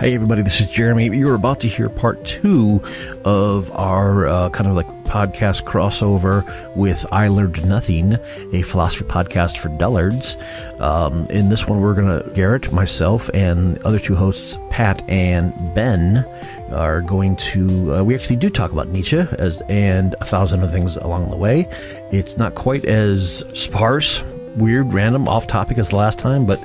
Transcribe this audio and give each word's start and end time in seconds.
Hey, 0.00 0.14
everybody, 0.14 0.40
this 0.40 0.62
is 0.62 0.68
Jeremy. 0.70 1.14
You're 1.14 1.34
about 1.34 1.60
to 1.60 1.68
hear 1.68 1.90
part 1.90 2.24
two 2.24 2.82
of 3.26 3.70
our 3.72 4.26
uh, 4.26 4.48
kind 4.48 4.66
of 4.66 4.74
like 4.74 4.86
podcast 5.04 5.64
crossover 5.64 6.42
with 6.74 7.04
I 7.12 7.28
Learned 7.28 7.68
Nothing, 7.68 8.16
a 8.54 8.62
philosophy 8.62 9.04
podcast 9.04 9.58
for 9.58 9.68
dullards. 9.68 10.38
Um, 10.78 11.26
in 11.26 11.50
this 11.50 11.66
one, 11.66 11.82
we're 11.82 11.92
going 11.92 12.06
to, 12.06 12.30
Garrett, 12.30 12.72
myself, 12.72 13.28
and 13.34 13.76
other 13.82 13.98
two 13.98 14.14
hosts, 14.14 14.56
Pat 14.70 15.04
and 15.06 15.52
Ben, 15.74 16.24
are 16.70 17.02
going 17.02 17.36
to, 17.36 17.96
uh, 17.96 18.02
we 18.02 18.14
actually 18.14 18.36
do 18.36 18.48
talk 18.48 18.72
about 18.72 18.88
Nietzsche 18.88 19.18
as, 19.18 19.60
and 19.68 20.14
a 20.22 20.24
thousand 20.24 20.62
other 20.62 20.72
things 20.72 20.96
along 20.96 21.28
the 21.28 21.36
way. 21.36 21.68
It's 22.10 22.38
not 22.38 22.54
quite 22.54 22.86
as 22.86 23.44
sparse, 23.52 24.24
weird, 24.56 24.92
random, 24.92 25.28
off 25.28 25.46
topic 25.46 25.78
as 25.78 25.90
the 25.90 25.96
last 25.96 26.18
time, 26.18 26.46
but 26.46 26.62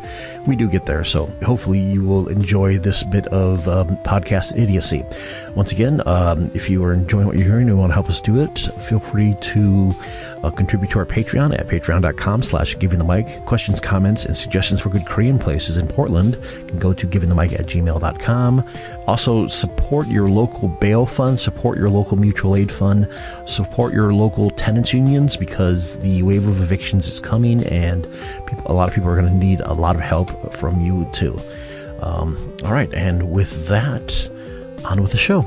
we 0.47 0.55
do 0.55 0.67
get 0.67 0.85
there. 0.85 1.03
So 1.03 1.25
hopefully 1.43 1.79
you 1.79 2.03
will 2.03 2.27
enjoy 2.27 2.77
this 2.77 3.03
bit 3.03 3.27
of 3.27 3.67
um, 3.67 3.97
podcast 3.97 4.57
idiocy. 4.57 5.03
Once 5.55 5.71
again, 5.71 6.01
um, 6.07 6.51
if 6.53 6.69
you 6.69 6.83
are 6.83 6.93
enjoying 6.93 7.27
what 7.27 7.37
you're 7.37 7.47
hearing 7.47 7.69
and 7.69 7.79
want 7.79 7.91
to 7.91 7.93
help 7.93 8.09
us 8.09 8.21
do 8.21 8.41
it, 8.41 8.59
feel 8.59 8.99
free 8.99 9.35
to 9.41 9.91
uh, 10.45 10.51
contribute 10.51 10.91
to 10.91 10.99
our 10.99 11.05
Patreon 11.05 11.57
at 11.57 11.67
patreon.com 11.67 12.43
slash 12.43 12.77
giving 12.77 12.99
the 12.99 13.05
mic. 13.05 13.43
Questions, 13.45 13.79
comments, 13.79 14.25
and 14.25 14.37
suggestions 14.37 14.79
for 14.79 14.89
good 14.89 15.05
Korean 15.05 15.39
places 15.39 15.77
in 15.77 15.87
Portland 15.87 16.37
can 16.67 16.77
go 16.77 16.93
to 16.93 17.07
givingthemic 17.07 17.59
at 17.59 17.65
gmail.com. 17.65 18.63
Also, 19.07 19.47
support 19.47 20.07
your 20.07 20.29
local 20.29 20.67
bail 20.67 21.05
fund, 21.05 21.39
support 21.39 21.77
your 21.77 21.89
local 21.89 22.15
mutual 22.17 22.55
aid 22.55 22.71
fund, 22.71 23.07
support 23.47 23.91
your 23.91 24.13
local 24.13 24.51
tenants 24.51 24.93
unions 24.93 25.35
because 25.35 25.97
the 25.99 26.21
wave 26.21 26.47
of 26.47 26.61
evictions 26.61 27.07
is 27.07 27.19
coming 27.19 27.63
and 27.65 28.03
people, 28.45 28.63
a 28.67 28.73
lot 28.73 28.87
of 28.87 28.93
people 28.93 29.09
are 29.09 29.19
going 29.19 29.31
to 29.31 29.33
need 29.37 29.61
a 29.61 29.73
lot 29.73 29.95
of 29.95 30.01
help 30.01 30.53
from 30.53 30.79
you 30.81 31.09
too. 31.11 31.35
Um, 32.01 32.55
all 32.63 32.71
right, 32.71 32.93
and 32.93 33.31
with 33.31 33.67
that, 33.67 34.29
on 34.85 35.01
with 35.01 35.11
the 35.11 35.17
show. 35.17 35.43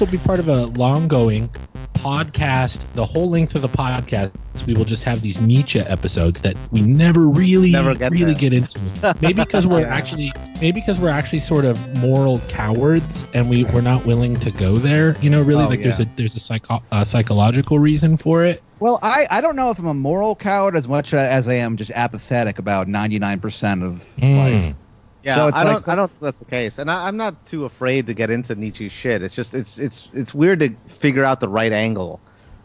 This 0.00 0.08
will 0.08 0.18
be 0.18 0.24
part 0.24 0.38
of 0.38 0.48
a 0.48 0.64
long 0.80 1.06
going 1.08 1.50
podcast 1.98 2.90
the 2.94 3.04
whole 3.04 3.28
length 3.28 3.54
of 3.54 3.60
the 3.60 3.68
podcast 3.68 4.32
we 4.66 4.72
will 4.72 4.86
just 4.86 5.04
have 5.04 5.20
these 5.20 5.38
Nietzsche 5.42 5.78
episodes 5.80 6.40
that 6.40 6.56
we 6.70 6.80
never 6.80 7.28
really 7.28 7.70
Never 7.72 7.94
get 7.94 8.10
really 8.10 8.32
there. 8.32 8.50
get 8.50 8.54
into 8.54 8.80
maybe 9.20 9.34
because 9.44 9.66
we're 9.66 9.80
Yeah. 9.82 9.94
actually 9.94 10.32
maybe 10.54 10.80
because 10.80 10.98
we're 10.98 11.10
actually 11.10 11.40
sort 11.40 11.66
of 11.66 11.78
moral 11.98 12.38
cowards 12.48 13.26
and 13.34 13.50
we 13.50 13.64
we're 13.64 13.82
not 13.82 14.06
willing 14.06 14.36
to 14.40 14.50
go 14.50 14.76
there 14.76 15.18
you 15.20 15.28
know 15.28 15.42
really 15.42 15.64
Oh, 15.64 15.68
like 15.68 15.82
there's 15.82 16.00
a 16.00 16.06
there's 16.16 16.34
a 16.34 16.40
psycho- 16.40 16.80
uh, 16.90 17.04
psychological 17.04 17.78
reason 17.78 18.16
for 18.16 18.46
it 18.46 18.62
Well, 18.78 18.98
I, 19.02 19.26
I 19.30 19.42
don't 19.42 19.56
know 19.56 19.70
if 19.70 19.78
I'm 19.78 19.86
a 19.86 19.92
moral 19.92 20.34
coward 20.34 20.76
as 20.76 20.88
much 20.88 21.12
as 21.12 21.46
I 21.46 21.54
am 21.54 21.76
just 21.76 21.90
apathetic 21.90 22.58
about 22.58 22.88
99% 22.88 23.84
of 23.84 24.02
Mm. 24.18 24.36
life. 24.36 24.74
Yeah, 25.22 25.34
So 25.36 25.48
it's 25.48 25.58
I 25.58 25.64
don't. 25.64 25.80
some- 25.80 25.92
I 25.92 25.96
don't 25.96 26.08
think 26.10 26.20
that's 26.20 26.38
the 26.38 26.44
case, 26.46 26.78
and 26.78 26.90
I, 26.90 27.06
I'm 27.06 27.16
not 27.16 27.44
too 27.46 27.64
afraid 27.66 28.06
to 28.06 28.14
get 28.14 28.30
into 28.30 28.54
Nietzsche's 28.54 28.92
shit. 28.92 29.22
It's 29.22 29.34
just 29.34 29.52
it's 29.54 29.78
it's 29.78 30.08
it's 30.14 30.32
weird 30.34 30.60
to 30.60 30.70
figure 30.88 31.24
out 31.24 31.40
the 31.40 31.48
right 31.48 31.72
angle 31.72 32.20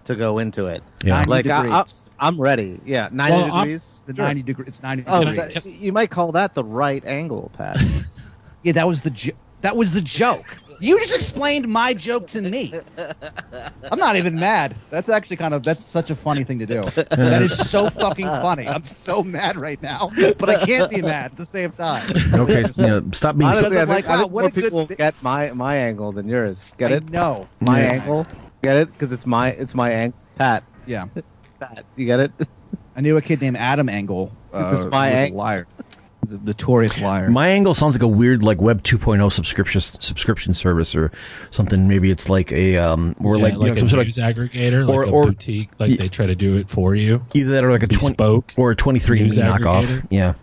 to 0.05 0.15
go 0.15 0.37
into 0.39 0.67
it. 0.67 0.81
Yeah. 1.03 1.23
Like 1.27 1.47
I, 1.47 1.57
I, 1.59 1.63
degrees. 1.63 2.09
I'm 2.19 2.39
ready. 2.39 2.79
Yeah, 2.85 3.09
ninety 3.11 3.35
Well, 3.37 3.51
I'm- 3.53 3.67
degrees. 3.67 3.99
the 4.05 4.15
Sure. 4.15 4.25
90 4.25 4.43
degree, 4.43 4.65
it's 4.67 4.83
90 4.83 5.03
Oh, 5.07 5.23
degrees. 5.25 5.53
that, 5.55 5.65
you 5.65 5.91
might 5.91 6.11
call 6.11 6.31
that 6.33 6.53
the 6.53 6.63
right 6.63 7.03
angle, 7.05 7.49
Pat. 7.57 7.77
yeah, 8.63 8.71
that 8.73 8.87
was 8.87 9.01
the 9.01 9.09
jo- 9.09 9.31
that 9.61 9.75
was 9.75 9.93
the 9.93 10.01
joke. 10.01 10.45
You 10.79 10.99
just 10.99 11.15
explained 11.15 11.67
my 11.67 11.93
joke 11.93 12.27
to 12.27 12.41
me. 12.41 12.73
I'm 13.91 13.99
not 13.99 14.15
even 14.15 14.35
mad. 14.35 14.75
That's 14.89 15.09
actually 15.09 15.37
kind 15.37 15.53
of 15.53 15.63
that's 15.63 15.83
such 15.85 16.09
a 16.09 16.15
funny 16.15 16.43
thing 16.43 16.59
to 16.59 16.65
do. 16.65 16.81
That 16.81 17.41
is 17.41 17.55
so 17.69 17.89
fucking 17.89 18.25
funny. 18.27 18.67
I'm 18.67 18.85
so 18.85 19.23
mad 19.23 19.57
right 19.57 19.81
now, 19.81 20.11
but 20.37 20.49
I 20.49 20.65
can't 20.65 20.89
be 20.91 21.01
mad 21.01 21.31
at 21.31 21.37
the 21.37 21.45
same 21.45 21.71
time. 21.71 22.07
Okay, 22.33 22.65
you 22.75 22.87
know, 22.87 23.03
stop 23.13 23.37
being. 23.37 23.49
Honestly, 23.49 23.77
I 23.77 23.81
I'm 23.83 23.87
think, 23.87 24.05
like, 24.07 24.15
I 24.15 24.19
think 24.21 24.31
what 24.31 24.41
more 24.43 24.49
a 24.49 24.51
good 24.51 24.63
people 24.63 24.85
bit- 24.85 24.97
get 24.97 25.15
my 25.21 25.51
my 25.51 25.75
angle 25.75 26.11
than 26.11 26.27
yours. 26.27 26.71
Get 26.77 26.91
it? 26.91 27.09
No, 27.09 27.47
My 27.61 27.81
Yeah. 27.81 27.91
angle. 27.93 28.27
Get 28.63 28.75
it? 28.77 28.87
Because 28.91 29.11
it's 29.11 29.25
my 29.25 29.49
it's 29.51 29.75
my 29.75 29.91
angle. 29.91 30.19
Pat. 30.37 30.63
Yeah. 30.85 31.05
Pat. 31.59 31.85
You 31.95 32.05
get 32.05 32.19
it? 32.19 32.31
I 32.95 33.01
knew 33.01 33.17
a 33.17 33.21
kid 33.21 33.41
named 33.41 33.57
Adam 33.57 33.89
Engel. 33.89 34.31
Uh, 34.53 34.73
It's 34.77 34.85
my 34.91 35.09
who 35.09 35.15
ang- 35.17 35.35
liar. 35.35 35.67
He's 36.29 36.33
a 36.39 36.43
notorious 36.43 36.99
liar. 36.99 37.29
My 37.29 37.49
angle 37.49 37.73
sounds 37.75 37.95
like 37.95 38.01
a 38.01 38.07
weird 38.07 38.43
like 38.43 38.61
Web 38.61 38.83
2.0 38.83 39.31
subscription 39.31 39.81
subscription 39.81 40.53
service 40.53 40.95
or 40.95 41.11
something. 41.51 41.87
Maybe 41.87 42.11
it's 42.11 42.29
like 42.29 42.51
a 42.51 42.77
um 42.77 43.15
or 43.23 43.37
Yeah, 43.37 43.43
like, 43.43 43.53
you 43.53 43.59
know, 43.59 43.71
a 43.73 43.79
some 43.79 43.89
sort 43.89 43.99
of 44.01 44.07
news 44.07 44.17
aggregator 44.17 44.87
like 44.87 44.97
or- 44.97 45.03
a 45.03 45.09
or- 45.09 45.23
boutique 45.25 45.69
like 45.79 45.91
Yeah. 45.91 45.97
they 45.97 46.09
try 46.09 46.25
to 46.25 46.35
do 46.35 46.57
it 46.57 46.69
for 46.69 46.95
you 46.95 47.21
either 47.33 47.51
that 47.51 47.63
or 47.63 47.71
like 47.71 47.83
a 47.83 47.87
20 47.87 48.13
bespoke 48.13 48.53
or 48.57 48.71
a 48.71 48.75
23 48.75 49.19
news 49.21 49.37
knockoff. 49.37 50.05
Yeah. 50.09 50.33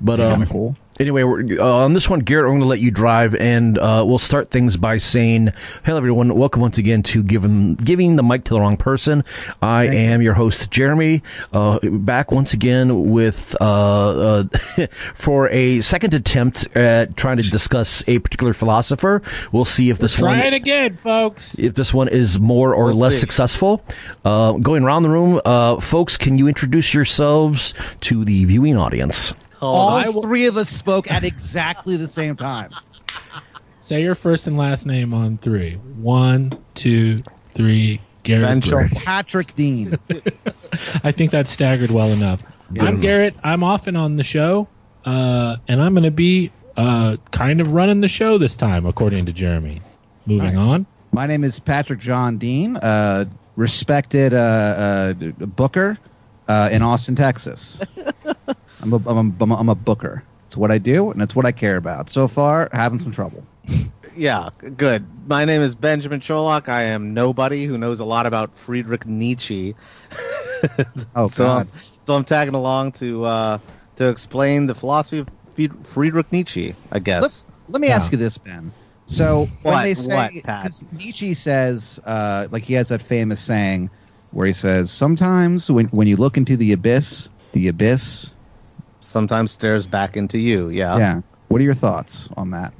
But 0.00 0.16
Kinda 0.18 0.34
um, 0.34 0.46
cool. 0.46 0.76
Anyway, 0.98 1.22
we're, 1.22 1.60
uh, 1.60 1.64
on 1.84 1.92
this 1.92 2.08
one, 2.08 2.20
Garrett, 2.20 2.46
I'm 2.46 2.52
going 2.52 2.60
to 2.62 2.66
let 2.68 2.80
you 2.80 2.90
drive, 2.90 3.34
and 3.34 3.78
uh, 3.78 4.04
we'll 4.06 4.18
start 4.18 4.50
things 4.50 4.76
by 4.76 4.98
saying, 4.98 5.52
"Hello, 5.84 5.96
everyone. 5.98 6.34
Welcome 6.34 6.62
once 6.62 6.78
again 6.78 7.02
to 7.04 7.22
giving 7.22 7.74
giving 7.76 8.16
the 8.16 8.22
mic 8.22 8.44
to 8.44 8.54
the 8.54 8.60
wrong 8.60 8.76
person. 8.76 9.24
I 9.62 9.86
Thank 9.86 9.96
am 9.96 10.22
your 10.22 10.34
host, 10.34 10.70
Jeremy, 10.70 11.22
uh, 11.52 11.78
back 11.82 12.32
once 12.32 12.52
again 12.54 13.10
with 13.10 13.54
uh, 13.60 14.44
uh, 14.44 14.44
for 15.14 15.48
a 15.50 15.80
second 15.80 16.14
attempt 16.14 16.68
at 16.76 17.16
trying 17.16 17.36
to 17.38 17.42
discuss 17.42 18.02
a 18.06 18.18
particular 18.18 18.52
philosopher. 18.52 19.22
We'll 19.52 19.64
see 19.64 19.90
if 19.90 19.98
this 19.98 20.16
try 20.16 20.38
one 20.38 20.46
it 20.46 20.54
again 20.54 20.96
folks 20.96 21.56
if 21.58 21.74
this 21.74 21.92
one 21.92 22.08
is 22.08 22.38
more 22.38 22.74
or 22.74 22.86
We'll 22.86 22.94
less 22.96 23.14
see. 23.14 23.20
successful. 23.20 23.82
Uh, 24.24 24.52
going 24.52 24.82
around 24.84 25.02
the 25.02 25.10
room, 25.10 25.40
uh, 25.44 25.80
folks, 25.80 26.16
can 26.16 26.38
you 26.38 26.48
introduce 26.48 26.94
yourselves 26.94 27.74
to 28.02 28.24
the 28.24 28.44
viewing 28.44 28.76
audience? 28.76 29.34
All 29.60 29.90
I 29.90 30.08
will- 30.08 30.22
three 30.22 30.46
of 30.46 30.56
us 30.56 30.68
spoke 30.68 31.10
at 31.10 31.24
exactly 31.24 31.96
the 31.96 32.08
same 32.08 32.36
time. 32.36 32.70
Say 33.80 34.02
your 34.02 34.14
first 34.16 34.46
and 34.48 34.56
last 34.58 34.84
name 34.84 35.14
on 35.14 35.38
three. 35.38 35.74
One, 35.96 36.52
two, 36.74 37.18
three. 37.54 38.00
Garrett. 38.24 38.64
Ben 38.68 38.88
Patrick 38.96 39.54
Dean. 39.54 39.96
I 41.04 41.12
think 41.12 41.30
that's 41.30 41.48
staggered 41.50 41.92
well 41.92 42.08
enough. 42.10 42.42
I'm 42.80 43.00
Garrett. 43.00 43.36
I'm 43.44 43.62
often 43.62 43.94
on 43.94 44.16
the 44.16 44.24
show, 44.24 44.66
uh, 45.04 45.58
and 45.68 45.80
I'm 45.80 45.94
going 45.94 46.02
to 46.02 46.10
be 46.10 46.50
uh, 46.76 47.18
kind 47.30 47.60
of 47.60 47.70
running 47.72 48.00
the 48.00 48.08
show 48.08 48.36
this 48.38 48.56
time, 48.56 48.84
according 48.84 49.26
to 49.26 49.32
Jeremy. 49.32 49.80
Moving 50.26 50.54
Nice. 50.56 50.64
on. 50.66 50.86
My 51.12 51.28
name 51.28 51.44
is 51.44 51.60
Patrick 51.60 52.00
John 52.00 52.36
Dean, 52.38 52.76
uh, 52.78 53.26
respected 53.54 54.34
uh, 54.34 54.36
uh, 54.36 55.12
booker 55.12 55.96
uh, 56.48 56.68
in 56.72 56.82
Austin, 56.82 57.14
Texas. 57.14 57.80
I'm 58.80 58.92
a, 58.92 58.96
I'm, 58.96 59.06
a, 59.06 59.44
I'm, 59.44 59.50
a, 59.50 59.56
I'm 59.56 59.68
a 59.68 59.74
booker. 59.74 60.24
It's 60.46 60.56
what 60.56 60.70
I 60.70 60.78
do, 60.78 61.10
and 61.10 61.20
it's 61.22 61.34
what 61.34 61.46
I 61.46 61.52
care 61.52 61.76
about. 61.76 62.08
So 62.10 62.28
far, 62.28 62.68
having 62.72 62.98
some 62.98 63.12
trouble. 63.12 63.46
Yeah, 64.14 64.50
good. 64.76 65.26
My 65.28 65.44
name 65.44 65.60
is 65.62 65.74
Benjamin 65.74 66.20
Cholak. 66.20 66.68
I 66.68 66.82
am 66.82 67.12
nobody 67.12 67.66
who 67.66 67.76
knows 67.76 68.00
a 68.00 68.04
lot 68.04 68.26
about 68.26 68.56
Friedrich 68.56 69.04
Nietzsche. 69.04 69.74
Oh, 71.14 71.28
so 71.28 71.44
God. 71.44 71.68
I'm, 71.74 71.80
so 72.00 72.14
I'm 72.14 72.24
tagging 72.24 72.54
along 72.54 72.92
to 72.92 73.24
uh, 73.24 73.58
to 73.96 74.08
explain 74.08 74.66
the 74.66 74.74
philosophy 74.74 75.18
of 75.18 75.28
Friedrich 75.84 76.32
Nietzsche, 76.32 76.76
I 76.92 77.00
guess. 77.00 77.44
Let 77.68 77.80
me 77.80 77.88
Yeah. 77.88 77.96
ask 77.96 78.12
you 78.12 78.18
this, 78.18 78.38
Ben. 78.38 78.74
So 79.06 79.50
when 79.62 79.82
they 79.82 79.94
say, 79.94 80.12
What, 80.12 80.32
Nietzsche 80.92 81.34
says, 81.34 81.98
uh, 82.04 82.48
like 82.50 82.62
he 82.64 82.74
has 82.74 82.88
that 82.88 83.02
famous 83.02 83.40
saying 83.40 83.90
where 84.30 84.46
he 84.46 84.52
says, 84.52 84.90
sometimes 84.92 85.70
when, 85.70 85.86
when 85.86 86.06
you 86.06 86.16
look 86.16 86.36
into 86.36 86.56
the 86.56 86.72
abyss, 86.72 87.28
the 87.52 87.68
abyss. 87.68 88.35
Sometimes 89.06 89.52
stares 89.52 89.86
back 89.86 90.16
into 90.16 90.38
you. 90.38 90.68
Yeah. 90.68 90.98
yeah. 90.98 91.20
What 91.48 91.60
are 91.60 91.64
your 91.64 91.74
thoughts 91.74 92.28
on 92.36 92.50
that? 92.50 92.72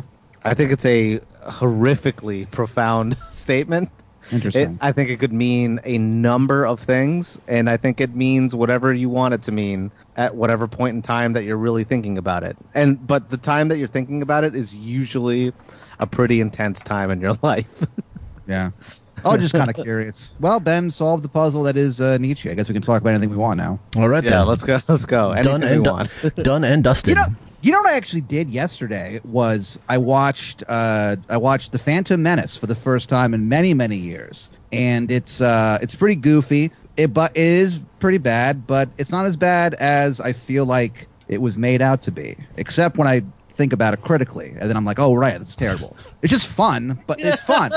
I 0.44 0.54
think 0.54 0.72
it's 0.72 0.84
a 0.84 1.18
horrifically 1.48 2.50
profound 2.50 3.16
statement. 3.30 3.90
It, 4.30 4.34
Interesting. 4.34 4.78
I 4.80 4.90
think 4.90 5.10
it 5.10 5.18
could 5.20 5.32
mean 5.32 5.78
a 5.84 5.98
number 5.98 6.66
of 6.66 6.80
things, 6.80 7.38
and 7.46 7.70
I 7.70 7.76
think 7.76 8.00
it 8.00 8.14
means 8.14 8.54
whatever 8.56 8.92
you 8.92 9.08
want 9.08 9.34
it 9.34 9.42
to 9.42 9.52
mean 9.52 9.92
at 10.16 10.34
whatever 10.34 10.66
point 10.66 10.96
in 10.96 11.02
time 11.02 11.32
that 11.34 11.44
you're 11.44 11.56
really 11.56 11.84
thinking 11.84 12.18
about 12.18 12.42
it. 12.42 12.56
And 12.74 13.04
but 13.06 13.30
the 13.30 13.36
time 13.36 13.68
that 13.68 13.78
you're 13.78 13.86
thinking 13.86 14.22
about 14.22 14.42
it 14.42 14.56
is 14.56 14.74
usually 14.74 15.52
a 16.00 16.06
pretty 16.08 16.40
intense 16.40 16.82
time 16.82 17.10
in 17.10 17.20
your 17.20 17.36
life. 17.42 17.84
yeah. 18.48 18.70
I 19.24 19.34
was 19.34 19.42
just 19.42 19.54
kind 19.54 19.70
of 19.70 19.76
curious. 19.76 20.34
Well, 20.40 20.60
Ben 20.60 20.90
solved 20.90 21.24
the 21.24 21.28
puzzle 21.28 21.62
that 21.64 21.76
is 21.76 22.00
uh, 22.00 22.18
Nietzsche. 22.18 22.50
I 22.50 22.54
guess 22.54 22.68
we 22.68 22.72
can 22.74 22.82
talk 22.82 23.00
about 23.00 23.10
anything 23.10 23.30
we 23.30 23.36
want 23.36 23.58
now. 23.58 23.78
All 23.96 24.08
right, 24.08 24.22
yeah, 24.22 24.30
then. 24.30 24.46
let's 24.46 24.64
go. 24.64 24.78
Let's 24.88 25.04
go. 25.04 25.32
Anything 25.32 25.60
done 25.60 25.60
we 25.62 25.76
and 25.76 25.86
want. 25.86 26.10
done 26.36 26.64
and 26.64 26.84
dusted. 26.84 27.10
You 27.10 27.14
know, 27.16 27.26
You 27.62 27.72
know 27.72 27.80
what 27.80 27.90
I 27.90 27.96
actually 27.96 28.20
did 28.22 28.48
yesterday 28.50 29.20
was 29.24 29.78
I 29.88 29.98
watched 29.98 30.62
uh, 30.68 31.16
I 31.28 31.36
watched 31.36 31.72
The 31.72 31.78
Phantom 31.78 32.22
Menace 32.22 32.56
for 32.56 32.66
the 32.66 32.74
first 32.74 33.08
time 33.08 33.34
in 33.34 33.48
many 33.48 33.74
many 33.74 33.96
years, 33.96 34.50
and 34.72 35.10
it's 35.10 35.40
uh, 35.40 35.78
it's 35.82 35.94
pretty 35.94 36.16
goofy. 36.16 36.70
It 36.96 37.12
but 37.12 37.36
it 37.36 37.42
is 37.42 37.80
pretty 37.98 38.18
bad, 38.18 38.66
but 38.66 38.88
it's 38.98 39.10
not 39.10 39.26
as 39.26 39.36
bad 39.36 39.74
as 39.74 40.20
I 40.20 40.32
feel 40.32 40.64
like 40.64 41.08
it 41.28 41.40
was 41.40 41.58
made 41.58 41.82
out 41.82 42.02
to 42.02 42.12
be. 42.12 42.36
Except 42.56 42.96
when 42.96 43.08
I 43.08 43.22
think 43.56 43.72
about 43.72 43.94
it 43.94 44.02
critically, 44.02 44.50
and 44.58 44.68
then 44.68 44.76
I'm 44.76 44.84
like, 44.84 44.98
oh 44.98 45.14
right, 45.14 45.38
this 45.38 45.48
is 45.48 45.56
terrible. 45.56 45.96
It's 46.22 46.30
just 46.30 46.46
fun, 46.46 46.98
but 47.06 47.20
it's 47.20 47.40
fun. 47.42 47.70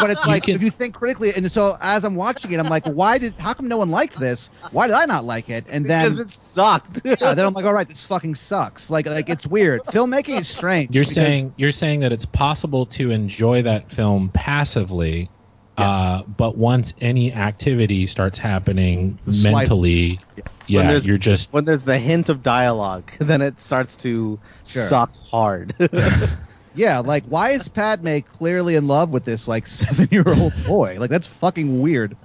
But 0.00 0.10
it's 0.10 0.24
You 0.26 0.32
like 0.32 0.44
can- 0.44 0.54
if 0.54 0.62
you 0.62 0.70
think 0.70 0.94
critically, 0.94 1.32
and 1.34 1.50
so 1.50 1.76
as 1.80 2.04
I'm 2.04 2.14
watching 2.14 2.52
it, 2.52 2.60
I'm 2.60 2.68
like, 2.68 2.86
why 2.86 3.18
did? 3.18 3.34
How 3.34 3.52
come 3.52 3.68
no 3.68 3.76
one 3.78 3.90
liked 3.90 4.18
this? 4.18 4.50
Why 4.70 4.86
did 4.86 4.94
I 4.96 5.04
not 5.06 5.24
like 5.24 5.50
it? 5.50 5.64
And 5.68 5.84
then 5.86 6.04
because 6.12 6.20
it 6.20 6.32
sucked. 6.32 7.00
yeah, 7.04 7.34
then 7.34 7.40
I'm 7.40 7.52
like, 7.52 7.64
all 7.66 7.74
right, 7.74 7.88
this 7.88 8.04
fucking 8.06 8.36
sucks. 8.36 8.90
Like, 8.90 9.06
like 9.06 9.28
it's 9.28 9.46
weird. 9.46 9.82
Filmmaking 9.84 10.40
is 10.40 10.48
strange. 10.58 10.94
You're 10.94 11.02
because- 11.02 11.14
saying 11.14 11.54
you're 11.56 11.72
saying 11.72 12.00
that 12.00 12.12
it's 12.12 12.24
possible 12.26 12.86
to 12.86 13.10
enjoy 13.10 13.62
that 13.62 13.90
film 13.90 14.30
passively, 14.32 15.30
uh, 15.76 16.22
but 16.24 16.56
once 16.56 16.92
any 17.00 17.32
activity 17.32 18.06
starts 18.06 18.38
happening 18.38 19.18
Slight- 19.30 19.52
mentally, 19.52 20.20
yeah, 20.66 20.86
there's- 20.86 21.06
you're 21.06 21.18
just 21.18 21.52
when 21.52 21.64
there's 21.64 21.84
the 21.84 21.98
hint 21.98 22.28
of 22.28 22.42
dialogue, 22.42 23.10
then 23.18 23.42
it 23.42 23.60
starts 23.60 23.96
to 23.98 24.38
Sure. 24.64 24.82
suck 24.86 25.14
hard. 25.30 25.74
yeah, 26.74 26.98
like 27.00 27.24
why 27.26 27.50
is 27.50 27.68
Padme 27.68 28.18
clearly 28.20 28.74
in 28.74 28.86
love 28.86 29.10
with 29.10 29.24
this 29.24 29.46
like 29.48 29.66
seven 29.68 30.08
year 30.10 30.24
old 30.26 30.52
boy? 30.64 30.96
Like 30.98 31.10
that's 31.10 31.26
fucking 31.26 31.80
weird. 31.80 32.16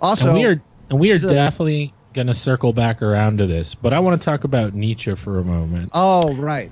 Also, 0.00 0.28
and 0.30 0.38
we 0.38 0.44
are 0.44 0.62
and 0.90 0.98
we 1.00 1.10
are 1.12 1.18
she's 1.18 1.30
a- 1.30 1.34
definitely 1.34 1.94
gonna 2.14 2.34
circle 2.34 2.72
back 2.72 3.02
around 3.02 3.38
to 3.38 3.46
this, 3.46 3.74
but 3.74 3.92
I 3.92 3.98
want 4.00 4.20
to 4.20 4.24
talk 4.24 4.44
about 4.44 4.72
Nietzsche 4.74 5.14
for 5.14 5.38
a 5.38 5.44
moment. 5.44 5.90
oh 5.92 6.34
right, 6.36 6.70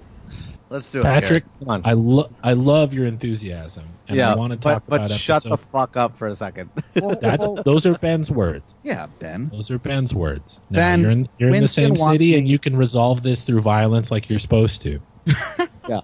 Let's 0.69 0.91
do 0.91 0.99
it, 1.01 1.05
Patrick, 1.05 1.45
Come 1.61 1.69
on. 1.69 1.83
I 1.85 1.93
lo- 1.93 2.29
I 2.43 2.55
love 2.55 2.93
your 2.93 3.07
enthusiasm, 3.07 3.85
and 4.09 4.17
yeah, 4.17 4.33
I 4.33 4.37
want 4.37 4.53
to 4.53 4.59
but, 4.59 4.73
talk 4.73 4.83
but 4.89 4.97
about 5.07 5.11
shut 5.13 5.45
the 5.45 5.57
fuck 5.57 5.97
up 5.97 6.17
for 6.17 6.27
a 6.27 6.35
second. 6.35 6.71
That's 6.95 7.47
those 7.65 7.87
are 7.87 7.95
Ben's 7.95 8.31
words. 8.33 8.75
yeah, 8.83 9.07
Ben. 9.21 9.49
Those 9.53 9.71
are 9.71 9.79
Ben's 9.79 10.13
words. 10.13 10.59
Now, 10.69 10.79
Ben, 10.79 11.01
you're 11.01 11.11
in 11.11 11.29
you're 11.39 11.55
in 11.55 11.63
the 11.63 11.69
same 11.69 11.95
city, 11.95 12.33
me- 12.33 12.39
and 12.39 12.49
you 12.49 12.59
can 12.59 12.77
resolve 12.77 13.23
this 13.23 13.43
through 13.43 13.61
violence 13.61 14.11
like 14.11 14.29
you're 14.29 14.41
supposed 14.41 14.83
to. 14.83 15.01
yeah, 15.89 16.01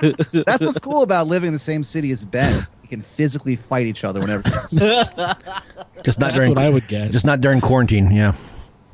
That's 0.00 0.64
what's 0.64 0.78
cool 0.80 1.02
about 1.02 1.28
living 1.28 1.48
in 1.48 1.52
the 1.52 1.58
same 1.58 1.84
city 1.84 2.10
as 2.10 2.24
Ben. 2.24 2.66
You 2.82 2.88
can 2.88 3.00
physically 3.00 3.56
fight 3.56 3.86
each 3.86 4.02
other 4.04 4.20
whenever. 4.20 4.42
Just 4.72 5.16
not 5.16 5.38
That's 6.02 6.34
during 6.34 6.48
what 6.50 6.58
I 6.58 6.68
would 6.68 6.86
guess. 6.88 7.12
just 7.12 7.24
not 7.24 7.40
during 7.40 7.60
quarantine. 7.60 8.10
Yeah. 8.10 8.34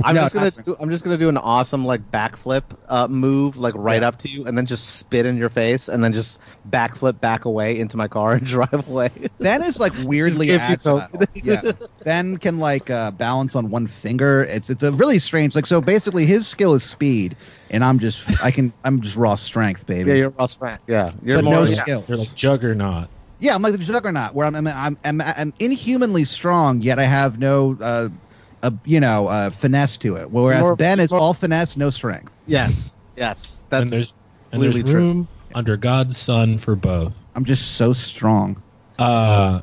I'm 0.02 0.14
No, 0.14 0.22
just 0.22 0.34
gonna 0.34 0.50
do, 0.50 0.76
I'm 0.80 0.90
just 0.90 1.04
gonna 1.04 1.18
do 1.18 1.28
an 1.28 1.36
awesome 1.36 1.84
like 1.84 2.00
backflip 2.10 2.62
uh, 2.88 3.08
move 3.08 3.56
like 3.56 3.74
right 3.76 4.02
Yeah. 4.02 4.08
up 4.08 4.18
to 4.18 4.28
you 4.28 4.46
and 4.46 4.56
then 4.56 4.66
just 4.66 4.96
spit 4.96 5.26
in 5.26 5.36
your 5.36 5.48
face 5.50 5.88
and 5.88 6.02
then 6.02 6.12
just 6.12 6.40
backflip 6.68 7.20
back 7.20 7.44
away 7.44 7.78
into 7.78 7.96
my 7.96 8.08
car 8.08 8.34
and 8.34 8.46
drive 8.46 8.86
away. 8.88 9.10
Ben 9.40 9.62
is 9.62 9.78
like 9.78 9.92
weirdly 9.96 10.48
Just 10.48 10.68
you 10.68 10.78
agile. 10.84 11.06
yeah, 11.42 11.62
Ben 12.04 12.38
can 12.38 12.58
like 12.58 12.90
uh, 12.90 13.10
balance 13.12 13.54
on 13.54 13.70
one 13.70 13.86
finger. 13.86 14.42
It's 14.44 14.70
it's 14.70 14.82
a 14.82 14.92
really 14.92 15.18
strange. 15.18 15.54
Like 15.54 15.66
so, 15.66 15.80
basically, 15.80 16.26
his 16.26 16.46
skill 16.48 16.74
is 16.74 16.82
speed, 16.84 17.36
and 17.70 17.84
I'm 17.84 17.98
just 17.98 18.28
I 18.42 18.50
can 18.50 18.72
I'm 18.84 19.00
just 19.00 19.16
raw 19.16 19.34
strength, 19.34 19.86
baby. 19.86 20.10
yeah, 20.10 20.16
you're 20.16 20.30
raw 20.30 20.46
strength. 20.46 20.82
Yeah, 20.86 21.12
you're 21.22 21.38
but 21.38 21.44
more 21.44 21.54
no 21.54 21.64
yeah. 21.64 21.74
skills. 21.82 22.08
You're 22.08 22.18
like 22.18 22.34
Juggernaut. 22.34 23.10
Yeah, 23.38 23.54
I'm 23.54 23.62
like 23.62 23.72
the 23.72 23.78
Juggernaut, 23.78 24.34
where 24.34 24.46
I'm 24.46 24.54
I'm 24.54 24.66
I'm, 24.66 24.98
I'm, 25.04 25.20
I'm 25.22 25.54
inhumanly 25.58 26.24
strong, 26.24 26.80
yet 26.82 26.98
I 26.98 27.04
have 27.04 27.38
no, 27.38 27.76
uh, 27.80 28.08
uh, 28.62 28.70
you 28.84 29.00
know, 29.00 29.28
uh, 29.28 29.50
finesse 29.50 29.96
to 29.98 30.16
it. 30.16 30.30
Whereas 30.30 30.62
More- 30.62 30.76
Ben 30.76 31.00
is 31.00 31.10
more- 31.10 31.20
all 31.20 31.34
finesse, 31.34 31.76
no 31.76 31.90
strength. 31.90 32.32
Yes, 32.46 32.98
yes. 33.16 33.64
That's 33.70 33.82
and 33.82 33.90
there's 33.90 34.14
and 34.52 34.62
there's 34.62 34.74
completely 34.74 34.92
true. 34.92 35.00
room 35.00 35.28
under 35.54 35.76
God's 35.76 36.16
sun 36.16 36.58
for 36.58 36.74
both. 36.76 37.24
I'm 37.34 37.44
just 37.44 37.72
so 37.76 37.92
strong. 37.92 38.60
Uh, 38.98 39.60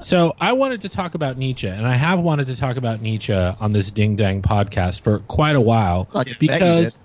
so 0.00 0.34
I 0.40 0.52
wanted 0.52 0.80
to 0.82 0.88
talk 0.88 1.14
about 1.14 1.36
Nietzsche, 1.38 1.66
and 1.68 1.86
I 1.86 1.96
have 1.96 2.20
wanted 2.20 2.46
to 2.46 2.56
talk 2.56 2.76
about 2.76 3.02
Nietzsche 3.02 3.32
on 3.34 3.72
this 3.72 3.90
Ding 3.90 4.16
Dang 4.16 4.42
podcast 4.42 5.00
for 5.00 5.18
quite 5.20 5.56
a 5.56 5.60
while 5.60 6.08
I 6.14 6.24
bet 6.24 6.28
you 6.28 6.34
because, 6.38 6.98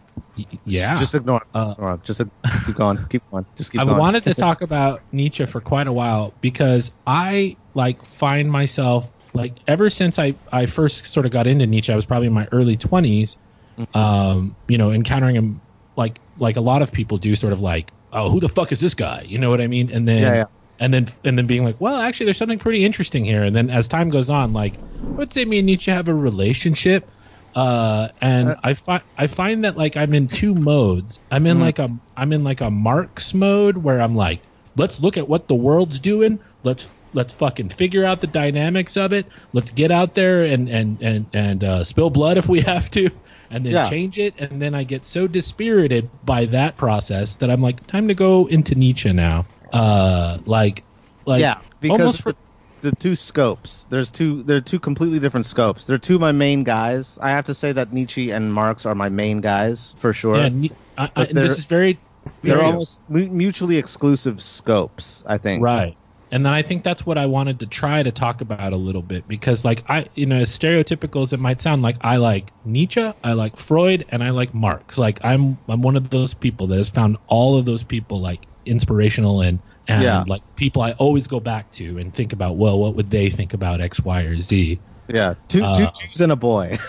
yeah, 0.66 0.98
Just 1.00 1.16
ignore 1.16 1.38
it. 1.38 1.48
Just 1.54 1.68
Uh, 1.68 1.72
ignore 1.72 1.94
it. 1.96 2.04
Just 2.04 2.22
uh, 2.22 2.26
keep 2.66 2.76
going. 2.76 3.00
Keep 3.10 3.24
going. 3.32 3.46
Just 3.56 3.72
keep 3.72 3.80
going. 3.80 3.90
I've 3.90 3.98
wanted 3.98 4.24
to 4.26 4.34
talk 4.34 4.62
about 4.62 5.02
Nietzsche 5.12 5.46
for 5.46 5.60
quite 5.60 5.88
a 5.88 5.94
while 5.94 6.34
because 6.42 6.92
I 7.08 7.58
like 7.74 8.04
find 8.06 8.52
myself 8.52 9.12
like 9.34 9.62
ever 9.68 9.90
since 9.90 10.20
I 10.20 10.36
I 10.52 10.66
first 10.66 11.06
sort 11.08 11.26
of 11.26 11.32
got 11.32 11.48
into 11.48 11.66
Nietzsche, 11.68 11.92
I 11.92 11.96
was 11.96 12.06
probably 12.06 12.28
in 12.28 12.34
my 12.34 12.48
early 12.52 12.78
20s 12.78 13.38
Mm-hmm. 13.78 13.98
Um, 14.00 14.58
you 14.68 14.78
know, 14.78 14.92
encountering 14.92 15.36
him 15.36 15.62
like 15.98 16.22
like 16.38 16.58
a 16.58 16.62
lot 16.62 16.82
of 16.82 16.92
people 16.92 17.18
do, 17.18 17.36
sort 17.36 17.54
of 17.54 17.60
like, 17.60 17.94
oh, 18.12 18.30
who 18.30 18.40
the 18.40 18.50
fuck 18.50 18.72
is 18.72 18.80
this 18.80 18.94
guy? 18.96 19.24
You 19.28 19.38
know 19.40 19.50
what 19.50 19.62
I 19.62 19.68
mean? 19.68 19.92
And 19.92 20.08
then 20.08 20.22
Yeah, 20.22 20.34
yeah. 20.36 20.44
and 20.80 20.94
then 20.94 21.08
and 21.24 21.38
then 21.38 21.48
being 21.48 21.64
like, 21.64 21.80
well, 21.82 21.96
actually, 21.98 22.26
there's 22.26 22.38
something 22.38 22.60
pretty 22.60 22.86
interesting 22.86 23.26
here. 23.26 23.44
And 23.44 23.56
then 23.56 23.70
as 23.70 23.88
time 23.88 24.10
goes 24.10 24.30
on, 24.30 24.54
like, 24.54 24.80
I 25.18 25.22
would 25.22 25.32
say 25.32 25.46
me 25.46 25.60
and 25.60 25.66
Nietzsche 25.68 25.92
have 25.92 26.08
a 26.08 26.14
relationship. 26.14 27.12
Uh, 27.56 28.10
and 28.22 28.50
Uh, 28.50 28.56
I 28.64 28.74
find 28.74 29.04
I 29.18 29.28
find 29.28 29.64
that 29.64 29.78
like 29.78 29.96
I'm 29.98 30.14
in 30.14 30.30
two 30.30 30.56
modes. 30.56 31.20
I'm 31.32 31.46
in 31.46 31.58
Mhm. 31.58 31.62
like 31.62 31.80
a 31.80 31.90
I'm 32.18 32.34
in 32.34 32.44
like 32.44 32.62
a 32.62 32.72
Marx 32.72 33.34
mode 33.34 33.78
where 33.78 34.02
I'm 34.02 34.16
like, 34.16 34.44
let's 34.76 35.00
look 35.00 35.18
at 35.18 35.30
what 35.30 35.48
the 35.48 35.56
world's 35.56 36.00
doing. 36.00 36.40
Let's 36.64 36.96
let's 37.14 37.34
fucking 37.34 37.70
figure 37.70 38.06
out 38.06 38.22
the 38.22 38.28
dynamics 38.28 38.98
of 38.98 39.14
it. 39.14 39.26
Let's 39.54 39.72
get 39.72 39.92
out 39.92 40.14
there 40.16 40.44
and 40.44 40.68
and 40.70 41.02
and 41.02 41.26
and 41.34 41.64
uh, 41.64 41.84
spill 41.84 42.10
blood 42.10 42.38
if 42.38 42.48
we 42.50 42.62
have 42.62 42.90
to, 42.92 43.10
and 43.50 43.66
then 43.66 43.74
Yeah. 43.74 43.90
change 43.90 44.18
it. 44.18 44.34
And 44.38 44.62
then 44.62 44.76
I 44.76 44.84
get 44.84 45.06
so 45.06 45.28
dispirited 45.28 46.10
by 46.26 46.46
that 46.46 46.78
process 46.78 47.36
that 47.36 47.50
I'm 47.50 47.62
like, 47.62 47.86
time 47.88 48.08
to 48.08 48.14
go 48.14 48.48
into 48.48 48.76
Nietzsche 48.76 49.12
now. 49.14 49.46
Uh, 49.72 50.38
like, 50.46 50.84
like 51.26 51.42
yeah, 51.42 51.58
because 51.80 52.00
almost 52.00 52.22
for- 52.24 52.34
the, 52.82 52.92
the 52.92 52.96
two 52.98 53.16
scopes. 53.16 53.86
There's 53.90 54.12
two. 54.12 54.44
They're 54.44 54.62
two 54.62 54.80
completely 54.80 55.20
different 55.20 55.46
scopes. 55.46 55.86
They're 55.86 55.98
two 55.98 56.16
of 56.16 56.22
my 56.22 56.32
main 56.34 56.64
guys. 56.64 57.18
I 57.22 57.30
have 57.30 57.46
to 57.46 57.54
say 57.54 57.72
that 57.72 57.94
Nietzsche 57.94 58.32
and 58.32 58.54
Marx 58.54 58.86
are 58.86 58.94
my 58.94 59.10
main 59.10 59.40
guys 59.42 59.96
for 59.98 60.14
sure. 60.14 60.38
yeah, 60.46 60.70
I, 60.98 61.10
I, 61.16 61.26
this 61.26 61.58
is 61.58 61.66
very 61.66 61.98
They're 62.42 62.62
almost 62.64 63.02
mutually 63.10 63.78
exclusive 63.78 64.42
scopes. 64.44 65.24
I 65.26 65.38
think. 65.38 65.64
Right. 65.64 65.98
And 66.34 66.46
then 66.46 66.54
I 66.54 66.64
think 66.64 66.84
that's 66.84 67.06
what 67.06 67.18
I 67.18 67.28
wanted 67.28 67.60
to 67.62 67.68
try 67.68 68.04
to 68.04 68.12
talk 68.12 68.42
about 68.42 68.74
a 68.74 68.78
little 68.78 69.04
bit 69.04 69.28
because, 69.28 69.64
like, 69.64 69.84
I, 69.88 70.08
you 70.16 70.26
know, 70.26 70.38
as 70.38 70.50
stereotypical 70.58 71.24
as 71.24 71.32
it 71.32 71.40
might 71.40 71.62
sound, 71.62 71.84
like 71.84 71.98
I 72.02 72.18
like 72.18 72.54
Nietzsche, 72.66 73.14
I 73.24 73.34
like 73.34 73.56
Freud, 73.56 74.06
and 74.10 74.24
I 74.24 74.32
like 74.32 74.54
Marx. 74.54 74.98
Like, 74.98 75.20
I'm 75.24 75.60
I'm 75.70 75.82
one 75.84 75.96
of 75.96 76.10
those 76.10 76.34
people 76.34 76.68
that 76.68 76.78
has 76.78 76.90
found 76.90 77.18
all 77.28 77.58
of 77.58 77.66
those 77.66 77.84
people 77.86 78.20
like 78.22 78.48
inspirational 78.66 79.42
and 79.42 79.62
and 79.88 80.02
Yeah. 80.02 80.26
like 80.28 80.44
people 80.56 80.82
I 80.82 80.94
always 80.94 81.28
go 81.28 81.40
back 81.40 81.72
to 81.74 82.00
and 82.00 82.14
think 82.14 82.34
about. 82.34 82.58
Well, 82.58 82.80
what 82.80 82.96
would 82.96 83.12
they 83.12 83.30
think 83.30 83.54
about 83.54 83.82
X, 83.82 84.04
Y, 84.04 84.24
or 84.24 84.40
Z? 84.42 84.82
Yeah. 85.14 85.36
Two 85.48 85.60
two 85.60 85.66
Uh, 85.66 85.92
Jews 85.92 86.20
and 86.22 86.32
a 86.32 86.36
boy. 86.36 86.78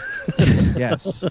Yes. 0.77 1.23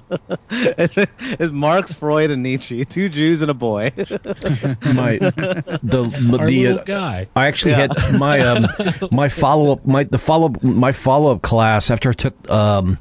it's, 0.51 0.93
it's 1.19 1.51
Marx, 1.51 1.93
Freud, 1.95 2.29
and 2.31 2.43
Nietzsche. 2.43 2.85
Two 2.85 3.09
Jews 3.09 3.41
and 3.41 3.51
a 3.51 3.53
boy. 3.55 3.91
My 3.97 5.17
the 5.17 6.37
Our 6.39 6.47
the 6.47 6.67
uh, 6.67 6.83
guy. 6.85 7.27
I 7.35 7.47
actually 7.47 7.71
Yeah. 7.71 7.87
had 7.91 8.19
my 8.19 8.39
um 8.41 8.67
my 9.11 9.27
follow 9.29 9.73
up 9.73 9.85
my 9.85 10.03
the 10.05 10.19
follow 10.19 10.53
my 10.61 10.91
follow 10.93 11.31
up 11.33 11.41
class 11.41 11.89
after 11.91 12.11
I 12.11 12.13
took 12.13 12.49
um 12.49 12.99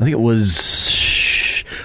I 0.00 0.04
think 0.04 0.12
it 0.12 0.20
was 0.20 0.56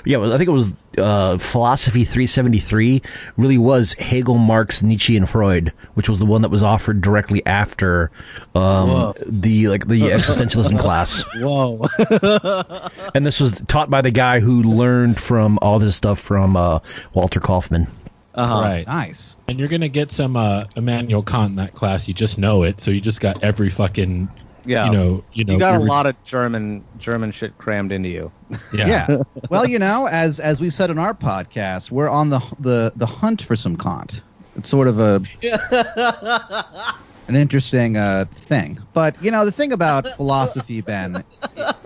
yeah 0.06 0.20
I 0.20 0.38
think 0.38 0.48
it 0.48 0.52
was 0.54 0.76
uh, 0.98 1.38
philosophy 1.38 2.04
373 2.04 3.02
really 3.38 3.58
was 3.58 3.94
Hegel 3.94 4.38
Marx 4.38 4.84
Nietzsche 4.84 5.16
and 5.18 5.30
Freud 5.30 5.72
which 5.94 6.10
was 6.10 6.20
the 6.20 6.26
one 6.26 6.42
that 6.42 6.50
was 6.50 6.64
offered 6.64 7.02
directly 7.02 7.46
after 7.46 8.12
um 8.56 9.14
the 9.26 9.68
like 9.70 9.88
the 9.88 10.02
existentialism 10.02 10.80
class 10.82 11.24
Whoa. 11.38 11.82
and 13.16 13.26
this 13.26 13.40
was 13.40 13.62
taught 13.68 13.90
by 13.90 14.02
the 14.02 14.12
guy 14.12 14.40
who 14.40 14.64
learned 14.64 15.20
from 15.20 15.58
all 15.62 15.80
this 15.80 15.96
stuff 15.96 16.20
from 16.20 16.56
uh, 16.58 16.80
Walter 17.14 17.40
Kaufmann 17.40 17.88
Uh-huh. 18.36 18.62
Right. 18.62 18.88
nice. 18.88 19.38
And 19.48 19.60
you're 19.60 19.68
gonna 19.70 19.90
get 19.90 20.12
some 20.12 20.36
uh, 20.38 20.66
Immanuel 20.76 21.24
Kant 21.24 21.52
in 21.52 21.56
that 21.58 21.74
class. 21.74 22.08
You 22.08 22.14
just 22.14 22.38
know 22.40 22.64
it, 22.64 22.80
so 22.82 22.92
you 22.92 23.02
just 23.02 23.20
got 23.20 23.44
every 23.44 23.70
fucking 23.70 24.30
Yeah. 24.64 24.86
you 24.86 24.92
know 24.92 25.24
you 25.34 25.44
know 25.44 25.54
you 25.54 25.60
got 25.60 25.76
a 25.76 25.84
lot 25.84 26.06
of 26.06 26.22
German 26.24 26.86
German 26.98 27.32
shit 27.32 27.58
crammed 27.58 27.92
into 27.92 28.10
you. 28.10 28.32
yeah. 28.74 29.08
Yeah. 29.10 29.18
well, 29.50 29.66
you 29.66 29.80
know, 29.80 30.08
as 30.08 30.40
as 30.40 30.62
we 30.62 30.70
said 30.70 30.90
in 30.90 31.00
our 31.00 31.14
podcast, 31.14 31.92
we're 31.92 32.10
on 32.10 32.30
the 32.30 32.40
the 32.60 32.94
the 32.96 33.06
hunt 33.06 33.42
for 33.42 33.56
some 33.56 33.76
Kant. 33.78 34.22
It's 34.56 34.70
sort 34.70 34.88
of 34.88 35.00
a 35.00 35.22
an 37.28 37.36
interesting 37.36 37.98
uh, 37.98 38.26
thing. 38.36 38.78
But 38.94 39.22
you 39.24 39.32
know, 39.32 39.46
the 39.46 39.52
thing 39.52 39.72
about 39.72 40.08
philosophy, 40.16 40.82
Ben, 40.82 41.24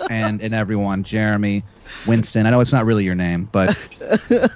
and 0.09 0.41
and 0.41 0.53
everyone, 0.53 1.03
Jeremy, 1.03 1.63
Winston. 2.07 2.45
I 2.45 2.49
know 2.49 2.59
it's 2.59 2.73
not 2.73 2.85
really 2.85 3.03
your 3.03 3.15
name, 3.15 3.47
but 3.51 3.77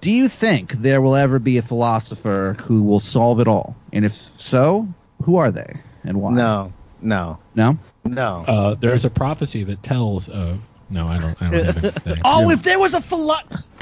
do 0.00 0.10
you 0.10 0.28
think 0.28 0.72
there 0.72 1.00
will 1.00 1.16
ever 1.16 1.38
be 1.38 1.58
a 1.58 1.62
philosopher 1.62 2.56
who 2.60 2.82
will 2.82 3.00
solve 3.00 3.40
it 3.40 3.48
all? 3.48 3.76
And 3.92 4.04
if 4.04 4.14
so, 4.38 4.86
who 5.22 5.36
are 5.36 5.50
they 5.50 5.80
and 6.04 6.20
why? 6.20 6.32
No. 6.34 6.72
No. 7.04 7.38
no. 7.54 7.78
No. 8.04 8.44
Uh, 8.46 8.74
there's 8.74 9.04
a 9.04 9.10
prophecy 9.10 9.62
that 9.64 9.82
tells 9.82 10.28
of 10.28 10.58
No, 10.90 11.06
I 11.06 11.18
don't. 11.18 11.40
I 11.42 11.50
don't 11.50 11.64
have 11.64 11.84
anything. 12.06 12.22
Oh, 12.24 12.50
if 12.50 12.62
there 12.62 12.78
was 12.78 12.94
a 12.94 13.00
philo- 13.00 13.34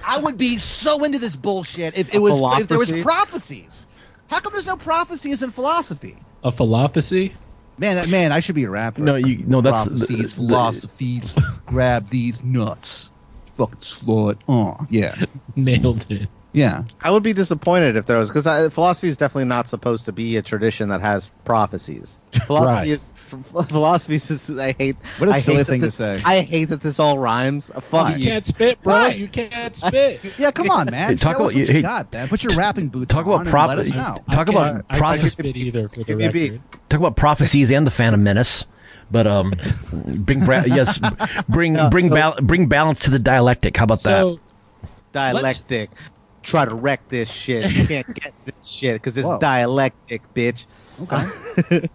I 0.04 0.18
would 0.18 0.36
be 0.36 0.58
so 0.58 1.04
into 1.04 1.18
this 1.18 1.36
bullshit 1.36 1.96
if 1.96 2.08
it 2.08 2.16
A 2.16 2.20
was 2.20 2.60
if 2.60 2.68
there 2.68 2.78
was 2.78 2.90
prophecies. 3.02 3.86
How 4.26 4.40
come 4.40 4.52
there's 4.52 4.66
no 4.66 4.76
prophecies 4.76 5.42
in 5.42 5.50
philosophy? 5.50 6.16
a 6.44 6.50
philosophy. 6.50 7.32
Man, 7.78 7.96
that 7.96 8.08
man, 8.08 8.32
I 8.32 8.40
should 8.40 8.54
be 8.56 8.64
a 8.64 8.70
rapper. 8.70 9.00
No, 9.02 9.14
you- 9.14 9.44
no, 9.46 9.60
that's 9.60 9.84
the- 9.84 9.90
prophecies, 10.06 10.34
the- 10.34 10.42
philosophies. 10.42 11.34
grab 11.66 12.08
these 12.08 12.42
nuts, 12.42 13.10
fucking 13.54 13.78
slut. 13.80 14.38
Oh, 14.48 14.76
yeah, 14.90 15.14
Nailed 15.56 16.04
it. 16.10 16.28
Yeah. 16.52 16.84
I 17.00 17.10
would 17.10 17.22
be 17.22 17.32
disappointed 17.32 17.96
if 17.96 18.06
there 18.06 18.18
was 18.18 18.30
because 18.30 18.72
philosophy 18.72 19.08
is 19.08 19.16
definitely 19.16 19.46
not 19.46 19.68
supposed 19.68 20.04
to 20.06 20.12
be 20.12 20.36
a 20.36 20.42
tradition 20.42 20.90
that 20.90 21.00
has 21.00 21.30
prophecies. 21.44 22.18
Philosophy 22.46 22.74
Right. 22.74 22.88
is 22.88 23.12
philosophy 23.68 24.14
is. 24.16 24.50
I 24.50 24.72
hate. 24.72 24.96
What 25.18 25.30
a 25.30 25.32
I 25.32 25.40
silly 25.40 25.56
hate 25.58 25.62
that 25.64 25.70
thing 25.70 25.80
to 25.80 25.86
this- 25.86 25.94
say. 25.94 26.20
I 26.24 26.40
hate 26.42 26.66
that 26.66 26.80
this 26.82 27.00
all 27.00 27.18
rhymes. 27.18 27.70
Uh, 27.74 27.80
Fuck. 27.80 28.18
You 28.18 28.24
can't 28.26 28.44
spit, 28.44 28.82
bro. 28.82 28.94
Right. 28.94 29.16
You 29.16 29.28
can't 29.28 29.74
spit. 29.76 30.20
Yeah, 30.38 30.50
come 30.50 30.70
on, 30.70 30.90
man. 30.90 31.10
Hey, 31.10 31.16
talk 31.16 31.36
about- 31.36 31.46
what 31.46 31.54
you 31.54 31.64
hey, 31.66 31.80
got, 31.82 32.12
man. 32.12 32.28
Put 32.28 32.42
your 32.42 32.54
rapping 32.54 32.88
boots 32.88 33.12
talk 33.14 33.26
on 33.26 33.32
about 33.32 33.40
and 33.42 33.48
prop- 33.50 33.68
let 33.68 33.78
us 33.78 33.90
know. 33.90 34.18
Talk 34.30 34.48
I 34.48 34.52
about 34.52 34.52
can't- 34.72 34.76
I 34.90 34.98
can't 34.98 34.98
prophecy- 34.98 35.60
either 35.60 35.88
for 35.88 35.96
the 36.00 36.04
Give 36.04 36.18
me 36.18 36.24
a 36.26 36.30
beat. 36.32 36.52
record. 36.52 36.88
Talk 36.90 37.00
about 37.00 37.16
prophecies 37.16 37.70
and 37.70 37.86
the 37.86 37.90
Phantom 37.90 38.22
Menace, 38.22 38.66
but 39.10 39.26
um, 39.26 39.54
bring 39.92 40.44
bra- 40.44 40.64
yes, 40.66 41.00
bring 41.48 41.72
No, 41.74 41.88
bring 41.88 42.08
so- 42.10 42.14
bal- 42.14 42.36
bring 42.42 42.66
balance 42.66 43.00
to 43.00 43.10
the 43.10 43.18
dialectic. 43.18 43.76
How 43.78 43.84
about 43.84 44.00
So 44.00 44.38
dialectic. 45.12 45.90
Try 46.42 46.64
to 46.64 46.74
wreck 46.74 47.08
this 47.08 47.28
shit. 47.30 47.70
You 47.70 47.86
can't 47.86 48.06
get 48.14 48.34
this 48.44 48.54
shit 48.66 48.96
because 48.96 49.16
it's 49.16 49.26
Whoa. 49.26 49.38
dialectic, 49.38 50.32
bitch. 50.34 50.66
Okay. 51.00 51.24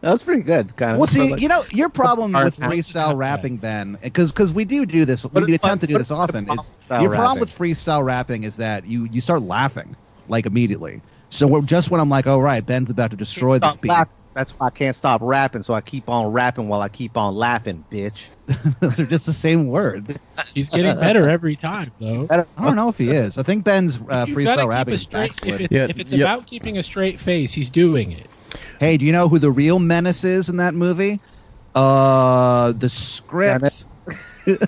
That 0.00 0.12
was 0.12 0.22
pretty 0.22 0.42
good, 0.42 0.76
kind 0.76 0.92
of. 0.92 0.98
Well, 0.98 1.06
see, 1.06 1.34
you 1.36 1.48
know, 1.48 1.62
your 1.70 1.88
problem 1.88 2.32
with 2.32 2.58
house. 2.58 2.72
freestyle 2.72 3.16
rapping, 3.16 3.56
Ben, 3.56 3.98
because 4.02 4.32
because 4.32 4.52
we 4.52 4.66
do 4.66 4.84
do 4.84 5.06
this, 5.06 5.24
we 5.24 5.46
do 5.46 5.54
attempt 5.54 5.80
to 5.80 5.86
do 5.86 5.96
this 5.96 6.10
often. 6.10 6.44
Is 6.50 6.72
freestyle 6.90 7.00
your 7.02 7.10
problem 7.10 7.38
rapping? 7.38 7.40
with 7.40 7.56
freestyle 7.56 8.04
rapping 8.04 8.42
is 8.42 8.56
that 8.56 8.84
you 8.84 9.04
you 9.04 9.22
start 9.22 9.42
laughing 9.42 9.96
like 10.26 10.44
immediately. 10.46 11.02
So 11.30 11.46
we're, 11.46 11.62
just 11.62 11.90
when 11.90 12.00
I'm 12.00 12.10
like, 12.10 12.26
oh 12.26 12.38
right, 12.38 12.64
Ben's 12.64 12.90
about 12.90 13.10
to 13.12 13.16
destroy 13.16 13.58
this 13.58 13.70
Stop 13.70 13.80
beat. 13.80 13.88
laughing. 13.88 14.14
That's 14.34 14.52
why 14.52 14.66
I 14.66 14.70
can't 14.70 14.96
stop 14.96 15.20
rapping, 15.22 15.62
so 15.62 15.74
I 15.74 15.80
keep 15.80 16.08
on 16.08 16.32
rapping 16.32 16.68
while 16.68 16.80
I 16.80 16.88
keep 16.88 17.16
on 17.16 17.34
laughing, 17.34 17.84
bitch. 17.90 18.26
Those 18.80 18.98
are 18.98 19.06
just 19.06 19.26
the 19.26 19.32
same 19.32 19.68
words. 19.68 20.18
he's 20.52 20.68
getting 20.68 20.96
better 20.96 21.28
every 21.28 21.56
time, 21.56 21.92
though. 22.00 22.26
I 22.30 22.44
don't 22.62 22.76
know 22.76 22.88
if 22.88 22.98
he 22.98 23.10
is. 23.10 23.38
I 23.38 23.42
think 23.44 23.64
Ben's 23.64 23.96
uh, 23.96 24.26
freestyle 24.26 24.68
rapping 24.68 24.94
is 24.94 25.02
straight. 25.02 25.30
If 25.44 25.60
it's, 25.60 25.74
Yeah, 25.74 25.86
if 25.88 26.00
it's 26.00 26.12
yeah. 26.12 26.24
about 26.24 26.46
keeping 26.46 26.78
a 26.78 26.82
straight 26.82 27.20
face, 27.20 27.52
he's 27.52 27.70
doing 27.70 28.12
it. 28.12 28.28
Hey, 28.80 28.96
do 28.96 29.06
you 29.06 29.12
know 29.12 29.28
who 29.28 29.38
the 29.38 29.50
real 29.50 29.78
menace 29.78 30.24
is 30.24 30.48
in 30.48 30.56
that 30.56 30.74
movie? 30.74 31.20
Uh, 31.74 32.72
the 32.72 32.88
script. 32.88 33.84
what 34.44 34.60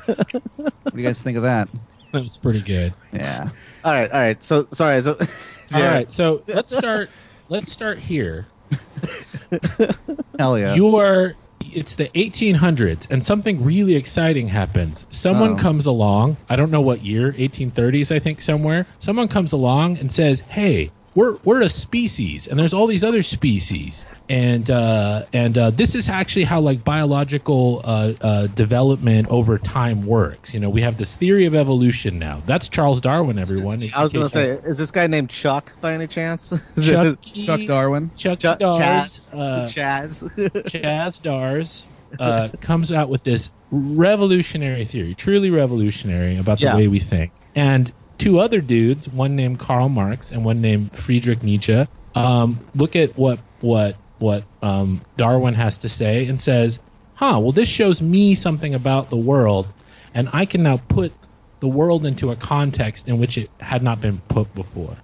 do 0.56 0.70
you 0.94 1.02
guys 1.02 1.22
think 1.22 1.36
of 1.36 1.42
that? 1.42 1.68
That 2.12 2.22
was 2.22 2.36
pretty 2.36 2.62
good. 2.62 2.94
Yeah. 3.12 3.50
all 3.84 3.92
right, 3.92 4.10
all 4.10 4.20
right. 4.20 4.42
So 4.42 4.66
sorry. 4.72 5.02
So 5.02 5.18
All 5.74 5.82
right, 5.82 6.10
so 6.10 6.42
let's 6.46 6.74
start. 6.74 7.10
Let's 7.48 7.72
start 7.72 7.98
here. 7.98 8.46
Hell 10.38 10.58
yeah. 10.58 10.74
You 10.74 10.96
are. 10.96 11.34
It's 11.72 11.96
the 11.96 12.08
1800s, 12.14 13.10
and 13.10 13.22
something 13.24 13.62
really 13.64 13.96
exciting 13.96 14.46
happens. 14.46 15.04
Someone 15.10 15.52
Oh. 15.52 15.56
comes 15.56 15.86
along. 15.86 16.36
I 16.48 16.56
don't 16.56 16.70
know 16.70 16.80
what 16.80 17.02
year, 17.02 17.32
1830s, 17.32 18.14
I 18.14 18.18
think 18.18 18.40
somewhere. 18.40 18.86
Someone 18.98 19.26
comes 19.28 19.52
along 19.52 19.98
and 19.98 20.10
says, 20.10 20.40
"Hey, 20.40 20.90
we're 21.16 21.38
we're 21.44 21.62
a 21.62 21.68
species, 21.68 22.46
and 22.46 22.58
there's 22.58 22.74
all 22.74 22.86
these 22.86 23.02
other 23.02 23.22
species, 23.22 24.04
and 24.28 24.70
uh, 24.70 25.24
and 25.32 25.56
uh, 25.56 25.70
this 25.70 25.94
is 25.94 26.08
actually 26.08 26.44
how 26.44 26.60
like 26.60 26.84
biological 26.84 27.80
uh, 27.84 28.12
uh, 28.20 28.46
development 28.48 29.26
over 29.28 29.58
time 29.58 30.06
works. 30.06 30.52
You 30.52 30.60
know, 30.60 30.68
we 30.70 30.82
have 30.82 30.98
this 30.98 31.16
theory 31.16 31.46
of 31.46 31.54
evolution 31.54 32.18
now. 32.18 32.42
That's 32.46 32.68
Charles 32.68 33.00
Darwin, 33.00 33.38
everyone. 33.38 33.82
I 33.94 34.02
was 34.02 34.12
gonna 34.12 34.28
say, 34.28 34.50
is 34.50 34.76
this 34.76 34.90
guy 34.90 35.06
named 35.06 35.30
Chuck 35.30 35.72
by 35.80 35.94
any 35.94 36.06
chance? 36.06 36.52
Chucky, 36.84 37.46
Chuck 37.46 37.60
Darwin. 37.66 38.12
Chuck 38.14 38.38
Chuck 38.38 38.58
Dars, 38.58 38.78
Chaz. 38.78 39.34
uh, 39.34 39.66
Chaz. 39.66 40.22
Chaz 40.68 41.22
Dars 41.22 41.86
uh, 42.20 42.50
comes 42.60 42.92
out 42.92 43.08
with 43.08 43.22
this 43.24 43.50
revolutionary 43.70 44.84
theory, 44.84 45.14
truly 45.14 45.50
revolutionary 45.50 46.36
about 46.36 46.58
the 46.58 46.64
Yeah. 46.66 46.76
way 46.76 46.88
we 46.88 47.00
think. 47.00 47.32
And 47.54 47.90
two 48.18 48.38
other 48.38 48.60
dudes, 48.60 49.08
one 49.08 49.36
named 49.36 49.58
Karl 49.58 49.88
Marx 49.88 50.30
and 50.30 50.44
one 50.44 50.60
named 50.60 50.92
Friedrich 50.92 51.42
Nietzsche, 51.42 51.86
um, 52.14 52.58
look 52.74 52.96
at 52.96 53.16
what 53.16 53.38
what 53.60 53.96
what 54.18 54.44
um, 54.62 55.00
Darwin 55.16 55.54
has 55.54 55.78
to 55.78 55.88
say 55.88 56.26
and 56.26 56.40
says, 56.40 56.78
"Huh? 57.14 57.38
Well, 57.40 57.52
this 57.52 57.68
shows 57.68 58.00
me 58.00 58.34
something 58.34 58.74
about 58.74 59.10
the 59.10 59.16
world, 59.16 59.66
and 60.14 60.28
I 60.32 60.46
can 60.46 60.62
now 60.62 60.78
put 60.88 61.12
the 61.60 61.68
world 61.68 62.06
into 62.06 62.30
a 62.30 62.36
context 62.36 63.08
in 63.08 63.18
which 63.18 63.38
it 63.38 63.50
had 63.60 63.82
not 63.82 64.00
been 64.00 64.20
put 64.28 64.52
before." 64.54 64.96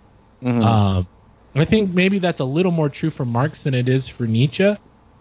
Mhm. 0.42 0.64
Um, 0.64 1.06
I 1.54 1.64
think 1.66 1.92
maybe 1.92 2.18
that's 2.18 2.40
a 2.40 2.44
little 2.44 2.72
more 2.72 2.88
true 2.88 3.10
for 3.10 3.24
Marx 3.24 3.64
than 3.64 3.74
it 3.74 3.88
is 3.88 4.08
for 4.08 4.24
Nietzsche, 4.26 4.74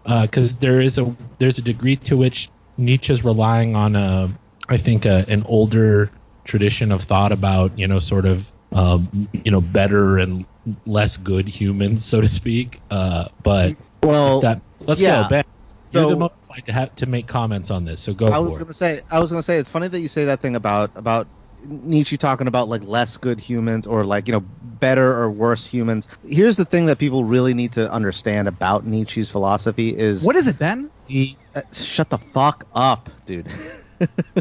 because 0.06 0.56
there 0.58 0.80
is 0.80 0.98
a 0.98 1.14
there's 1.40 1.58
a 1.58 1.62
degree 1.62 1.98
to 1.98 2.16
which 2.16 2.50
Nietzsche's 2.78 3.24
relying 3.24 3.76
on 3.76 3.96
a 3.96 4.30
I 4.70 4.78
think 4.78 5.06
a, 5.06 5.26
an 5.28 5.44
older 5.46 6.10
tradition 6.44 6.92
of 6.92 7.02
thought 7.02 7.32
about 7.32 7.78
you 7.78 7.88
know 7.88 8.00
sort 8.00 8.26
of 8.26 8.52
um, 8.72 9.28
you 9.44 9.52
know 9.52 9.62
better 9.62 10.18
and 10.18 10.46
less 10.86 11.18
good 11.18 11.48
humans 11.48 12.06
so 12.06 12.22
to 12.22 12.30
speak. 12.30 12.80
Uh, 12.90 13.28
but 13.44 13.76
well, 14.04 14.42
that 14.42 14.62
let's 14.82 15.02
yeah. 15.02 15.24
go 15.24 15.30
Ben. 15.30 15.44
You're 15.92 16.10
the 16.10 16.16
most 16.16 16.50
likely 16.50 16.64
to 16.64 16.72
have 16.72 16.96
to 16.96 17.06
make 17.06 17.28
comments 17.28 17.70
on 17.70 17.84
this, 17.84 18.02
so 18.02 18.14
go 18.14 18.28
I 18.28 18.38
was 18.40 18.58
gonna 18.58 18.72
say, 18.72 19.02
I 19.12 19.20
was 19.20 19.30
gonna 19.30 19.44
say, 19.44 19.58
it's 19.58 19.70
funny 19.70 19.90
that 19.90 20.00
you 20.00 20.08
say 20.08 20.24
that 20.26 20.40
thing 20.40 20.56
about 20.56 20.92
about 20.96 21.28
Nietzsche 21.66 22.16
talking 22.16 22.48
about 22.48 22.70
like 22.70 22.82
less 22.84 23.18
good 23.18 23.42
humans 23.42 23.86
or 23.86 24.06
like 24.06 24.28
you 24.28 24.32
know 24.32 24.40
better 24.40 25.12
or 25.12 25.30
worse 25.30 25.66
humans. 25.66 26.08
Here's 26.26 26.56
the 26.56 26.64
thing 26.64 26.86
that 26.86 26.98
people 26.98 27.26
really 27.26 27.54
need 27.54 27.74
to 27.74 27.92
understand 27.92 28.48
about 28.48 28.86
Nietzsche's 28.86 29.30
philosophy 29.30 29.96
is 29.96 30.24
What 30.24 30.38
is 30.38 30.48
it, 30.48 30.58
Ben? 30.58 30.90
he 31.12 31.38
uh, 31.56 31.62
shut 31.74 32.10
the 32.10 32.18
fuck 32.18 32.66
up, 32.74 33.10
dude. 33.26 33.48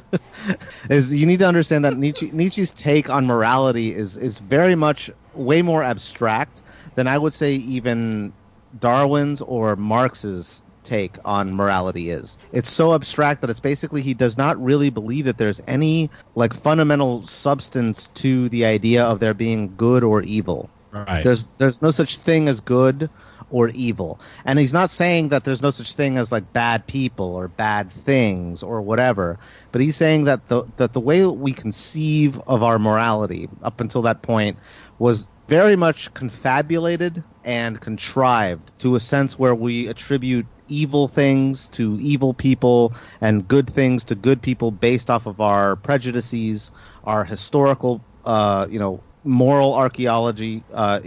is 0.90 1.12
you 1.14 1.26
need 1.26 1.38
to 1.38 1.47
understand 1.47 1.85
that 1.85 1.97
Nietzsche 1.97 2.31
Nietzsche's 2.33 2.73
take 2.73 3.11
on 3.11 3.26
morality 3.26 3.95
is 3.95 4.17
is 4.17 4.38
very 4.38 4.75
much 4.75 5.11
way 5.35 5.62
more 5.62 5.83
abstract 5.83 6.62
than 6.95 7.07
I 7.07 7.19
would 7.19 7.35
say 7.35 7.55
even 7.55 8.33
Darwin's 8.79 9.40
or 9.40 9.76
Marx's 9.76 10.64
take 10.83 11.17
on 11.25 11.55
morality 11.55 12.11
is. 12.11 12.37
It's 12.52 12.71
so 12.71 12.95
abstract 12.95 13.43
that 13.43 13.50
it's 13.50 13.61
basically 13.61 14.02
he 14.02 14.14
does 14.14 14.37
not 14.37 14.62
really 14.62 14.90
believe 14.90 15.26
that 15.26 15.38
there's 15.38 15.61
any 15.67 16.11
like 16.35 16.55
fundamental 16.55 17.26
substance 17.26 18.09
to 18.14 18.49
the 18.49 18.64
idea 18.64 19.05
of 19.05 19.21
there 19.21 19.35
being 19.35 19.75
good 19.76 20.02
or 20.02 20.23
evil. 20.23 20.71
right. 20.93 21.23
There's 21.23 21.47
there's 21.59 21.83
no 21.83 21.90
such 21.90 22.19
thing 22.19 22.49
as 22.49 22.61
good 22.61 23.11
or 23.50 23.69
evil. 23.71 24.21
And 24.45 24.59
he's 24.59 24.73
not 24.73 24.90
saying 24.90 25.28
that 25.28 25.45
there's 25.45 25.62
no 25.62 25.71
such 25.71 25.95
thing 25.95 26.19
as 26.19 26.33
like 26.33 26.52
bad 26.52 26.87
people 26.87 27.35
or 27.35 27.49
bad 27.49 27.92
things 27.92 28.62
or 28.62 28.80
whatever. 28.80 29.38
But 29.73 29.80
he's 29.80 29.97
saying 29.97 30.25
that 30.25 30.49
the 30.49 30.64
that 30.76 30.92
the 30.92 31.00
way 31.00 31.26
we 31.26 31.52
conceive 31.52 32.38
of 32.47 32.62
our 32.62 32.78
morality 32.78 33.49
up 33.62 33.80
until 33.80 34.02
that 34.02 34.23
point 34.23 34.59
was 34.99 35.26
very 35.49 35.75
much 35.75 36.14
confabulated 36.14 37.25
and 37.45 37.80
contrived 37.80 38.78
to 38.78 38.95
a 38.95 39.00
sense 39.00 39.38
where 39.38 39.54
we 39.54 39.88
attribute 39.88 40.47
evil 40.69 41.09
things 41.09 41.69
to 41.71 41.99
evil 42.00 42.33
people 42.33 42.95
and 43.21 43.49
good 43.49 43.69
things 43.69 44.04
to 44.04 44.14
good 44.14 44.40
people 44.40 44.71
based 44.71 45.11
off 45.11 45.26
of 45.26 45.40
our 45.40 45.75
prejudices, 45.75 46.71
our 47.02 47.25
historical, 47.25 48.00
uh, 48.25 48.66
you 48.71 48.78
know, 48.78 49.02
moral 49.25 49.75
archaeology. 49.75 50.62
Uh, 50.73 51.00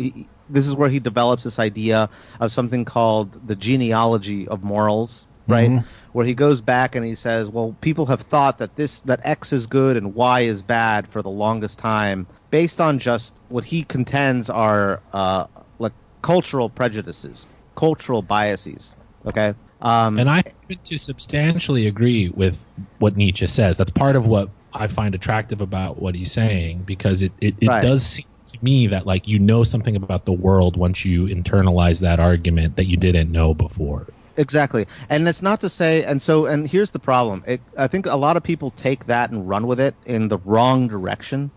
this 0.49 0.67
is 0.67 0.75
where 0.75 0.89
he 0.89 0.99
develops 0.99 1.43
this 1.43 1.59
idea 1.59 2.09
of 2.39 2.51
something 2.51 2.85
called 2.85 3.45
the 3.45 3.55
genealogy 3.55 4.47
of 4.47 4.63
morals, 4.63 5.27
right? 5.47 5.69
Mhm. 5.71 5.85
Where 6.11 6.25
he 6.25 6.33
goes 6.33 6.61
back 6.61 6.95
and 6.95 7.05
he 7.05 7.15
says, 7.15 7.49
"Well, 7.49 7.75
people 7.81 8.05
have 8.07 8.21
thought 8.21 8.59
that 8.59 8.75
this 8.75 9.01
that 9.01 9.21
X 9.23 9.53
is 9.53 9.67
good 9.67 9.97
and 9.97 10.13
Y 10.13 10.41
is 10.41 10.61
bad 10.63 11.07
for 11.07 11.21
the 11.21 11.29
longest 11.29 11.79
time, 11.79 12.27
based 12.51 12.79
on 12.81 12.99
just 12.99 13.39
what 13.47 13.63
he 13.63 13.83
contends 13.83 14.49
are 14.49 15.01
uh, 15.13 15.47
like 15.79 15.93
cultural 16.21 16.69
prejudices, 16.69 17.47
cultural 17.75 18.21
biases." 18.21 18.95
Okay, 19.25 19.53
um, 19.81 20.19
And 20.19 20.29
I 20.29 20.37
happen 20.37 20.79
to 20.83 20.97
substantially 20.97 21.87
agree 21.87 22.29
with 22.29 22.65
what 22.99 23.15
Nietzsche 23.15 23.47
says. 23.47 23.77
That's 23.77 23.91
part 23.91 24.15
of 24.15 24.25
what 24.27 24.49
I 24.73 24.87
find 24.87 25.15
attractive 25.15 25.61
about 25.61 26.01
what 26.01 26.13
he's 26.15 26.31
saying 26.31 26.83
because 26.83 27.21
it, 27.21 27.33
it, 27.41 27.55
it 27.61 27.67
Right. 27.67 27.81
does 27.81 28.05
seem 28.05 28.25
to 28.53 28.63
me 28.63 28.87
that 28.87 29.05
like 29.05 29.27
you 29.27 29.39
know 29.39 29.63
something 29.63 29.95
about 29.95 30.25
the 30.25 30.33
world 30.33 30.77
once 30.77 31.03
you 31.05 31.25
internalize 31.25 31.99
that 32.01 32.19
argument 32.19 32.77
that 32.77 32.85
you 32.85 32.97
didn't 32.97 33.31
know 33.31 33.53
before. 33.53 34.07
Exactly, 34.35 34.87
and 35.09 35.27
it's 35.27 35.43
not 35.43 35.59
to 35.59 35.69
say, 35.69 36.03
and 36.03 36.19
so, 36.19 36.47
and 36.47 36.67
here's 36.67 36.89
the 36.91 36.99
problem. 36.99 37.43
It, 37.45 37.61
I 37.77 37.87
think 37.87 38.07
a 38.07 38.15
lot 38.15 38.35
of 38.35 38.41
people 38.41 38.71
take 38.71 39.05
that 39.05 39.29
and 39.29 39.47
run 39.47 39.67
with 39.67 39.79
it 39.79 39.93
in 40.05 40.27
the 40.27 40.39
wrong 40.39 40.87
direction, 40.87 41.51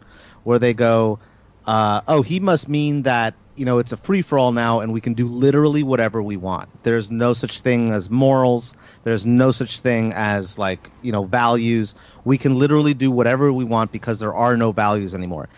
where 0.44 0.58
they 0.58 0.74
go, 0.74 1.18
uh, 1.64 2.02
"Oh, 2.06 2.20
he 2.20 2.38
must 2.38 2.68
mean 2.68 3.02
that 3.02 3.34
you 3.54 3.64
know 3.64 3.78
it's 3.78 3.92
a 3.92 3.96
free 3.96 4.20
for 4.20 4.38
all 4.38 4.52
now, 4.52 4.80
and 4.80 4.92
we 4.92 5.00
can 5.00 5.14
do 5.14 5.26
literally 5.26 5.82
whatever 5.82 6.22
we 6.22 6.36
want. 6.36 6.68
There's 6.82 7.10
no 7.10 7.32
such 7.32 7.60
thing 7.60 7.92
as 7.92 8.10
morals. 8.10 8.74
There's 9.04 9.24
no 9.24 9.52
such 9.52 9.80
thing 9.80 10.12
as 10.12 10.58
like 10.58 10.90
you 11.00 11.12
know 11.12 11.24
values. 11.24 11.94
We 12.24 12.36
can 12.36 12.58
literally 12.58 12.92
do 12.92 13.10
whatever 13.10 13.50
we 13.50 13.64
want 13.64 13.90
because 13.90 14.20
there 14.20 14.34
are 14.34 14.54
no 14.58 14.72
values 14.72 15.14
anymore. 15.14 15.48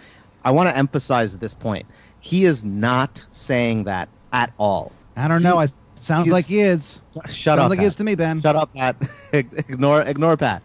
I 0.48 0.50
want 0.50 0.70
to 0.70 0.74
emphasize 0.78 1.36
this 1.36 1.52
point. 1.52 1.84
He 2.20 2.46
is 2.46 2.64
not 2.64 3.22
saying 3.32 3.84
that 3.84 4.08
at 4.32 4.50
all. 4.58 4.92
I 5.14 5.28
don't 5.28 5.42
know. 5.42 5.60
It 5.60 5.70
sounds 5.96 6.24
he's- 6.24 6.32
like 6.32 6.46
he 6.46 6.60
is. 6.60 7.02
Shut 7.28 7.30
sounds 7.32 7.58
up. 7.58 7.68
like 7.68 7.80
he 7.80 7.82
Pat. 7.82 7.88
is 7.88 7.96
to 7.96 8.04
me, 8.04 8.14
Ben. 8.14 8.40
Shut 8.40 8.56
up, 8.56 8.72
Pat. 8.72 8.96
ignore, 9.34 10.00
ignore 10.00 10.38
Pat. 10.38 10.62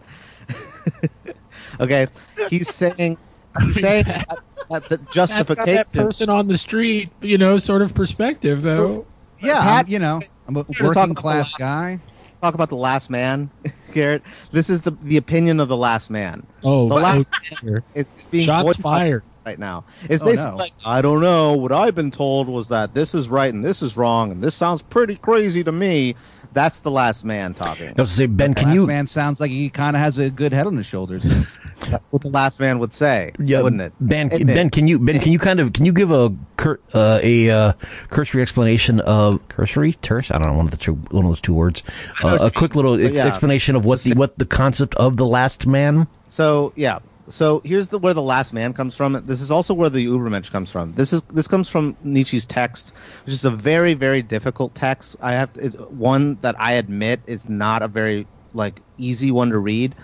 okay, 1.81 2.07
he's 2.49 2.73
saying, 2.73 3.17
he's 3.61 3.81
saying 3.81 4.03
that, 4.07 4.25
that 4.69 4.89
the 4.89 4.97
That's 4.97 5.03
that 5.03 5.11
justification. 5.11 5.83
person 5.91 6.29
on 6.29 6.47
the 6.47 6.57
street, 6.57 7.09
you 7.21 7.37
know, 7.37 7.57
sort 7.57 7.81
of 7.81 7.93
perspective 7.93 8.61
though. 8.61 9.05
Yeah, 9.41 9.61
Pat- 9.61 9.89
you 9.89 9.99
know, 9.99 10.21
I'm 10.47 10.55
a 10.55 10.59
We're 10.59 10.63
talking 10.63 10.85
working 10.95 11.15
class 11.15 11.51
the 11.57 11.59
guy. 11.59 11.99
Talk 12.41 12.53
about 12.55 12.69
the 12.69 12.77
last 12.77 13.09
man, 13.09 13.49
Garrett. 13.93 14.21
This 14.53 14.69
is 14.69 14.79
the 14.81 14.91
the 14.91 15.17
opinion 15.17 15.59
of 15.59 15.67
the 15.67 15.77
last 15.77 16.09
man. 16.09 16.45
Oh, 16.63 16.87
The 16.89 16.95
last 16.95 17.33
oh, 17.65 17.79
It's 17.93 18.27
being 18.27 18.45
shots 18.45 18.63
boycotted 18.63 18.83
fired. 18.83 19.23
Right 19.45 19.59
now. 19.59 19.83
It's 20.09 20.21
Oh, 20.21 20.25
basically 20.25 20.51
no. 20.51 20.57
like 20.57 20.73
I 20.85 21.01
don't 21.01 21.21
know. 21.21 21.53
What 21.53 21.71
I've 21.71 21.95
been 21.95 22.11
told 22.11 22.47
was 22.47 22.69
that 22.69 22.93
this 22.93 23.13
is 23.15 23.29
right 23.29 23.53
and 23.53 23.63
this 23.63 23.81
is 23.81 23.97
wrong, 23.97 24.31
and 24.31 24.41
this 24.43 24.55
sounds 24.55 24.81
pretty 24.81 25.15
crazy 25.15 25.63
to 25.63 25.71
me. 25.71 26.15
That's 26.53 26.81
the 26.81 26.91
last 26.91 27.25
man 27.25 27.53
talking. 27.55 27.93
I 27.97 28.01
was 28.01 28.11
to 28.11 28.15
say, 28.15 28.25
Ben, 28.27 28.53
can 28.53 28.67
last 28.67 28.75
you? 28.75 28.85
man 28.85 29.07
sounds 29.07 29.39
like 29.39 29.49
he 29.49 29.69
kind 29.71 29.95
of 29.95 30.01
has 30.01 30.19
a 30.19 30.29
good 30.29 30.53
head 30.53 30.67
on 30.67 30.77
his 30.77 30.85
shoulders. 30.85 31.23
That's 31.79 32.03
what 32.11 32.21
the 32.21 32.29
last 32.29 32.59
man 32.61 32.79
would 32.79 32.93
say, 32.93 33.33
Yeah, 33.39 33.61
wouldn't 33.61 33.81
it? 33.81 33.91
Ben, 33.99 34.27
Admit. 34.31 34.55
Ben, 34.55 34.69
can 34.69 34.87
you 34.87 34.99
Ben, 35.03 35.19
can 35.19 35.31
you 35.33 35.39
kind 35.39 35.59
of 35.59 35.73
can 35.73 35.83
you 35.83 35.91
give 35.91 36.11
a 36.11 36.33
cur, 36.55 36.79
uh, 36.93 37.19
a 37.21 37.49
uh, 37.49 37.73
cursory 38.09 38.41
explanation 38.41 38.99
of 39.01 39.45
cursory 39.49 39.93
terse? 39.93 40.29
I 40.31 40.37
don't 40.37 40.47
know 40.47 40.53
one 40.53 40.65
of 40.65 40.71
the 40.71 40.77
two 40.77 40.93
one 40.93 41.25
of 41.25 41.31
those 41.31 41.41
two 41.41 41.53
words. 41.55 41.83
Uh, 42.23 42.37
a 42.39 42.51
quick 42.51 42.75
little 42.75 43.03
ex- 43.03 43.13
yeah. 43.13 43.25
explanation 43.25 43.75
of 43.75 43.83
what 43.83 43.99
the 44.03 44.13
what 44.13 44.37
the 44.37 44.45
concept 44.45 44.95
of 44.95 45.17
the 45.17 45.25
last 45.25 45.65
man. 45.67 46.07
So 46.29 46.71
yeah. 46.75 46.99
So 47.29 47.61
here's 47.63 47.89
the 47.89 47.99
where 47.99 48.13
the 48.13 48.21
last 48.21 48.53
man 48.53 48.73
comes 48.73 48.95
from. 48.95 49.13
This 49.25 49.41
is 49.41 49.49
also 49.51 49.73
where 49.73 49.89
the 49.89 50.05
Ubermensch 50.05 50.51
comes 50.51 50.69
from. 50.69 50.91
This 50.93 51.13
is 51.13 51.21
this 51.23 51.47
comes 51.47 51.69
from 51.69 51.95
Nietzsche's 52.03 52.45
text, 52.45 52.93
which 53.25 53.33
is 53.33 53.45
a 53.45 53.51
very 53.51 53.93
very 53.93 54.21
difficult 54.21 54.75
text. 54.75 55.15
I 55.21 55.33
have 55.33 55.51
is 55.55 55.75
one 55.75 56.37
that 56.41 56.55
I 56.59 56.73
admit 56.73 57.21
is 57.25 57.47
not 57.47 57.81
a 57.81 57.87
very 57.87 58.27
like 58.53 58.81
easy 58.97 59.31
one 59.31 59.49
to 59.51 59.57
read. 59.57 59.95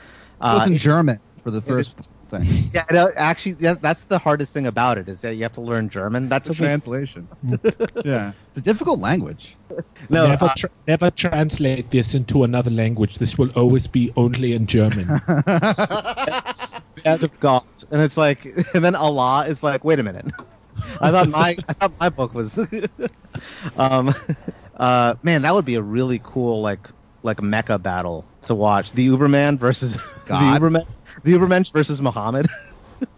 Well, 0.42 0.58
it's 0.60 0.68
in 0.68 0.76
Uh, 0.76 0.78
German 0.78 1.20
for 1.42 1.52
the 1.52 1.62
first 1.62 2.12
thing. 2.29 2.69
yeah, 2.74 2.86
no, 2.91 3.12
actually, 3.15 3.53
that, 3.53 3.81
that's 3.81 4.03
the 4.03 4.17
hardest 4.17 4.53
thing 4.53 4.67
about 4.67 4.98
it 4.98 5.09
is 5.09 5.21
that 5.21 5.36
you 5.36 5.43
have 5.43 5.53
to 5.53 5.62
learn 5.62 5.89
German. 5.89 6.29
That's 6.29 6.50
a 6.50 6.53
translation. 6.53 7.27
yeah, 8.05 8.33
it's 8.50 8.57
a 8.57 8.62
difficult 8.62 9.00
language. 9.00 9.57
no. 10.09 10.27
never, 10.27 10.45
uh, 10.45 10.53
tra- 10.55 10.69
never 10.88 11.12
translate 11.12 11.91
this 11.91 12.15
into 12.15 12.43
another 12.43 12.71
language. 12.71 13.17
This 13.17 13.38
will 13.38 13.50
always 13.51 13.88
be 13.88 14.12
only 14.15 14.53
in 14.53 14.67
German. 14.67 15.07
Band 17.03 17.24
of 17.24 17.39
God, 17.39 17.63
and 17.91 18.01
it's 18.01 18.17
like, 18.17 18.45
and 18.74 18.83
then 18.83 18.95
Allah 18.95 19.45
is 19.48 19.63
like, 19.63 19.83
wait 19.83 20.00
a 20.00 20.03
minute. 20.03 20.25
I 21.01 21.12
thought 21.12 21.29
my 21.29 21.57
I 21.67 21.74
thought 21.74 21.93
my 22.00 22.09
book 22.09 22.33
was, 22.33 22.57
um, 23.77 24.13
uh, 24.77 25.15
man, 25.24 25.41
that 25.41 25.53
would 25.53 25.65
be 25.65 25.75
a 25.75 25.81
really 25.81 26.21
cool 26.24 26.62
like 26.62 26.89
like 27.24 27.38
mecha 27.38 27.81
battle 27.81 28.25
to 28.43 28.55
watch. 28.55 28.93
The 28.93 29.07
Uberman 29.09 29.57
versus 29.57 29.98
God. 30.25 30.39
the 30.41 30.59
Uberman, 30.59 30.86
the 31.24 31.34
Ubermensch 31.34 31.72
versus 31.74 32.02
Muhammad, 32.02 32.48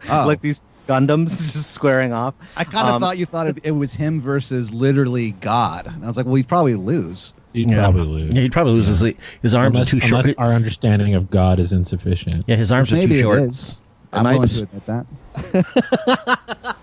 Oh. 0.10 0.24
like 0.28 0.42
these 0.42 0.62
Gundams 0.88 1.30
just 1.54 1.72
squaring 1.72 2.12
off. 2.14 2.34
I 2.58 2.64
kind 2.64 2.88
of 2.88 2.96
Um, 2.96 3.02
thought 3.02 3.18
you 3.18 3.26
thought 3.26 3.48
it, 3.48 3.58
it 3.64 3.72
was 3.72 3.94
him 3.94 4.20
versus 4.22 4.72
literally 4.74 5.32
God. 5.32 5.88
And 5.88 6.04
I 6.04 6.08
was 6.08 6.18
like, 6.18 6.26
well, 6.26 6.36
he'd 6.36 6.48
probably 6.48 6.76
lose. 6.76 7.34
You'd 7.54 7.70
Yeah. 7.72 7.82
probably 7.84 8.04
lose. 8.04 8.34
Yeah, 8.34 8.42
he'd 8.42 8.52
probably 8.54 8.74
lose 8.74 8.88
his 8.88 9.02
his 9.42 9.54
arms 9.54 9.74
unless, 9.76 9.90
are 9.90 9.92
too 9.92 10.00
short. 10.00 10.12
unless 10.26 10.34
our 10.36 10.54
understanding 10.54 11.16
of 11.16 11.30
God 11.30 11.60
is 11.60 11.74
insufficient. 11.74 12.46
yeah, 12.48 12.56
his 12.56 12.72
arms 12.72 12.92
are 12.92 12.96
Maybe 12.96 13.16
too 13.16 13.20
it 13.20 13.24
short. 13.24 13.40
is. 13.42 13.76
I'm 14.14 14.24
might 14.24 14.34
willing 14.34 14.48
just- 14.48 14.68
to 14.72 14.78
admit 14.78 15.06
that. 15.54 16.76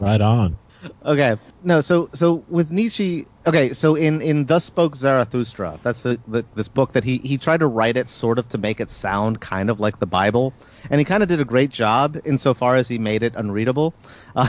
Right 0.00 0.20
on. 0.20 0.56
Okay. 1.04 1.36
No, 1.62 1.80
so 1.80 2.10
so 2.12 2.44
with 2.48 2.72
Nietzsche, 2.72 3.26
okay, 3.46 3.72
so 3.72 3.94
in 3.94 4.20
in 4.22 4.46
Thus 4.46 4.64
Spoke 4.64 4.96
Zarathustra, 4.96 5.78
that's 5.82 6.02
the, 6.02 6.18
the 6.28 6.44
this 6.54 6.68
book 6.68 6.92
that 6.92 7.04
he 7.04 7.18
he 7.18 7.38
tried 7.38 7.60
to 7.60 7.66
write 7.66 7.96
it 7.96 8.08
sort 8.08 8.38
of 8.38 8.48
to 8.50 8.58
make 8.58 8.80
it 8.80 8.90
sound 8.90 9.40
kind 9.40 9.70
of 9.70 9.80
like 9.80 9.98
the 9.98 10.06
Bible, 10.06 10.52
and 10.90 10.98
he 10.98 11.04
kind 11.04 11.22
of 11.22 11.28
did 11.28 11.40
a 11.40 11.44
great 11.44 11.70
job 11.70 12.16
insofar 12.24 12.76
as 12.76 12.88
he 12.88 12.98
made 12.98 13.22
it 13.22 13.34
unreadable. 13.36 13.94
Uh, 14.36 14.48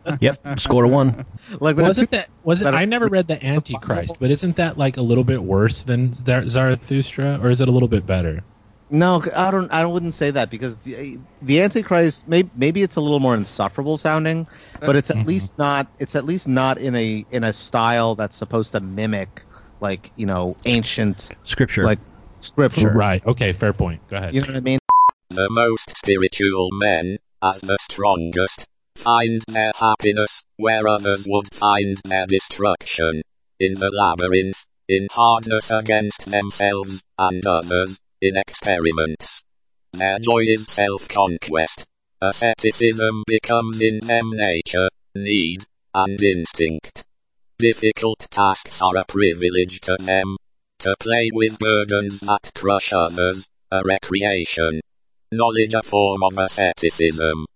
Yep, 0.20 0.58
score 0.60 0.86
one. 0.86 1.24
like 1.60 1.76
the 1.76 1.82
Wasn't 1.82 2.10
that 2.10 2.28
was 2.44 2.60
it? 2.60 2.64
that 2.64 2.74
are- 2.74 2.78
I 2.80 2.84
never 2.84 3.08
read 3.08 3.28
the 3.28 3.44
Antichrist, 3.44 4.16
but 4.18 4.30
isn't 4.30 4.56
that 4.56 4.76
like 4.78 4.96
a 4.96 5.02
little 5.02 5.24
bit 5.24 5.42
worse 5.42 5.82
than 5.82 6.12
Zarathustra, 6.14 7.38
or 7.42 7.50
is 7.50 7.60
it 7.60 7.68
a 7.68 7.72
little 7.72 7.88
bit 7.88 8.06
better? 8.06 8.44
No, 8.90 9.24
I 9.36 9.50
don't. 9.52 9.70
I 9.70 9.86
wouldn't 9.86 10.14
say 10.14 10.32
that 10.32 10.50
because 10.50 10.76
the 10.78 11.18
the 11.42 11.62
Antichrist 11.62 12.26
maybe 12.26 12.50
maybe 12.56 12.82
it's 12.82 12.96
a 12.96 13.00
little 13.00 13.20
more 13.20 13.34
insufferable 13.34 13.96
sounding, 13.98 14.48
but 14.80 14.96
it's 14.96 15.10
at 15.10 15.16
mm-hmm. 15.16 15.28
least 15.28 15.56
not. 15.58 15.86
It's 16.00 16.16
at 16.16 16.24
least 16.24 16.48
not 16.48 16.78
in 16.78 16.96
a 16.96 17.24
in 17.30 17.44
a 17.44 17.52
style 17.52 18.16
that's 18.16 18.34
supposed 18.34 18.72
to 18.72 18.80
mimic 18.80 19.42
like 19.80 20.10
you 20.16 20.26
know 20.26 20.56
ancient 20.64 21.30
Scripture. 21.44 21.84
like 21.84 22.00
scripture. 22.40 22.90
Right. 22.90 23.24
Okay. 23.24 23.52
Fair 23.52 23.72
point. 23.72 24.00
Go 24.08 24.16
ahead. 24.16 24.34
You 24.34 24.40
know 24.40 24.48
what 24.48 24.56
I 24.56 24.60
mean? 24.60 24.78
The 25.28 25.48
most 25.50 25.96
spiritual 25.96 26.70
men, 26.72 27.18
as 27.42 27.60
the 27.60 27.78
strongest, 27.80 28.66
find 28.96 29.42
their 29.46 29.72
happiness 29.76 30.44
where 30.56 30.88
others 30.88 31.26
would 31.28 31.54
find 31.54 31.98
their 32.04 32.26
destruction. 32.26 33.22
In 33.60 33.74
the 33.74 33.90
labyrinth, 33.90 34.66
in 34.88 35.06
hardness 35.10 35.70
against 35.70 36.26
themselves 36.30 37.04
and 37.18 37.46
others, 37.46 38.00
in 38.20 38.36
experiments. 38.36 39.44
Their 39.92 40.18
joy 40.18 40.44
is 40.46 40.66
self-conquest. 40.68 41.86
Asceticism 42.20 43.24
becomes 43.26 43.80
in 43.80 44.00
them 44.00 44.30
nature, 44.32 44.88
need, 45.14 45.64
and 45.94 46.22
instinct. 46.22 47.04
Difficult 47.58 48.26
tasks 48.30 48.80
are 48.82 48.96
a 48.96 49.04
privilege 49.04 49.80
to 49.82 49.96
them. 49.98 50.36
To 50.80 50.94
play 51.00 51.30
with 51.32 51.58
burdens 51.58 52.20
that 52.20 52.52
crush 52.54 52.92
others, 52.92 53.48
a 53.70 53.82
recreation. 53.84 54.80
Knowledge 55.32 55.74
a 55.74 55.82
form 55.82 56.22
of 56.22 56.38
asceticism. 56.38 57.46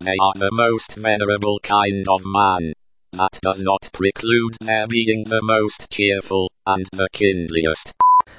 They 0.00 0.16
are 0.20 0.34
the 0.34 0.50
most 0.52 0.96
venerable 0.96 1.60
kind 1.62 2.06
of 2.08 2.22
man. 2.24 2.72
That 3.12 3.38
does 3.42 3.62
not 3.62 3.88
preclude 3.92 4.56
their 4.60 4.86
being 4.86 5.24
the 5.24 5.42
most 5.42 5.90
cheerful 5.90 6.50
and 6.66 6.86
the 6.92 7.08
kindliest. 7.12 7.94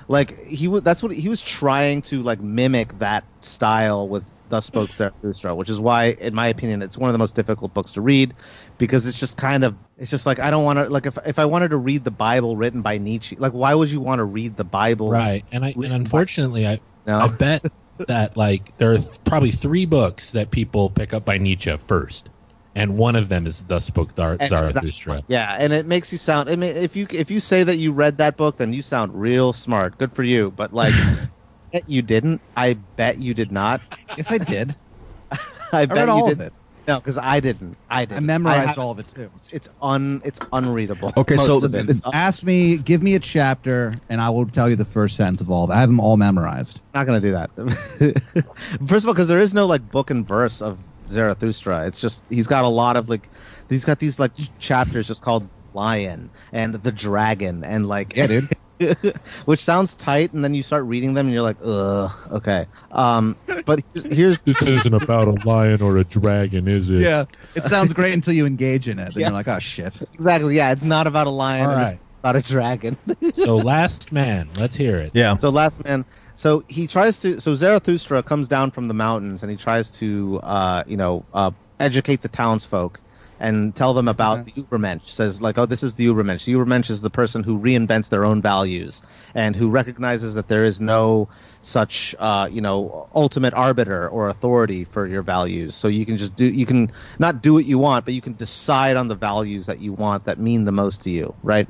Like 0.08 0.38
he 0.46 0.68
was 0.68 0.84
that's 0.84 1.02
what 1.02 1.12
he 1.14 1.30
was 1.30 1.42
trying 1.42 2.02
to 2.02 2.22
like 2.24 2.40
mimic 2.42 2.98
that 3.00 3.24
style 3.42 4.08
with 4.08 4.32
thus 4.50 4.66
spoke 4.66 4.90
zarathustra 4.94 5.56
which 5.56 5.70
is 5.70 5.80
why 5.80 6.06
in 6.20 6.34
my 6.34 6.48
opinion 6.48 6.82
it's 6.82 6.98
one 6.98 7.10
of 7.10 7.14
the 7.14 7.18
most 7.20 7.36
difficult 7.36 7.74
books 7.74 7.94
to 7.94 8.02
read 8.02 8.34
because 8.78 9.06
it's 9.08 9.20
just 9.20 9.38
kind 9.38 9.64
of 9.64 9.76
it's 9.98 10.12
just 10.12 10.26
like 10.26 10.40
i 10.40 10.52
don't 10.52 10.64
want 10.64 10.78
to 10.80 10.90
like 10.90 11.06
if, 11.06 11.18
if 11.26 11.40
i 11.40 11.46
wanted 11.46 11.70
to 11.70 11.78
read 11.78 12.04
the 12.04 12.12
bible 12.12 12.56
written 12.58 12.82
by 12.82 12.98
nietzsche 12.98 13.36
like 13.38 13.54
why 13.54 13.74
would 13.74 13.90
you 13.92 14.02
want 14.02 14.20
to 14.20 14.26
read 14.26 14.56
the 14.56 14.64
bible 14.64 15.10
Right. 15.12 15.46
And 15.52 15.64
I 15.64 15.70
and 15.70 15.78
Written 15.78 15.98
by- 15.98 16.02
unfortunately, 16.04 16.68
I 16.68 16.82
no 17.06 17.20
I 17.20 17.28
bet 17.28 17.64
that 18.08 18.36
like 18.36 18.74
there 18.78 18.92
are 18.92 18.98
th- 18.98 19.24
probably 19.24 19.52
three 19.52 19.86
books 19.86 20.32
that 20.32 20.52
people 20.52 20.90
pick 20.90 21.14
up 21.14 21.24
by 21.26 21.38
Nietzsche 21.38 21.76
first, 21.78 22.30
and 22.76 22.98
one 22.98 23.16
of 23.16 23.30
them 23.30 23.46
is 23.48 23.60
Thus 23.60 23.86
Spoke 23.86 24.14
Zar- 24.14 24.34
And 24.34 24.42
it's 24.42 24.52
not- 24.52 24.72
Zarathustra. 24.74 25.24
yeah 25.28 25.58
and 25.60 25.74
it 25.74 25.86
makes 25.86 26.12
you 26.12 26.18
sound 26.18 26.50
i 26.50 26.56
mean 26.56 26.76
if 26.76 26.96
you 26.96 27.08
if 27.12 27.30
you 27.32 27.40
say 27.40 27.64
that 27.64 27.78
you 27.78 27.92
read 27.92 28.18
that 28.18 28.38
book 28.38 28.58
then 28.58 28.74
you 28.74 28.82
sound 28.82 29.14
real 29.14 29.54
smart 29.54 29.98
good 29.98 30.14
for 30.16 30.24
you 30.24 30.52
but 30.52 30.74
like 30.74 30.94
I 30.94 31.30
bet 31.74 31.88
you 31.88 32.02
didn't 32.02 32.42
i 32.56 32.74
bet 32.74 33.18
you 33.20 33.34
did 33.34 33.52
not 33.52 33.82
Yes, 34.18 34.32
I 34.32 34.38
did. 34.38 34.76
i, 35.32 35.38
I 35.74 35.86
bet 35.86 35.98
read 35.98 36.10
all 36.10 36.18
you 36.28 36.32
of 36.34 36.38
did 36.38 36.48
it. 36.48 36.54
no 36.88 36.96
because 37.00 37.18
i 37.18 37.40
didn't 37.40 37.78
i 37.90 38.02
I 38.02 38.06
didn't 38.06 38.26
memorized 38.26 38.68
have- 38.70 38.78
all 38.80 38.92
of 38.92 39.00
it 39.00 39.08
too. 39.08 39.32
it's 39.52 39.70
un 39.82 40.22
it's 40.26 40.40
unreadable. 40.52 41.12
Okay, 41.18 41.36
Most 41.36 41.46
so- 41.48 41.58
of 41.64 41.74
it. 41.76 41.90
It's, 41.90 42.06
I'm 42.06 42.12
Ask 42.14 42.44
me, 42.44 42.78
give 42.78 43.02
me 43.04 43.16
a 43.16 43.20
chapter, 43.20 43.94
and 44.10 44.20
I 44.22 44.30
will 44.30 44.46
tell 44.48 44.70
you 44.70 44.76
the 44.76 44.86
first 44.86 45.16
sentence 45.16 45.42
of 45.42 45.50
all. 45.52 45.64
of 45.66 45.70
it. 45.70 45.74
I 45.74 45.80
have 45.80 45.90
them 45.90 46.00
all 46.00 46.18
memorized. 46.18 46.82
not 46.94 47.06
gonna 47.06 47.22
do 47.22 47.32
that. 47.32 47.52
First 48.88 49.06
of 49.06 49.08
all, 49.08 49.14
because 49.14 49.28
there 49.28 49.40
is 49.40 49.54
no 49.54 49.66
like 49.66 49.90
book 49.90 50.10
and 50.10 50.28
verse 50.28 50.62
of 50.62 50.84
Zarathustra. 51.14 51.86
It's 51.88 52.00
just 52.02 52.24
he's 52.30 52.48
got 52.48 52.66
a 52.66 52.70
lot 52.70 52.98
of 52.98 53.10
like 53.10 53.30
he's 53.70 53.86
got 53.86 54.00
these 54.00 54.20
like 54.20 54.32
chapters 54.60 55.08
just 55.08 55.22
called 55.22 55.50
Lion 55.74 56.32
and 56.52 56.76
the 56.76 56.92
Dragon 56.92 57.64
and 57.64 57.88
like 57.88 58.16
Yeah, 58.16 58.28
dude. 58.28 58.50
which 59.46 59.62
sounds 59.62 59.96
tight, 59.96 60.34
and 60.34 60.44
then 60.44 60.54
you 60.54 60.62
start 60.64 60.84
reading 60.86 61.14
them 61.14 61.28
and 61.28 61.34
you're 61.34 61.44
like, 61.44 61.58
ugh, 61.64 62.12
okay. 62.32 62.66
Um, 62.92 63.38
but 63.66 63.80
here's 63.94 64.42
This 64.44 64.62
isn't 64.62 64.94
about 64.94 65.28
a 65.28 65.48
lion 65.48 65.82
or 65.82 65.98
a 65.98 66.04
dragon, 66.04 66.68
is 66.68 66.90
it? 66.90 67.00
yeah, 67.02 67.26
it 67.56 67.66
sounds 67.66 67.94
great 67.94 68.14
until 68.14 68.34
you 68.34 68.46
engage 68.46 68.90
in 68.90 69.00
it. 69.00 69.14
Then 69.14 69.22
Yes. 69.22 69.30
you're 69.30 69.32
like, 69.32 69.48
oh 69.48 69.60
shit. 69.60 69.96
exactly 70.14 70.56
yeah, 70.58 70.72
it's 70.72 70.84
not 70.84 71.08
about 71.08 71.28
a 71.28 71.30
lion, 71.30 71.66
All 71.66 71.72
and 71.72 71.82
right. 71.82 71.94
it's 71.94 72.04
about 72.22 72.36
a 72.36 72.42
dragon. 72.42 72.98
So 73.36 73.56
Last 73.58 74.12
Man, 74.12 74.50
let's 74.58 74.76
hear 74.76 74.98
it. 74.98 75.12
yeah. 75.14 75.38
So 75.38 75.50
last 75.50 75.84
man. 75.86 76.04
So 76.36 76.64
he 76.68 76.88
tries 76.88 77.20
to. 77.20 77.40
So 77.40 77.54
Zarathustra 77.56 78.24
comes 78.24 78.48
down 78.48 78.72
from 78.72 78.88
the 78.88 78.94
mountains 78.94 79.44
and 79.44 79.52
he 79.52 79.58
tries 79.58 79.92
to, 79.94 80.40
uh, 80.44 80.84
you 80.88 80.98
know, 80.98 81.28
uh, 81.34 81.52
educate 81.80 82.22
the 82.22 82.30
townsfolk. 82.30 83.02
and 83.40 83.76
tell 83.76 83.94
them 83.94 84.08
about 84.08 84.42
Okay. 84.42 84.44
the 84.46 84.52
Ubermensch. 84.54 85.04
Says 85.04 85.42
like, 85.42 85.58
oh, 85.58 85.66
this 85.66 85.84
is 85.84 85.96
the 85.96 86.06
Ubermensch. 86.08 86.46
The 86.46 86.54
Ubermensch 86.54 86.90
is 86.90 87.02
the 87.02 87.10
person 87.10 87.44
who 87.44 87.60
reinvents 87.60 88.10
their 88.10 88.24
own 88.24 88.42
values 88.42 89.02
and 89.34 89.56
who 89.56 89.70
recognizes 89.70 90.36
that 90.36 90.48
there 90.48 90.64
is 90.64 90.80
no 90.80 91.30
such, 91.62 92.16
uh, 92.20 92.48
you 92.52 92.62
know, 92.62 93.08
ultimate 93.14 93.54
arbiter 93.54 94.08
or 94.08 94.30
authority 94.30 94.86
for 94.86 95.08
your 95.08 95.24
values. 95.24 95.76
So 95.76 95.88
you 95.88 96.06
can 96.06 96.18
just 96.18 96.36
do, 96.36 96.46
you 96.46 96.66
can 96.66 96.92
not 97.20 97.42
do 97.42 97.54
what 97.54 97.66
you 97.66 97.78
want, 97.80 98.06
but 98.06 98.14
you 98.14 98.22
can 98.22 98.36
decide 98.36 98.96
on 98.98 99.08
the 99.08 99.16
values 99.16 99.66
that 99.66 99.80
you 99.80 99.94
want 99.94 100.26
that 100.26 100.40
mean 100.40 100.64
the 100.64 100.72
most 100.72 101.02
to 101.04 101.10
you, 101.10 101.36
right? 101.42 101.68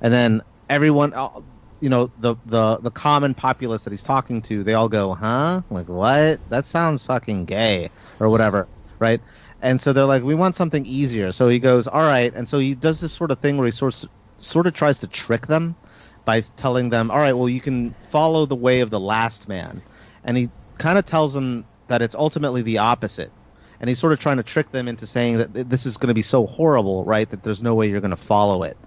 And 0.00 0.12
then 0.12 0.42
everyone, 0.68 1.14
uh, 1.14 1.30
you 1.80 1.88
know, 1.88 2.12
the 2.16 2.36
the 2.44 2.78
the 2.78 2.90
common 2.90 3.34
populace 3.34 3.84
that 3.84 3.92
he's 3.92 4.02
talking 4.02 4.42
to, 4.42 4.64
they 4.64 4.74
all 4.74 4.88
go, 4.88 5.14
"Huh? 5.14 5.62
Like 5.70 5.88
what? 5.88 6.40
That 6.48 6.66
sounds 6.66 7.04
fucking 7.04 7.46
gay 7.46 7.90
or 8.20 8.28
whatever." 8.30 8.68
right? 9.00 9.20
And 9.60 9.80
so 9.80 9.92
they're 9.92 10.04
like, 10.06 10.22
we 10.22 10.34
want 10.34 10.56
something 10.56 10.86
easier. 10.86 11.32
So 11.32 11.48
he 11.48 11.58
goes, 11.58 11.86
all 11.86 12.02
right. 12.02 12.32
And 12.34 12.48
so 12.48 12.58
he 12.58 12.74
does 12.74 13.00
this 13.00 13.12
sort 13.12 13.30
of 13.30 13.40
thing 13.40 13.56
where 13.56 13.66
he 13.66 13.72
sort 13.72 14.04
sort 14.38 14.66
of 14.66 14.74
tries 14.74 14.98
to 15.00 15.08
trick 15.08 15.46
them 15.46 15.76
by 16.24 16.40
telling 16.40 16.90
them, 16.90 17.10
all 17.10 17.18
right, 17.18 17.32
well, 17.34 17.48
you 17.48 17.60
can 17.60 17.94
follow 18.10 18.46
the 18.46 18.56
way 18.56 18.80
of 18.80 18.90
the 18.90 19.00
last 19.00 19.48
man. 19.48 19.82
And 20.24 20.36
he 20.36 20.50
kind 20.78 20.98
of 20.98 21.04
tells 21.06 21.34
them 21.34 21.66
that 21.88 22.02
it's 22.02 22.14
ultimately 22.14 22.62
the 22.62 22.78
opposite. 22.78 23.32
And 23.80 23.88
he's 23.88 23.98
sort 23.98 24.12
of 24.12 24.18
trying 24.18 24.38
to 24.38 24.42
trick 24.42 24.70
them 24.70 24.88
into 24.88 25.06
saying 25.06 25.38
that 25.38 25.52
this 25.70 25.86
is 25.86 25.96
going 25.98 26.08
to 26.08 26.14
be 26.14 26.22
so 26.22 26.46
horrible, 26.46 27.04
right, 27.04 27.28
that 27.30 27.42
there's 27.42 27.62
no 27.62 27.74
way 27.74 27.88
you're 27.88 28.00
going 28.00 28.10
to 28.10 28.16
follow 28.16 28.62
it. 28.62 28.78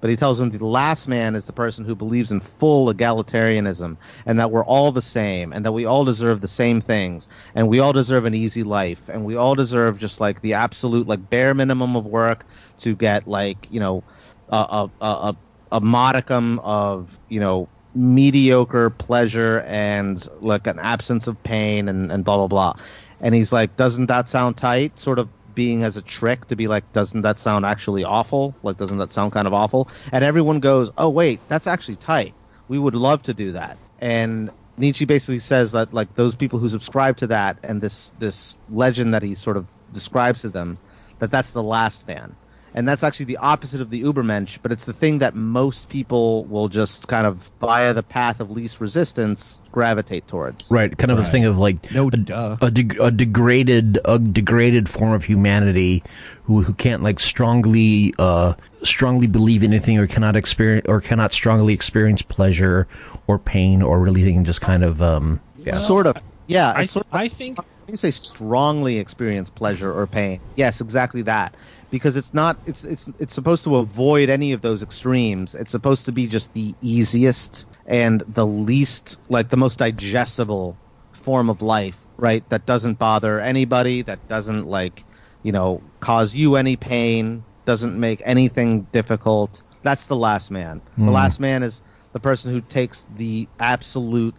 But 0.00 0.10
he 0.10 0.16
tells 0.16 0.38
them 0.38 0.50
the 0.50 0.64
last 0.64 1.08
man 1.08 1.34
is 1.34 1.46
the 1.46 1.52
person 1.52 1.84
who 1.84 1.94
believes 1.94 2.32
in 2.32 2.40
full 2.40 2.92
egalitarianism 2.92 3.96
and 4.24 4.38
that 4.38 4.50
we're 4.50 4.64
all 4.64 4.92
the 4.92 5.02
same 5.02 5.52
and 5.52 5.64
that 5.64 5.72
we 5.72 5.84
all 5.84 6.04
deserve 6.04 6.40
the 6.40 6.48
same 6.48 6.80
things 6.80 7.28
and 7.54 7.68
we 7.68 7.80
all 7.80 7.92
deserve 7.92 8.24
an 8.24 8.34
easy 8.34 8.62
life 8.62 9.08
and 9.08 9.24
we 9.24 9.36
all 9.36 9.54
deserve 9.54 9.98
just 9.98 10.20
like 10.20 10.40
the 10.40 10.54
absolute 10.54 11.06
like 11.06 11.30
bare 11.30 11.54
minimum 11.54 11.96
of 11.96 12.06
work 12.06 12.46
to 12.78 12.94
get 12.94 13.26
like 13.26 13.68
you 13.70 13.80
know 13.80 14.02
a 14.50 14.56
a 14.56 14.90
a, 15.00 15.36
a, 15.72 15.80
modicum 15.80 16.58
of 16.60 17.18
you 17.28 17.40
know 17.40 17.68
mediocre 17.94 18.90
pleasure 18.90 19.60
and 19.66 20.28
like 20.40 20.66
an 20.66 20.78
absence 20.78 21.26
of 21.26 21.42
pain 21.42 21.88
and, 21.88 22.12
and 22.12 22.24
blah 22.24 22.36
blah 22.36 22.46
blah. 22.46 22.74
And 23.20 23.34
he's 23.34 23.52
like 23.52 23.76
doesn't 23.76 24.06
that 24.06 24.28
sound 24.28 24.56
tight? 24.56 24.98
Sort 24.98 25.18
of 25.18 25.28
being 25.56 25.82
as 25.82 25.96
a 25.96 26.02
trick 26.02 26.46
to 26.46 26.54
be 26.54 26.68
like 26.68 26.92
doesn't 26.92 27.22
that 27.22 27.40
sound 27.40 27.66
actually 27.66 28.04
awful? 28.04 28.54
Like 28.62 28.76
doesn't 28.76 28.98
that 28.98 29.10
sound 29.10 29.32
kind 29.32 29.48
of 29.48 29.54
awful? 29.54 29.88
And 30.12 30.22
everyone 30.22 30.60
goes 30.60 30.92
oh 30.96 31.10
wait 31.10 31.40
that's 31.48 31.66
actually 31.66 31.96
tight. 31.96 32.34
We 32.68 32.78
would 32.78 32.94
love 32.94 33.24
to 33.24 33.34
do 33.34 33.52
that. 33.52 33.78
And 33.98 34.50
nietzsche 34.76 35.06
basically 35.06 35.40
says 35.40 35.72
that 35.72 35.92
like 35.92 36.14
those 36.14 36.36
people 36.36 36.60
who 36.60 36.68
subscribe 36.68 37.16
to 37.16 37.26
that 37.28 37.58
and 37.64 37.80
this 37.80 38.12
this 38.20 38.54
legend 38.70 39.14
that 39.14 39.24
he 39.24 39.34
sort 39.34 39.56
of 39.56 39.66
describes 39.92 40.42
to 40.42 40.50
them 40.50 40.78
that 41.18 41.32
that's 41.32 41.50
the 41.50 41.62
last 41.62 42.06
man 42.06 42.36
and 42.76 42.86
that's 42.86 43.02
actually 43.02 43.24
the 43.26 43.38
opposite 43.38 43.80
of 43.80 43.90
the 43.90 44.02
ubermensch 44.02 44.58
but 44.62 44.70
it's 44.70 44.84
the 44.84 44.92
thing 44.92 45.18
that 45.18 45.34
most 45.34 45.88
people 45.88 46.44
will 46.44 46.68
just 46.68 47.08
kind 47.08 47.26
of 47.26 47.50
via 47.60 47.92
the 47.92 48.02
path 48.02 48.38
of 48.38 48.50
least 48.50 48.80
resistance 48.80 49.58
gravitate 49.76 50.26
towards. 50.26 50.70
Right, 50.70 50.96
kind 50.96 51.10
of 51.10 51.18
a 51.18 51.30
thing 51.30 51.44
of 51.44 51.58
like 51.58 51.92
No 51.92 52.08
a, 52.08 52.10
duh. 52.12 52.56
a, 52.62 52.70
deg- 52.70 52.98
a 52.98 53.10
degraded 53.10 53.98
a 54.06 54.18
degraded 54.18 54.88
form 54.88 55.12
of 55.12 55.24
humanity 55.24 56.02
who 56.44 56.62
who 56.62 56.72
can't 56.72 57.02
like 57.02 57.20
strongly 57.20 58.14
uh 58.18 58.54
strongly 58.82 59.26
believe 59.26 59.62
anything 59.62 59.98
or 59.98 60.06
cannot 60.06 60.34
experience 60.34 60.86
or 60.88 61.02
cannot 61.02 61.32
strongly 61.34 61.74
experience 61.74 62.22
pleasure 62.22 62.88
or 63.26 63.38
pain 63.38 63.82
or 63.82 64.00
really 64.00 64.22
they 64.22 64.32
can 64.32 64.46
just 64.46 64.62
kind 64.62 64.82
of 64.82 65.02
um 65.02 65.40
sort 65.74 66.06
of. 66.06 66.16
Yeah 66.46 66.72
I, 66.72 66.82
it's 66.84 66.92
sort 66.92 67.04
of 67.06 67.14
I 67.14 67.28
think 67.28 67.58
you 67.86 67.96
say 67.98 68.12
strongly 68.12 68.98
experience 68.98 69.50
pleasure 69.50 69.92
or 69.92 70.06
pain 70.06 70.40
yes 70.56 70.80
exactly 70.80 71.20
that 71.22 71.54
because 71.90 72.16
it's 72.16 72.34
not 72.34 72.56
it's 72.66 72.84
it's 72.84 73.08
it's 73.18 73.34
supposed 73.34 73.64
to 73.64 73.76
avoid 73.76 74.28
any 74.28 74.52
of 74.52 74.62
those 74.62 74.82
extremes. 74.82 75.54
It's 75.54 75.72
supposed 75.72 76.06
to 76.06 76.12
be 76.12 76.26
just 76.26 76.52
the 76.54 76.74
easiest 76.82 77.66
and 77.86 78.20
the 78.20 78.46
least 78.46 79.18
like 79.30 79.48
the 79.48 79.56
most 79.56 79.78
digestible 79.78 80.76
form 81.12 81.50
of 81.50 81.62
life 81.62 82.06
right? 82.16 82.48
That 82.50 82.66
doesn't 82.66 82.98
bother 82.98 83.40
anybody 83.40 84.02
that 84.02 84.28
doesn't 84.28 84.66
like 84.66 85.04
you 85.42 85.52
know 85.52 85.82
cause 86.00 86.34
you 86.34 86.56
any 86.56 86.76
pain 86.76 87.44
doesn't 87.64 87.98
make 87.98 88.22
anything 88.24 88.82
difficult. 88.92 89.62
That's 89.82 90.06
the 90.06 90.16
last 90.16 90.50
man. 90.50 90.80
The 90.96 91.04
hmm. 91.04 91.10
last 91.10 91.40
man 91.40 91.62
is 91.62 91.82
the 92.12 92.20
person 92.20 92.52
who 92.52 92.60
takes 92.60 93.06
the 93.16 93.46
absolute 93.60 94.34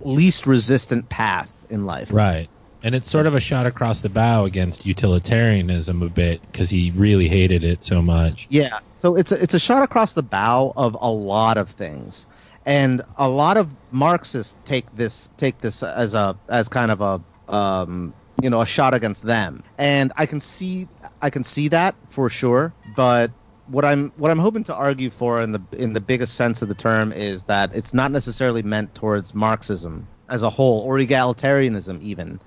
least 0.00 0.46
resistant 0.46 1.08
path 1.08 1.50
in 1.70 1.86
life. 1.86 2.08
Right, 2.12 2.48
and 2.82 2.94
it's 2.94 3.10
sort 3.10 3.26
of 3.26 3.34
a 3.34 3.40
shot 3.40 3.66
across 3.66 4.00
the 4.00 4.08
bow 4.08 4.44
against 4.44 4.84
utilitarianism 4.84 6.02
a 6.02 6.08
bit 6.08 6.40
because 6.50 6.70
he 6.70 6.90
really 6.96 7.28
hated 7.28 7.62
it 7.64 7.84
so 7.84 8.02
much. 8.02 8.46
Yeah, 8.50 8.78
so 8.96 9.16
it's 9.16 9.32
a, 9.32 9.42
it's 9.42 9.54
a 9.54 9.58
shot 9.58 9.82
across 9.82 10.14
the 10.14 10.22
bow 10.22 10.72
of 10.76 10.96
a 11.00 11.10
lot 11.10 11.58
of 11.58 11.70
things, 11.70 12.26
and 12.66 13.02
a 13.16 13.28
lot 13.28 13.56
of 13.56 13.68
Marxists 13.90 14.54
take 14.64 14.84
this 14.96 15.30
take 15.36 15.58
this 15.58 15.82
as 15.82 16.14
a 16.14 16.36
as 16.48 16.68
kind 16.68 16.90
of 16.90 17.00
a 17.00 17.54
um, 17.54 18.12
you 18.42 18.50
know 18.50 18.60
a 18.60 18.66
shot 18.66 18.94
against 18.94 19.22
them, 19.22 19.62
and 19.78 20.12
I 20.16 20.26
can 20.26 20.40
see 20.40 20.88
I 21.20 21.30
can 21.30 21.44
see 21.44 21.68
that 21.68 21.94
for 22.10 22.28
sure. 22.28 22.72
But 22.96 23.30
what 23.68 23.84
I'm 23.84 24.12
what 24.16 24.30
I'm 24.30 24.40
hoping 24.40 24.64
to 24.64 24.74
argue 24.74 25.10
for 25.10 25.40
in 25.40 25.52
the 25.52 25.60
in 25.72 25.92
the 25.92 26.00
biggest 26.00 26.34
sense 26.34 26.62
of 26.62 26.68
the 26.68 26.74
term 26.74 27.12
is 27.12 27.44
that 27.44 27.74
it's 27.74 27.94
not 27.94 28.10
necessarily 28.10 28.62
meant 28.62 28.94
towards 28.94 29.34
Marxism 29.34 30.08
as 30.28 30.42
a 30.42 30.50
whole 30.50 30.80
or 30.80 30.96
egalitarianism 30.96 32.00
even 32.02 32.40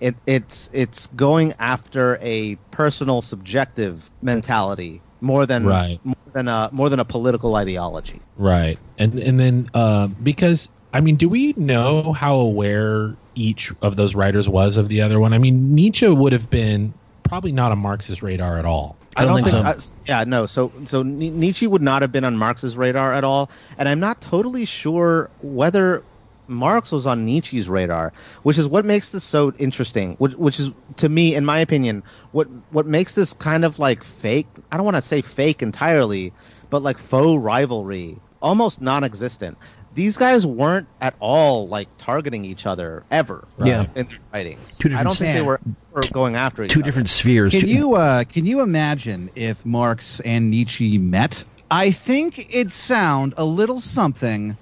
it, 0.00 0.14
it's 0.26 0.70
it's 0.72 1.06
going 1.08 1.52
after 1.58 2.18
a 2.22 2.56
personal 2.70 3.20
subjective 3.22 4.10
mentality 4.22 5.00
more 5.20 5.44
than 5.46 5.66
Right. 5.66 6.00
more 6.02 6.16
than 6.32 6.48
a 6.48 6.70
more 6.72 6.88
than 6.88 7.00
a 7.00 7.04
political 7.04 7.56
ideology. 7.56 8.20
Right, 8.36 8.78
and 8.98 9.14
and 9.18 9.38
then 9.38 9.68
uh, 9.74 10.08
because 10.22 10.70
I 10.92 11.00
mean, 11.00 11.16
do 11.16 11.28
we 11.28 11.52
know 11.56 12.12
how 12.12 12.34
aware 12.34 13.14
each 13.34 13.72
of 13.82 13.96
those 13.96 14.14
writers 14.14 14.48
was 14.48 14.76
of 14.76 14.88
the 14.88 15.02
other 15.02 15.20
one? 15.20 15.32
I 15.32 15.38
mean, 15.38 15.74
Nietzsche 15.74 16.08
would 16.08 16.32
have 16.32 16.50
been 16.50 16.92
probably 17.22 17.52
not 17.52 17.70
a 17.70 17.76
Marxist 17.76 18.22
radar 18.22 18.58
at 18.58 18.64
all. 18.64 18.96
I 19.16 19.24
don't 19.24 19.36
think 19.36 19.48
so. 19.48 19.60
I- 19.60 19.76
yeah, 20.08 20.24
no. 20.24 20.46
So 20.46 20.72
so 20.86 21.02
Nietzsche 21.02 21.66
would 21.66 21.82
not 21.82 22.00
have 22.02 22.12
been 22.12 22.24
on 22.24 22.36
Marx's 22.36 22.76
radar 22.76 23.12
at 23.12 23.24
all, 23.24 23.50
and 23.76 23.88
I'm 23.88 24.00
not 24.00 24.20
totally 24.20 24.64
sure 24.64 25.28
whether 25.42 26.02
Marx 26.50 26.90
was 26.92 27.06
on 27.06 27.24
Nietzsche's 27.24 27.68
radar, 27.68 28.12
which 28.42 28.58
is 28.58 28.66
what 28.66 28.84
makes 28.84 29.12
this 29.12 29.24
so 29.24 29.52
interesting. 29.58 30.14
Which, 30.16 30.34
which 30.34 30.60
is, 30.60 30.70
to 30.96 31.08
me, 31.08 31.34
in 31.34 31.44
my 31.44 31.60
opinion, 31.60 32.02
what 32.32 32.48
what 32.70 32.86
makes 32.86 33.14
this 33.14 33.32
kind 33.32 33.64
of 33.64 33.78
like 33.78 34.04
fake. 34.04 34.46
I 34.70 34.76
don't 34.76 34.84
want 34.84 34.96
to 34.96 35.02
say 35.02 35.22
fake 35.22 35.62
entirely, 35.62 36.32
but 36.68 36.82
like 36.82 36.98
faux 36.98 37.42
rivalry, 37.42 38.18
almost 38.42 38.80
non-existent. 38.80 39.56
These 39.92 40.18
guys 40.18 40.46
weren't 40.46 40.86
at 41.00 41.14
all 41.18 41.66
like 41.66 41.88
targeting 41.98 42.44
each 42.44 42.64
other 42.64 43.02
ever. 43.10 43.46
Yeah. 43.58 43.86
in 43.96 44.06
their 44.06 44.18
writings. 44.32 44.76
Two 44.78 44.88
different 44.88 45.00
I 45.00 45.02
don't 45.02 45.16
think 45.16 45.28
they 45.30 45.32
stand- 45.34 45.46
were, 45.46 45.60
were 45.92 46.02
going 46.12 46.36
after 46.36 46.62
each 46.62 46.70
two 46.70 46.78
other. 46.80 46.84
different 46.84 47.08
spheres. 47.08 47.50
Can 47.52 47.62
two- 47.62 47.66
you 47.68 47.94
uh, 47.94 48.24
can 48.24 48.46
you 48.46 48.60
imagine 48.60 49.30
if 49.34 49.64
Marx 49.66 50.20
and 50.20 50.50
Nietzsche 50.50 50.98
met? 50.98 51.44
I 51.72 51.92
think 51.92 52.52
it'd 52.54 52.72
sound 52.72 53.34
a 53.36 53.44
little 53.44 53.80
something. 53.80 54.56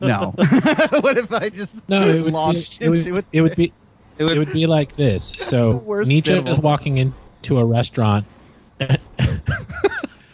No. 0.00 0.34
what 1.00 1.18
if 1.18 1.32
I 1.32 1.48
just 1.50 1.74
No, 1.88 2.00
it 2.02 2.22
would 2.22 2.32
launched 2.32 2.80
be, 2.80 2.86
it 2.86 2.88
would, 2.90 3.06
it? 3.06 3.24
it 3.32 3.42
would 3.42 3.56
be 3.56 3.72
It 4.18 4.24
would- 4.24 4.36
it 4.36 4.38
would 4.38 4.52
be 4.52 4.66
like 4.66 4.96
this. 4.96 5.30
So 5.40 5.82
Nietzsche 6.06 6.32
minimal. 6.32 6.52
is 6.52 6.58
walking 6.60 6.98
into 6.98 7.58
a 7.58 7.64
restaurant. 7.64 8.26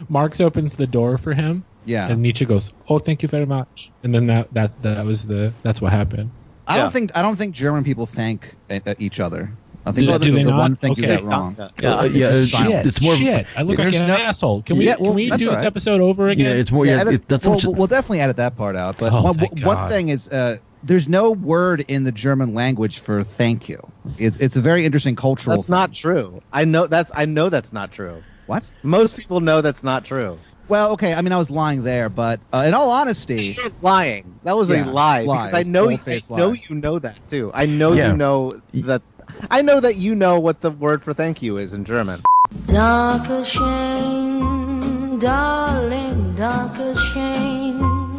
Marx 0.09 0.41
opens 0.41 0.75
the 0.75 0.85
door 0.87 1.17
for 1.17 1.33
him, 1.33 1.63
Yeah. 1.85 2.07
and 2.09 2.21
Nietzsche 2.21 2.45
goes, 2.45 2.71
"Oh, 2.89 2.99
thank 2.99 3.21
you 3.23 3.29
very 3.29 3.45
much." 3.45 3.91
And 4.03 4.13
then 4.13 4.27
that 4.27 4.53
that 4.53 4.81
that 4.83 5.05
was 5.05 5.25
the 5.25 5.53
that's 5.63 5.81
what 5.81 5.91
happened. 5.91 6.29
I 6.67 6.75
Yeah. 6.77 6.83
don't 6.83 6.91
think 6.91 7.11
I 7.15 7.21
don't 7.21 7.35
think 7.35 7.55
German 7.55 7.83
people 7.83 8.05
thank 8.05 8.55
uh, 8.69 8.79
each 8.99 9.19
other. 9.19 9.51
I 9.85 9.91
think 9.91 10.05
Do- 10.07 10.11
that's 10.13 10.23
do 10.23 10.31
the, 10.31 10.43
the 10.43 10.53
one 10.53 10.75
thing 10.75 10.93
do 10.93 11.03
Okay. 11.03 11.15
that 11.15 11.23
wrong. 11.23 11.55
Yeah. 11.79 11.93
Uh, 11.95 12.03
yeah, 12.05 12.29
It's 12.31 12.53
it's, 12.53 12.87
it's 12.87 13.01
more. 13.01 13.15
Shit, 13.15 13.45
I 13.55 13.61
look 13.63 13.77
like 13.77 13.89
There's 13.91 14.01
an 14.01 14.07
no- 14.07 14.15
asshole. 14.15 14.61
Can 14.61 14.77
we 14.77 14.85
Yeah, 14.85 14.95
well, 14.99 15.07
can 15.11 15.15
we 15.15 15.29
do 15.31 15.49
all 15.49 15.55
this 15.55 15.63
episode 15.65 15.99
over 16.01 16.29
again? 16.29 16.45
Yeah, 16.45 16.53
it's 16.61 16.71
more. 16.71 16.85
Yeah, 16.85 17.01
edit- 17.01 17.13
it, 17.15 17.27
that's 17.27 17.45
well, 17.45 17.59
we'll, 17.63 17.73
we'll 17.73 17.87
definitely 17.87 18.21
edit 18.21 18.37
that 18.37 18.55
part 18.55 18.75
out. 18.75 18.97
But 18.97 19.11
Oh, 19.11 19.21
one, 19.23 19.33
thank 19.35 19.59
one 19.61 19.89
thing 19.89 20.09
is, 20.09 20.29
uh, 20.29 20.57
there's 20.83 21.07
no 21.07 21.31
word 21.31 21.81
in 21.87 22.03
the 22.03 22.11
German 22.11 22.53
language 22.53 22.99
for 22.99 23.23
"thank 23.23 23.67
you." 23.69 23.85
It's, 24.17 24.37
it's 24.37 24.55
a 24.55 24.61
very 24.61 24.85
interesting 24.85 25.15
cultural. 25.15 25.55
That's 25.55 25.69
not 25.69 25.93
true. 25.93 26.41
I 26.53 26.65
know 26.65 26.87
that's 26.87 27.11
I 27.13 27.25
know 27.25 27.49
that's 27.49 27.73
not 27.73 27.91
true. 27.91 28.23
what. 28.47 28.69
Most 28.83 29.17
people 29.17 29.39
know 29.41 29.61
that's 29.61 29.83
not 29.83 30.05
true. 30.05 30.37
Well, 30.69 30.91
okay. 30.91 31.13
I 31.13 31.21
mean, 31.21 31.33
I 31.33 31.37
was 31.37 31.49
lying 31.49 31.83
there, 31.83 32.07
but 32.07 32.39
uh, 32.53 32.63
in 32.65 32.73
all 32.73 32.89
honesty, 32.89 33.57
You're 33.57 33.71
lying. 33.81 34.39
That 34.43 34.55
was 34.55 34.69
Yeah, 34.69 34.85
a 34.85 34.91
lie 34.91 35.21
lie. 35.23 35.35
because 35.47 35.53
I 35.53 35.59
It's 35.59 35.69
know 35.69 35.89
I 35.89 36.37
know 36.37 36.49
lie. 36.49 36.63
you 36.69 36.75
know 36.75 36.99
that 36.99 37.19
too. 37.29 37.51
I 37.53 37.65
know 37.65 37.91
Yeah. 37.93 38.11
you 38.11 38.17
know 38.17 38.51
that. 38.73 39.01
I 39.49 39.61
know 39.61 39.79
that 39.79 39.95
you 39.95 40.15
know 40.15 40.39
what 40.39 40.61
the 40.61 40.71
word 40.71 41.03
for 41.03 41.13
thank 41.13 41.41
you 41.41 41.57
is 41.57 41.73
in 41.73 41.85
German. 41.85 42.21
Danke 42.67 43.45
schön, 43.45 45.19
darling, 45.19 46.35
danke 46.35 46.95
schön. 46.95 48.13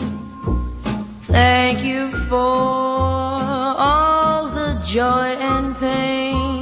Thank 1.26 1.82
you 1.82 2.10
for 2.28 2.36
all 2.36 4.48
the 4.48 4.80
joy 4.84 5.36
and 5.40 5.76
pain. 5.76 6.54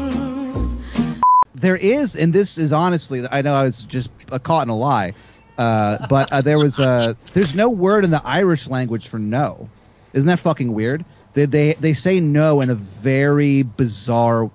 there 1.62 1.76
is, 1.76 2.16
and 2.16 2.32
this 2.32 2.58
is 2.58 2.72
honestly, 2.72 3.24
I 3.30 3.40
know 3.40 3.54
I 3.54 3.62
was 3.62 3.84
just 3.84 4.10
uh, 4.30 4.38
caught 4.38 4.66
in 4.66 4.68
a 4.68 4.76
lie, 4.76 5.14
uh, 5.56 6.06
but 6.08 6.30
uh, 6.32 6.42
there 6.42 6.58
was 6.58 6.78
uh, 6.78 7.14
there's 7.32 7.54
no 7.54 7.70
word 7.70 8.04
in 8.04 8.10
the 8.10 8.20
Irish 8.24 8.68
language 8.68 9.08
for 9.08 9.18
no. 9.18 9.70
Isn't 10.12 10.26
that 10.26 10.40
fucking 10.40 10.74
weird? 10.74 11.04
They 11.34 11.46
they 11.46 11.74
they 11.74 11.94
say 11.94 12.20
no 12.20 12.60
in 12.60 12.70
a 12.70 12.74
very 12.74 13.62
bizarre. 13.62 14.50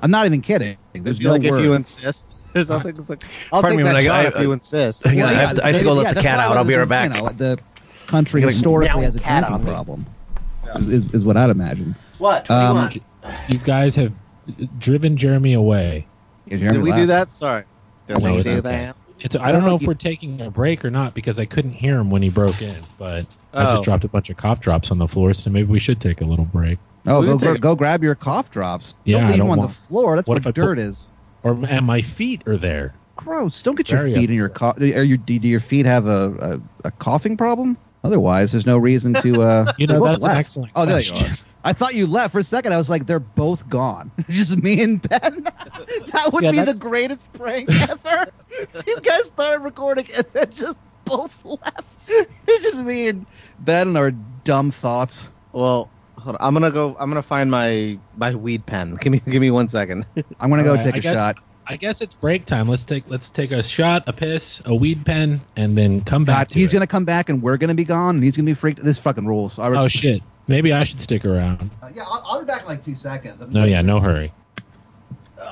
I'm 0.00 0.10
not 0.10 0.26
even 0.26 0.42
kidding. 0.42 0.76
There's 0.92 1.20
no 1.20 1.32
like 1.32 1.42
word. 1.42 1.58
if 1.58 1.64
you 1.64 1.72
insist 1.74 2.26
or 2.54 2.64
something. 2.64 2.96
It's 2.96 3.08
like, 3.08 3.24
I'll 3.52 3.60
Pardon 3.62 3.70
take 3.70 3.76
me, 3.78 3.82
that 3.84 3.94
when 3.94 3.96
I- 3.96 4.04
shot 4.04 4.24
I- 4.26 4.28
if 4.28 4.42
you 4.42 4.52
insist. 4.52 5.04
Hang 5.04 5.22
on, 5.22 5.28
Well, 5.28 5.34
I 5.36 5.38
have 5.46 5.56
to, 5.56 5.64
I 5.64 5.72
have 5.72 5.78
to 5.80 5.84
go 5.84 5.94
yeah, 5.94 6.02
let 6.06 6.14
the 6.16 6.22
cat 6.22 6.38
out. 6.38 6.52
I 6.52 6.58
I'll 6.58 6.64
be 6.64 6.74
right 6.74 6.88
back. 6.88 7.14
you 7.14 7.22
know, 7.22 7.28
the 7.30 7.58
country 8.06 8.42
like, 8.42 8.52
historically 8.52 9.04
has 9.04 9.14
a 9.14 9.18
cat 9.20 9.44
drinking 9.48 9.54
on 9.54 9.64
me. 9.64 9.70
problem. 9.70 10.06
Is, 10.76 10.88
is, 10.88 11.04
is 11.14 11.24
what 11.24 11.36
I'd 11.36 11.50
imagine. 11.50 11.94
What? 12.18 12.50
Um, 12.50 12.88
You 13.48 13.58
guys 13.58 13.96
have 13.96 14.12
driven 14.78 15.16
Jeremy 15.16 15.54
away. 15.54 16.06
Yeah, 16.46 16.58
Jeremy 16.58 16.74
Did 16.78 16.82
we 16.84 16.92
do 16.92 17.06
that? 17.06 17.32
Sorry. 17.32 17.64
Did 18.06 18.18
No, 18.22 18.32
we 18.32 18.36
it's 18.38 18.44
do 18.44 18.50
okay. 18.50 18.60
that? 18.60 18.96
It's, 19.20 19.34
I 19.36 19.50
don't 19.50 19.64
know 19.64 19.74
if 19.74 19.82
we're 19.82 19.94
taking 19.94 20.40
a 20.42 20.50
break 20.50 20.84
or 20.84 20.90
not 20.90 21.14
because 21.14 21.40
I 21.40 21.44
couldn't 21.44 21.72
hear 21.72 21.98
him 21.98 22.10
when 22.10 22.22
he 22.22 22.28
broke 22.28 22.62
in, 22.62 22.76
but 22.98 23.26
I 23.52 23.64
Oh. 23.66 23.72
just 23.72 23.84
dropped 23.84 24.04
a 24.04 24.08
bunch 24.08 24.30
of 24.30 24.36
cough 24.36 24.60
drops 24.60 24.90
on 24.90 24.98
the 24.98 25.08
floor, 25.08 25.32
so 25.34 25.50
maybe 25.50 25.68
we 25.70 25.78
should 25.78 26.00
take 26.00 26.20
a 26.20 26.24
little 26.24 26.44
break. 26.44 26.78
Oh, 27.06 27.22
go, 27.22 27.38
go, 27.38 27.56
go 27.56 27.74
grab 27.74 28.02
your 28.02 28.14
cough 28.14 28.50
drops. 28.50 28.94
Yeah, 29.04 29.20
don't 29.20 29.28
leave 29.28 29.38
them 29.38 29.50
on 29.50 29.58
want- 29.58 29.70
the 29.70 29.74
floor. 29.76 30.16
That's 30.16 30.28
what 30.28 30.34
what, 30.44 30.46
if 30.46 30.54
dirt 30.54 30.76
put- 30.76 30.78
is. 30.84 31.08
Or 31.42 31.56
and 31.68 31.86
my 31.86 32.02
feet 32.02 32.46
are 32.46 32.56
there. 32.56 32.92
Gross. 33.16 33.62
Don't 33.62 33.74
get 33.76 33.90
your 33.90 34.00
Very 34.00 34.12
feet 34.12 34.30
in 34.30 34.36
your 34.36 34.48
cough. 34.48 34.78
Are 34.78 34.84
your 34.84 35.16
do 35.16 35.34
your 35.34 35.60
feet 35.60 35.86
have 35.86 36.06
a, 36.06 36.60
a, 36.84 36.88
a 36.88 36.90
coughing 36.92 37.36
problem? 37.36 37.76
Otherwise, 38.04 38.52
there's 38.52 38.66
no 38.66 38.76
reason 38.78 39.14
to. 39.14 39.42
Uh, 39.42 39.72
You 39.78 39.86
know, 39.86 39.94
they 39.94 39.98
both 40.00 40.08
that's 40.20 40.24
an 40.24 40.30
excellent 40.36 40.72
Oh, 40.76 40.84
there 40.86 41.00
you 41.00 41.10
question. 41.10 41.32
are. 41.32 41.36
I 41.64 41.72
thought 41.72 41.94
you 41.94 42.06
left 42.06 42.32
for 42.32 42.38
a 42.40 42.44
second. 42.44 42.72
I 42.72 42.76
was 42.78 42.88
like, 42.90 43.06
they're 43.06 43.18
both 43.18 43.68
gone. 43.68 44.10
Just 44.28 44.56
me 44.56 44.80
and 44.82 45.00
Ben. 45.02 45.42
that 46.12 46.30
would 46.32 46.44
Yeah, 46.44 46.50
be 46.52 46.60
the 46.62 46.74
greatest 46.74 47.32
prank 47.32 47.68
ever. 47.88 48.30
you 48.86 49.00
guys 49.00 49.26
started 49.26 49.62
recording 49.64 50.06
and 50.16 50.24
then 50.32 50.50
just 50.52 50.78
both 51.08 51.44
left. 51.44 51.84
It's 52.08 52.62
just 52.62 52.80
me 52.80 53.08
and 53.08 53.26
Ben 53.60 53.88
and 53.88 53.98
our 53.98 54.10
dumb 54.44 54.70
thoughts. 54.70 55.30
Well, 55.52 55.90
hold 56.18 56.36
on. 56.36 56.46
I'm 56.46 56.54
gonna 56.54 56.70
go. 56.70 56.96
I'm 56.98 57.10
gonna 57.10 57.22
find 57.22 57.50
my 57.50 57.98
my 58.16 58.34
weed 58.34 58.64
pen. 58.66 58.94
Give 59.00 59.12
me 59.12 59.20
give 59.20 59.40
me 59.40 59.50
one 59.50 59.68
second. 59.68 60.06
I'm 60.40 60.50
gonna 60.50 60.62
go 60.64 60.70
Alright, 60.70 60.84
take 60.84 60.94
I 60.94 60.98
a 60.98 61.00
guess- 61.02 61.16
shot. 61.16 61.36
I 61.70 61.76
guess 61.76 62.00
it's 62.00 62.14
break 62.14 62.46
time. 62.46 62.66
Let's 62.66 62.86
take 62.86 63.04
let's 63.10 63.28
take 63.28 63.50
a 63.50 63.62
shot, 63.62 64.04
a 64.06 64.12
piss, 64.14 64.62
a 64.64 64.74
weed 64.74 65.04
pen, 65.04 65.42
and 65.54 65.76
then 65.76 66.00
come 66.00 66.24
back. 66.24 66.48
God, 66.48 66.52
to 66.54 66.58
he's 66.58 66.72
it. 66.72 66.76
gonna 66.76 66.86
come 66.86 67.04
back 67.04 67.28
and 67.28 67.42
we're 67.42 67.58
gonna 67.58 67.74
be 67.74 67.84
gone 67.84 68.14
and 68.14 68.24
he's 68.24 68.38
gonna 68.38 68.46
be 68.46 68.54
freaked. 68.54 68.82
This 68.82 68.96
fucking 68.96 69.26
rules. 69.26 69.58
I 69.58 69.68
Oh 69.68 69.86
shit! 69.86 70.22
Maybe 70.46 70.72
I 70.72 70.84
should 70.84 71.02
stick 71.02 71.26
around. 71.26 71.70
Uh, 71.82 71.90
yeah, 71.94 72.04
I'll, 72.06 72.22
I'll 72.26 72.40
be 72.40 72.46
back 72.46 72.62
in 72.62 72.68
like 72.68 72.82
two 72.86 72.96
seconds. 72.96 73.52
No, 73.52 73.64
yeah, 73.64 73.82
no 73.82 74.00
hurry. 74.00 74.32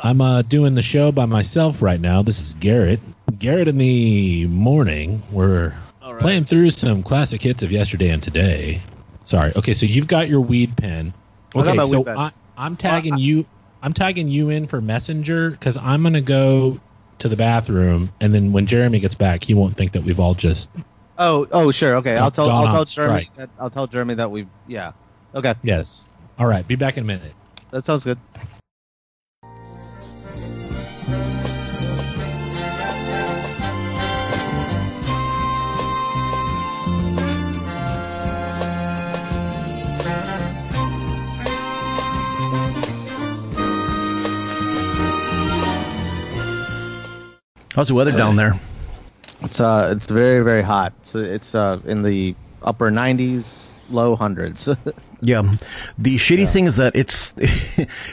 I'm 0.03 0.20
uh, 0.20 0.42
doing 0.42 0.75
the 0.75 0.83
show 0.83 1.12
by 1.12 1.27
myself 1.27 1.83
right 1.83 2.01
now. 2.01 2.22
This 2.22 2.40
is 2.40 2.55
Garrett. 2.55 3.01
Garrett 3.38 3.68
in 3.68 3.79
the 3.79 4.46
morning. 4.46 5.22
We're 5.31 5.75
playing 6.18 6.44
through 6.44 6.70
some 6.70 7.03
classic 7.03 7.42
hits 7.42 7.62
of 7.62 7.72
yesterday 7.72 8.11
and 8.11 8.22
today. 8.22 8.81
Sorry. 9.25 9.53
Okay, 9.57 9.75
so 9.75 9.87
you've 9.87 10.07
got 10.07 10.29
your 10.29 10.40
weed 10.40 10.77
pen. 10.77 11.12
Okay, 11.55 11.77
so 11.85 12.05
pen. 12.05 12.16
I, 12.16 12.33
I'm 12.57 12.77
tagging 12.77 13.18
you. 13.18 13.46
I'm 13.83 13.92
tagging 13.92 14.29
you 14.29 14.51
in 14.51 14.66
for 14.66 14.81
messenger 14.81 15.51
because 15.51 15.77
I'm 15.77 16.03
gonna 16.03 16.20
go 16.20 16.81
to 17.18 17.29
the 17.29 17.37
bathroom, 17.37 18.11
and 18.20 18.33
then 18.33 18.53
when 18.53 18.66
Jeremy 18.66 19.01
gets 19.01 19.14
back, 19.14 19.44
he 19.44 19.55
won't 19.55 19.77
think 19.77 19.92
that 19.92 20.03
we've 20.03 20.20
all 20.20 20.35
just 20.35 20.70
Oh 21.18 21.46
oh 21.51 21.70
sure 21.70 21.96
okay. 21.96 22.16
I'll 22.16 22.31
tell 22.31 22.51
I'll 22.51 22.66
tell 22.66 22.85
Jeremy 22.85 23.22
strike. 23.22 23.35
that 23.37 23.51
I'll 23.59 23.70
tell 23.70 23.87
Jeremy 23.87 24.14
that 24.14 24.31
we 24.31 24.46
yeah. 24.66 24.92
Okay, 25.35 25.55
yes. 25.62 26.03
All 26.38 26.46
right, 26.46 26.66
be 26.66 26.77
back 26.77 26.96
in 26.96 27.05
a 27.05 27.07
minute. 27.07 27.33
that 27.70 27.85
sounds 27.85 28.05
good. 28.05 28.18
How's 47.76 47.88
the 47.88 47.94
weather 47.94 48.10
down 48.10 48.36
there? 48.36 48.58
It's 49.42 49.60
uh 49.60 49.92
it's 49.94 50.06
very 50.06 50.42
very 50.42 50.62
hot. 50.62 50.94
So 51.02 51.18
it's 51.18 51.54
uh 51.54 51.78
in 51.84 52.02
the 52.02 52.34
upper 52.62 52.90
90s, 52.90 53.68
low 53.90 54.16
hundreds. 54.16 54.68
Yeah, 55.22 55.56
the 55.96 56.16
shitty 56.16 56.46
thing 56.46 56.66
is 56.66 56.76
that 56.76 56.94
it's 56.94 57.32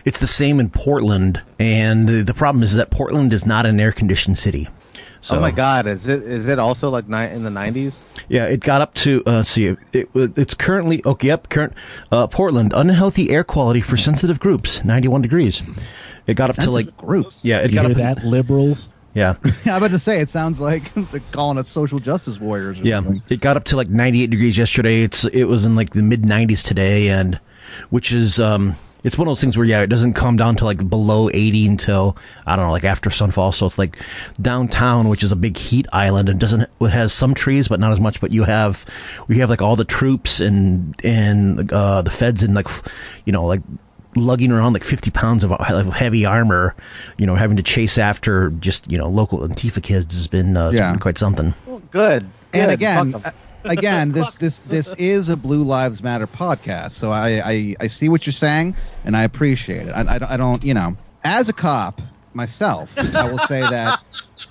it's 0.05 0.19
the 0.19 0.27
same 0.27 0.61
in 0.61 0.69
Portland, 0.69 1.41
and 1.59 2.07
the, 2.07 2.23
the 2.23 2.33
problem 2.33 2.63
is 2.63 2.75
that 2.75 2.91
Portland 2.91 3.33
is 3.33 3.45
not 3.45 3.65
an 3.65 3.77
air 3.77 3.91
conditioned 3.91 4.37
city. 4.37 4.69
So, 5.19 5.35
oh 5.35 5.41
my 5.41 5.51
god, 5.51 5.85
is 5.85 6.07
it 6.07 6.23
is 6.23 6.47
it 6.47 6.59
also 6.59 6.89
like 6.89 7.09
ni- 7.09 7.29
in 7.29 7.43
the 7.43 7.49
90s? 7.49 8.03
Yeah, 8.29 8.45
it 8.45 8.61
got 8.61 8.81
up 8.81 8.93
to 8.95 9.21
uh, 9.25 9.43
see. 9.43 9.67
It, 9.67 9.77
it 10.13 10.37
it's 10.37 10.53
currently 10.53 11.01
okay. 11.05 11.27
Yep, 11.27 11.49
current 11.49 11.73
uh, 12.09 12.27
Portland 12.27 12.71
unhealthy 12.73 13.31
air 13.31 13.43
quality 13.43 13.81
for 13.81 13.97
sensitive 13.97 14.39
groups, 14.39 14.85
ninety 14.85 15.09
one 15.09 15.21
degrees. 15.21 15.61
It 16.25 16.35
got 16.35 16.49
up 16.51 16.55
to 16.55 16.71
like 16.71 16.95
groups. 16.95 17.43
yeah, 17.43 17.59
it 17.59 17.71
You 17.71 17.75
got 17.75 17.85
hear 17.91 17.91
up 18.09 18.15
that, 18.17 18.25
liberals? 18.25 18.87
Yeah. 19.13 19.35
I'm 19.65 19.77
about 19.77 19.91
to 19.91 19.99
say 19.99 20.19
it 20.21 20.29
sounds 20.29 20.59
like 20.59 20.93
they're 21.11 21.21
calling 21.31 21.57
us 21.57 21.69
social 21.69 21.99
justice 21.99 22.39
warriors. 22.39 22.79
Or 22.81 22.83
Yeah, 22.83 22.97
something. 22.97 23.21
it 23.29 23.41
got 23.41 23.57
up 23.57 23.65
to 23.65 23.75
like 23.77 23.89
98 23.89 24.29
degrees 24.29 24.57
yesterday. 24.57 25.03
It's 25.03 25.25
it 25.25 25.45
was 25.45 25.65
in 25.65 25.75
like 25.75 25.91
the 25.91 26.01
mid 26.01 26.23
90s 26.23 26.63
today, 26.63 27.09
and 27.09 27.39
which 27.89 28.11
is 28.11 28.39
um, 28.39 28.75
it's 29.03 29.17
one 29.17 29.27
of 29.27 29.31
those 29.31 29.41
things 29.41 29.57
where 29.57 29.65
yeah, 29.65 29.81
it 29.81 29.87
doesn't 29.87 30.13
come 30.13 30.35
down 30.37 30.55
to 30.57 30.65
like 30.65 30.87
below 30.89 31.29
80 31.29 31.67
until 31.67 32.17
I 32.45 32.55
don't 32.55 32.65
know, 32.65 32.71
like 32.71 32.85
after 32.85 33.09
sunfall. 33.09 33.53
So 33.53 33.65
it's 33.65 33.77
like 33.77 33.97
downtown, 34.41 35.09
which 35.09 35.23
is 35.23 35.31
a 35.31 35.35
big 35.35 35.57
heat 35.57 35.87
island, 35.91 36.29
and 36.29 36.39
doesn't 36.39 36.61
it 36.61 36.87
has 36.89 37.11
some 37.13 37.33
trees, 37.33 37.67
but 37.67 37.79
not 37.79 37.91
as 37.91 37.99
much. 37.99 38.21
But 38.21 38.31
you 38.31 38.43
have 38.43 38.85
we 39.27 39.39
have 39.39 39.49
like 39.49 39.61
all 39.61 39.75
the 39.75 39.85
troops 39.85 40.39
and 40.39 40.95
and 41.03 41.71
uh, 41.71 42.01
the 42.01 42.11
feds 42.11 42.43
and 42.43 42.55
like 42.55 42.67
you 43.25 43.33
know 43.33 43.45
like 43.45 43.61
lugging 44.15 44.51
around 44.51 44.73
like 44.73 44.83
50 44.83 45.11
pounds 45.11 45.43
of 45.43 45.51
of 45.51 45.87
heavy 45.93 46.25
armor, 46.25 46.75
you 47.17 47.25
know, 47.25 47.35
having 47.35 47.57
to 47.57 47.63
chase 47.63 47.97
after 47.97 48.49
just, 48.51 48.91
you 48.91 48.97
know, 48.97 49.09
local 49.09 49.39
Antifa 49.39 49.81
kids 49.81 50.13
has 50.15 50.27
been, 50.27 50.55
uh, 50.57 50.69
Yeah. 50.71 50.91
been 50.91 50.99
quite 50.99 51.17
something. 51.17 51.53
Well, 51.65 51.81
good. 51.91 52.23
And 52.53 52.67
Good. 52.67 52.73
again, 52.73 53.11
Fuck 53.13 53.25
'em. 53.25 53.33
uh, 53.65 53.69
again, 53.69 54.11
this 54.11 54.35
this 54.43 54.59
this 54.59 54.93
is 54.97 55.29
a 55.29 55.35
Blue 55.37 55.63
Lives 55.63 56.03
Matter 56.03 56.27
podcast, 56.27 56.91
so 56.91 57.11
I 57.11 57.41
I, 57.43 57.75
I 57.81 57.87
see 57.87 58.09
what 58.09 58.25
you're 58.25 58.33
saying, 58.33 58.75
and 59.05 59.17
I 59.17 59.23
appreciate 59.23 59.87
it. 59.87 59.91
I, 59.91 60.01
I, 60.01 60.17
don't- 60.19 60.31
I 60.31 60.37
don't, 60.37 60.63
you 60.63 60.73
know, 60.73 60.95
as 61.23 61.49
a 61.49 61.53
cop 61.53 62.01
myself, 62.35 62.91
I 63.15 63.29
will 63.31 63.39
say 63.39 63.61
that 63.61 63.99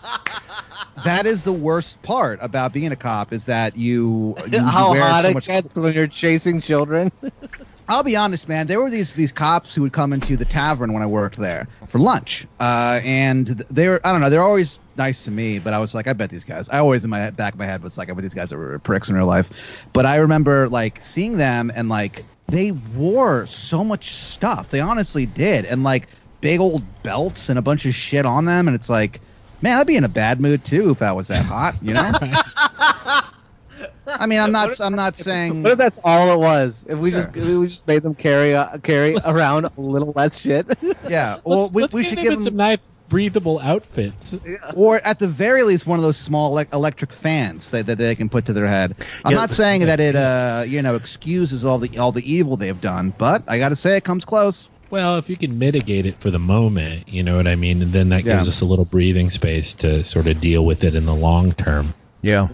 that 1.04 1.26
is 1.26 1.44
the 1.44 1.52
worst 1.52 2.00
part 2.02 2.38
about 2.42 2.72
being 2.72 2.92
a 2.92 2.96
cop 2.96 3.32
is 3.32 3.44
that 3.46 3.76
you, 3.76 4.34
you, 4.46 4.58
you 4.58 4.60
how 4.64 4.92
wear 4.92 5.02
hot 5.02 5.22
so 5.24 5.30
it 5.30 5.34
much 5.34 5.46
gets 5.46 5.74
when 5.74 5.92
you're 5.92 6.06
chasing 6.06 6.60
children. 6.60 7.10
I'll 7.92 8.02
be 8.02 8.16
honest, 8.16 8.48
man. 8.48 8.68
There 8.68 8.80
were 8.80 8.88
these 8.88 9.12
these 9.12 9.32
cops 9.32 9.74
who 9.74 9.82
would 9.82 9.92
come 9.92 10.14
into 10.14 10.34
the 10.34 10.46
tavern 10.46 10.94
when 10.94 11.02
I 11.02 11.06
worked 11.06 11.36
there 11.36 11.68
for 11.86 11.98
lunch, 11.98 12.46
uh, 12.58 13.00
and 13.04 13.46
they 13.46 13.86
were 13.86 14.00
I 14.02 14.12
don't 14.12 14.22
know 14.22 14.30
they're 14.30 14.40
always 14.40 14.78
nice 14.96 15.24
to 15.24 15.30
me, 15.30 15.58
but 15.58 15.74
I 15.74 15.78
was 15.78 15.94
like 15.94 16.08
I 16.08 16.14
bet 16.14 16.30
these 16.30 16.42
guys. 16.42 16.70
I 16.70 16.78
always 16.78 17.04
in 17.04 17.10
my 17.10 17.28
back 17.28 17.52
of 17.52 17.58
my 17.58 17.66
head 17.66 17.82
was 17.82 17.98
like 17.98 18.08
I 18.08 18.14
bet 18.14 18.22
these 18.22 18.32
guys 18.32 18.50
are 18.50 18.78
pricks 18.78 19.10
in 19.10 19.14
real 19.14 19.26
life, 19.26 19.50
but 19.92 20.06
I 20.06 20.16
remember 20.16 20.70
like 20.70 21.02
seeing 21.02 21.36
them 21.36 21.70
and 21.74 21.90
like 21.90 22.24
they 22.48 22.72
wore 22.72 23.44
so 23.44 23.84
much 23.84 24.12
stuff. 24.12 24.70
They 24.70 24.80
honestly 24.80 25.26
did, 25.26 25.66
and 25.66 25.84
like 25.84 26.08
big 26.40 26.60
old 26.60 27.02
belts 27.02 27.50
and 27.50 27.58
a 27.58 27.62
bunch 27.62 27.84
of 27.84 27.94
shit 27.94 28.24
on 28.24 28.46
them, 28.46 28.68
and 28.68 28.74
it's 28.74 28.88
like. 28.88 29.20
Man, 29.60 29.78
I'd 29.78 29.86
be 29.86 29.94
in 29.94 30.02
a 30.02 30.08
bad 30.08 30.40
mood 30.40 30.64
too 30.64 30.90
if 30.90 31.02
I 31.02 31.12
was 31.12 31.28
that 31.28 31.44
hot, 31.44 31.76
you 31.80 31.94
know. 31.94 32.10
I 34.06 34.26
mean, 34.26 34.40
I'm 34.40 34.52
not. 34.52 34.80
I'm 34.80 34.94
not 34.96 35.16
saying. 35.16 35.62
What 35.62 35.72
if 35.72 35.78
that's 35.78 35.98
all 36.04 36.32
it 36.32 36.38
was? 36.38 36.84
If 36.88 36.98
we 36.98 37.10
Sure. 37.10 37.22
just 37.22 37.36
if 37.36 37.44
we 37.44 37.66
just 37.66 37.86
made 37.86 38.02
them 38.02 38.14
carry 38.14 38.54
uh, 38.54 38.78
carry 38.78 39.16
around 39.24 39.64
a 39.66 39.72
little 39.76 40.12
less 40.16 40.38
shit. 40.40 40.66
Yeah. 41.08 41.38
Well, 41.44 41.60
let's 41.62 41.72
we, 41.72 41.82
let's 41.82 41.94
we 41.94 42.02
should 42.02 42.18
give 42.18 42.32
them 42.32 42.42
some 42.42 42.56
nice, 42.56 42.80
breathable 43.08 43.58
outfits. 43.60 44.34
or 44.74 45.00
at 45.04 45.18
the 45.18 45.28
very 45.28 45.62
least 45.64 45.86
one 45.86 45.98
of 45.98 46.02
those 46.02 46.16
small 46.16 46.54
elec 46.54 46.72
electric 46.72 47.12
fans 47.12 47.70
that, 47.70 47.86
that 47.86 47.98
they 47.98 48.14
can 48.14 48.28
put 48.28 48.46
to 48.46 48.52
their 48.52 48.66
head. 48.66 48.94
I'm 49.24 49.32
Yeah. 49.32 49.38
not 49.38 49.50
saying 49.50 49.82
that 49.86 50.00
it 50.00 50.16
uh 50.16 50.64
you 50.66 50.82
know 50.82 50.94
excuses 50.96 51.64
all 51.64 51.78
the 51.78 51.98
all 51.98 52.12
the 52.12 52.30
evil 52.30 52.56
they've 52.56 52.80
done, 52.80 53.12
but 53.18 53.42
I 53.48 53.58
got 53.58 53.70
to 53.70 53.76
say 53.76 53.96
it 53.96 54.04
comes 54.04 54.24
close. 54.24 54.68
Well, 54.90 55.16
if 55.16 55.30
you 55.30 55.36
can 55.38 55.58
mitigate 55.58 56.04
it 56.04 56.20
for 56.20 56.30
the 56.30 56.38
moment, 56.38 57.08
you 57.08 57.22
know 57.22 57.36
what 57.36 57.46
I 57.46 57.54
mean, 57.56 57.80
and 57.80 57.92
then 57.92 58.10
that 58.10 58.24
Yeah. 58.24 58.36
gives 58.36 58.48
us 58.48 58.60
a 58.60 58.66
little 58.66 58.84
breathing 58.84 59.30
space 59.30 59.72
to 59.74 60.04
sort 60.04 60.26
of 60.26 60.38
deal 60.40 60.66
with 60.66 60.84
it 60.84 60.94
in 60.94 61.06
the 61.06 61.14
long 61.14 61.52
term. 61.52 61.94
Yeah. 62.20 62.48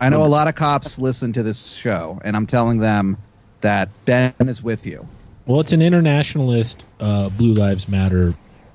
I 0.00 0.08
know 0.08 0.22
a 0.22 0.26
lot 0.26 0.48
of 0.48 0.54
cops 0.54 0.98
listen 0.98 1.32
to 1.34 1.42
this 1.42 1.72
show, 1.74 2.20
and 2.24 2.36
I'm 2.36 2.46
telling 2.46 2.78
them 2.78 3.16
that 3.60 3.88
Ben 4.04 4.34
is 4.40 4.62
with 4.62 4.86
you. 4.86 5.06
Well, 5.46 5.60
it's 5.60 5.72
an 5.72 5.82
internationalist 5.82 6.84
uh, 7.00 7.28
Blue 7.30 7.52
Lives 7.54 7.88
Matter 7.88 8.34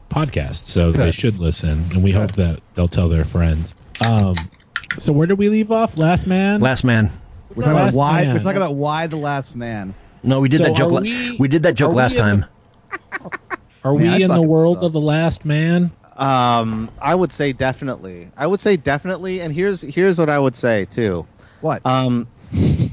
podcast, 0.09 0.65
so 0.65 0.91
they 0.91 1.11
should 1.11 1.39
listen, 1.39 1.79
and 1.93 2.03
we 2.03 2.11
hope 2.11 2.33
that 2.33 2.61
they'll 2.75 2.87
tell 2.87 3.07
their 3.09 3.25
friends. 3.25 3.73
Um, 4.05 4.35
so 4.99 5.11
where 5.13 5.27
did 5.27 5.37
we 5.37 5.49
leave 5.49 5.71
off? 5.71 5.97
Last 5.97 6.27
man. 6.27 6.59
Last 6.59 6.83
man. 6.83 7.11
We're 7.55 7.63
talking 7.63 7.79
about 7.79 7.93
why 7.93 8.25
man. 8.25 8.35
we're 8.35 8.41
talking 8.41 8.57
about 8.57 8.75
why 8.75 9.07
the 9.07 9.15
last 9.17 9.55
man. 9.55 9.93
No, 10.23 10.39
we 10.41 10.49
did 10.49 10.57
So 10.57 10.63
that 10.65 10.75
joke. 10.75 10.89
are 10.89 10.95
la- 10.95 11.01
we- 11.01 11.37
we, 11.37 11.47
did 11.47 11.63
that 11.63 11.75
joke 11.75 11.89
are 11.89 11.93
we 11.93 11.97
last 11.97 12.15
in 12.17 12.17
the- 12.41 12.45
time. 13.21 13.31
Are 13.83 13.93
Man, 13.93 14.17
we 14.17 14.23
in 14.23 14.31
the 14.31 14.41
world 14.41 14.77
suck. 14.77 14.83
of 14.85 14.91
the 14.93 14.99
last 14.99 15.45
man? 15.45 15.91
Um, 16.17 16.89
I 16.99 17.13
would 17.13 17.31
say 17.31 17.53
definitely. 17.53 18.29
I 18.35 18.47
would 18.47 18.59
say 18.59 18.75
definitely, 18.75 19.41
and 19.41 19.53
here's 19.53 19.81
here's 19.81 20.17
what 20.19 20.29
I 20.29 20.39
would 20.39 20.55
say 20.55 20.85
too. 20.85 21.25
What? 21.61 21.85
Um, 21.85 22.27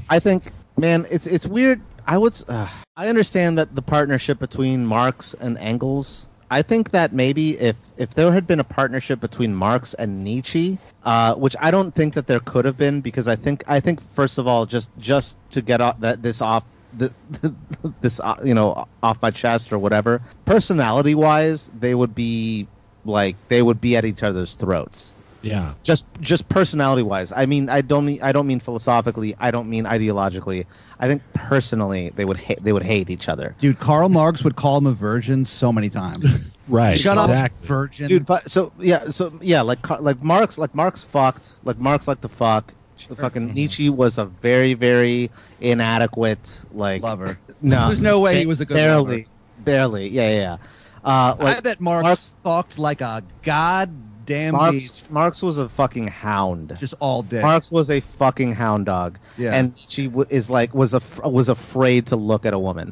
I 0.09 0.19
think, 0.19 0.51
man, 0.77 1.05
it's 1.09 1.25
it's 1.25 1.47
weird. 1.47 1.81
I 2.05 2.17
would. 2.17 2.39
Uh, 2.47 2.67
I 2.95 3.07
understand 3.09 3.57
that 3.57 3.75
the 3.75 3.81
partnership 3.81 4.39
between 4.39 4.85
Marx 4.85 5.33
and 5.33 5.57
Engels. 5.57 6.27
I 6.51 6.61
think 6.61 6.91
that 6.91 7.11
maybe 7.11 7.57
if 7.59 7.75
if 7.97 8.13
there 8.13 8.31
had 8.31 8.45
been 8.45 8.59
a 8.59 8.63
partnership 8.63 9.19
between 9.19 9.55
Marx 9.55 9.95
and 9.95 10.23
Nietzsche, 10.23 10.77
uh, 11.03 11.33
which 11.33 11.55
I 11.59 11.71
don't 11.71 11.93
think 11.93 12.13
that 12.13 12.27
there 12.27 12.39
could 12.39 12.65
have 12.65 12.77
been, 12.77 13.01
because 13.01 13.27
I 13.27 13.35
think 13.35 13.63
I 13.67 13.79
think 13.79 13.99
first 14.01 14.37
of 14.37 14.47
all, 14.47 14.67
just 14.67 14.89
just 14.99 15.35
to 15.51 15.63
get 15.63 15.81
off 15.81 15.99
that 16.01 16.21
this 16.21 16.41
off 16.41 16.63
the, 16.95 17.11
this 18.01 18.19
uh, 18.19 18.35
you 18.43 18.53
know 18.53 18.87
off 19.01 19.19
my 19.23 19.31
chest 19.31 19.73
or 19.73 19.79
whatever, 19.79 20.21
personality 20.45 21.15
wise, 21.15 21.71
they 21.79 21.95
would 21.95 22.13
be 22.13 22.67
like 23.05 23.35
they 23.49 23.61
would 23.61 23.79
be 23.79 23.95
at 23.95 24.03
each 24.05 24.23
other's 24.23 24.55
throats 24.55 25.13
Yeah. 25.41 25.73
just 25.83 26.05
just 26.21 26.49
personality 26.49 27.03
wise 27.03 27.31
i 27.31 27.45
mean 27.45 27.69
i 27.69 27.81
don't 27.81 28.05
mean 28.05 28.19
i 28.21 28.31
don't 28.31 28.47
mean 28.47 28.59
philosophically 28.59 29.35
i 29.39 29.51
don't 29.51 29.69
mean 29.69 29.85
ideologically 29.85 30.65
i 30.99 31.07
think 31.07 31.21
personally 31.33 32.09
they 32.15 32.25
would 32.25 32.37
hate 32.37 32.63
they 32.63 32.73
would 32.73 32.83
hate 32.83 33.09
each 33.09 33.29
other 33.29 33.55
Dude, 33.59 33.77
Karl 33.79 34.09
Marx 34.09 34.43
would 34.43 34.55
call 34.55 34.77
him 34.77 34.87
a 34.87 34.91
virgin 34.93 35.45
so 35.45 35.71
many 35.71 35.89
times. 35.89 36.51
Right. 36.67 36.97
Shut 36.97 37.19
up, 37.19 37.51
virgin. 37.51 38.07
dude 38.07 38.25
but, 38.25 38.49
so 38.49 38.71
yeah 38.79 39.11
so 39.11 39.31
yeah 39.39 39.61
like 39.61 39.83
Car- 39.83 40.01
like 40.01 40.23
marx 40.23 40.57
like 40.57 40.73
marx 40.73 41.03
fucked 41.03 41.53
like 41.63 41.77
marx 41.77 42.07
liked 42.07 42.23
to 42.23 42.27
fuck 42.27 42.73
fucking 43.17 43.43
mm-hmm. 43.45 43.53
nietzsche 43.53 43.89
was 43.91 44.17
a 44.17 44.25
very 44.25 44.73
very 44.73 45.29
inadequate 45.61 46.65
like 46.71 47.03
lover. 47.03 47.37
no 47.61 47.87
There's 47.89 47.99
no 47.99 48.19
way 48.19 48.39
he 48.39 48.47
was 48.47 48.61
a 48.61 48.65
good 48.65 48.73
barely 48.73 49.17
lover. 49.17 49.29
barely 49.59 50.07
yeah 50.09 50.29
yeah, 50.29 50.35
yeah. 50.39 50.57
Uh 51.05 51.35
like 51.39 51.57
I 51.57 51.59
bet 51.61 51.79
Marx, 51.79 52.03
Marx- 52.03 52.37
fucked 52.43 52.77
like 52.79 53.01
a 53.01 53.23
goddamn 53.43 54.53
marx 54.55 54.71
beast 54.71 55.11
marx 55.11 55.41
was 55.43 55.57
a 55.59 55.69
fucking 55.69 56.07
hound 56.07 56.75
just 56.79 56.95
all 56.99 57.21
day. 57.21 57.41
Marx 57.41 57.71
was 57.71 57.89
a 57.91 57.99
fucking 58.01 58.53
hound 58.53 58.87
dog, 58.87 59.19
Yeah. 59.37 59.53
and 59.55 59.77
she 59.77 60.07
w- 60.07 60.25
is 60.29 60.49
like 60.49 60.73
was 60.73 60.93
af- 60.93 61.23
was 61.23 61.47
afraid 61.49 62.07
to 62.07 62.15
look 62.15 62.45
at 62.45 62.53
a 62.53 62.59
woman. 62.59 62.91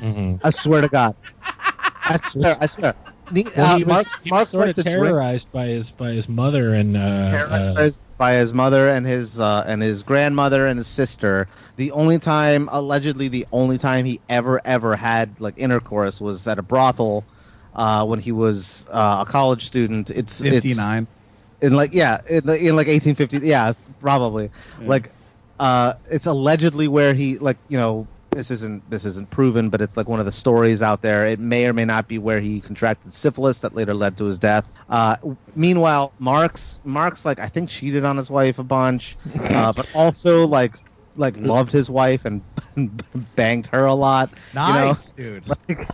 Mhm. 0.00 0.40
I 0.42 0.50
swear 0.50 0.80
to 0.82 0.88
God, 0.88 1.14
I 2.04 2.16
swear, 2.16 2.56
I 2.60 2.66
swear. 2.66 2.94
Ne- 3.32 3.44
Well, 3.56 3.66
uh, 3.74 3.76
he 3.76 3.84
was, 3.84 3.88
Marx, 3.88 4.16
he 4.24 4.30
was 4.30 4.36
Marx 4.38 4.48
sort 4.50 4.68
of 4.70 4.74
to 4.76 4.82
drink- 4.82 4.96
terrorized 4.96 5.52
by 5.52 5.66
his 5.66 5.90
by 5.92 6.10
his 6.10 6.28
mother 6.28 6.72
and 6.74 6.96
uh, 6.96 7.00
uh, 7.00 7.74
by, 7.74 7.82
his, 7.84 8.02
by 8.18 8.32
his 8.34 8.52
mother 8.54 8.88
and 8.88 9.06
his 9.06 9.38
uh, 9.38 9.62
and 9.66 9.82
his 9.82 10.02
grandmother 10.02 10.66
and 10.66 10.78
his 10.78 10.88
sister. 10.88 11.46
The 11.76 11.92
only 11.92 12.18
time, 12.18 12.68
allegedly, 12.72 13.28
the 13.28 13.46
only 13.52 13.78
time 13.78 14.04
he 14.06 14.20
ever 14.28 14.60
ever 14.64 14.96
had 14.96 15.40
like 15.40 15.54
intercourse 15.58 16.20
was 16.20 16.46
at 16.48 16.58
a 16.58 16.62
brothel 16.62 17.24
uh, 17.74 18.04
when 18.06 18.18
he 18.18 18.32
was 18.32 18.86
uh, 18.90 19.24
a 19.26 19.30
college 19.30 19.64
student. 19.64 20.10
It's 20.10 20.40
it's- 20.40 20.54
59. 20.62 21.06
in 21.62 21.74
like 21.74 21.92
yeah 21.92 22.20
in, 22.28 22.44
the- 22.46 22.56
in 22.56 22.74
like 22.76 22.86
1850 22.88 23.46
yeah 23.46 23.68
it's 23.68 23.80
probably 24.00 24.50
like 24.80 25.12
uh 25.58 25.92
it's 26.10 26.24
allegedly 26.24 26.88
where 26.88 27.12
he 27.12 27.36
like 27.38 27.58
you 27.68 27.76
know 27.76 28.06
this 28.30 28.50
isn't 28.50 28.88
this 28.88 29.04
isn't 29.04 29.28
proven 29.30 29.68
but 29.68 29.82
it's 29.82 29.94
like 29.94 30.08
one 30.08 30.18
of 30.20 30.24
the 30.24 30.32
stories 30.32 30.80
out 30.80 31.02
there 31.02 31.26
it 31.26 31.38
may 31.38 31.66
or 31.66 31.74
may 31.74 31.84
not 31.84 32.08
be 32.08 32.16
where 32.16 32.40
he 32.40 32.62
contracted 32.62 33.12
syphilis 33.12 33.58
that 33.60 33.74
later 33.74 33.92
led 33.92 34.16
to 34.16 34.24
his 34.24 34.38
death 34.38 34.64
uh 34.88 35.16
meanwhile 35.54 36.14
marx 36.18 36.80
marx 36.84 37.26
like 37.26 37.38
i 37.38 37.46
think 37.48 37.68
cheated 37.68 38.06
on 38.06 38.16
his 38.16 38.30
wife 38.30 38.58
a 38.58 38.64
bunch 38.64 39.18
uh, 39.50 39.70
but 39.76 39.86
also 39.94 40.46
like 40.46 40.76
like 41.16 41.36
loved 41.36 41.72
his 41.72 41.90
wife 41.90 42.24
and 42.24 42.42
banged 43.36 43.66
her 43.66 43.84
a 43.84 43.92
lot 43.94 44.30
you 44.32 44.60
know? 44.60 44.86
Nice, 44.88 45.12
dude. 45.12 45.44
like 45.68 45.90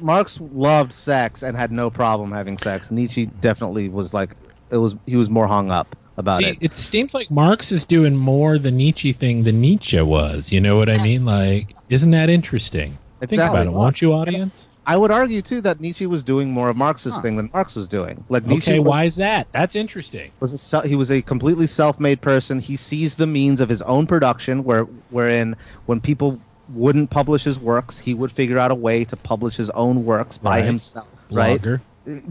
Marx 0.00 0.38
loved 0.40 0.92
sex 0.92 1.42
and 1.42 1.56
had 1.56 1.72
no 1.72 1.90
problem 1.90 2.32
having 2.32 2.58
sex. 2.58 2.90
Nietzsche 2.90 3.26
definitely 3.26 3.88
was 3.88 4.12
like 4.12 4.36
it 4.70 4.76
was 4.76 4.94
he 5.06 5.16
was 5.16 5.30
more 5.30 5.46
hung 5.46 5.70
up 5.70 5.96
about 6.16 6.38
See, 6.38 6.46
it. 6.46 6.58
it 6.60 6.72
seems 6.78 7.14
like 7.14 7.30
Marx 7.30 7.72
is 7.72 7.84
doing 7.86 8.16
more 8.16 8.58
the 8.58 8.70
Nietzsche 8.70 9.12
thing 9.12 9.44
than 9.44 9.60
Nietzsche 9.60 10.00
was. 10.00 10.52
You 10.52 10.60
know 10.60 10.76
what 10.76 10.90
I 10.90 11.02
mean? 11.02 11.24
Like, 11.24 11.74
isn't 11.88 12.10
that 12.10 12.28
interesting? 12.28 12.98
Think 13.20 13.42
about 13.42 13.66
it, 13.66 13.72
won't 13.72 14.00
you, 14.00 14.12
audience? 14.12 14.68
I 14.86 14.96
would 14.96 15.10
argue 15.10 15.42
too 15.42 15.60
that 15.60 15.78
Nietzsche 15.78 16.06
was 16.06 16.24
doing 16.24 16.50
more 16.50 16.68
of 16.70 16.76
Marx's 16.76 17.14
Huh. 17.14 17.20
thing 17.20 17.36
than 17.36 17.50
Marx 17.52 17.76
was 17.76 17.86
doing. 17.86 18.24
Like 18.28 18.46
Nietzsche 18.46 18.72
Okay, 18.72 18.78
was, 18.80 18.88
why 18.88 19.04
is 19.04 19.16
that? 19.16 19.46
That's 19.52 19.76
interesting. 19.76 20.32
was 20.40 20.72
a 20.74 20.88
he 20.88 20.96
was 20.96 21.12
a 21.12 21.22
completely 21.22 21.66
self-made 21.66 22.20
person. 22.22 22.58
He 22.58 22.76
sees 22.76 23.16
the 23.16 23.26
means 23.26 23.60
of 23.60 23.68
his 23.68 23.82
own 23.82 24.06
production, 24.06 24.64
where 24.64 24.84
wherein 25.10 25.54
when 25.86 26.00
people 26.00 26.40
wouldn't 26.74 27.10
publish 27.10 27.44
his 27.44 27.58
works, 27.58 27.98
he 27.98 28.14
would 28.14 28.32
figure 28.32 28.58
out 28.58 28.70
a 28.70 28.74
way 28.74 29.04
to 29.06 29.16
publish 29.16 29.56
his 29.56 29.70
own 29.70 30.04
works 30.04 30.38
by 30.38 30.58
Right. 30.58 30.64
himself. 30.64 31.10
Right? 31.30 31.60
Blogger, 31.60 31.80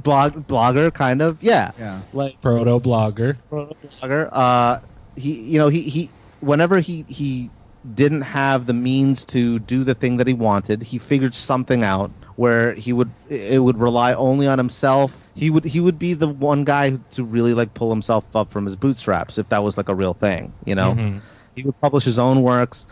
Blog 0.04 0.34
blogger 0.48 0.94
kind 0.94 1.22
of 1.22 1.42
yeah. 1.44 1.72
Yeah. 1.78 2.02
Like 2.14 2.40
proto 2.42 2.80
blogger. 2.80 3.38
Proto 3.50 3.76
blogger. 3.86 4.30
Uh, 4.32 4.80
he, 5.16 5.34
you 5.42 5.60
know, 5.60 5.68
he, 5.70 5.82
he, 5.84 6.10
whenever 6.40 6.80
he, 6.80 7.04
he 7.08 7.50
didn't 7.94 8.22
have 8.24 8.66
the 8.66 8.74
means 8.74 9.26
to 9.26 9.60
do 9.60 9.84
the 9.84 9.94
thing 9.96 10.18
that 10.18 10.28
he 10.28 10.34
wanted, 10.34 10.82
he 10.84 10.98
figured 10.98 11.34
something 11.36 11.84
out 11.84 12.12
where 12.36 12.74
he 12.74 12.94
would, 12.94 13.10
it 13.30 13.62
would 13.62 13.78
rely 13.78 14.14
only 14.14 14.48
on 14.48 14.58
himself. 14.58 15.18
He 15.36 15.50
would, 15.50 15.64
he 15.66 15.80
would 15.80 16.00
be 16.00 16.14
the 16.14 16.28
one 16.28 16.64
guy 16.66 16.98
to 17.12 17.24
really 17.24 17.54
like 17.54 17.74
pull 17.74 17.90
himself 17.90 18.26
up 18.36 18.52
from 18.52 18.66
his 18.66 18.76
bootstraps 18.76 19.38
if 19.38 19.48
that 19.50 19.64
was 19.64 19.78
like 19.78 19.88
a 19.90 19.96
real 19.96 20.14
thing, 20.14 20.52
you 20.66 20.76
know. 20.76 20.94
Mhm. 20.94 21.22
He 21.60 21.66
would 21.66 21.80
publish 21.82 22.04
his 22.06 22.20
own 22.20 22.42
works. 22.42 22.86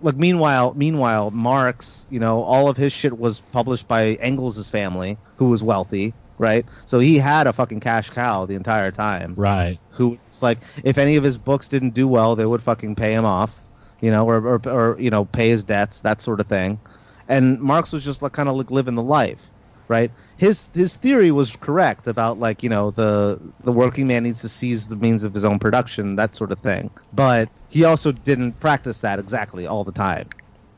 Like 0.00 0.16
meanwhile, 0.16 0.74
meanwhile, 0.74 1.30
Marx, 1.30 2.06
you 2.08 2.20
know, 2.20 2.42
all 2.42 2.68
of 2.68 2.76
his 2.76 2.92
shit 2.92 3.16
was 3.18 3.40
published 3.40 3.86
by 3.88 4.14
Engels' 4.14 4.68
family, 4.70 5.18
who 5.36 5.48
was 5.50 5.62
wealthy, 5.62 6.14
right? 6.38 6.66
So 6.86 6.98
he 6.98 7.18
had 7.18 7.46
a 7.46 7.52
fucking 7.52 7.80
cash 7.80 8.10
cow 8.10 8.46
the 8.46 8.54
entire 8.54 8.90
time 8.92 9.34
Right. 9.36 9.80
who 9.90 10.14
it's 10.26 10.42
like 10.42 10.58
if 10.84 10.98
any 10.98 11.16
of 11.16 11.24
his 11.24 11.38
books 11.38 11.68
didn't 11.68 11.94
do 11.94 12.08
well, 12.08 12.36
they 12.36 12.46
would 12.46 12.62
fucking 12.62 12.96
pay 12.96 13.12
him 13.14 13.24
off, 13.24 13.64
you 14.00 14.10
know, 14.10 14.26
or 14.28 14.36
or, 14.46 14.68
or 14.68 15.00
you 15.00 15.10
know, 15.10 15.24
pay 15.24 15.50
his 15.50 15.64
debts, 15.64 16.00
that 16.00 16.20
sort 16.20 16.40
of 16.40 16.46
thing. 16.48 16.80
And 17.28 17.60
Marx 17.60 17.92
was 17.92 18.04
just 18.04 18.22
like 18.22 18.32
kind 18.32 18.48
of 18.48 18.56
like 18.56 18.70
living 18.70 18.94
the 18.94 19.02
life, 19.02 19.52
right? 19.88 20.12
His 20.38 20.68
his 20.72 20.94
theory 20.94 21.30
was 21.30 21.54
correct 21.56 22.06
about 22.06 22.38
like 22.38 22.62
you 22.62 22.68
know 22.68 22.92
the 22.92 23.40
the 23.64 23.72
working 23.72 24.06
man 24.06 24.22
needs 24.22 24.40
to 24.42 24.48
seize 24.48 24.88
the 24.88 24.96
means 24.96 25.24
of 25.24 25.34
his 25.34 25.44
own 25.44 25.58
production, 25.58 26.16
that 26.16 26.34
sort 26.34 26.52
of 26.52 26.60
thing. 26.60 26.90
But 27.12 27.48
he 27.68 27.84
also 27.84 28.12
didn't 28.12 28.52
practice 28.60 29.00
that 29.00 29.18
exactly 29.18 29.66
all 29.66 29.84
the 29.84 29.92
time. 29.92 30.28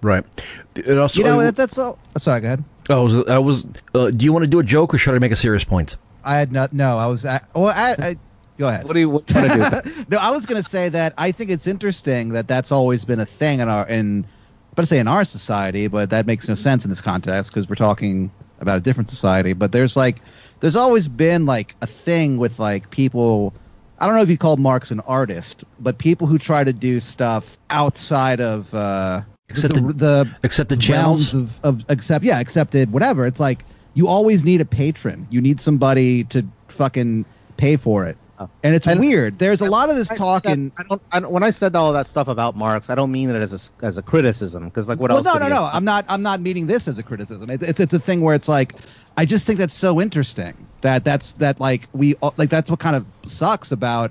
Right. 0.03 0.25
It 0.75 0.97
also, 0.97 1.19
You 1.19 1.25
know, 1.25 1.41
that, 1.43 1.57
that's 1.57 1.79
all. 1.79 1.99
Sorry, 2.19 2.41
go 2.41 2.47
ahead. 2.47 2.65
I 2.89 2.95
was. 2.97 3.15
I 3.29 3.39
was. 3.39 3.67
Uh, 3.95 4.11
do 4.11 4.25
you 4.25 4.33
want 4.33 4.45
to 4.45 4.51
do 4.51 4.59
a 4.59 4.65
joke 4.65 4.95
or 4.95 4.99
should 4.99 5.15
I 5.15 5.19
make 5.19 5.33
a 5.33 5.37
serious 5.37 5.65
point? 5.65 5.97
I 6.25 6.37
had 6.37 6.53
not. 6.53 6.73
No, 6.73 6.99
I 6.99 7.07
was. 7.07 7.25
At, 7.25 7.49
well, 7.55 7.67
I, 7.67 7.95
I, 7.99 8.17
go 8.59 8.69
ahead. 8.69 8.87
What 8.87 8.95
do 8.95 9.01
you 9.01 9.11
what 9.11 9.27
do 9.27 9.35
you 9.35 9.59
want 9.59 9.75
to 9.75 9.83
do? 9.85 10.05
no, 10.09 10.19
I 10.19 10.31
was 10.31 10.47
going 10.47 10.63
to 10.63 10.69
say 10.69 10.89
that 10.89 11.15
I 11.19 11.33
think 11.33 11.51
it's 11.51 11.67
interesting 11.67 12.31
that 12.31 12.49
that's 12.49 12.73
always 12.73 13.05
been 13.05 13.21
a 13.21 13.27
thing 13.27 13.61
in 13.61 13.69
our 13.69 13.87
in, 13.87 14.27
but 14.75 14.83
I 14.83 14.87
say 14.87 14.99
in 14.99 15.09
our 15.09 15.25
society, 15.25 15.87
but 15.87 16.11
that 16.11 16.27
makes 16.27 16.49
no 16.49 16.55
sense 16.55 16.85
in 16.85 16.91
this 16.91 17.01
context 17.01 17.51
because 17.51 17.69
we're 17.69 17.77
talking 17.77 18.31
about 18.61 18.77
a 18.79 18.81
different 18.81 19.09
society. 19.09 19.53
But 19.53 19.73
there's 19.73 19.97
like, 19.97 20.21
there's 20.61 20.77
always 20.77 21.09
been 21.09 21.47
like 21.47 21.75
a 21.81 21.87
thing 21.87 22.37
with 22.39 22.59
like 22.59 22.91
people. 22.91 23.53
I 23.99 24.07
don't 24.07 24.15
know 24.15 24.23
if 24.23 24.31
you 24.31 24.39
call 24.39 24.57
Marx 24.57 24.91
an 24.91 25.01
artist, 25.01 25.65
but 25.79 25.99
people 25.99 26.27
who 26.27 26.39
try 26.39 26.65
to 26.65 26.73
do 26.73 27.01
stuff 27.01 27.59
outside 27.71 28.41
of 28.41 28.73
uh, 28.75 29.23
Accepted- 29.51 29.87
the, 29.89 29.93
the 30.25 30.37
accepted 30.43 30.81
channels? 30.81 31.35
of, 31.35 31.53
of 31.65 31.85
accept 31.89 32.25
yeah 32.25 32.39
accepted 32.39 32.93
whatever. 32.93 33.27
It's 33.27 33.41
like 33.41 33.65
you 33.95 34.07
always 34.09 34.45
need 34.45 34.61
a 34.61 34.65
patron. 34.65 35.27
You 35.31 35.41
need 35.41 35.61
somebody 35.61 36.25
to 36.25 36.47
fucking 36.69 37.25
pay 37.57 37.77
for 37.77 38.07
it. 38.07 38.17
Oh. 38.41 38.49
And 38.63 38.75
it's 38.75 38.87
And- 38.87 38.99
weird. 38.99 39.39
There's 39.39 39.61
a 39.61 39.69
lot 39.69 39.91
of 39.91 39.97
this 39.97 40.09
talk 40.09 40.47
in 40.47 40.73
I 40.79 40.83
don't, 40.85 41.03
I 41.13 41.21
don't. 41.21 41.31
When 41.31 41.43
I 41.43 41.51
said 41.51 41.77
all 41.77 41.93
that 41.93 42.07
stuff 42.07 42.27
about 42.27 42.57
Marx, 42.57 42.89
I 42.89 42.95
don't 42.95 43.13
mean 43.13 43.29
it 43.29 43.37
as 43.37 43.53
a 43.81 43.85
as 43.85 43.99
a 43.99 44.03
criticism 44.03 44.65
because 44.65 44.89
like 44.89 44.99
what 44.99 45.11
well, 45.11 45.19
else? 45.19 45.27
no, 45.27 45.35
no, 45.35 45.49
no. 45.49 45.65
have- 45.67 45.75
I'm 45.75 45.85
not. 45.85 46.07
I'm 46.09 46.23
not 46.23 46.41
meaning 46.41 46.67
this 46.67 46.89
as 46.89 46.97
a 46.99 47.03
criticism. 47.03 47.51
It, 47.51 47.63
it's 47.63 47.81
it's 47.81 47.93
a 47.93 47.99
thing 47.99 48.23
where 48.23 48.35
it's 48.35 48.49
like, 48.49 48.75
I 49.19 49.27
just 49.27 49.47
think 49.47 49.59
that's 49.59 49.75
so 49.75 50.01
interesting 50.01 50.55
that 50.81 51.05
that's 51.05 51.33
that 51.33 51.61
like 51.61 51.87
we 51.93 52.17
like 52.39 52.49
that's 52.49 52.71
what 52.71 52.81
kind 52.81 52.97
of 52.97 53.05
sucks 53.27 53.73
about 53.73 54.11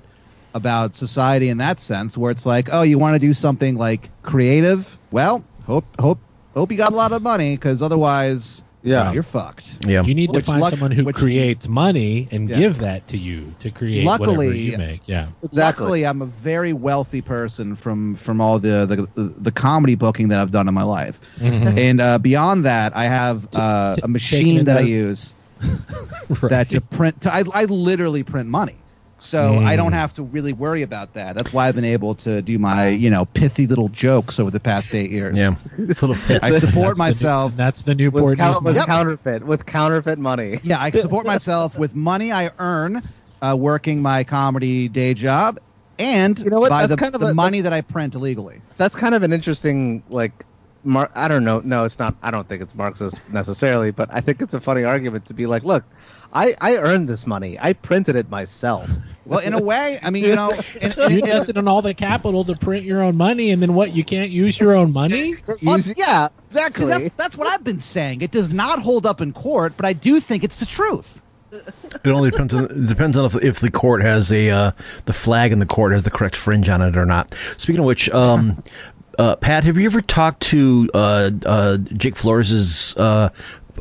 about 0.54 0.94
society 0.94 1.48
in 1.48 1.58
that 1.58 1.80
sense 1.80 2.16
where 2.16 2.30
it's 2.30 2.46
like, 2.46 2.68
oh, 2.72 2.82
you 2.82 2.98
want 2.98 3.16
to 3.16 3.18
do 3.18 3.34
something 3.34 3.74
like 3.76 4.10
creative? 4.22 4.96
Well, 5.10 5.42
hope 5.66 5.84
hope 6.00 6.20
hope 6.54 6.70
you 6.70 6.76
got 6.78 6.92
a 6.92 6.96
lot 6.96 7.10
of 7.10 7.22
money 7.22 7.56
because 7.56 7.82
otherwise, 7.82 8.62
Yeah. 8.82 9.12
you're 9.12 9.22
fucked. 9.22 9.76
Yeah. 9.86 10.02
You 10.02 10.14
need 10.14 10.30
Which 10.30 10.44
to 10.46 10.50
find 10.50 10.60
luck- 10.62 10.70
someone 10.70 10.90
who 10.90 11.04
which- 11.04 11.16
creates 11.16 11.68
money 11.68 12.28
and 12.30 12.48
Yeah. 12.48 12.56
give 12.56 12.78
that 12.78 13.06
to 13.08 13.18
you 13.18 13.54
to 13.60 13.70
create 13.70 14.06
whatever 14.06 14.30
Luckily- 14.30 14.58
you 14.60 14.78
make. 14.78 15.02
Yeah. 15.06 15.26
Exactly. 15.42 15.84
Luckily, 15.84 16.06
I'm 16.06 16.22
a 16.22 16.26
very 16.26 16.72
wealthy 16.72 17.20
person 17.20 17.74
from 17.76 18.14
from 18.16 18.40
all 18.40 18.58
the 18.58 19.06
the, 19.14 19.32
the 19.38 19.52
comedy 19.52 19.94
booking 19.96 20.28
that 20.28 20.38
I've 20.40 20.50
done 20.50 20.66
in 20.68 20.74
my 20.74 20.82
life, 20.84 21.20
Mhm. 21.38 21.76
and 21.78 22.00
uh, 22.00 22.18
beyond 22.18 22.64
that, 22.64 22.96
I 22.96 23.04
have 23.04 23.48
uh, 23.54 23.94
t- 23.96 24.00
a 24.02 24.08
machine 24.08 24.38
taking 24.40 24.56
it 24.60 24.64
that 24.64 24.78
I 24.78 24.82
as- 24.82 24.90
use 24.90 25.34
that 26.42 26.70
to 26.70 26.80
print. 26.80 27.20
To, 27.22 27.34
I 27.34 27.44
I 27.52 27.64
literally 27.64 28.22
print 28.22 28.48
money. 28.48 28.76
So 29.20 29.58
I 29.58 29.74
Mm. 29.74 29.76
don't 29.76 29.92
have 29.92 30.14
to 30.14 30.22
really 30.22 30.52
worry 30.52 30.82
about 30.82 31.12
that. 31.14 31.34
That's 31.36 31.52
why 31.52 31.68
I've 31.68 31.74
been 31.74 31.84
able 31.84 32.14
to 32.16 32.40
do 32.42 32.58
my, 32.58 32.88
you 32.88 33.10
know, 33.10 33.26
pithy 33.26 33.66
little 33.66 33.88
jokes 33.88 34.40
over 34.40 34.50
the 34.50 34.60
past 34.60 34.94
eight 34.94 35.10
years. 35.10 35.36
Yeah. 35.36 35.54
Full 35.94 36.12
of 36.12 36.30
I 36.42 36.58
support 36.58 36.60
That's 36.60 36.60
the 36.60 36.74
new- 36.76 36.94
myself. 36.96 37.56
that's 37.56 37.82
the 37.82 37.90
with, 37.92 37.98
Newport 37.98 38.38
coun- 38.38 38.52
News. 38.52 38.60
with 38.62 38.76
Month. 38.76 38.86
counterfeit 38.88 39.44
with 39.46 39.66
counterfeit 39.66 40.18
money. 40.18 40.58
Yeah, 40.62 40.80
I 40.80 40.90
support 40.90 41.26
myself 41.34 41.78
with 41.78 41.94
money 41.94 42.32
I 42.32 42.50
earn 42.58 43.02
uh, 43.42 43.56
working 43.58 44.02
my 44.02 44.24
comedy 44.24 44.88
day 44.88 45.14
job 45.14 45.58
and 45.98 46.38
You 46.38 46.48
know 46.50 46.60
what? 46.60 46.70
by 46.70 46.86
That's 46.86 46.90
the, 46.92 46.96
kind 46.96 47.14
of 47.14 47.20
the 47.20 47.28
a- 47.28 47.34
money 47.34 47.60
that 47.60 47.72
I 47.74 47.82
print 47.82 48.14
illegally. 48.14 48.62
That's 48.78 48.96
kind 48.96 49.14
of 49.14 49.22
an 49.22 49.32
interesting 49.32 50.02
like. 50.08 50.46
Mar- 50.82 51.10
I 51.14 51.28
don't 51.28 51.44
know. 51.44 51.60
No, 51.62 51.84
it's 51.84 51.98
not. 51.98 52.14
I 52.22 52.30
don't 52.30 52.48
think 52.48 52.62
it's 52.62 52.74
Marxist 52.74 53.20
necessarily, 53.30 53.90
but 53.90 54.08
I 54.10 54.22
think 54.22 54.40
it's 54.40 54.54
a 54.54 54.60
funny 54.62 54.82
argument 54.82 55.26
to 55.26 55.34
be 55.34 55.44
like, 55.44 55.62
look, 55.62 55.84
I 56.32 56.54
I 56.60 56.76
earned 56.76 57.08
this 57.08 57.26
money. 57.26 57.58
I 57.60 57.72
printed 57.72 58.16
it 58.16 58.30
myself. 58.30 58.88
Well, 59.26 59.38
in 59.40 59.52
a 59.52 59.60
way, 59.60 59.98
I 60.02 60.10
mean, 60.10 60.24
you 60.24 60.34
know, 60.34 60.50
in, 60.50 60.60
in, 60.80 61.10
you 61.12 61.18
in- 61.18 61.24
invested 61.24 61.56
in 61.56 61.68
all 61.68 61.82
the 61.82 61.94
capital 61.94 62.44
to 62.44 62.54
print 62.56 62.84
your 62.84 63.02
own 63.02 63.16
money, 63.16 63.50
and 63.50 63.62
then 63.62 63.74
what? 63.74 63.94
You 63.94 64.02
can't 64.02 64.30
use 64.30 64.58
your 64.58 64.74
own 64.74 64.92
money? 64.92 65.28
Use- 65.28 65.94
yeah, 65.96 66.28
See, 66.28 66.46
exactly. 66.48 66.86
that's, 66.86 67.14
that's 67.16 67.36
what 67.36 67.46
I've 67.46 67.62
been 67.62 67.78
saying. 67.78 68.22
It 68.22 68.32
does 68.32 68.50
not 68.50 68.80
hold 68.80 69.06
up 69.06 69.20
in 69.20 69.32
court, 69.32 69.74
but 69.76 69.86
I 69.86 69.92
do 69.92 70.18
think 70.18 70.42
it's 70.42 70.58
the 70.58 70.66
truth. 70.66 71.20
It 71.52 72.06
only 72.06 72.30
depends 72.30 72.54
on 72.54 72.64
it 72.64 72.86
depends 72.86 73.16
on 73.16 73.24
if, 73.24 73.34
if 73.36 73.60
the 73.60 73.70
court 73.70 74.02
has 74.02 74.30
a 74.32 74.50
uh, 74.50 74.72
the 75.06 75.12
flag 75.12 75.52
in 75.52 75.58
the 75.58 75.66
court 75.66 75.92
has 75.92 76.04
the 76.04 76.10
correct 76.10 76.36
fringe 76.36 76.68
on 76.68 76.80
it 76.80 76.96
or 76.96 77.04
not. 77.06 77.34
Speaking 77.56 77.80
of 77.80 77.86
which, 77.86 78.08
um, 78.10 78.62
uh, 79.18 79.36
Pat, 79.36 79.64
have 79.64 79.76
you 79.76 79.86
ever 79.86 80.00
talked 80.00 80.42
to 80.44 80.88
uh, 80.94 81.30
uh, 81.44 81.76
Jake 81.76 82.16
Flores' 82.16 82.96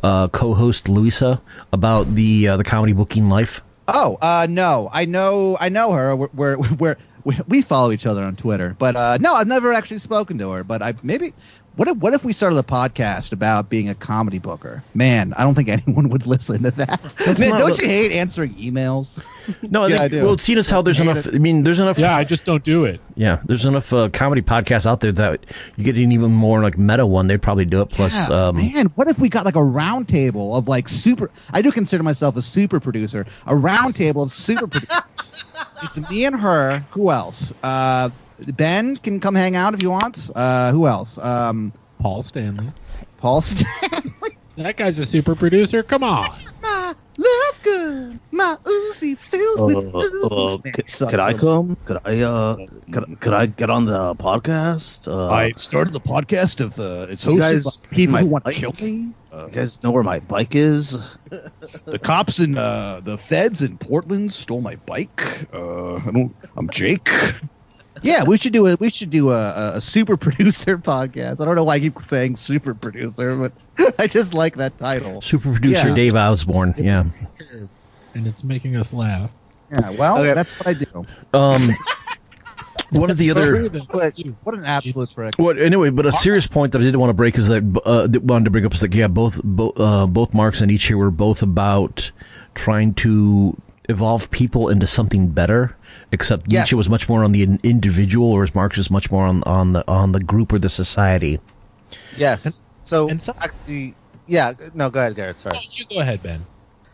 uh, 0.03 0.27
co-host 0.29 0.89
Louisa 0.89 1.41
about 1.71 2.15
the 2.15 2.47
uh, 2.47 2.57
the 2.57 2.63
comedy 2.63 2.93
booking 2.93 3.29
life? 3.29 3.61
Oh, 3.91 4.17
uh, 4.21 4.45
no, 4.47 4.87
I 4.93 5.05
know, 5.05 5.57
I 5.59 5.69
know 5.69 5.91
her. 5.93 6.15
We're, 6.15 6.29
we're, 6.33 6.57
we're 6.77 6.97
we 7.29 7.37
we 7.47 7.61
follow 7.61 7.91
each 7.91 8.05
other 8.05 8.23
on 8.23 8.35
Twitter, 8.35 8.75
but 8.79 8.95
uh, 8.95 9.17
no, 9.19 9.33
I've 9.35 9.47
never 9.47 9.71
actually 9.73 9.99
spoken 9.99 10.37
to 10.39 10.51
her. 10.51 10.63
But 10.63 10.81
I 10.81 10.93
maybe 11.03 11.33
what 11.75 11.87
if 11.87 11.97
what 11.97 12.13
if 12.13 12.23
we 12.25 12.33
started 12.33 12.57
a 12.57 12.63
podcast 12.63 13.31
about 13.31 13.69
being 13.69 13.87
a 13.89 13.95
comedy 13.95 14.39
booker? 14.39 14.83
Man, 14.93 15.33
I 15.37 15.43
don't 15.43 15.55
think 15.55 15.69
anyone 15.69 16.09
would 16.09 16.25
listen 16.25 16.63
to 16.63 16.71
that. 16.71 16.99
Man, 17.39 17.49
not 17.51 17.59
don't 17.59 17.69
what- 17.71 17.79
you 17.81 17.87
hate 17.87 18.11
answering 18.11 18.53
emails? 18.55 19.21
No, 19.63 19.83
I 19.85 19.87
Yeah, 19.87 19.97
think, 19.97 20.01
I 20.01 20.07
do. 20.19 20.21
well, 20.25 20.37
seeing 20.37 20.59
as 20.59 20.69
how 20.69 20.83
there's 20.83 20.97
Hate 20.97 21.07
enough. 21.09 21.25
I 21.25 21.39
mean, 21.39 21.63
there's 21.63 21.79
enough. 21.79 21.97
Yeah, 21.97 22.15
I 22.15 22.23
just 22.23 22.45
don't 22.45 22.63
do 22.63 22.85
it. 22.85 23.01
Yeah, 23.15 23.41
there's 23.45 23.65
enough 23.65 23.91
uh, 23.91 24.09
comedy 24.09 24.43
podcasts 24.43 24.85
out 24.85 24.99
there 24.99 25.11
that 25.13 25.43
you 25.75 25.83
get 25.83 25.97
an 25.97 26.11
even 26.11 26.31
more 26.31 26.61
like 26.61 26.77
meta 26.77 27.03
one. 27.07 27.25
They'd 27.25 27.41
probably 27.41 27.65
do 27.65 27.81
it. 27.81 27.87
Plus, 27.89 28.13
Yeah, 28.13 28.49
um, 28.49 28.57
man, 28.57 28.85
what 28.93 29.07
if 29.07 29.17
we 29.17 29.27
got 29.27 29.45
like 29.45 29.55
a 29.55 29.63
round 29.63 30.07
table 30.07 30.55
of 30.55 30.67
like 30.67 30.87
super? 30.87 31.31
I 31.51 31.63
do 31.63 31.71
consider 31.71 32.03
myself 32.03 32.37
a 32.37 32.43
super 32.43 32.79
producer. 32.79 33.25
A 33.47 33.55
round 33.55 33.95
table 33.95 34.21
of 34.21 34.31
super. 34.31 34.67
produ- 34.67 35.03
it's 35.83 35.97
me 36.09 36.25
and 36.25 36.35
her. 36.39 36.79
Who 36.91 37.11
else? 37.11 37.53
Uh, 37.63 38.09
ben 38.39 38.97
can 38.97 39.19
come 39.19 39.35
hang 39.35 39.55
out 39.55 39.73
if 39.73 39.81
you 39.81 39.89
want. 39.89 40.29
Uh, 40.35 40.71
who 40.71 40.87
else? 40.87 41.17
Um, 41.17 41.73
Paul 41.99 42.23
Stanley. 42.23 42.71
Paul 43.17 43.41
Stanley. 43.41 44.37
That 44.57 44.77
guy's 44.77 44.99
a 44.99 45.05
super 45.05 45.35
producer. 45.35 45.83
Come 45.83 46.03
on. 46.03 46.31
My 47.19 47.25
love 47.25 47.61
gun, 47.63 48.21
my 48.31 48.57
Uzi 48.65 49.17
filled 49.17 49.61
with 49.65 49.77
ooze. 49.95 50.59
Man, 50.63 50.73
it 50.77 50.89
sucks. 50.89 51.11
Could 51.11 51.19
I 51.19 51.33
come? 51.33 51.75
Could 51.85 51.97
I 52.05 52.21
uh 52.21 52.57
could, 52.91 53.19
could 53.21 53.33
I 53.33 53.45
get 53.47 53.69
on 53.69 53.85
the 53.85 54.15
podcast? 54.15 55.07
Uh 55.07 55.29
I 55.29 55.53
started 55.57 55.93
the 55.93 56.01
podcast 56.01 56.59
of 56.61 56.79
uh, 56.79 57.07
it's 57.09 57.25
You 57.25 57.31
hosted 57.31 57.39
guys 57.39 57.63
by 57.65 57.71
see 57.71 58.07
people 58.07 58.13
my 58.13 58.21
who 58.21 58.27
want 58.27 58.45
to 58.45 58.51
kill 58.51 58.73
me. 58.81 59.15
Uh, 59.31 59.45
you 59.47 59.51
guys 59.53 59.83
know 59.83 59.91
where 59.91 60.03
my 60.03 60.19
bike 60.19 60.55
is? 60.55 60.99
the 61.85 61.99
cops 61.99 62.39
and 62.39 62.57
uh, 62.57 63.01
the 63.03 63.17
feds 63.17 63.61
in 63.61 63.77
Portland 63.77 64.33
stole 64.33 64.61
my 64.61 64.75
bike. 64.85 65.21
Uh, 65.53 65.95
I 65.95 66.11
don't. 66.11 66.35
I'm 66.57 66.69
Jake. 66.69 67.09
Yeah, 68.01 68.23
we 68.23 68.37
should 68.37 68.53
do 68.53 68.67
a 68.67 68.75
we 68.75 68.89
should 68.89 69.09
do 69.09 69.31
a, 69.31 69.39
a, 69.39 69.71
a 69.75 69.81
super 69.81 70.17
producer 70.25 70.77
podcast. 70.77 71.41
I 71.41 71.45
don't 71.45 71.55
know 71.55 71.63
why 71.63 71.75
I 71.75 71.79
keep 71.79 71.97
saying 72.07 72.35
super 72.35 72.73
producer, 72.73 73.35
but 73.35 73.93
I 73.99 74.07
just 74.07 74.33
like 74.33 74.55
that 74.57 74.77
title. 74.77 75.21
super 75.21 75.51
producer 75.51 75.89
Yeah. 75.89 75.95
Dave 75.95 76.15
Osborne. 76.15 76.73
Yeah. 76.77 77.03
And 78.15 78.25
it's 78.27 78.43
making 78.43 78.75
us 78.75 78.93
laugh. 78.93 79.31
Yeah, 79.71 79.91
well, 79.91 80.17
Okay. 80.19 80.33
that's 80.33 80.51
what 80.53 80.67
I 80.67 80.73
do. 80.73 81.05
Um, 81.33 81.69
one 82.91 83.11
of 83.11 83.17
the 83.17 83.27
so 83.27 83.37
other. 83.37 83.53
weird 83.53 83.75
What 84.43 84.55
an 84.55 84.65
absolute 84.65 85.13
prick. 85.13 85.35
Well, 85.37 85.59
anyway, 85.59 85.91
but 85.91 86.07
a 86.07 86.11
serious 86.11 86.47
point 86.47 86.71
that 86.71 86.81
I 86.81 86.85
didn't 86.85 86.99
want 86.99 87.11
to 87.11 87.13
break 87.15 87.37
is 87.37 87.47
that 87.47 87.61
uh, 87.85 88.07
wanted 88.23 88.45
to 88.45 88.49
bring 88.51 88.65
up 88.65 88.73
is 88.73 88.79
that 88.79 88.93
yeah, 88.95 89.07
both 89.07 89.39
both 89.43 89.79
uh, 89.79 90.07
both 90.07 90.33
Marx 90.33 90.61
and 90.61 90.71
Nietzsche 90.71 90.95
were 90.95 91.11
both 91.11 91.43
about 91.43 92.09
trying 92.55 92.95
to 92.95 93.55
evolve 93.87 94.31
people 94.31 94.69
into 94.69 94.87
something 94.87 95.27
better. 95.27 95.75
Except 96.11 96.45
Yes. 96.51 96.63
Nietzsche 96.63 96.75
was 96.75 96.89
much 96.89 97.07
more 97.07 97.23
on 97.23 97.31
the 97.33 97.43
in- 97.43 97.59
individual, 97.63 98.31
whereas 98.31 98.55
Marx 98.55 98.77
was 98.77 98.89
much 98.89 99.11
more 99.11 99.25
on 99.25 99.43
on 99.43 99.73
the 99.73 99.83
on 99.87 100.11
the 100.11 100.19
group 100.19 100.51
or 100.53 100.59
the 100.59 100.69
society. 100.69 101.39
Yes. 102.17 102.59
So 102.83 103.09
and 103.09 103.21
some- 103.21 103.35
actually, 103.39 103.95
yeah. 104.25 104.53
No, 104.73 104.89
go 104.89 104.99
ahead, 104.99 105.15
Garrett. 105.15 105.39
Sorry. 105.39 105.59
you 105.71 105.85
go 105.91 105.99
ahead, 105.99 106.23
Ben. 106.23 106.45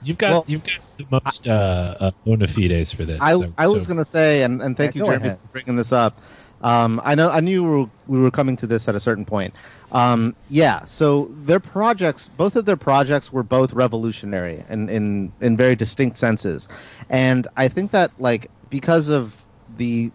You've 0.04 0.18
got 0.18 0.32
Well- 0.32 0.46
you've 0.48 0.64
got 0.64 0.74
the 0.98 1.06
most 1.24 1.48
uh, 1.48 1.96
uh, 2.00 2.12
bona 2.26 2.48
fides 2.48 2.92
for 2.94 3.06
this. 3.06 3.20
I, 3.22 3.32
so- 3.34 3.54
I 3.58 3.68
was 3.68 3.84
so- 3.84 3.88
going 3.88 3.98
to 4.00 4.06
say, 4.06 4.44
and, 4.44 4.62
and 4.62 4.76
thank 4.76 4.96
Yeah, 4.96 5.00
you, 5.04 5.06
Jeremy, 5.08 5.26
ahead. 5.28 5.40
for 5.42 5.48
bringing 5.54 5.76
this 5.78 5.92
up. 5.94 6.18
Um, 6.62 7.02
I 7.04 7.16
know 7.16 7.30
I 7.30 7.42
knew 7.42 7.64
we 7.64 7.70
were, 7.70 7.90
we 8.08 8.20
were 8.20 8.32
coming 8.32 8.56
to 8.58 8.68
this 8.68 8.88
at 8.88 8.96
a 8.96 9.00
certain 9.00 9.26
point. 9.26 9.54
Um, 9.92 10.36
yeah, 10.50 10.86
so 10.86 11.30
their 11.46 11.60
projects, 11.60 12.30
both 12.38 12.56
of 12.56 12.66
their 12.66 12.78
projects, 12.78 13.32
were 13.32 13.44
both 13.44 13.72
revolutionary 13.74 14.64
in, 14.70 14.90
in 14.90 15.32
in 15.42 15.58
very 15.58 15.76
distinct 15.76 16.18
senses, 16.18 16.68
and 17.10 17.46
I 17.58 17.68
think 17.68 17.92
that 17.92 18.12
like 18.20 18.50
because 18.76 19.08
of 19.08 19.48
the 19.70 20.12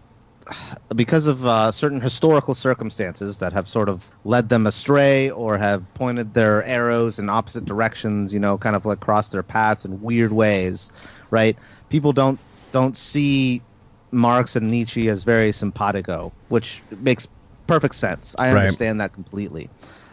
because 0.95 1.25
of 1.25 1.45
uh, 1.45 1.71
certain 1.71 1.99
historical 1.99 2.53
circumstances 2.53 3.39
that 3.39 3.53
have 3.53 3.67
sort 3.67 3.89
of 3.89 4.11
led 4.23 4.49
them 4.49 4.67
astray 4.67 5.31
or 5.31 5.57
have 5.57 5.91
pointed 5.95 6.35
their 6.35 6.63
arrows 6.65 7.17
in 7.17 7.27
opposite 7.27 7.65
directions, 7.65 8.33
you 8.33 8.39
know, 8.39 8.59
kind 8.59 8.75
of 8.75 8.85
like 8.85 8.99
crossed 8.99 9.31
their 9.31 9.41
paths 9.43 9.83
in 9.83 9.99
weird 9.99 10.31
ways, 10.31 10.89
right? 11.31 11.57
People 11.89 12.13
don't 12.13 12.39
don't 12.71 12.95
see 12.95 13.65
Marx 14.11 14.55
and 14.55 14.69
Nietzsche 14.69 15.09
as 15.09 15.23
very 15.23 15.51
simpatico, 15.51 16.35
which 16.49 16.83
makes 16.91 17.27
perfect 17.65 17.95
sense. 17.95 18.35
I 18.37 18.51
Right. 18.51 18.53
understand 18.53 19.01
that 19.01 19.13
completely. 19.13 19.71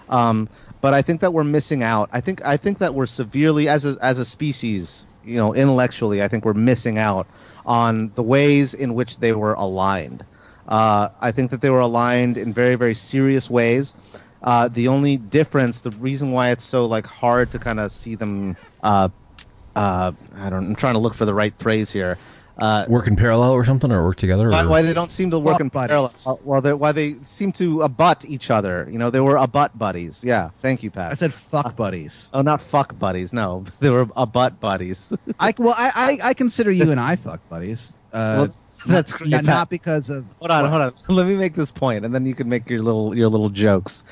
Um, 0.09 0.49
but 0.81 0.95
I 0.95 1.03
think 1.03 1.21
that 1.21 1.35
we're 1.35 1.45
missing 1.45 1.83
out. 1.83 2.09
I 2.13 2.21
think 2.21 2.45
I 2.45 2.57
think 2.57 2.79
that 2.79 2.95
we're 2.95 3.07
severely 3.07 3.69
as 3.69 3.85
a 3.85 3.97
as 4.01 4.19
a 4.19 4.25
species, 4.25 5.07
you 5.23 5.37
know, 5.37 5.55
intellectually, 5.55 6.23
I 6.23 6.29
think 6.29 6.45
we're 6.47 6.55
missing 6.55 6.99
out 6.99 7.29
on 7.69 8.11
the 8.17 8.23
ways 8.25 8.75
in 8.75 8.95
which 8.95 9.19
they 9.19 9.33
were 9.33 9.55
aligned. 9.55 10.27
Uh, 10.67 11.11
I 11.21 11.33
think 11.33 11.53
that 11.53 11.61
they 11.61 11.71
were 11.71 11.81
aligned 11.81 12.37
in 12.39 12.53
very 12.53 12.75
very 12.75 12.95
serious 12.95 13.49
ways. 13.51 13.95
Uh, 14.43 14.69
the 14.69 14.89
only 14.89 15.17
difference, 15.17 15.81
the 15.81 15.91
reason 15.93 16.33
why 16.33 16.51
it's 16.51 16.65
so 16.65 16.87
like 16.87 17.07
hard 17.07 17.53
to 17.53 17.59
kind 17.61 17.81
of 17.81 17.93
see 17.93 18.15
them, 18.15 18.57
uh, 18.83 19.09
uh, 19.77 20.13
I 20.37 20.51
don't, 20.51 20.67
I'm 20.67 20.77
trying 20.77 20.95
to 20.95 21.01
look 21.01 21.15
for 21.15 21.27
the 21.27 21.35
right 21.35 21.55
phrase 21.59 21.93
here. 21.93 22.19
Uh, 22.59 22.85
Work 22.89 23.07
in 23.07 23.15
parallel 23.15 23.53
or 23.53 23.65
something, 23.65 23.93
or 23.93 24.03
work 24.03 24.17
together. 24.17 24.51
why, 24.51 24.65
or- 24.65 24.69
why 24.69 24.83
they 24.83 24.93
don't 24.93 25.13
seem 25.13 25.31
to 25.31 25.39
work 25.39 25.55
Butt 25.55 25.61
in 25.61 25.69
buddies. 25.69 25.89
parallel? 25.91 26.13
Uh, 26.27 26.35
Well, 26.43 26.61
they, 26.61 26.73
why 26.73 26.91
they 26.93 27.15
seem 27.23 27.53
to 27.53 27.83
abut 27.83 28.25
each 28.25 28.51
other? 28.51 28.89
You 28.91 28.99
know, 28.99 29.11
they 29.11 29.21
were 29.21 29.37
abut 29.37 29.79
buddies. 29.79 30.25
Yeah, 30.25 30.51
thank 30.61 30.83
you, 30.83 30.91
Pat. 30.91 31.13
I 31.13 31.15
said 31.15 31.33
fuck 31.33 31.77
buddies. 31.77 32.29
oh, 32.33 32.43
not 32.43 32.61
fuck 32.61 32.99
buddies. 32.99 33.33
No, 33.33 33.65
they 33.81 33.91
were 33.91 34.09
abut 34.17 34.59
buddies. 34.61 35.13
I 35.39 35.55
well, 35.57 35.75
I, 35.79 36.19
I, 36.23 36.29
I 36.31 36.35
consider 36.35 36.71
you 36.73 36.91
and 36.91 36.99
I 37.01 37.15
fuck 37.17 37.41
buddies. 37.49 37.93
Uh, 38.13 38.47
Well, 38.49 38.57
that's 38.87 39.13
great, 39.13 39.31
not, 39.31 39.45
Pat. 39.45 39.55
not 39.55 39.69
because 39.71 40.09
of 40.11 40.25
hold 40.41 40.51
on, 40.51 40.69
hold 40.71 40.81
on. 40.83 40.95
Let 41.15 41.27
me 41.27 41.37
make 41.37 41.55
this 41.55 41.71
point, 41.71 42.05
and 42.07 42.15
then 42.15 42.25
you 42.27 42.35
can 42.35 42.49
make 42.49 42.69
your 42.71 42.81
little 42.83 43.15
your 43.15 43.29
little 43.29 43.51
jokes. 43.51 44.03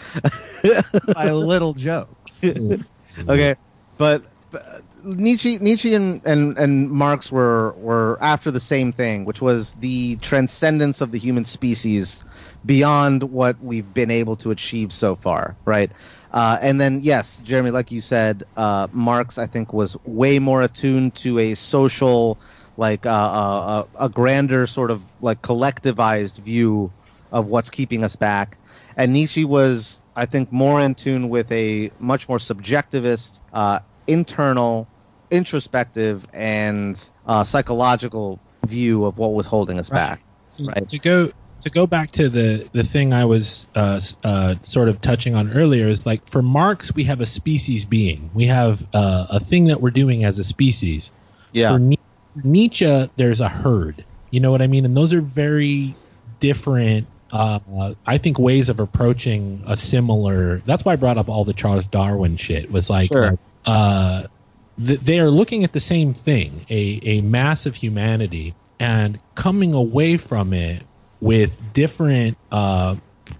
my 1.17 1.31
little 1.33 1.73
jokes. 1.73 2.37
okay, 2.45 3.57
but, 3.99 4.23
but 4.51 4.83
Nietzsche, 5.07 5.59
Nietzsche 5.59 5.95
and, 5.95 6.21
and, 6.27 6.59
and 6.59 6.91
Marx 6.91 7.31
were 7.31 7.73
were 7.73 8.19
after 8.21 8.51
the 8.51 8.61
same 8.61 8.93
thing, 8.93 9.25
which 9.25 9.41
was 9.41 9.73
the 9.75 10.17
transcendence 10.17 11.01
of 11.01 11.13
the 11.13 11.19
human 11.19 11.45
species 11.45 12.25
beyond 12.65 13.23
what 13.23 13.61
we've 13.63 13.95
been 13.95 14.11
able 14.11 14.35
to 14.37 14.51
achieve 14.51 14.93
so 14.93 15.15
far, 15.15 15.55
right? 15.65 15.93
Uh, 16.33 16.59
and 16.61 16.81
then, 16.81 17.01
yes, 17.03 17.41
Jeremy, 17.45 17.71
like 17.71 17.93
you 17.93 18.01
said, 18.01 18.43
uh, 18.57 18.89
Marx, 18.93 19.39
I 19.39 19.47
think, 19.47 19.73
was 19.73 19.97
way 20.05 20.41
more 20.41 20.63
attuned 20.63 21.15
to 21.17 21.39
a 21.39 21.55
social, 21.55 22.37
like 22.77 23.07
uh, 23.07 23.11
uh, 23.11 23.15
uh, 23.15 24.07
a 24.07 24.09
grander 24.09 24.67
sort 24.67 24.91
of 24.91 25.03
like 25.21 25.41
collectivized 25.41 26.39
view 26.39 26.91
of 27.31 27.47
what's 27.47 27.71
keeping 27.71 28.03
us 28.03 28.17
back. 28.17 28.59
And 28.97 29.13
Nietzsche 29.13 29.45
was, 29.45 30.01
I 30.17 30.27
think, 30.27 30.51
more 30.51 30.81
in 30.81 30.97
tune 30.97 31.29
with 31.29 31.51
a 31.53 31.93
much 32.01 32.29
more 32.29 32.39
subjectivist, 32.39 33.39
uh, 33.53 33.79
internal, 34.07 34.89
introspective, 35.31 36.27
and 36.33 37.11
uh, 37.27 37.45
psychological 37.45 38.39
view 38.67 39.05
of 39.05 39.19
what 39.19 39.33
was 39.35 39.47
holding 39.47 39.79
us 39.79 39.91
Right. 39.91 39.97
back. 39.97 40.21
So 40.49 40.65
Right. 40.65 40.89
To 40.89 40.99
go 40.99 41.31
to 41.61 41.71
go 41.71 41.87
back 41.87 42.11
to 42.13 42.29
the 42.29 42.69
the 42.73 42.85
thing 42.85 43.13
I 43.15 43.25
was 43.25 43.67
uh, 43.75 44.01
uh, 44.25 44.55
sort 44.63 44.89
of 44.89 45.01
touching 45.01 45.35
on 45.35 45.53
earlier 45.53 45.89
is 45.89 46.05
like 46.07 46.27
for 46.29 46.43
Marx 46.43 46.95
we 46.95 47.05
have 47.05 47.21
a 47.21 47.27
species 47.27 47.85
being. 47.85 48.31
We 48.35 48.47
have 48.47 48.87
uh, 48.95 49.27
a 49.31 49.41
thing 49.41 49.65
that 49.67 49.81
we're 49.81 49.91
doing 49.91 50.25
as 50.25 50.39
a 50.39 50.45
species. 50.45 51.11
Yeah. 51.53 51.73
For, 51.73 51.79
Nie- 51.79 51.99
Nietzsche, 52.45 53.09
there's 53.17 53.41
a 53.41 53.49
herd. 53.49 54.05
You 54.31 54.41
know 54.41 54.51
what 54.51 54.61
I 54.61 54.67
mean? 54.67 54.85
And 54.85 54.97
those 54.97 55.15
are 55.15 55.21
very 55.23 55.95
different. 56.41 57.07
Uh, 57.33 57.95
I 58.07 58.19
think 58.19 58.39
ways 58.39 58.69
of 58.69 58.79
approaching 58.79 59.63
a 59.67 59.77
similar. 59.77 60.59
That's 60.67 60.85
why 60.85 60.93
I 60.93 60.97
brought 60.97 61.17
up 61.19 61.29
all 61.29 61.45
the 61.45 61.55
Charles 61.55 61.87
Darwin 61.87 62.37
shit. 62.37 62.71
Was 62.71 62.91
like, 62.91 63.09
Sure. 63.09 63.39
Th- 64.85 65.01
they 65.01 65.19
are 65.21 65.31
looking 65.31 65.65
at 65.65 65.73
the 65.73 65.81
same 65.81 66.15
thing, 66.15 66.67
a 66.71 67.01
a 67.03 67.21
mass 67.23 67.67
of 67.67 67.75
humanity, 67.75 68.55
and 68.81 69.19
coming 69.35 69.75
away 69.75 70.17
from 70.17 70.53
it 70.53 70.83
with 71.21 71.61
different. 71.73 72.37
Uh, 72.51 72.97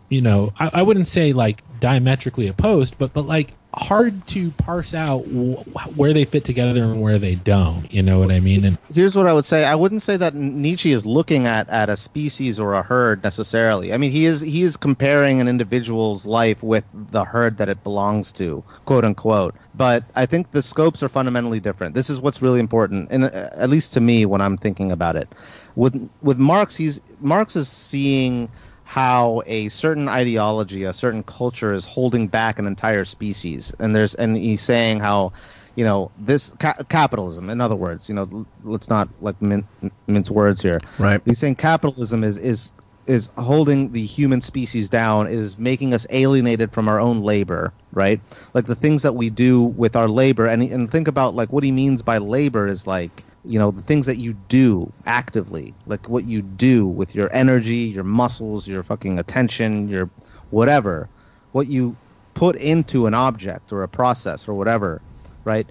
you 0.09 0.21
know, 0.21 0.53
I, 0.59 0.71
I 0.75 0.83
wouldn't 0.83 1.09
say 1.09 1.33
like 1.33 1.63
diametrically 1.81 2.49
opposed, 2.49 2.99
but 2.99 3.13
but 3.13 3.27
like 3.27 3.53
hard 3.77 4.27
to 4.29 4.51
parse 4.53 4.95
out 4.95 5.25
w- 5.25 5.57
where 5.95 6.13
they 6.13 6.25
fit 6.25 6.45
together 6.45 6.85
and 6.85 7.01
where 7.01 7.19
they 7.19 7.35
don't. 7.35 7.93
You 7.93 8.03
know 8.03 8.19
what 8.19 8.31
I 8.31 8.41
mean? 8.41 8.65
And 8.65 8.79
Here's 8.93 9.15
what 9.15 9.27
I 9.27 9.33
would 9.33 9.45
say. 9.45 9.65
I 9.65 9.75
wouldn't 9.75 10.03
say 10.03 10.17
that 10.17 10.35
Nietzsche 10.35 10.93
is 10.93 11.05
looking 11.05 11.47
at, 11.47 11.69
at 11.69 11.89
a 11.91 11.97
species 11.97 12.59
or 12.59 12.75
a 12.75 12.83
herd 12.83 13.23
necessarily. 13.23 13.93
I 13.93 13.99
mean, 13.99 14.11
he 14.11 14.27
is 14.27 14.41
he 14.41 14.63
is 14.63 14.77
comparing 14.77 15.41
an 15.41 15.49
individual's 15.49 16.25
life 16.25 16.63
with 16.63 16.85
the 16.95 17.25
herd 17.25 17.59
that 17.59 17.69
it 17.69 17.83
belongs 17.85 18.33
to, 18.33 18.65
quote 18.87 19.05
unquote. 19.05 19.55
But 19.75 20.05
I 20.15 20.25
think 20.27 20.53
the 20.53 20.63
scopes 20.63 21.03
are 21.03 21.09
fundamentally 21.09 21.61
different. 21.61 21.95
This 21.95 22.09
is 22.09 22.19
what's 22.21 22.41
really 22.41 22.61
important, 22.61 23.09
and 23.11 23.25
uh, 23.25 23.51
at 23.53 23.69
least 23.69 23.93
to 23.95 24.01
me 24.01 24.25
when 24.25 24.41
I'm 24.41 24.57
thinking 24.57 24.91
about 24.91 25.17
it. 25.17 25.29
With 25.75 26.09
with 26.23 26.39
Marx, 26.39 26.75
he's 26.75 27.01
Marx 27.21 27.57
is 27.57 27.69
seeing 27.69 28.49
how 28.87 29.43
a 29.47 29.69
certain 29.69 30.09
ideology, 30.09 30.85
a 30.85 30.93
certain 30.93 31.25
culture 31.25 31.75
is 31.75 31.85
holding 31.85 32.29
back 32.29 32.61
an 32.61 32.69
entire 32.69 33.05
species, 33.05 33.75
and 33.81 33.95
there's 33.97 34.15
and 34.15 34.37
he's 34.37 34.63
saying 34.63 35.01
how, 35.01 35.33
you 35.75 35.85
know, 35.85 36.13
this 36.17 36.51
ca- 36.61 36.85
capitalism. 36.89 37.51
In 37.51 37.61
other 37.61 37.75
words, 37.75 38.09
you 38.09 38.15
know, 38.15 38.29
l- 38.33 38.47
let's 38.63 38.89
not 38.89 39.09
like 39.21 39.43
min- 39.43 39.67
mince 40.07 40.31
words 40.31 40.63
here. 40.63 40.85
Right. 40.99 41.21
He's 41.25 41.41
saying 41.41 41.57
capitalism 41.57 42.23
is 42.23 42.39
is 42.39 42.73
is 43.07 43.29
holding 43.37 43.91
the 43.91 44.07
human 44.07 44.41
species 44.41 44.89
down, 44.89 45.27
is 45.27 45.59
making 45.59 45.93
us 45.93 46.07
alienated 46.11 46.73
from 46.73 46.89
our 46.89 47.01
own 47.01 47.23
labor, 47.23 47.75
right? 47.91 48.21
Like 48.55 48.67
the 48.67 48.77
things 48.77 49.03
that 49.03 49.17
we 49.17 49.31
do 49.31 49.63
with 49.63 49.97
our 49.97 50.09
labor, 50.09 50.47
and 50.47 50.63
and 50.63 50.89
think 50.89 51.09
about 51.09 51.35
like 51.35 51.53
what 51.53 51.65
he 51.65 51.73
means 51.73 52.03
by 52.03 52.19
labor 52.19 52.69
is 52.69 52.87
like 52.87 53.25
you 53.47 53.59
know 53.59 53.71
the 53.71 53.83
things 53.83 54.07
that 54.07 54.17
you 54.19 54.35
do 54.35 54.93
actively 55.07 55.75
like 55.87 56.09
what 56.09 56.25
you 56.25 56.43
do 56.43 56.87
with 56.87 57.15
your 57.15 57.33
energy 57.35 57.77
your 57.97 58.05
muscles 58.05 58.67
your 58.69 58.83
fucking 58.83 59.19
attention 59.19 59.89
your 59.89 60.11
whatever 60.51 61.09
what 61.53 61.69
you 61.69 61.97
put 62.35 62.57
into 62.57 63.07
an 63.07 63.15
object 63.15 63.73
or 63.73 63.83
a 63.83 63.89
process 63.89 64.49
or 64.49 64.55
whatever 64.55 65.03
right? 65.45 65.71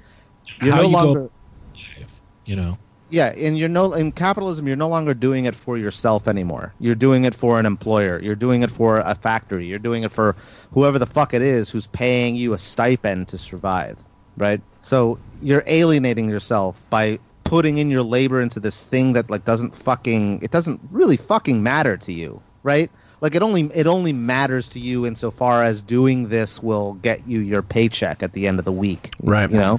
You're 0.61 0.73
how 0.73 0.82
no 0.82 0.88
you 0.88 0.93
longer 0.93 1.21
go, 1.21 1.32
you 2.45 2.55
know. 2.55 2.78
yeah 3.09 3.28
and 3.38 3.57
you're 3.57 3.69
no 3.69 3.93
in 3.93 4.11
capitalism 4.11 4.67
you're 4.67 4.76
no 4.78 4.89
longer 4.89 5.13
doing 5.13 5.45
it 5.45 5.55
for 5.55 5.78
yourself 5.78 6.28
anymore. 6.28 6.73
You're 6.80 6.95
doing 6.95 7.26
it 7.26 7.36
for 7.36 7.59
an 7.59 7.65
employer. 7.65 8.19
You're 8.21 8.36
doing 8.36 8.63
it 8.63 8.71
for 8.71 8.99
a 8.99 9.15
factory. 9.15 9.67
You're 9.67 9.80
doing 9.80 10.03
it 10.03 10.11
for 10.11 10.36
whoever 10.71 10.97
the 10.99 11.05
fuck 11.07 11.34
it 11.34 11.41
is 11.41 11.69
who's 11.69 11.88
paying 11.88 12.36
you 12.36 12.53
a 12.53 12.57
stipend 12.57 13.28
to 13.30 13.38
survive 13.38 14.03
right? 14.38 14.61
So 14.82 15.19
you're 15.41 15.63
alienating 15.67 16.30
yourself 16.30 16.84
by 16.89 17.19
putting 17.45 17.77
in 17.77 17.89
your 17.89 18.03
labor 18.03 18.41
into 18.41 18.59
this 18.59 18.83
thing 18.85 19.13
that 19.13 19.29
like 19.29 19.45
doesn't 19.45 19.73
fucking 19.73 20.41
it 20.41 20.51
doesn't 20.51 20.81
really 20.91 21.15
fucking 21.17 21.63
matter 21.63 21.95
to 21.95 22.11
you 22.11 22.41
right? 22.63 22.89
Like 23.21 23.35
it 23.35 23.41
only 23.43 23.69
it 23.73 23.87
only 23.87 24.11
matters 24.11 24.69
to 24.69 24.79
you 24.79 25.05
insofar 25.05 25.63
as 25.63 25.81
doing 25.81 26.27
this 26.29 26.61
will 26.61 26.93
get 26.95 27.25
you 27.27 27.39
your 27.39 27.61
paycheck 27.61 28.21
at 28.23 28.33
the 28.33 28.47
end 28.47 28.59
of 28.59 28.65
the 28.65 28.71
week 28.71 29.11
Right. 29.23 29.49
you 29.49 29.55
know? 29.57 29.77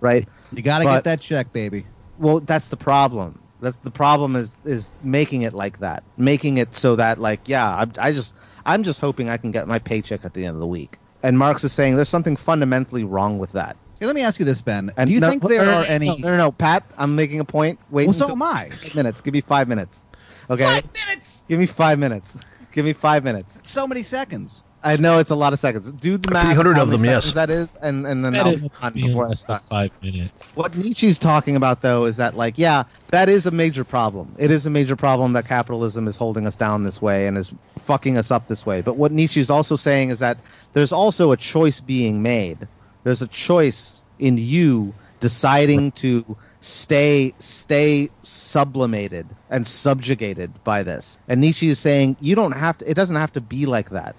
Right? 0.00 0.28
You 0.52 0.62
got 0.62 0.78
to 0.80 0.84
But- 0.84 0.94
get 0.96 1.04
that 1.04 1.20
check, 1.20 1.52
baby. 1.52 1.86
well 2.18 2.40
that's 2.40 2.68
the 2.68 2.76
problem. 2.76 3.38
That's 3.60 3.76
the 3.78 3.90
problem 3.90 4.36
is 4.36 4.54
is 4.64 4.90
making 5.02 5.42
it 5.42 5.52
like 5.54 5.78
that. 5.80 6.02
Making 6.16 6.58
it 6.58 6.74
so 6.74 6.94
that 6.96 7.18
like 7.18 7.40
yeah 7.48 7.66
I, 7.98 8.08
I 8.08 8.12
just 8.12 8.34
i'm 8.66 8.82
just 8.82 9.00
hoping 9.00 9.30
i 9.30 9.38
can 9.38 9.50
get 9.50 9.66
my 9.66 9.78
paycheck 9.78 10.24
at 10.26 10.34
the 10.34 10.44
end 10.44 10.54
of 10.54 10.60
the 10.60 10.66
week. 10.66 10.98
And 11.22 11.38
marx 11.38 11.64
is 11.64 11.72
saying 11.72 11.96
there's 11.96 12.08
something 12.10 12.36
fundamentally 12.36 13.02
wrong 13.04 13.38
with 13.38 13.52
that 13.52 13.76
Hey, 14.00 14.06
let 14.06 14.14
me 14.14 14.22
ask 14.22 14.38
you 14.38 14.44
this, 14.46 14.60
Ben. 14.60 14.92
and 14.96 15.08
Do 15.08 15.14
you 15.14 15.20
no- 15.20 15.28
think 15.30 15.42
there 15.42 15.64
no, 15.64 15.70
no, 15.72 15.78
are 15.80 15.84
any? 15.84 16.06
no 16.20 16.30
no 16.30 16.36
no 16.36 16.52
pat 16.52 16.84
i'm 16.96 17.16
making 17.16 17.40
a 17.40 17.44
point 17.44 17.78
wait 17.90 18.06
well, 18.06 18.14
so 18.14 18.24
until- 18.26 18.36
am 18.36 18.42
I. 18.42 18.70
minutes 18.94 19.20
give 19.20 19.34
me 19.34 19.40
five 19.40 19.66
minutes 19.68 20.04
okay 20.50 20.64
Five 20.64 20.88
minutes. 21.06 21.44
give 21.48 21.58
me 21.58 21.66
five 21.66 21.98
minutes 21.98 22.38
give 22.72 22.84
me 22.84 22.92
five 22.92 23.24
minutes 23.24 23.60
So 23.64 23.86
many 23.86 24.02
seconds. 24.04 24.60
i 24.84 24.96
know 24.96 25.18
it's 25.18 25.30
a 25.30 25.34
lot 25.34 25.52
of 25.52 25.58
seconds 25.58 25.90
do 25.92 26.16
the 26.16 26.30
math 26.30 26.46
300 26.46 26.78
of 26.78 26.90
them, 26.90 27.04
yes. 27.04 27.32
that 27.32 27.50
is 27.50 27.76
and 27.82 28.06
and 28.06 28.24
then 28.24 28.36
i'll 28.36 28.54
is 28.54 28.62
on 28.80 28.92
before 28.92 29.24
i 29.24 29.28
less 29.30 29.42
than 29.44 29.56
stop 29.58 29.68
five 29.68 29.90
minutes. 30.02 30.44
what 30.54 30.76
Nietzsche's 30.76 31.18
talking 31.18 31.56
about, 31.56 31.82
though, 31.82 32.04
is 32.04 32.16
that, 32.18 32.36
like, 32.36 32.56
yeah, 32.56 32.84
that 33.08 33.28
is 33.28 33.46
a 33.46 33.50
major 33.50 33.82
problem. 33.84 34.32
It 34.38 34.50
is 34.52 34.64
a 34.66 34.70
major 34.70 34.94
problem 34.96 35.32
that 35.32 35.44
capitalism 35.46 36.06
is 36.06 36.16
holding 36.16 36.46
us 36.46 36.56
down 36.56 36.84
this 36.84 37.02
way 37.02 37.26
and 37.26 37.36
is 37.36 37.52
fucking 37.78 38.16
us 38.16 38.30
up 38.30 38.46
this 38.48 38.64
way. 38.64 38.80
But 38.80 38.96
what 38.96 39.10
Nietzsche's 39.12 39.50
also 39.50 39.74
saying 39.76 40.10
is 40.10 40.18
that 40.20 40.38
there's 40.74 40.92
also 40.92 41.32
a 41.32 41.36
choice 41.36 41.80
being 41.80 42.22
made. 42.22 42.68
There's 43.08 43.22
a 43.22 43.26
choice 43.26 44.02
in 44.18 44.36
you 44.36 44.92
deciding 45.18 45.92
to 45.92 46.36
stay 46.60 47.32
stay 47.38 48.10
sublimated 48.22 49.26
and 49.48 49.66
subjugated 49.66 50.62
by 50.62 50.82
this. 50.82 51.18
And 51.26 51.40
Nietzsche 51.40 51.70
is 51.70 51.78
saying 51.78 52.18
you 52.20 52.34
don't 52.34 52.52
have 52.52 52.76
to. 52.76 52.90
It 52.90 52.92
doesn't 52.92 53.16
have 53.16 53.32
to 53.32 53.40
be 53.40 53.64
like 53.64 53.88
that. 53.90 54.14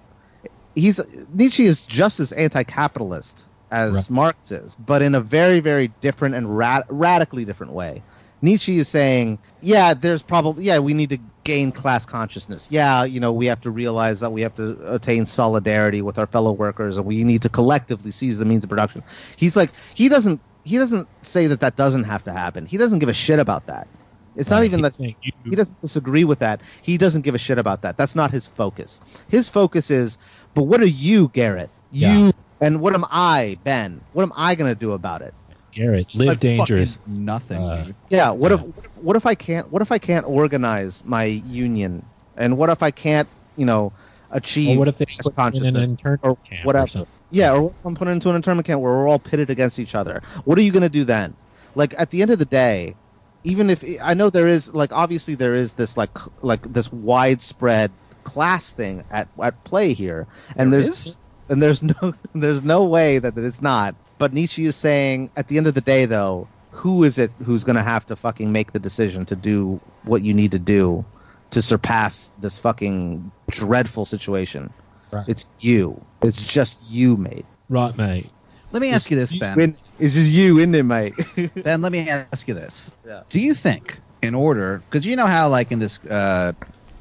He's 0.74 1.00
Nietzsche 1.32 1.68
is 1.68 1.86
just 1.86 2.20
as 2.20 2.32
anti-capitalist 2.32 3.46
as 3.70 3.94
Right. 3.94 4.10
Marx 4.10 4.52
is, 4.52 4.76
but 4.84 5.04
in 5.04 5.14
a 5.14 5.22
very, 5.22 5.60
very 5.60 5.90
different 6.02 6.34
and 6.34 6.58
rad- 6.58 6.86
radically 6.90 7.46
different 7.46 7.74
way. 7.74 8.02
Nietzsche 8.42 8.78
is 8.80 8.90
saying, 8.90 9.40
yeah, 9.62 9.94
there's 9.94 10.24
probably, 10.24 10.66
yeah, 10.66 10.80
we 10.80 10.94
need 10.94 11.10
to 11.12 11.20
gain 11.44 11.72
class 11.72 12.06
consciousness. 12.06 12.68
Yeah, 12.72 13.04
you 13.04 13.20
know, 13.20 13.34
we 13.34 13.48
have 13.48 13.62
to 13.62 13.72
realize 13.72 14.22
that 14.22 14.32
we 14.32 14.42
have 14.42 14.56
to 14.56 14.94
attain 14.96 15.26
solidarity 15.26 16.02
with 16.02 16.18
our 16.20 16.28
fellow 16.28 16.54
workers, 16.54 16.98
and 16.98 17.06
we 17.06 17.24
need 17.24 17.44
to 17.44 17.50
collectively 17.50 18.12
seize 18.12 18.40
the 18.40 18.46
means 18.46 18.64
of 18.64 18.70
production. 18.70 19.04
He's 19.38 19.56
like, 19.56 19.72
he 19.96 20.10
doesn't, 20.10 20.42
he 20.64 20.78
doesn't 20.78 21.10
say 21.24 21.48
that 21.48 21.62
that 21.62 21.76
doesn't 21.76 22.06
have 22.06 22.24
to 22.26 22.34
happen. 22.34 22.66
He 22.66 22.78
doesn't 22.78 23.00
give 23.00 23.10
a 23.10 23.14
shit 23.14 23.40
about 23.40 23.68
that. 23.68 23.88
It's 24.36 24.50
not 24.52 24.58
Right, 24.60 24.66
even 24.66 24.82
that 24.84 24.94
he 24.98 25.56
doesn't 25.56 25.82
disagree 25.82 26.24
with 26.24 26.40
that. 26.40 26.62
He 26.82 26.98
doesn't 26.98 27.24
give 27.24 27.36
a 27.36 27.40
shit 27.40 27.58
about 27.58 27.82
that. 27.84 27.98
That's 27.98 28.16
not 28.16 28.32
his 28.32 28.48
focus. 28.48 29.02
His 29.28 29.50
focus 29.50 29.92
is, 29.92 30.18
but 30.56 30.64
what 30.64 30.82
are 30.82 30.86
you, 30.88 31.30
Garrett? 31.30 31.72
You 31.92 32.28
Yeah. 32.28 32.32
and 32.62 32.82
what 32.82 32.94
am 32.96 33.06
I, 33.12 33.60
Ben? 33.64 34.06
What 34.12 34.24
am 34.24 34.34
I 34.36 34.56
going 34.56 34.72
to 34.72 34.80
do 34.80 34.94
about 34.94 35.22
it? 35.24 35.36
Garrett, 35.74 36.08
Just 36.08 36.20
live 36.20 36.28
like 36.28 36.40
dangerous. 36.40 37.00
Nothing. 37.06 37.62
Uh, 37.64 37.84
dude. 37.86 37.96
Yeah. 38.10 38.32
What 38.32 38.52
Yeah. 38.52 38.56
if 38.56 38.62
what 38.62 38.86
if 38.86 38.98
what 38.98 39.16
if 39.18 39.26
I 39.26 39.36
can't 39.36 39.70
what 39.70 39.82
if 39.82 39.92
I 39.92 40.00
can't 40.00 40.26
organize 40.26 41.04
my 41.04 41.24
union? 41.26 42.06
And 42.36 42.58
what 42.58 42.70
if 42.70 42.82
I 42.84 42.92
can't, 42.92 43.28
you 43.56 43.66
know, 43.66 43.94
achieve 44.32 44.78
Or 44.78 44.80
what 44.80 44.88
if 44.88 44.98
they 44.98 45.06
class 45.06 45.22
put 45.24 45.34
in 45.36 45.40
an 45.40 45.54
consciousness 45.54 45.92
internment 45.92 46.22
or 46.24 46.38
camp 46.38 46.66
or? 46.66 47.06
Yeah, 47.32 47.54
or 47.54 47.62
what 47.64 47.72
if 47.80 47.86
I'm 47.86 47.96
put 47.96 48.08
into 48.08 48.30
an 48.30 48.36
internment 48.36 48.66
camp 48.68 48.82
where 48.82 48.94
we're 48.94 49.08
all 49.08 49.20
pitted 49.20 49.50
against 49.50 49.80
each 49.80 49.96
other. 49.96 50.22
What 50.46 50.58
are 50.58 50.62
you 50.62 50.72
going 50.72 50.84
to 50.84 50.90
do 50.90 51.04
then? 51.04 51.36
Like 51.76 51.94
at 51.98 52.12
the 52.12 52.22
end 52.22 52.32
of 52.32 52.40
the 52.40 52.46
day, 52.46 52.96
even 53.44 53.70
if 53.70 53.84
I 54.02 54.14
know 54.14 54.30
there 54.30 54.48
is 54.48 54.74
like 54.74 54.92
obviously 54.94 55.36
there 55.36 55.56
is 55.56 55.74
this 55.74 55.98
like 55.98 56.18
like 56.44 56.62
this 56.74 56.92
widespread 56.92 57.92
class 58.24 58.72
thing 58.72 59.04
at 59.12 59.28
at 59.42 59.64
play 59.64 59.94
here, 59.94 60.28
and 60.56 60.74
There 60.74 60.82
there's 60.82 61.08
is? 61.08 61.18
and 61.50 61.62
there's 61.62 61.82
no 61.84 62.14
there's 62.34 62.64
no 62.64 62.86
way 62.86 63.20
that 63.20 63.38
it's 63.38 63.62
not. 63.62 63.96
But 64.20 64.34
Nietzsche 64.34 64.66
is 64.68 64.76
saying 64.76 65.32
at 65.36 65.48
the 65.48 65.58
end 65.58 65.66
of 65.66 65.74
the 65.74 65.82
day, 65.82 66.06
though, 66.06 66.48
who 66.72 67.04
is 67.04 67.18
it 67.18 67.32
who's 67.44 67.64
going 67.64 67.78
to 67.78 67.82
have 67.84 68.06
to 68.08 68.16
fucking 68.16 68.52
make 68.52 68.74
the 68.74 68.80
decision 68.80 69.26
to 69.26 69.36
do 69.36 69.80
what 70.04 70.22
you 70.22 70.34
need 70.36 70.52
to 70.52 70.60
do 70.60 71.04
to 71.52 71.62
surpass 71.64 72.32
this 72.40 72.60
fucking 72.60 73.32
dreadful 73.50 74.06
situation? 74.06 74.72
Right. 75.12 75.28
It's 75.28 75.48
you. 75.60 76.00
It's 76.22 76.46
just 76.46 76.80
you, 76.88 77.18
mate. 77.18 77.46
Right, 77.70 77.98
mate. 77.98 78.30
Let 78.72 78.82
me 78.84 78.92
ask 78.92 79.10
you 79.10 79.18
this, 79.18 79.36
Ben. 79.40 79.58
Win- 79.58 79.78
It's 79.98 80.14
just 80.14 80.32
you, 80.32 80.60
isn't 80.60 80.76
it, 80.76 80.84
mate? 80.84 81.16
Ben, 81.64 81.82
let 81.82 81.92
me 81.92 82.08
ask 82.08 82.48
you 82.48 82.54
this. 82.54 82.92
Yeah. 83.08 83.24
Do 83.30 83.40
you 83.40 83.56
think, 83.56 84.00
in 84.22 84.36
order, 84.36 84.84
because 84.90 85.06
you 85.08 85.16
know 85.16 85.26
how, 85.26 85.50
like 85.50 85.72
in 85.72 85.80
this 85.80 85.98
uh, 86.06 86.54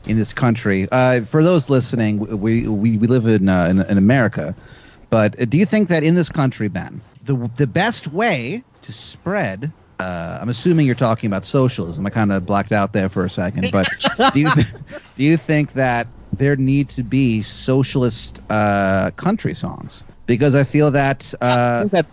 in 0.06 0.16
this 0.16 0.32
country, 0.32 0.88
uh, 0.90 1.20
for 1.22 1.44
those 1.44 1.68
listening, 1.68 2.20
we 2.40 2.66
we, 2.66 2.96
we 2.96 3.06
live 3.06 3.26
in, 3.26 3.48
uh, 3.50 3.66
in 3.66 3.80
in 3.82 3.98
America, 3.98 4.54
but 5.10 5.38
uh, 5.38 5.44
do 5.44 5.58
you 5.58 5.66
think 5.66 5.88
that 5.88 6.02
in 6.02 6.14
this 6.14 6.30
country, 6.30 6.68
Ben, 6.68 7.02
the 7.28 7.50
the 7.56 7.66
best 7.66 8.08
way 8.08 8.64
to 8.82 8.92
spread 8.92 9.72
uh, 10.00 10.38
I'm 10.40 10.48
assuming 10.48 10.86
you're 10.86 10.94
talking 10.94 11.26
about 11.26 11.44
socialism. 11.44 12.06
I 12.06 12.10
kind 12.10 12.30
of 12.30 12.46
blacked 12.46 12.70
out 12.70 12.92
there 12.92 13.08
for 13.08 13.24
a 13.24 13.30
second, 13.30 13.70
but 13.72 13.88
do 14.32 14.40
you 14.40 14.50
th- 14.54 14.66
do 15.16 15.24
you 15.24 15.36
think 15.36 15.72
that 15.72 16.06
there 16.36 16.54
need 16.54 16.88
to 16.90 17.02
be 17.02 17.42
socialist 17.42 18.40
uh, 18.48 19.10
country 19.16 19.54
songs? 19.54 20.04
Because 20.26 20.54
I 20.54 20.62
feel 20.62 20.92
that 20.92 21.34
I 21.40 21.46
uh, 21.46 21.80
think 21.80 21.92
that 21.92 22.06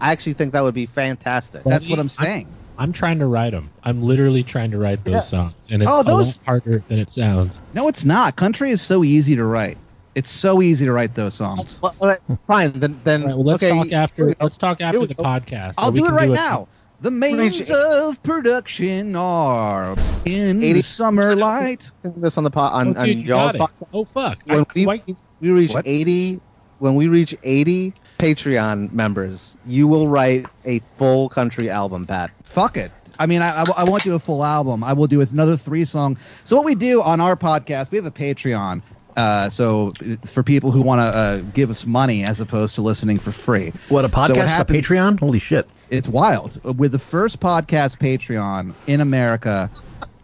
I 0.00 0.12
actually 0.12 0.32
think 0.32 0.54
that 0.54 0.62
would 0.62 0.74
be 0.74 0.86
fantastic. 0.86 1.62
that's 1.64 1.90
what 1.90 1.98
I'm 1.98 2.08
saying. 2.08 2.56
I'm 2.78 2.92
trying 2.92 3.18
to 3.18 3.26
write 3.26 3.50
them. 3.52 3.70
I'm 3.82 4.02
literally 4.02 4.42
trying 4.42 4.70
to 4.70 4.78
write 4.78 5.04
those 5.04 5.14
Yeah. 5.14 5.20
songs, 5.20 5.54
and 5.70 5.82
it's 5.82 5.92
Oh, 5.92 6.00
a 6.00 6.04
lot 6.10 6.38
harder 6.46 6.82
than 6.88 6.98
it 6.98 7.10
sounds. 7.10 7.60
No, 7.74 7.88
it's 7.88 8.04
not. 8.04 8.36
Country 8.36 8.70
is 8.70 8.80
so 8.80 9.04
easy 9.04 9.36
to 9.36 9.44
write. 9.44 9.78
It's 10.16 10.30
so 10.30 10.62
easy 10.62 10.86
to 10.86 10.92
write 10.92 11.14
those 11.14 11.34
songs. 11.34 11.78
Well, 11.82 11.94
all 12.00 12.08
right, 12.08 12.18
fine. 12.46 12.72
Then, 12.72 12.98
then 13.04 13.22
All 13.22 13.28
right, 13.28 13.36
well, 13.36 13.44
let's 13.44 13.62
okay, 13.62 13.76
talk 13.76 13.92
after. 13.92 14.22
here 14.22 14.26
we 14.28 14.34
go. 14.34 14.44
Let's 14.46 14.56
talk 14.58 14.80
after 14.80 15.06
the 15.06 15.14
podcast. 15.14 15.74
I'll 15.78 15.92
do 15.92 16.06
it 16.06 16.10
right 16.10 16.30
it- 16.30 16.34
now. 16.34 16.68
The 17.02 17.10
means 17.10 17.58
Reach- 17.60 17.70
of 17.70 18.22
production 18.22 19.14
are 19.16 19.94
in 20.24 20.60
the 20.60 20.66
80 20.70 20.82
summer 20.82 21.36
light. 21.36 21.90
this 22.02 22.38
on 22.38 22.44
the 22.44 22.50
pot 22.50 22.72
on, 22.72 22.96
oh, 22.96 23.04
dude, 23.04 23.18
you 23.18 23.24
y'all's 23.24 23.52
podcast. 23.52 23.70
Oh 23.92 24.04
fuck! 24.06 24.40
When 24.46 24.60
I, 24.60 24.66
we, 24.74 24.86
why- 24.86 25.02
we 25.40 25.50
reach 25.50 25.74
What? 25.74 25.86
80 25.86 26.40
when 26.78 26.94
we 26.94 27.08
reach 27.08 27.36
80 27.42 27.92
patreon 28.18 28.90
members 28.92 29.58
you 29.66 29.86
will 29.86 30.08
write 30.08 30.46
a 30.64 30.78
full 30.94 31.28
country 31.28 31.68
album 31.68 32.06
pat 32.06 32.30
Fuck 32.44 32.78
it. 32.78 32.90
I 33.18 33.26
mean, 33.26 33.42
I, 33.42 33.62
I, 33.62 33.64
I 33.78 33.84
won't 33.84 34.02
do 34.02 34.14
a 34.14 34.18
full 34.18 34.44
album. 34.44 34.82
I 34.84 34.92
will 34.94 35.06
do 35.06 35.20
another 35.20 35.56
three 35.56 35.84
song. 35.84 36.16
So 36.44 36.56
what 36.56 36.64
we 36.64 36.74
do 36.74 37.02
on 37.02 37.20
our 37.20 37.36
podcast, 37.36 37.90
we 37.90 37.96
have 37.96 38.06
a 38.06 38.10
Patreon. 38.10 38.82
Uh, 39.16 39.48
so 39.48 39.94
it's 40.00 40.30
for 40.30 40.42
people 40.42 40.70
who 40.70 40.82
want 40.82 41.00
to 41.00 41.04
uh, 41.04 41.36
give 41.54 41.70
us 41.70 41.86
money 41.86 42.22
as 42.24 42.38
opposed 42.40 42.74
to 42.74 42.82
listening 42.82 43.18
for 43.18 43.32
free. 43.32 43.72
What 43.88 44.04
a 44.04 44.08
podcast 44.08 44.26
So 44.28 44.34
what 44.34 44.42
for 44.42 44.48
happens- 44.48 44.86
Patreon? 44.86 45.18
Holy 45.18 45.38
shit! 45.38 45.66
It's 45.88 46.08
wild. 46.08 46.60
We're 46.64 46.88
the 46.90 46.98
first 46.98 47.40
podcast 47.40 47.98
Patreon 47.98 48.74
in 48.86 49.00
America, 49.00 49.70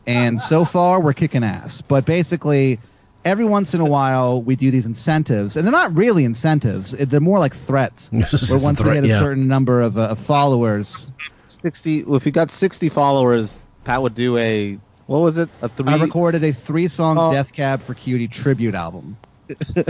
and 0.07 0.41
so 0.41 0.65
far 0.65 1.01
we're 1.01 1.13
kicking 1.15 1.45
ass. 1.45 1.81
But 1.81 2.05
basically, 2.05 2.79
every 3.25 3.45
once 3.45 3.73
in 3.73 3.81
a 3.81 3.87
while 3.87 4.43
we 4.43 4.57
do 4.57 4.71
these 4.71 4.87
incentives, 4.87 5.57
and 5.57 5.65
they're 5.65 5.73
not 5.73 5.95
really 5.97 6.25
incentives. 6.25 6.91
They're 6.91 7.21
more 7.21 7.39
like 7.39 7.55
threats. 7.55 8.11
This 8.31 8.33
where 8.51 8.57
is 8.59 8.63
a 8.63 8.67
once 8.67 8.79
we 8.81 8.85
threat, 8.85 8.97
hit 8.97 9.05
a 9.05 9.09
yeah. 9.09 9.19
certain 9.21 9.47
number 9.49 9.81
of, 9.81 9.97
uh, 9.97 10.09
of 10.09 10.19
followers, 10.19 11.07
60 11.49 12.05
well, 12.05 12.17
if 12.17 12.27
you 12.27 12.33
got 12.33 12.51
60 12.51 12.89
followers 12.89 13.63
pat 13.85 14.03
would 14.03 14.15
do 14.15 14.37
a 14.37 14.79
what 15.07 15.19
was 15.19 15.37
it 15.39 15.49
a 15.61 15.69
three 15.69 15.93
I 15.93 15.97
recorded 15.97 16.45
a 16.45 16.53
three-song 16.53 17.19
Oh. 17.19 17.33
Death 17.33 17.53
Cab 17.53 17.81
for 17.83 17.95
Cutie 17.95 18.29
tribute 18.29 18.75
album. 18.75 19.17
this 19.49 19.87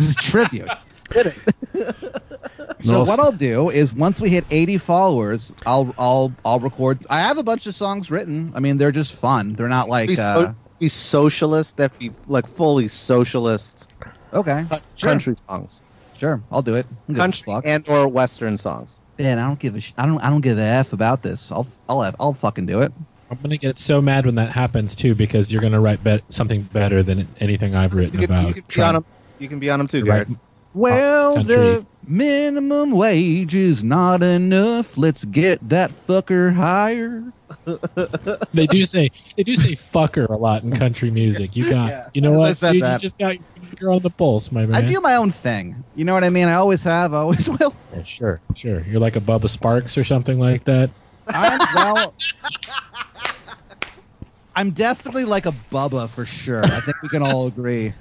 is 0.00 0.16
tribute. 0.16 0.70
So 2.82 2.90
No, 2.90 3.02
what 3.04 3.20
I'll 3.20 3.30
do 3.30 3.70
is 3.70 3.94
once 3.94 4.20
we 4.20 4.28
hit 4.28 4.44
80 4.50 4.78
followers, 4.78 5.52
I'll 5.66 5.94
I'll 5.98 6.34
I'll 6.44 6.58
record. 6.58 7.06
I 7.10 7.20
have 7.20 7.38
a 7.38 7.42
bunch 7.44 7.66
of 7.66 7.76
songs 7.76 8.10
written. 8.10 8.50
I 8.56 8.60
mean, 8.60 8.76
they're 8.76 8.90
just 8.90 9.12
fun. 9.12 9.54
They're 9.54 9.68
not 9.68 9.88
like 9.88 10.08
be, 10.08 10.16
so, 10.16 10.22
uh, 10.22 10.52
be 10.80 10.88
socialist 10.88 11.76
that 11.76 11.96
be 11.98 12.10
like 12.26 12.48
fully 12.48 12.88
socialist 12.88 13.86
okay, 14.32 14.64
sure, 14.96 15.10
country 15.10 15.34
songs 15.48 15.80
sure, 16.12 16.42
I'll 16.50 16.62
do 16.62 16.74
it. 16.74 16.86
I 16.90 17.12
don't 17.12 17.14
give 17.14 17.16
a 17.16 17.20
country 17.20 17.52
fuck. 17.52 17.64
and 17.66 17.88
or 17.88 18.08
western 18.08 18.58
songs 18.58 18.98
Man, 19.18 19.38
I 19.38 19.46
don't 19.46 19.60
give 19.60 19.76
a 19.76 19.80
sh- 19.80 19.92
I 19.96 20.06
don't 20.06 20.20
I 20.20 20.30
don't 20.30 20.40
give 20.40 20.58
a 20.58 20.62
f 20.62 20.92
about 20.92 21.22
this. 21.22 21.52
I'll 21.52 21.66
I'll 21.88 22.02
I'll 22.18 22.32
fucking 22.32 22.66
do 22.66 22.82
it. 22.82 22.92
I'm 23.32 23.38
gonna 23.42 23.56
get 23.56 23.78
so 23.78 24.02
mad 24.02 24.26
when 24.26 24.34
that 24.34 24.50
happens 24.50 24.94
too, 24.94 25.14
because 25.14 25.50
you're 25.50 25.62
gonna 25.62 25.80
write 25.80 26.04
bet 26.04 26.22
something 26.28 26.62
better 26.64 27.02
than 27.02 27.26
anything 27.40 27.74
I've 27.74 27.94
written 27.94 28.20
you 28.20 28.26
can, 28.26 28.36
about. 28.36 28.48
you 28.48 28.62
can 28.62 28.64
be 28.76 28.82
on 28.82 28.94
them 28.94 29.04
you 29.38 29.48
can 29.48 29.58
be 29.58 29.70
on 29.70 29.78
them 29.78 29.88
too 29.88 30.04
Right. 30.04 30.26
Garrett. 30.26 30.28
Well, 30.74 31.34
country. 31.36 31.54
the 31.54 31.86
minimum 32.06 32.92
wage 32.92 33.54
is 33.54 33.82
not 33.84 34.22
enough. 34.22 34.96
Let's 34.96 35.24
get 35.24 35.66
that 35.68 35.90
fucker 36.06 36.52
higher. 36.54 37.24
They 38.54 38.66
do 38.66 38.82
say 38.84 39.10
they 39.36 39.42
do 39.42 39.56
say 39.56 39.72
fucker 39.72 40.28
a 40.28 40.36
lot 40.36 40.62
in 40.62 40.74
country 40.76 41.10
music. 41.10 41.54
You 41.56 41.68
got 41.70 41.88
Yeah. 41.90 42.08
you 42.14 42.20
know 42.20 42.34
I 42.34 42.36
what? 42.36 42.56
said 42.58 42.72
Dude, 42.72 42.82
that. 42.82 43.02
you 43.02 43.08
just 43.08 43.18
got 43.18 43.34
your 43.34 43.42
finger 43.64 43.90
on 43.92 44.02
the 44.02 44.10
pulse, 44.10 44.50
my 44.52 44.64
man. 44.66 44.74
I 44.76 44.86
do 44.86 45.00
my 45.00 45.16
own 45.16 45.30
thing. 45.30 45.82
You 45.94 46.04
know 46.04 46.12
what 46.14 46.24
I 46.24 46.30
mean? 46.30 46.48
I 46.48 46.54
always 46.54 46.82
have. 46.84 47.12
I 47.14 47.18
always 47.18 47.48
will. 47.58 47.74
Yeah, 47.94 48.02
sure, 48.02 48.40
sure. 48.54 48.80
You're 48.82 49.00
like 49.00 49.16
a 49.16 49.20
Bubba 49.20 49.48
Sparxxx 49.54 49.96
or 49.98 50.04
something 50.04 50.38
like 50.38 50.64
that. 50.64 50.90
I'm 51.28 51.58
well. 51.74 52.14
I'm 54.54 54.70
definitely 54.70 55.24
like 55.24 55.46
a 55.46 55.52
Bubba 55.70 56.08
for 56.08 56.24
sure. 56.24 56.64
I 56.64 56.80
think 56.80 57.00
we 57.02 57.08
can 57.08 57.22
all 57.22 57.46
agree 57.46 57.94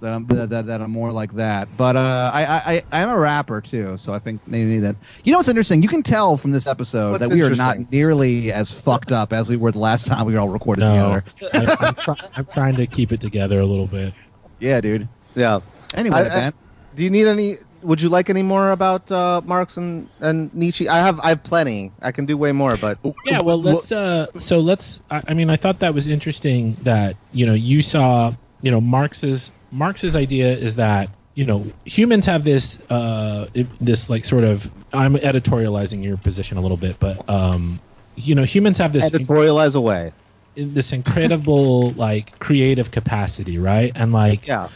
that 0.00 0.12
I'm, 0.12 0.26
that, 0.26 0.50
that, 0.50 0.66
that 0.66 0.82
I'm 0.82 0.90
more 0.90 1.12
like 1.12 1.32
that. 1.34 1.68
But 1.76 1.96
uh, 1.96 2.30
I, 2.34 2.44
I 2.44 2.76
I 2.92 3.02
I'm 3.02 3.08
a 3.08 3.18
rapper 3.18 3.60
too, 3.60 3.96
so 3.96 4.12
I 4.12 4.18
think 4.18 4.40
maybe 4.46 4.78
that. 4.80 4.96
You 5.22 5.32
know 5.32 5.38
what's 5.38 5.48
interesting? 5.48 5.82
You 5.82 5.88
can 5.88 6.02
tell 6.02 6.36
from 6.36 6.50
this 6.50 6.66
episode 6.66 7.12
What's 7.12 7.28
that 7.28 7.34
we 7.34 7.42
are 7.42 7.54
not 7.54 7.90
nearly 7.90 8.52
as 8.52 8.70
fucked 8.72 9.12
up 9.12 9.32
as 9.32 9.48
we 9.48 9.56
were 9.56 9.72
the 9.72 9.78
last 9.78 10.06
time 10.06 10.26
we 10.26 10.36
all 10.36 10.48
recorded 10.48 10.82
No, 10.82 11.20
together. 11.38 11.76
I, 11.80 11.86
I'm, 11.86 11.94
try, 11.94 12.16
I'm 12.36 12.46
trying 12.46 12.74
to 12.76 12.86
keep 12.86 13.12
it 13.12 13.20
together 13.20 13.60
a 13.60 13.66
little 13.66 13.86
bit. 13.86 14.12
Yeah, 14.58 14.80
dude. 14.80 15.08
yeah 15.34 15.60
Anyway, 15.94 16.16
I- 16.16 16.20
I- 16.20 16.28
Ben. 16.28 16.52
do 16.94 17.04
you 17.04 17.10
need 17.10 17.26
any 17.26 17.56
would 17.84 18.00
you 18.00 18.08
like 18.08 18.30
any 18.30 18.42
more 18.42 18.72
about 18.72 19.10
uh 19.12 19.40
marx 19.44 19.76
and 19.76 20.08
and 20.20 20.52
nietzsche 20.54 20.88
i 20.88 20.98
have 20.98 21.20
i 21.20 21.28
have 21.28 21.42
plenty 21.44 21.92
i 22.02 22.10
can 22.10 22.26
do 22.26 22.36
way 22.36 22.50
more 22.50 22.76
but 22.76 22.98
Yeah, 23.24 23.40
well, 23.40 23.60
let's. 23.60 23.90
Uh, 23.90 24.26
so 24.38 24.60
let's. 24.60 25.00
I, 25.10 25.22
I 25.28 25.34
mean, 25.34 25.50
I 25.50 25.56
thought 25.56 25.78
that 25.80 25.94
was 25.94 26.06
interesting 26.06 26.76
that 26.82 27.16
you 27.32 27.46
know 27.46 27.54
you 27.54 27.82
saw 27.82 28.32
you 28.62 28.70
know 28.70 28.80
Marx's 28.80 29.50
Marx's 29.72 30.16
idea 30.16 30.52
is 30.52 30.76
that 30.76 31.08
you 31.34 31.44
know 31.44 31.64
humans 31.84 32.26
have 32.26 32.44
this 32.44 32.78
uh 32.90 33.48
this 33.80 34.10
like 34.10 34.24
sort 34.24 34.44
of 34.44 34.70
I'm 34.92 35.14
editorializing 35.16 36.02
your 36.04 36.16
position 36.16 36.58
a 36.58 36.60
little 36.60 36.76
bit, 36.76 36.98
but 37.00 37.28
um 37.28 37.80
you 38.16 38.34
know 38.34 38.44
humans 38.44 38.78
have 38.78 38.92
this 38.92 39.08
editorialize 39.08 39.74
away 39.74 40.12
this 40.56 40.92
incredible 40.92 41.90
like 41.92 42.38
creative 42.38 42.90
capacity, 42.90 43.58
right? 43.58 43.92
And 43.94 44.12
like 44.12 44.46
yeah 44.46 44.68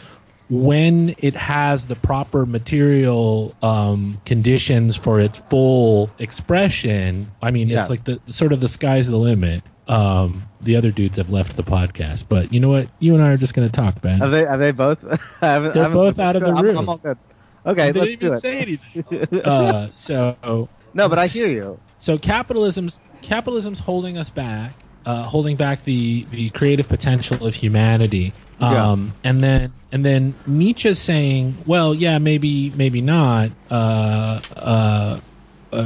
when 0.49 1.15
it 1.19 1.35
has 1.35 1.85
the 1.87 1.95
proper 1.95 2.45
material 2.45 3.55
um, 3.61 4.19
conditions 4.25 4.95
for 4.95 5.19
its 5.19 5.37
full 5.49 6.09
expression, 6.19 7.31
I 7.41 7.51
mean, 7.51 7.67
Yes. 7.67 7.89
it's 7.89 7.89
like 7.89 8.03
the 8.05 8.31
sort 8.31 8.51
of 8.53 8.59
the 8.59 8.67
sky's 8.67 9.07
the 9.07 9.17
limit. 9.17 9.63
Um, 9.87 10.43
the 10.61 10.75
other 10.75 10.91
dudes 10.91 11.17
have 11.17 11.29
left 11.29 11.55
the 11.55 11.63
podcast, 11.63 12.25
but 12.29 12.53
you 12.53 12.59
know 12.59 12.69
what? 12.69 12.87
You 12.99 13.15
and 13.15 13.23
I 13.23 13.29
are 13.29 13.37
just 13.37 13.53
going 13.55 13.67
to 13.67 13.71
talk, 13.71 14.01
Ben. 14.01 14.21
Are 14.21 14.29
they? 14.29 14.45
Are 14.45 14.57
they 14.57 14.71
both? 14.71 15.01
They're 15.41 15.89
both 15.89 16.19
out 16.19 16.35
of 16.35 16.43
the 16.43 16.49
I'm, 16.49 16.63
room. 16.63 16.77
I'm 16.77 16.89
all 16.89 16.97
good. 16.97 17.17
Okay, 17.65 17.91
they 17.91 17.99
let's 17.99 18.15
do 18.17 18.33
it. 18.33 18.37
say 18.37 18.59
anything. 18.59 19.41
uh, 19.45 19.89
so 19.95 20.69
no, 20.93 21.09
but 21.09 21.17
I 21.19 21.27
hear 21.27 21.47
you. 21.47 21.79
so 21.97 22.17
capitalism's 22.17 23.01
capitalism's 23.21 23.79
holding 23.79 24.17
us 24.17 24.29
back, 24.29 24.73
uh, 25.05 25.23
holding 25.23 25.55
back 25.55 25.83
the 25.83 26.23
the 26.31 26.49
creative 26.51 26.87
potential 26.87 27.45
of 27.45 27.53
humanity. 27.55 28.33
Yeah. 28.59 28.89
Um, 28.91 29.15
and 29.23 29.43
then 29.43 29.73
and 29.91 30.05
then 30.05 30.35
Nietzsche's 30.45 30.99
saying, 30.99 31.63
well, 31.65 31.93
yeah, 31.93 32.17
maybe 32.19 32.71
maybe 32.71 33.01
not, 33.01 33.51
uh, 33.69 34.41
uh, 34.55 35.19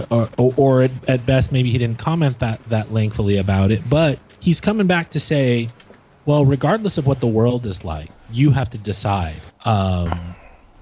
or, 0.10 0.30
or, 0.58 0.82
at, 0.84 0.92
at 1.08 1.26
best 1.26 1.52
maybe 1.52 1.72
he 1.72 1.78
didn't 1.78 1.98
comment 2.00 2.40
that 2.40 2.62
that 2.68 2.92
lengthily 2.92 3.38
about 3.38 3.72
it, 3.72 3.88
but 3.88 4.20
he's 4.40 4.60
coming 4.62 4.88
back 4.88 5.10
to 5.12 5.20
say, 5.20 5.74
well, 6.26 6.46
regardless 6.46 6.98
of 6.98 7.06
what 7.06 7.20
the 7.20 7.28
world 7.28 7.66
is 7.66 7.84
like, 7.84 8.12
you 8.28 8.52
have 8.52 8.70
to 8.72 8.78
decide. 8.78 9.44
Um, 9.66 10.36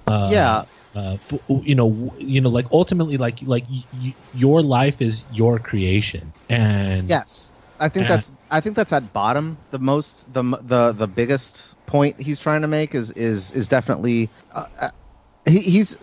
uh, 0.08 0.32
yeah, 0.32 0.64
uh, 0.96 1.14
f- 1.16 1.40
you 1.64 1.76
know, 1.76 1.90
w- 1.90 2.12
you 2.18 2.42
know, 2.42 2.50
like 2.50 2.68
ultimately, 2.72 3.18
like 3.18 3.40
like 3.44 3.66
y- 3.70 3.86
y- 3.92 4.16
your 4.32 4.62
life 4.62 5.02
is 5.02 5.26
your 5.30 5.60
creation, 5.60 6.34
and 6.50 7.08
yes. 7.08 7.56
I 7.80 7.90
think 7.90 8.06
Yeah. 8.06 8.10
that's. 8.10 8.32
I 8.50 8.60
think 8.62 8.76
that's 8.76 8.94
at 8.94 9.12
bottom. 9.14 9.64
The 9.72 9.80
most, 9.80 10.32
the 10.32 10.44
the 10.62 10.92
the 10.94 11.08
biggest 11.08 11.71
point 11.92 12.20
he's 12.22 12.40
trying 12.40 12.62
to 12.62 12.68
make 12.68 12.96
is 12.96 13.12
is 13.12 13.52
is 13.52 13.68
definitely. 13.68 14.32
Uh, 14.52 14.66
uh, 14.80 14.90
he, 15.46 15.60
he's. 15.60 15.98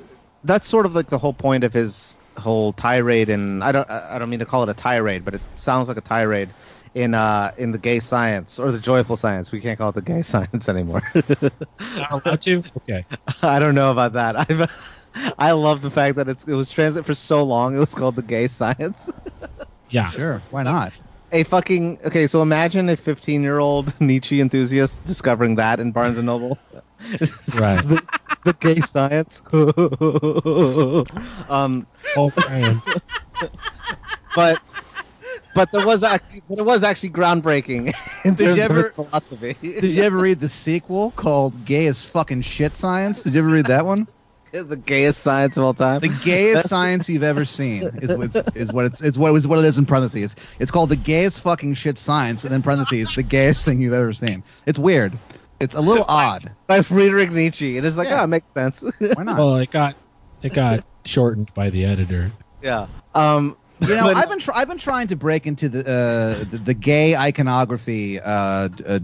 That's 0.44 0.68
sort 0.68 0.86
of 0.86 0.94
like 0.94 1.08
the 1.10 1.18
whole 1.18 1.34
point 1.34 1.64
of 1.64 1.72
his 1.72 2.18
whole 2.38 2.72
tirade, 2.74 3.30
and 3.30 3.64
I 3.64 3.72
don't. 3.72 3.88
I 3.90 4.16
I 4.16 4.18
don't 4.18 4.30
mean 4.30 4.38
to 4.40 4.46
call 4.46 4.62
it 4.62 4.68
a 4.68 4.74
tirade, 4.74 5.24
but 5.24 5.34
it 5.34 5.42
sounds 5.56 5.88
like 5.88 5.96
a 5.96 6.02
tirade. 6.02 6.54
In 6.94 7.14
uh 7.14 7.52
in 7.58 7.72
the 7.72 7.78
gay 7.78 8.00
science 8.00 8.58
or 8.58 8.72
the 8.72 8.80
joyful 8.80 9.16
science, 9.16 9.52
we 9.52 9.60
can't 9.60 9.78
call 9.78 9.90
it 9.90 9.94
the 9.94 10.02
gay 10.02 10.22
science 10.32 10.68
anymore. 10.68 11.02
not 11.96 12.12
allowed 12.12 12.40
to. 12.42 12.64
Okay, 12.78 13.04
I 13.42 13.58
don't 13.58 13.74
know 13.74 13.90
about 13.92 14.14
that. 14.14 14.36
I've, 14.50 14.70
I 15.38 15.52
love 15.52 15.82
the 15.82 15.90
fact 15.90 16.16
that 16.16 16.28
it's, 16.28 16.44
it 16.44 16.54
was 16.54 16.70
transit 16.70 17.06
for 17.06 17.14
so 17.14 17.42
long. 17.44 17.74
It 17.74 17.78
was 17.78 17.94
called 17.94 18.16
the 18.16 18.22
gay 18.22 18.48
science. 18.48 19.10
yeah, 19.90 20.10
Sure. 20.10 20.42
Why 20.50 20.62
not? 20.62 20.92
A 21.30 21.44
fucking 21.44 21.98
okay. 22.06 22.26
So 22.26 22.42
imagine 22.42 22.88
a 22.88 22.96
15 22.96 23.42
year 23.42 23.58
old 23.58 23.92
Nietzsche 24.00 24.40
enthusiast 24.40 25.04
discovering 25.04 25.56
that 25.56 25.80
in 25.80 25.92
Barnes 25.92 26.16
and 26.16 26.26
Noble. 26.26 26.58
right. 27.58 27.86
the, 27.86 28.08
the 28.44 28.52
gay 28.54 28.80
science. 28.80 29.42
um, 31.48 31.86
Oh 32.16 32.32
man, 32.48 32.82
but 34.34 34.58
but 35.54 35.70
there 35.70 35.86
was 35.86 36.02
actually, 36.02 36.42
but 36.48 36.58
it 36.58 36.64
was 36.64 36.82
actually 36.82 37.10
groundbreaking 37.10 37.94
in 38.24 38.34
Did 38.34 38.40
you 38.40 38.46
terms 38.56 38.58
of 38.58 38.70
ever- 38.70 38.86
its 38.86 38.94
philosophy. 38.94 39.56
Did 39.60 39.84
you 39.84 40.02
ever 40.02 40.16
read 40.16 40.40
the 40.40 40.48
sequel 40.48 41.12
called 41.12 41.64
"Gay 41.64 41.86
as 41.86 42.04
Fucking 42.04 42.42
Shit 42.42 42.76
Science"? 42.76 43.22
Did 43.22 43.34
you 43.34 43.40
ever 43.40 43.50
read 43.50 43.66
that 43.66 43.84
one? 43.84 44.06
the 44.68 44.76
gayest 44.76 45.20
science 45.20 45.56
of 45.56 45.64
all 45.64 45.74
time? 45.74 46.00
The 46.00 46.08
gayest 46.08 46.68
science 46.68 47.08
you've 47.08 47.22
ever 47.22 47.44
seen 47.44 47.82
is 48.02 48.16
what 48.16 48.26
it's, 48.26 48.36
is 48.56 48.72
what 48.72 48.84
it's 48.86 49.00
it's 49.02 49.18
what 49.18 49.34
is 49.34 49.46
what 49.46 49.58
it 49.58 49.64
is 49.64 49.78
in 49.78 49.86
parentheses. 49.86 50.36
It's 50.58 50.70
called 50.70 50.88
the 50.90 50.96
gayest 50.96 51.40
fucking 51.42 51.74
shit 51.74 51.98
science, 51.98 52.44
and 52.44 52.52
then 52.52 52.62
parentheses 52.62 53.14
the 53.14 53.22
gayest 53.22 53.64
thing 53.64 53.80
you've 53.80 53.92
ever 53.92 54.12
seen. 54.12 54.42
It's 54.66 54.78
weird. 54.78 55.18
It's 55.60 55.74
a 55.74 55.80
little 55.80 56.04
odd. 56.08 56.52
By 56.68 56.82
Friedrich 56.82 57.32
Nietzsche. 57.32 57.76
It 57.76 57.84
is 57.84 57.96
like, 57.98 58.08
Yeah. 58.08 58.20
oh, 58.20 58.24
it 58.24 58.28
makes 58.28 58.52
sense. 58.54 58.80
Why 58.98 59.22
not? 59.24 59.38
well, 59.38 59.56
it 59.56 59.70
got 59.70 59.96
it 60.42 60.52
got 60.54 60.84
shortened 61.04 61.52
by 61.54 61.70
the 61.70 61.84
editor. 61.84 62.30
yeah. 62.62 62.86
Um, 63.14 63.56
You 63.80 63.94
know, 63.96 64.04
but- 64.04 64.16
I've 64.16 64.28
been 64.28 64.38
tr- 64.38 64.52
I've 64.54 64.68
been 64.68 64.78
trying 64.78 65.08
to 65.08 65.16
break 65.16 65.46
into 65.46 65.68
the 65.68 65.80
uh, 65.80 66.44
the, 66.44 66.58
the 66.58 66.74
gay 66.74 67.16
iconography 67.16 68.20
uh, 68.20 68.68
d- 68.68 68.84
uh, 68.84 68.98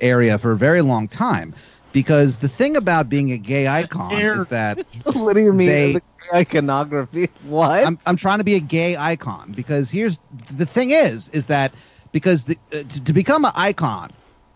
area 0.00 0.38
for 0.38 0.52
a 0.52 0.56
very 0.56 0.82
long 0.82 1.08
time. 1.08 1.54
Because 1.94 2.38
the 2.38 2.50
thing 2.50 2.76
about 2.76 3.08
being 3.08 3.32
a 3.32 3.38
gay 3.38 3.68
icon 3.68 4.28
is 4.34 4.48
that 4.48 4.84
what 5.14 5.34
do 5.34 5.40
you 5.40 5.54
mean? 5.54 5.92
They- 5.92 5.92
the 5.94 6.02
iconography? 6.34 7.30
What? 7.40 7.84
I'm, 7.86 7.98
I'm 8.06 8.16
trying 8.16 8.38
to 8.40 8.44
be 8.44 8.56
a 8.56 8.60
gay 8.60 8.96
icon 8.96 9.52
because 9.54 9.90
here's 9.90 10.18
the 10.30 10.66
thing 10.66 10.90
is 10.90 11.28
is 11.30 11.46
that 11.46 11.74
because 12.12 12.44
the, 12.44 12.58
uh, 12.72 12.84
to, 12.84 13.04
to 13.04 13.12
become 13.14 13.44
an 13.46 13.52
icon 13.54 14.10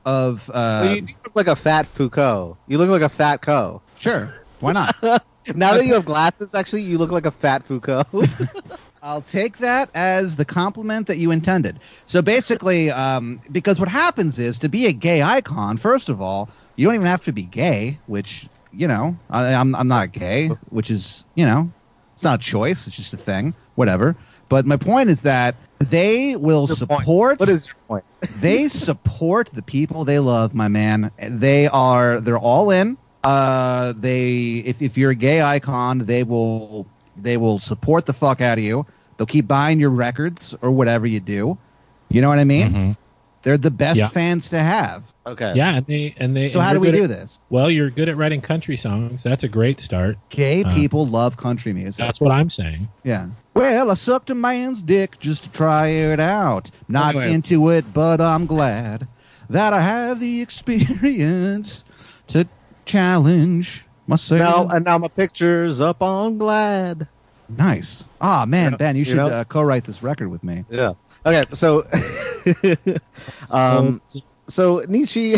of 0.04 0.50
uh, 0.52 0.80
Well, 0.84 0.94
you 0.94 1.02
do 1.02 1.14
look 1.24 1.36
like 1.36 1.48
a 1.48 1.56
fat 1.56 1.86
Foucault. 1.86 2.58
You 2.66 2.78
look 2.78 2.90
like 2.90 3.02
a 3.02 3.08
fat 3.08 3.42
Co. 3.42 3.82
sure 3.96 4.32
why 4.60 4.72
not 4.72 4.94
Now 5.54 5.74
that 5.74 5.84
you 5.86 5.94
have 5.94 6.04
glasses, 6.06 6.54
actually, 6.54 6.82
you 6.82 6.98
look 6.98 7.10
like 7.12 7.26
a 7.26 7.30
fat 7.30 7.64
Foucault. 7.66 8.04
I'll 9.02 9.22
take 9.22 9.58
that 9.58 9.90
as 9.94 10.36
the 10.36 10.44
compliment 10.44 11.06
that 11.06 11.18
you 11.18 11.30
intended. 11.30 11.80
So 12.06 12.22
basically, 12.22 12.90
um, 12.90 13.40
because 13.50 13.78
what 13.80 13.88
happens 13.88 14.38
is 14.38 14.58
to 14.60 14.68
be 14.68 14.86
a 14.86 14.92
gay 14.92 15.22
icon, 15.22 15.76
first 15.76 16.08
of 16.08 16.20
all, 16.20 16.50
you 16.78 16.84
don't 16.86 16.94
even 16.94 17.08
have 17.08 17.24
to 17.24 17.32
be 17.32 17.42
gay, 17.42 17.98
which 18.06 18.48
you 18.70 18.86
know, 18.86 19.16
I, 19.28 19.52
I'm 19.54 19.74
I'm 19.74 19.88
not 19.88 20.12
gay, 20.12 20.48
which 20.70 20.90
is 20.90 21.24
you 21.34 21.44
know, 21.44 21.70
it's 22.14 22.22
not 22.22 22.40
a 22.40 22.42
choice, 22.42 22.86
it's 22.86 22.96
just 22.96 23.12
a 23.12 23.16
thing, 23.16 23.52
whatever. 23.74 24.16
But 24.48 24.64
my 24.64 24.76
point 24.76 25.10
is 25.10 25.22
that 25.22 25.56
they 25.80 26.36
will 26.36 26.66
Your 26.68 26.76
point. 26.76 27.00
support. 27.00 27.40
what 27.40 27.48
is 27.48 27.66
your 27.66 27.74
point? 27.88 28.04
they 28.40 28.68
support 28.68 29.50
the 29.52 29.62
people 29.62 30.04
they 30.04 30.20
love, 30.20 30.54
my 30.54 30.68
man. 30.68 31.10
They 31.18 31.66
are 31.66 32.20
they're 32.20 32.38
all 32.38 32.70
in. 32.70 32.96
Uh, 33.24 33.92
they 33.96 34.62
if 34.64 34.80
if 34.80 34.96
you're 34.96 35.10
a 35.10 35.16
gay 35.16 35.42
icon, 35.42 35.98
they 35.98 36.22
will 36.22 36.86
they 37.16 37.36
will 37.36 37.58
support 37.58 38.06
the 38.06 38.12
fuck 38.12 38.40
out 38.40 38.58
of 38.58 38.64
you. 38.64 38.86
They'll 39.16 39.26
keep 39.26 39.48
buying 39.48 39.80
your 39.80 39.90
records 39.90 40.54
or 40.62 40.70
whatever 40.70 41.06
you 41.06 41.18
do. 41.18 41.58
You 42.08 42.20
know 42.20 42.28
what 42.28 42.38
I 42.38 42.44
mean? 42.44 42.68
Mhm. 42.68 42.96
They're 43.48 43.56
the 43.56 43.70
best 43.70 43.98
Yeah. 43.98 44.08
fans 44.08 44.50
to 44.50 44.60
have. 44.60 45.04
Okay. 45.26 45.54
Yeah, 45.56 45.76
and 45.76 45.86
they 45.86 46.14
and 46.18 46.36
they. 46.36 46.50
So 46.50 46.58
and 46.60 46.68
how 46.68 46.74
do 46.74 46.80
we 46.80 46.90
do 46.90 47.04
at- 47.04 47.08
this? 47.08 47.40
Well, 47.48 47.70
you're 47.70 47.88
good 47.88 48.10
at 48.10 48.16
writing 48.18 48.42
country 48.42 48.76
songs. 48.76 49.22
That's 49.22 49.42
a 49.42 49.48
great 49.48 49.80
start. 49.80 50.18
Gay 50.28 50.64
Uh, 50.64 50.74
people 50.74 51.06
love 51.06 51.38
country 51.38 51.72
music. 51.72 51.96
That's 51.96 52.20
what 52.20 52.30
I'm 52.30 52.50
saying. 52.50 52.88
Yeah. 53.04 53.28
Well, 53.54 53.90
I 53.90 53.94
sucked 53.94 54.28
a 54.28 54.34
man's 54.34 54.82
dick 54.82 55.18
just 55.18 55.44
to 55.44 55.50
try 55.50 55.86
it 55.86 56.20
out. 56.20 56.70
Not 56.88 57.14
Anyway. 57.14 57.32
into 57.32 57.70
it, 57.70 57.86
but 57.94 58.20
I'm 58.20 58.44
glad 58.44 59.08
that 59.48 59.72
I 59.72 59.80
have 59.80 60.20
the 60.20 60.42
experience 60.42 61.84
to 62.26 62.46
challenge 62.84 63.86
myself. 64.06 64.68
Now 64.70 64.76
and 64.76 64.84
now 64.84 64.98
my 64.98 65.08
pictures 65.08 65.80
up 65.80 66.02
on 66.02 66.36
Glad. 66.36 67.08
nice. 67.48 68.04
Ah, 68.20 68.44
man, 68.46 68.72
Yeah, 68.72 68.76
Ben, 68.76 68.96
you 68.96 69.00
you 69.00 69.04
should 69.06 69.18
uh, 69.20 69.44
co-write 69.44 69.84
this 69.84 70.02
record 70.02 70.28
with 70.28 70.44
me. 70.44 70.66
Yeah. 70.68 70.92
Okay. 71.26 71.44
So, 71.52 71.84
um, 73.50 74.00
So- 74.04 74.20
so 74.48 74.84
Nietzsche. 74.88 75.36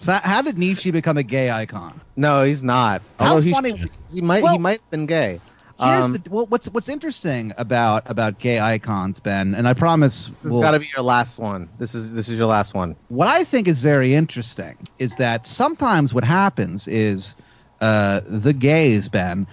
So 0.00 0.12
how 0.14 0.42
did 0.42 0.58
Nietzsche 0.58 0.90
become 0.90 1.16
a 1.16 1.22
gay 1.22 1.50
icon? 1.50 2.00
no, 2.16 2.42
he's 2.44 2.62
not. 2.62 3.02
How 3.18 3.28
Although 3.30 3.40
he, 3.42 3.52
funny. 3.52 3.90
he 4.12 4.20
might. 4.20 4.42
Well- 4.42 4.52
he 4.54 4.58
might 4.58 4.80
have 4.80 4.90
been 4.90 5.06
gay. 5.06 5.40
Here's 5.80 6.04
Um, 6.06 6.12
the, 6.12 6.22
well, 6.30 6.46
what's 6.46 6.68
what's 6.68 6.88
interesting 6.88 7.52
about 7.56 8.08
about 8.08 8.38
gay 8.38 8.60
icons, 8.60 9.18
Ben, 9.18 9.54
and 9.54 9.66
I 9.66 9.72
promise 9.74 10.26
this 10.42 10.52
we'll, 10.52 10.60
got 10.60 10.72
to 10.72 10.78
be 10.80 10.88
your 10.94 11.02
last 11.04 11.38
one. 11.38 11.68
This 11.78 11.94
is 11.94 12.12
this 12.12 12.28
is 12.28 12.38
your 12.38 12.46
last 12.46 12.74
one. 12.74 12.94
what 13.08 13.26
I 13.26 13.42
think 13.42 13.66
is 13.66 13.80
very 13.80 14.14
interesting 14.14 14.76
is 14.98 15.14
that 15.16 15.46
sometimes 15.46 16.12
what 16.14 16.22
happens 16.24 16.86
is 16.86 17.34
uh, 17.80 18.20
the 18.26 18.52
gays, 18.52 19.08
Ben, 19.08 19.46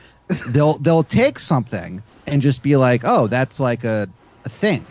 they'll 0.49 0.77
they'll 0.79 1.03
take 1.03 1.39
something 1.39 2.03
and 2.29 2.41
just 2.41 2.63
be 2.63 2.75
like, 2.75 3.01
oh, 3.03 3.27
that's 3.27 3.59
like 3.59 3.83
a, 3.83 4.07
a 4.45 4.49
thing. 4.49 4.85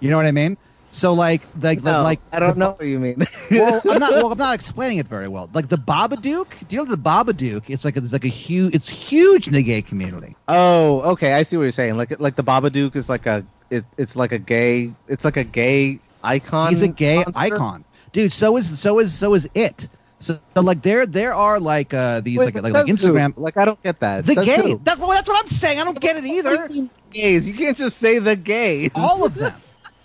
You 0.00 0.10
know 0.10 0.16
what 0.16 0.26
I 0.26 0.32
mean? 0.32 0.56
So 0.96 1.12
like 1.12 1.42
like 1.60 1.82
No, 1.82 2.02
like 2.02 2.20
I 2.32 2.38
don't 2.38 2.56
know 2.56 2.70
what 2.70 2.86
you 2.86 2.98
mean. 2.98 3.22
well, 3.50 3.82
I'm 3.84 3.98
not. 3.98 4.12
Well, 4.12 4.32
I'm 4.32 4.38
not 4.38 4.54
explaining 4.60 4.96
it 4.96 5.06
very 5.06 5.28
well. 5.28 5.50
Like 5.52 5.68
the 5.68 5.76
Babadook. 5.76 6.48
Do 6.66 6.76
you 6.76 6.78
know 6.78 6.84
the 6.84 6.96
Babadook? 6.96 7.64
It's 7.68 7.84
like 7.84 7.98
it's 7.98 8.14
like 8.14 8.24
a 8.24 8.28
huge. 8.28 8.74
It's 8.74 8.88
huge 8.88 9.46
in 9.46 9.52
the 9.52 9.62
gay 9.62 9.82
community. 9.82 10.36
oh, 10.48 11.02
okay. 11.12 11.34
I 11.34 11.42
see 11.42 11.58
what 11.58 11.64
you're 11.64 11.72
saying. 11.72 11.98
Like 11.98 12.18
like 12.18 12.36
the 12.36 12.44
Babadook 12.44 12.96
is 12.96 13.08
like 13.08 13.26
a. 13.26 13.44
It, 13.68 13.84
it's 13.98 14.16
like 14.16 14.32
a 14.32 14.38
gay. 14.38 14.92
It's 15.06 15.24
like 15.24 15.36
a 15.36 15.44
gay 15.44 15.98
icon. 16.24 16.70
He's 16.70 16.82
a 16.82 16.88
gay 16.88 17.16
monster? 17.16 17.38
icon, 17.38 17.84
dude. 18.12 18.32
So 18.32 18.56
is 18.56 18.78
so 18.78 18.98
is 18.98 19.12
so 19.12 19.34
is 19.34 19.48
it. 19.54 19.88
So, 20.18 20.38
so 20.54 20.62
like 20.62 20.80
there 20.82 21.04
there 21.06 21.34
are 21.34 21.60
like 21.60 21.92
uh 21.92 22.20
these 22.20 22.38
Wait, 22.38 22.54
like 22.54 22.62
like, 22.62 22.72
like 22.72 22.86
says 22.86 23.02
who? 23.02 23.12
Instagram. 23.12 23.34
Like 23.36 23.56
I 23.56 23.64
don't 23.66 23.82
get 23.82 24.00
that. 24.00 24.24
The 24.24 24.34
Says 24.34 24.44
gay. 24.46 24.56
who? 24.62 24.80
That's 24.82 24.98
well, 24.98 25.10
that's 25.10 25.28
what 25.28 25.38
I'm 25.38 25.48
saying. 25.48 25.78
I 25.78 25.84
don't 25.84 26.00
get 26.00 26.16
it 26.16 26.24
either. 26.24 26.68
you 26.70 26.88
gays. 27.10 27.46
You 27.46 27.54
can't 27.54 27.76
just 27.76 27.98
say 27.98 28.18
the 28.18 28.34
gays. 28.36 28.92
All 28.94 29.24
of 29.26 29.34
them. 29.34 29.54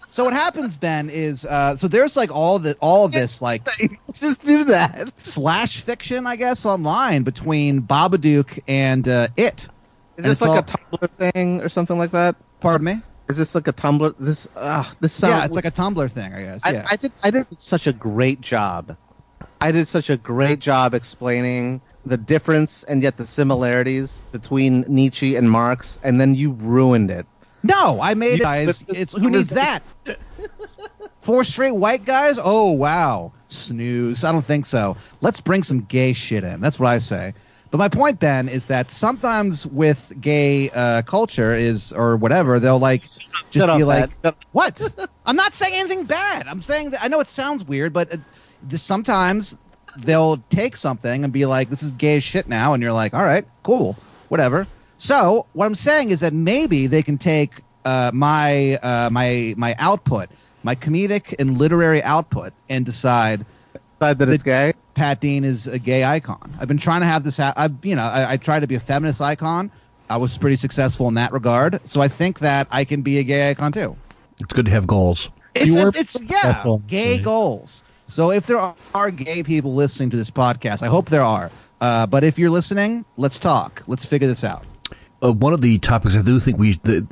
So 0.07 0.25
what 0.25 0.33
happens, 0.33 0.75
Ben, 0.75 1.09
is 1.09 1.45
uh, 1.45 1.77
so 1.77 1.87
there's 1.87 2.17
like 2.17 2.29
all 2.35 2.59
the 2.59 2.75
all 2.81 3.05
of 3.05 3.13
this 3.13 3.41
like 3.41 3.65
just 4.13 4.45
do 4.45 4.65
that. 4.65 5.17
slash 5.17 5.79
fiction, 5.79 6.27
I 6.27 6.35
guess, 6.35 6.65
online 6.65 7.23
between 7.23 7.81
Babadook 7.81 8.59
and 8.67 9.07
uh, 9.07 9.29
it. 9.37 9.61
Is 9.61 9.69
And 10.17 10.25
this 10.25 10.41
like 10.41 10.49
all- 10.49 10.57
a 10.57 10.63
Tumblr 10.63 11.31
thing 11.31 11.61
or 11.61 11.69
something 11.69 11.97
like 11.97 12.11
that? 12.11 12.35
Pardon 12.59 12.83
me. 12.85 12.95
Is 13.29 13.37
this 13.37 13.55
like 13.55 13.69
a 13.69 13.73
Tumblr? 13.73 14.13
This 14.19 14.49
uh, 14.57 14.83
this 14.99 15.13
sounds. 15.13 15.31
yeah, 15.35 15.45
it's 15.45 15.55
like 15.55 15.63
a 15.63 15.71
Tumblr 15.71 16.11
thing, 16.11 16.33
I 16.33 16.41
guess. 16.43 16.61
I, 16.65 16.71
Yeah. 16.73 16.87
I 16.91 16.95
did. 16.97 17.13
I 17.23 17.31
did 17.31 17.45
such 17.57 17.87
a 17.87 17.93
great 17.93 18.41
job. 18.41 18.97
I 19.59 19.71
did 19.71 19.87
such 19.87 20.09
a 20.09 20.17
great 20.17 20.59
job 20.59 20.93
explaining 20.93 21.81
the 22.05 22.17
difference 22.17 22.83
and 22.83 23.03
yet 23.03 23.17
the 23.17 23.25
similarities 23.25 24.21
between 24.31 24.81
Nietzsche 24.87 25.35
and 25.35 25.49
Marx, 25.49 25.99
and 26.03 26.19
then 26.19 26.35
you 26.35 26.51
ruined 26.51 27.11
it. 27.11 27.25
No, 27.63 28.01
I 28.01 28.15
made 28.15 28.39
it, 28.39 28.43
guys. 28.43 28.83
It's 28.87 29.13
who 29.13 29.29
needs 29.29 29.49
that? 29.49 29.83
Four 31.19 31.43
straight 31.43 31.71
white 31.71 32.05
guys? 32.05 32.39
Oh 32.41 32.71
wow, 32.71 33.31
snooze. 33.49 34.23
I 34.23 34.31
don't 34.31 34.45
think 34.45 34.65
so. 34.65 34.97
Let's 35.21 35.41
bring 35.41 35.61
some 35.61 35.81
gay 35.81 36.13
shit 36.13 36.43
in. 36.43 36.59
That's 36.61 36.79
what 36.79 36.89
I 36.89 36.97
say. 36.97 37.33
But 37.69 37.77
my 37.77 37.87
point, 37.87 38.19
Ben, 38.19 38.49
is 38.49 38.65
that 38.65 38.91
sometimes 38.91 39.65
with 39.65 40.11
gay 40.19 40.69
uh, 40.71 41.03
culture 41.03 41.55
is 41.55 41.93
or 41.93 42.17
whatever, 42.17 42.59
they'll 42.59 42.79
like 42.79 43.03
just 43.49 43.53
Shut 43.53 43.77
be 43.77 43.83
up, 43.83 43.87
like, 43.87 44.23
Matt. 44.23 44.35
"What? 44.51 45.09
I'm 45.25 45.37
not 45.37 45.53
saying 45.53 45.75
anything 45.75 46.03
bad. 46.03 46.47
I'm 46.47 46.61
saying 46.61 46.89
that 46.89 47.03
I 47.03 47.07
know 47.07 47.19
it 47.21 47.27
sounds 47.27 47.63
weird, 47.63 47.93
but 47.93 48.11
uh, 48.11 48.17
th- 48.69 48.81
sometimes 48.81 49.55
they'll 49.97 50.37
take 50.49 50.77
something 50.77 51.23
and 51.23 51.31
be 51.33 51.45
like, 51.45 51.69
"This 51.69 51.83
is 51.83 51.91
gay 51.93 52.17
as 52.17 52.23
shit 52.23 52.47
now," 52.47 52.73
and 52.73 52.81
you're 52.81 52.93
like, 52.93 53.13
"All 53.13 53.23
right, 53.23 53.45
cool, 53.63 53.95
whatever." 54.29 54.67
So 54.97 55.45
what 55.53 55.65
I'm 55.65 55.75
saying 55.75 56.11
is 56.11 56.19
that 56.19 56.33
maybe 56.33 56.87
they 56.87 57.03
can 57.03 57.17
take 57.17 57.61
uh, 57.85 58.11
my 58.13 58.75
uh, 58.77 59.09
my 59.11 59.53
my 59.57 59.75
output, 59.79 60.29
my 60.63 60.75
comedic 60.75 61.33
and 61.39 61.57
literary 61.57 62.03
output, 62.03 62.53
and 62.69 62.85
decide 62.85 63.45
Decide 63.91 64.17
that 64.19 64.29
it's 64.29 64.43
gay. 64.43 64.73
Pat 64.95 65.19
Dean 65.21 65.43
is 65.43 65.67
a 65.67 65.77
gay 65.77 66.03
icon. 66.03 66.51
I've 66.59 66.67
been 66.67 66.77
trying 66.77 67.01
to 67.01 67.05
have 67.07 67.23
this. 67.23 67.37
Ha- 67.37 67.53
I, 67.55 67.69
you 67.83 67.95
know, 67.95 68.03
I, 68.03 68.31
I 68.33 68.37
tried 68.37 68.61
to 68.61 68.67
be 68.67 68.75
a 68.75 68.79
feminist 68.79 69.21
icon. 69.21 69.69
I 70.09 70.17
was 70.17 70.37
pretty 70.37 70.55
successful 70.57 71.07
in 71.07 71.13
that 71.13 71.31
regard. 71.31 71.79
So 71.87 72.01
I 72.01 72.07
think 72.07 72.39
that 72.39 72.67
I 72.71 72.83
can 72.83 73.01
be 73.03 73.19
a 73.19 73.23
gay 73.23 73.51
icon 73.51 73.71
too. 73.71 73.95
It's 74.39 74.53
good 74.53 74.65
to 74.65 74.71
have 74.71 74.87
goals. 74.87 75.29
It's, 75.53 75.67
You 75.67 75.79
a- 75.79 75.85
were 75.85 75.91
it's 75.95 76.19
yeah, 76.19 76.65
gay 76.87 77.19
goals. 77.19 77.83
So 78.11 78.31
if 78.31 78.45
there 78.45 78.57
are, 78.57 78.75
are 78.93 79.09
gay 79.11 79.41
people 79.43 79.73
listening 79.73 80.09
to 80.11 80.17
this 80.17 80.29
podcast, 80.29 80.81
I 80.83 80.87
hope 80.87 81.09
there 81.09 81.21
are. 81.23 81.49
Uh, 81.79 82.05
but 82.05 82.23
if 82.23 82.37
you're 82.37 82.49
listening, 82.49 83.05
let's 83.17 83.39
talk. 83.39 83.81
Let's 83.87 84.05
figure 84.05 84.27
this 84.27 84.43
out. 84.43 84.63
Uh, 85.23 85.31
one 85.31 85.53
of 85.53 85.61
the 85.61 85.77
topics 85.79 86.15
I 86.15 86.21
do 86.21 86.39
think 86.39 86.57
we 86.57 86.79
the, 86.83 87.05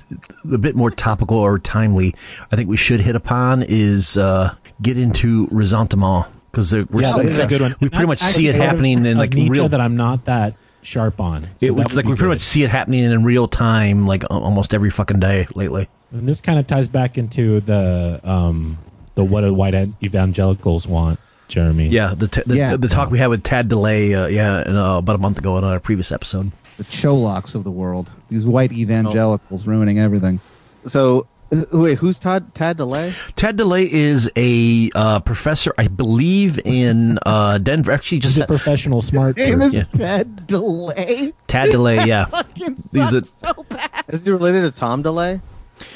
the 0.43 0.57
bit 0.57 0.75
more 0.75 0.89
topical 0.91 1.37
or 1.37 1.57
timely. 1.59 2.15
I 2.51 2.55
think 2.55 2.67
we 2.69 2.77
should 2.77 2.99
hit 2.99 3.15
upon 3.15 3.63
is 3.63 4.17
uh, 4.17 4.53
get 4.81 4.97
into 4.97 5.47
resentment 5.51 6.25
because 6.51 6.73
we're 6.73 7.01
yeah, 7.03 7.13
so- 7.13 7.23
that's 7.23 7.37
a 7.37 7.47
good 7.47 7.61
one. 7.61 7.75
We 7.79 7.89
pretty 7.89 8.07
much 8.07 8.19
see 8.19 8.47
it 8.47 8.49
actually 8.49 8.65
of- 8.65 8.69
happening 8.71 9.05
in 9.05 9.17
like 9.17 9.33
real. 9.33 9.69
that 9.69 9.79
I'm 9.79 9.95
not 9.95 10.25
that 10.25 10.55
sharp 10.81 11.19
on. 11.21 11.43
So 11.43 11.47
it 11.47 11.59
that 11.67 11.73
was 11.73 11.83
would 11.85 11.95
like 11.95 12.05
be 12.05 12.09
we 12.11 12.15
pretty 12.15 12.23
good. 12.23 12.27
much 12.29 12.41
see 12.41 12.63
it 12.63 12.71
happening 12.71 13.03
in 13.03 13.23
real 13.23 13.47
time, 13.47 14.07
like 14.07 14.23
almost 14.29 14.73
every 14.73 14.89
fucking 14.89 15.19
day 15.19 15.47
lately. 15.55 15.87
And 16.11 16.27
this 16.27 16.41
kind 16.41 16.57
of 16.59 16.65
ties 16.67 16.87
back 16.87 17.17
into 17.17 17.59
the 17.61 18.19
um 18.23 18.77
the 19.19 19.25
what 19.25 19.41
do 19.41 19.53
white 19.53 19.73
evangelicals 20.03 20.87
want, 20.87 21.19
Jeremy. 21.47 21.87
Yeah, 21.89 22.13
the 22.15 22.27
t- 22.27 22.41
the, 22.45 22.55
Yeah. 22.55 22.75
the 22.77 22.87
talk 22.87 23.11
we 23.11 23.17
had 23.19 23.27
with 23.27 23.43
Tad 23.43 23.69
Delay, 23.69 24.13
uh, 24.13 24.27
yeah, 24.27 24.67
in, 24.67 24.75
uh, 24.75 24.97
about 24.97 25.15
a 25.15 25.19
month 25.19 25.37
ago 25.37 25.55
on 25.57 25.63
our 25.63 25.79
previous 25.79 26.11
episode. 26.11 26.51
The 26.77 26.83
Cholocks 26.85 27.55
of 27.55 27.63
the 27.63 27.71
world. 27.71 28.09
These 28.29 28.45
white 28.45 28.71
evangelicals 28.71 29.67
ruining 29.67 29.99
everything. 29.99 30.39
So 30.87 31.27
wait, 31.73 31.97
who's 31.97 32.19
Todd 32.19 32.53
Tad 32.55 32.77
Delay? 32.77 33.13
Tad 33.35 33.57
Delay 33.57 33.91
is 33.91 34.29
a 34.37 34.89
uh, 34.95 35.19
professor, 35.19 35.73
I 35.77 35.87
believe, 35.87 36.59
in 36.65 37.19
uh, 37.25 37.57
Denver. 37.57 37.91
Actually, 37.91 38.19
just 38.19 38.35
He's 38.37 38.43
a 38.43 38.47
professional 38.47 39.01
smart 39.01 39.35
Name 39.35 39.61
is 39.61 39.73
person. 39.75 39.87
Ted 39.91 40.47
Delay. 40.47 41.33
Tad 41.47 41.71
Delay, 41.71 42.05
yeah. 42.05 42.25
Fucking 42.25 42.75
These 42.75 43.13
are- 43.13 43.23
so 43.23 43.65
bad. 43.67 44.05
Is 44.07 44.23
he 44.23 44.31
related 44.31 44.61
to 44.61 44.79
Tom 44.79 45.01
Delay? 45.01 45.41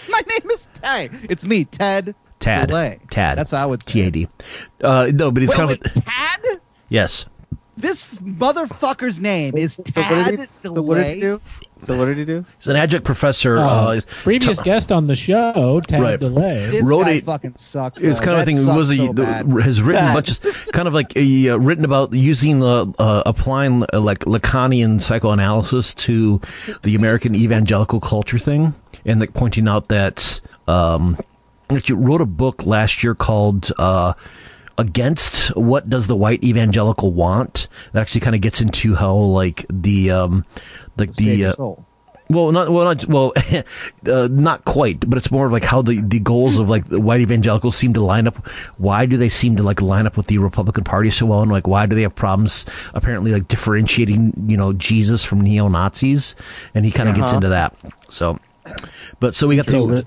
My 0.09 0.21
name 0.27 0.49
is 0.51 0.67
Ted. 0.81 1.11
It's 1.29 1.45
me, 1.45 1.65
Ted 1.65 2.15
Tad. 2.43 2.67
Delay. 2.69 2.99
Tad. 3.09 3.37
That's 3.37 3.51
how 3.51 3.63
I 3.63 3.65
would 3.65 3.83
say. 3.83 3.91
T 3.93 4.01
A 4.01 4.11
D. 4.11 4.27
Uh, 4.81 5.09
no, 5.13 5.31
but 5.31 5.41
he's 5.41 5.49
Wait, 5.49 5.55
kind 5.57 5.69
wait, 5.69 5.85
of 5.85 5.93
Tad? 6.05 6.61
yes. 6.89 7.25
This 7.75 8.05
motherfucker's 8.17 9.19
name 9.19 9.57
is 9.57 9.73
So 9.73 10.01
what 10.01 10.09
did 10.09 10.37
Tad 10.37 10.39
he, 10.41 10.45
so 10.61 10.71
what 10.73 10.95
did 10.95 11.05
he 11.07 11.13
Delay. 11.15 11.19
do? 11.19 11.41
So 11.79 11.97
what 11.97 12.05
did 12.05 12.19
he 12.19 12.23
do? 12.23 12.45
He's 12.57 12.67
an 12.67 12.75
adjunct 12.75 13.03
professor. 13.03 13.57
Uh, 13.57 13.63
Uh, 13.63 14.01
previous 14.21 14.57
t- 14.59 14.63
guest 14.63 14.91
on 14.91 15.07
the 15.07 15.15
show, 15.15 15.81
Tad 15.87 15.99
Right. 16.01 16.19
Delay. 16.19 16.69
This 16.69 16.85
wrote 16.85 17.05
guy 17.05 17.09
a- 17.13 17.21
fucking 17.21 17.55
sucks. 17.57 17.99
It's 17.99 18.19
though. 18.19 18.25
kind 18.27 18.39
of 18.39 18.45
That 18.45 18.45
thing. 18.45 18.57
sucks 18.59 18.77
Was 18.77 18.89
he 18.89 18.97
so 18.97 19.13
the, 19.13 19.23
bad. 19.23 19.47
has 19.63 19.81
written 19.81 20.05
Bad. 20.05 20.13
bunches, 20.13 20.39
kind 20.71 20.87
of 20.87 20.93
like 20.93 21.15
a, 21.17 21.49
uh, 21.49 21.57
written 21.57 21.83
about 21.83 22.13
using 22.13 22.59
the 22.59 22.93
uh, 22.99 23.23
applying 23.25 23.83
uh, 23.91 23.99
like 23.99 24.19
Lacanian 24.19 25.01
psychoanalysis 25.01 25.95
to 25.95 26.39
the 26.83 26.93
American 26.93 27.33
evangelical 27.33 27.99
culture 27.99 28.37
thing, 28.39 28.75
and 29.03 29.19
like 29.19 29.33
pointing 29.33 29.67
out 29.67 29.87
that 29.87 30.39
um, 30.67 31.17
actually 31.17 31.25
wrote 31.89 32.21
a 32.21 32.25
book 32.25 32.65
last 32.65 33.03
year 33.03 33.15
called. 33.15 33.71
Uh, 33.77 34.13
against 34.79 35.55
what 35.55 35.87
does 35.87 36.07
the 36.07 36.15
white 36.15 36.43
evangelical 36.43 37.13
want 37.13 37.67
that 37.91 38.01
actually 38.01 38.21
kind 38.21 38.33
of 38.35 38.41
gets 38.41 38.59
into 38.59 38.95
how 38.95 39.13
like 39.13 39.67
the 39.69 40.09
um 40.09 40.43
like 40.97 41.13
the 41.13 41.45
uh, 41.45 41.53
well, 42.29 42.51
not 42.51 42.71
well, 42.71 42.85
not 42.85 43.05
well, 43.05 43.33
uh, 44.07 44.27
not 44.31 44.65
quite, 44.65 45.07
but 45.07 45.17
it's 45.17 45.29
more 45.29 45.45
of 45.45 45.51
like 45.51 45.63
how 45.63 45.83
the, 45.83 46.01
the 46.01 46.17
goals 46.19 46.57
of 46.57 46.69
like 46.69 46.87
the 46.87 46.99
white 46.99 47.21
evangelicals 47.21 47.75
seem 47.75 47.93
to 47.93 48.01
line 48.03 48.25
up. 48.25 48.47
Why 48.77 49.05
do 49.05 49.15
they 49.17 49.29
seem 49.29 49.55
to 49.57 49.63
like 49.63 49.79
line 49.81 50.07
up 50.07 50.17
with 50.17 50.25
the 50.25 50.39
Republican 50.39 50.83
Party 50.83 51.11
so 51.11 51.27
well, 51.27 51.41
and 51.43 51.51
like 51.51 51.67
why 51.67 51.85
do 51.85 51.95
they 51.95 52.01
have 52.01 52.15
problems 52.15 52.65
apparently 52.95 53.31
like 53.31 53.47
differentiating 53.47 54.33
you 54.47 54.57
know 54.57 54.73
Jesus 54.73 55.23
from 55.23 55.41
neo 55.41 55.67
Nazis? 55.67 56.35
And 56.73 56.83
he 56.83 56.91
kind 56.91 57.09
of 57.09 57.15
gets 57.15 57.27
Uh-huh. 57.27 57.35
into 57.35 57.49
that. 57.49 57.75
So, 58.09 58.39
but 59.19 59.35
so 59.35 59.47
we 59.47 59.55
got 59.55 59.65
So, 59.67 59.87
the, 59.87 60.03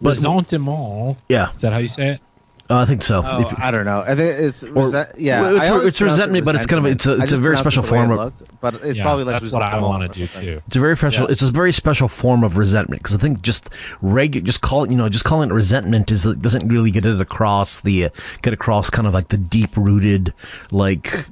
but 0.00 0.16
Ressentiment. 0.16 1.16
yeah, 1.28 1.52
Is 1.52 1.60
that 1.62 1.72
how 1.72 1.78
you 1.78 1.88
say 1.88 2.08
it? 2.10 2.20
uh, 2.70 2.76
I 2.78 2.84
think 2.84 3.02
so. 3.02 3.20
Oh, 3.26 3.40
If- 3.40 3.58
I 3.58 3.70
don't 3.72 3.84
know. 3.84 3.98
I 4.06 4.14
think 4.14 4.38
it's 4.38 4.62
resent, 4.62 5.10
yeah. 5.18 5.40
well, 5.42 5.56
it's 5.56 5.60
I 5.62 5.64
re- 5.66 5.70
always 5.72 5.86
it's 5.88 5.98
pronounce 5.98 6.18
it 6.18 6.20
resentment, 6.22 6.44
but 6.44 6.54
it's 6.54 6.66
kind 6.66 6.86
of- 6.86 6.92
it's 6.92 7.06
a- 7.06 7.16
it's 7.20 7.32
a 7.32 7.36
very 7.38 7.56
special 7.56 7.82
form 7.82 8.10
of- 8.12 8.18
looked, 8.18 8.42
but 8.60 8.74
it's 8.84 8.96
Yeah, 8.98 9.02
probably 9.04 9.24
like 9.24 9.42
that's 9.42 9.52
what 9.52 9.62
I 9.62 9.78
want 9.80 10.12
to 10.12 10.18
do 10.18 10.26
too. 10.28 10.62
It's 10.68 10.76
a 10.76 10.80
very 10.80 10.96
special. 10.96 11.24
Yeah. 11.26 11.32
It's 11.32 11.42
a 11.42 11.50
very 11.50 11.72
special 11.72 12.06
form 12.06 12.44
of 12.44 12.56
resentment 12.56 13.02
because 13.02 13.16
I 13.16 13.18
think 13.18 13.42
just 13.42 13.70
regular, 14.02 14.46
just 14.46 14.60
call 14.60 14.84
it, 14.84 14.90
you 14.92 14.96
know, 14.96 15.08
just 15.08 15.24
calling 15.24 15.50
it 15.50 15.52
resentment 15.52 16.12
is 16.12 16.22
doesn't 16.22 16.68
really 16.68 16.92
get 16.92 17.04
it 17.06 17.20
across 17.20 17.80
the 17.80 18.04
uh, 18.04 18.08
get 18.42 18.52
across 18.52 18.88
kind 18.88 19.08
of 19.08 19.14
like 19.14 19.28
the 19.30 19.36
deep 19.38 19.76
rooted 19.76 20.32
like 20.70 21.26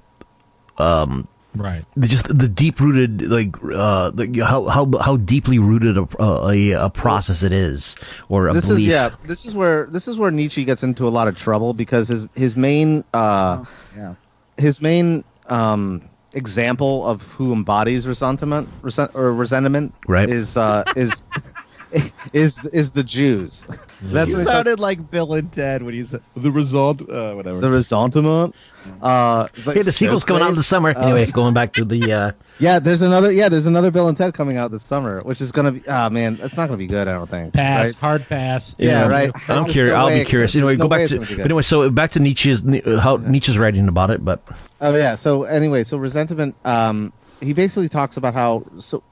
Right. 1.55 1.85
the 1.97 2.07
just 2.07 2.27
the 2.29 2.47
deep 2.47 2.79
rooted 2.79 3.23
like 3.23 3.57
uh 3.75 4.11
like 4.15 4.37
how 4.37 4.67
how 4.69 4.91
how 5.01 5.17
deeply 5.17 5.59
rooted 5.59 5.97
a 5.97 6.07
a, 6.23 6.71
a 6.73 6.91
process 6.91 7.43
it 7.43 7.53
is 7.53 7.97
or 8.29 8.49
a 8.49 8.53
This 8.53 8.67
belief. 8.69 8.87
is 8.89 8.93
yeah. 8.93 9.11
This 9.25 9.45
is 9.45 9.55
where 9.55 9.87
this 9.87 10.07
is 10.07 10.19
where 10.19 10.31
Nietzsche 10.31 10.65
gets 10.65 10.83
into 10.83 11.09
a 11.09 11.11
lot 11.11 11.27
of 11.27 11.37
trouble 11.37 11.73
because 11.75 12.07
his 12.09 12.27
his 12.35 12.55
main 12.57 13.03
uh 13.15 13.65
Yeah. 13.97 14.15
his 14.57 14.81
main 14.81 15.25
um 15.47 16.09
example 16.35 17.07
of 17.09 17.23
who 17.23 17.53
embodies 17.55 18.07
resentment 18.07 18.69
resent, 18.83 19.11
or 19.15 19.33
resentment 19.33 19.95
Right. 20.07 20.29
is 20.29 20.57
uh 20.57 20.85
is 20.97 21.23
is 22.33 22.59
is 22.67 22.93
the 22.93 23.03
Jews. 23.03 23.65
That's 24.03 24.29
You 24.31 24.37
what 24.37 24.41
he 24.41 24.45
starts- 24.45 24.49
sounded 24.49 24.81
like 24.81 25.11
Bill 25.11 25.33
and 25.35 25.51
Ted 25.53 25.83
when 25.83 25.95
he 25.95 26.03
said 26.05 26.23
the 26.37 26.51
result, 26.51 27.03
uh, 27.09 27.35
whatever. 27.35 27.61
the 27.61 27.71
resentment. 27.71 28.55
Uh, 29.03 29.49
like, 29.67 29.77
Hey, 29.77 29.83
the 29.83 29.93
sequel's 29.93 30.25
coming 30.25 30.43
out 30.43 30.51
in 30.51 30.57
the 30.57 30.63
summer. 30.63 30.91
Uh, 30.91 31.01
Anyway, 31.03 31.27
going 31.27 31.53
back 31.53 31.73
to 31.75 31.85
the 31.85 32.13
uh, 32.13 32.33
Yeah, 32.59 32.79
there's 32.79 33.03
another. 33.03 33.31
Yeah, 33.31 33.49
there's 33.49 33.67
another 33.67 33.91
Bill 33.91 34.09
and 34.09 34.17
Ted 34.17 34.35
coming 34.35 34.57
out 34.57 34.71
this 34.71 34.83
summer, 34.83 35.21
which 35.23 35.41
is 35.41 35.53
gonna 35.53 35.73
be. 35.73 35.83
Ah, 35.89 36.09
man, 36.09 36.39
it's 36.43 36.57
not 36.57 36.67
gonna 36.67 36.77
be 36.79 36.87
good. 36.87 37.07
I 37.07 37.13
don't 37.13 37.29
think. 37.31 37.55
Pass. 37.55 37.87
Right? 37.87 37.95
Hard 37.97 38.27
pass. 38.29 38.75
Yeah, 38.79 39.07
right. 39.07 39.31
I'm 39.49 39.63
There's 39.65 39.73
curious. 39.73 39.93
no 39.95 40.01
I'll 40.01 40.09
be 40.09 40.25
curious. 40.25 40.57
Anyway, 40.57 40.77
no 40.77 40.85
go 40.85 40.89
back 40.89 41.09
to. 41.09 41.19
But 41.21 41.39
anyway, 41.41 41.63
so 41.63 41.89
back 41.91 42.13
to 42.13 42.21
Nietzsche's 42.21 42.63
uh, 42.65 42.99
how 43.01 43.17
Nietzsche's 43.17 43.59
writing 43.59 43.87
about 43.89 44.11
it. 44.11 44.25
But 44.25 44.43
Oh 44.81 44.95
yeah. 44.97 45.15
So 45.15 45.45
anyway, 45.45 45.85
so 45.85 45.97
resentment. 45.99 46.55
Um, 46.65 47.13
he 47.41 47.53
basically 47.53 47.89
talks 47.89 48.17
about 48.17 48.35
how. 48.35 48.65
So, 48.79 49.03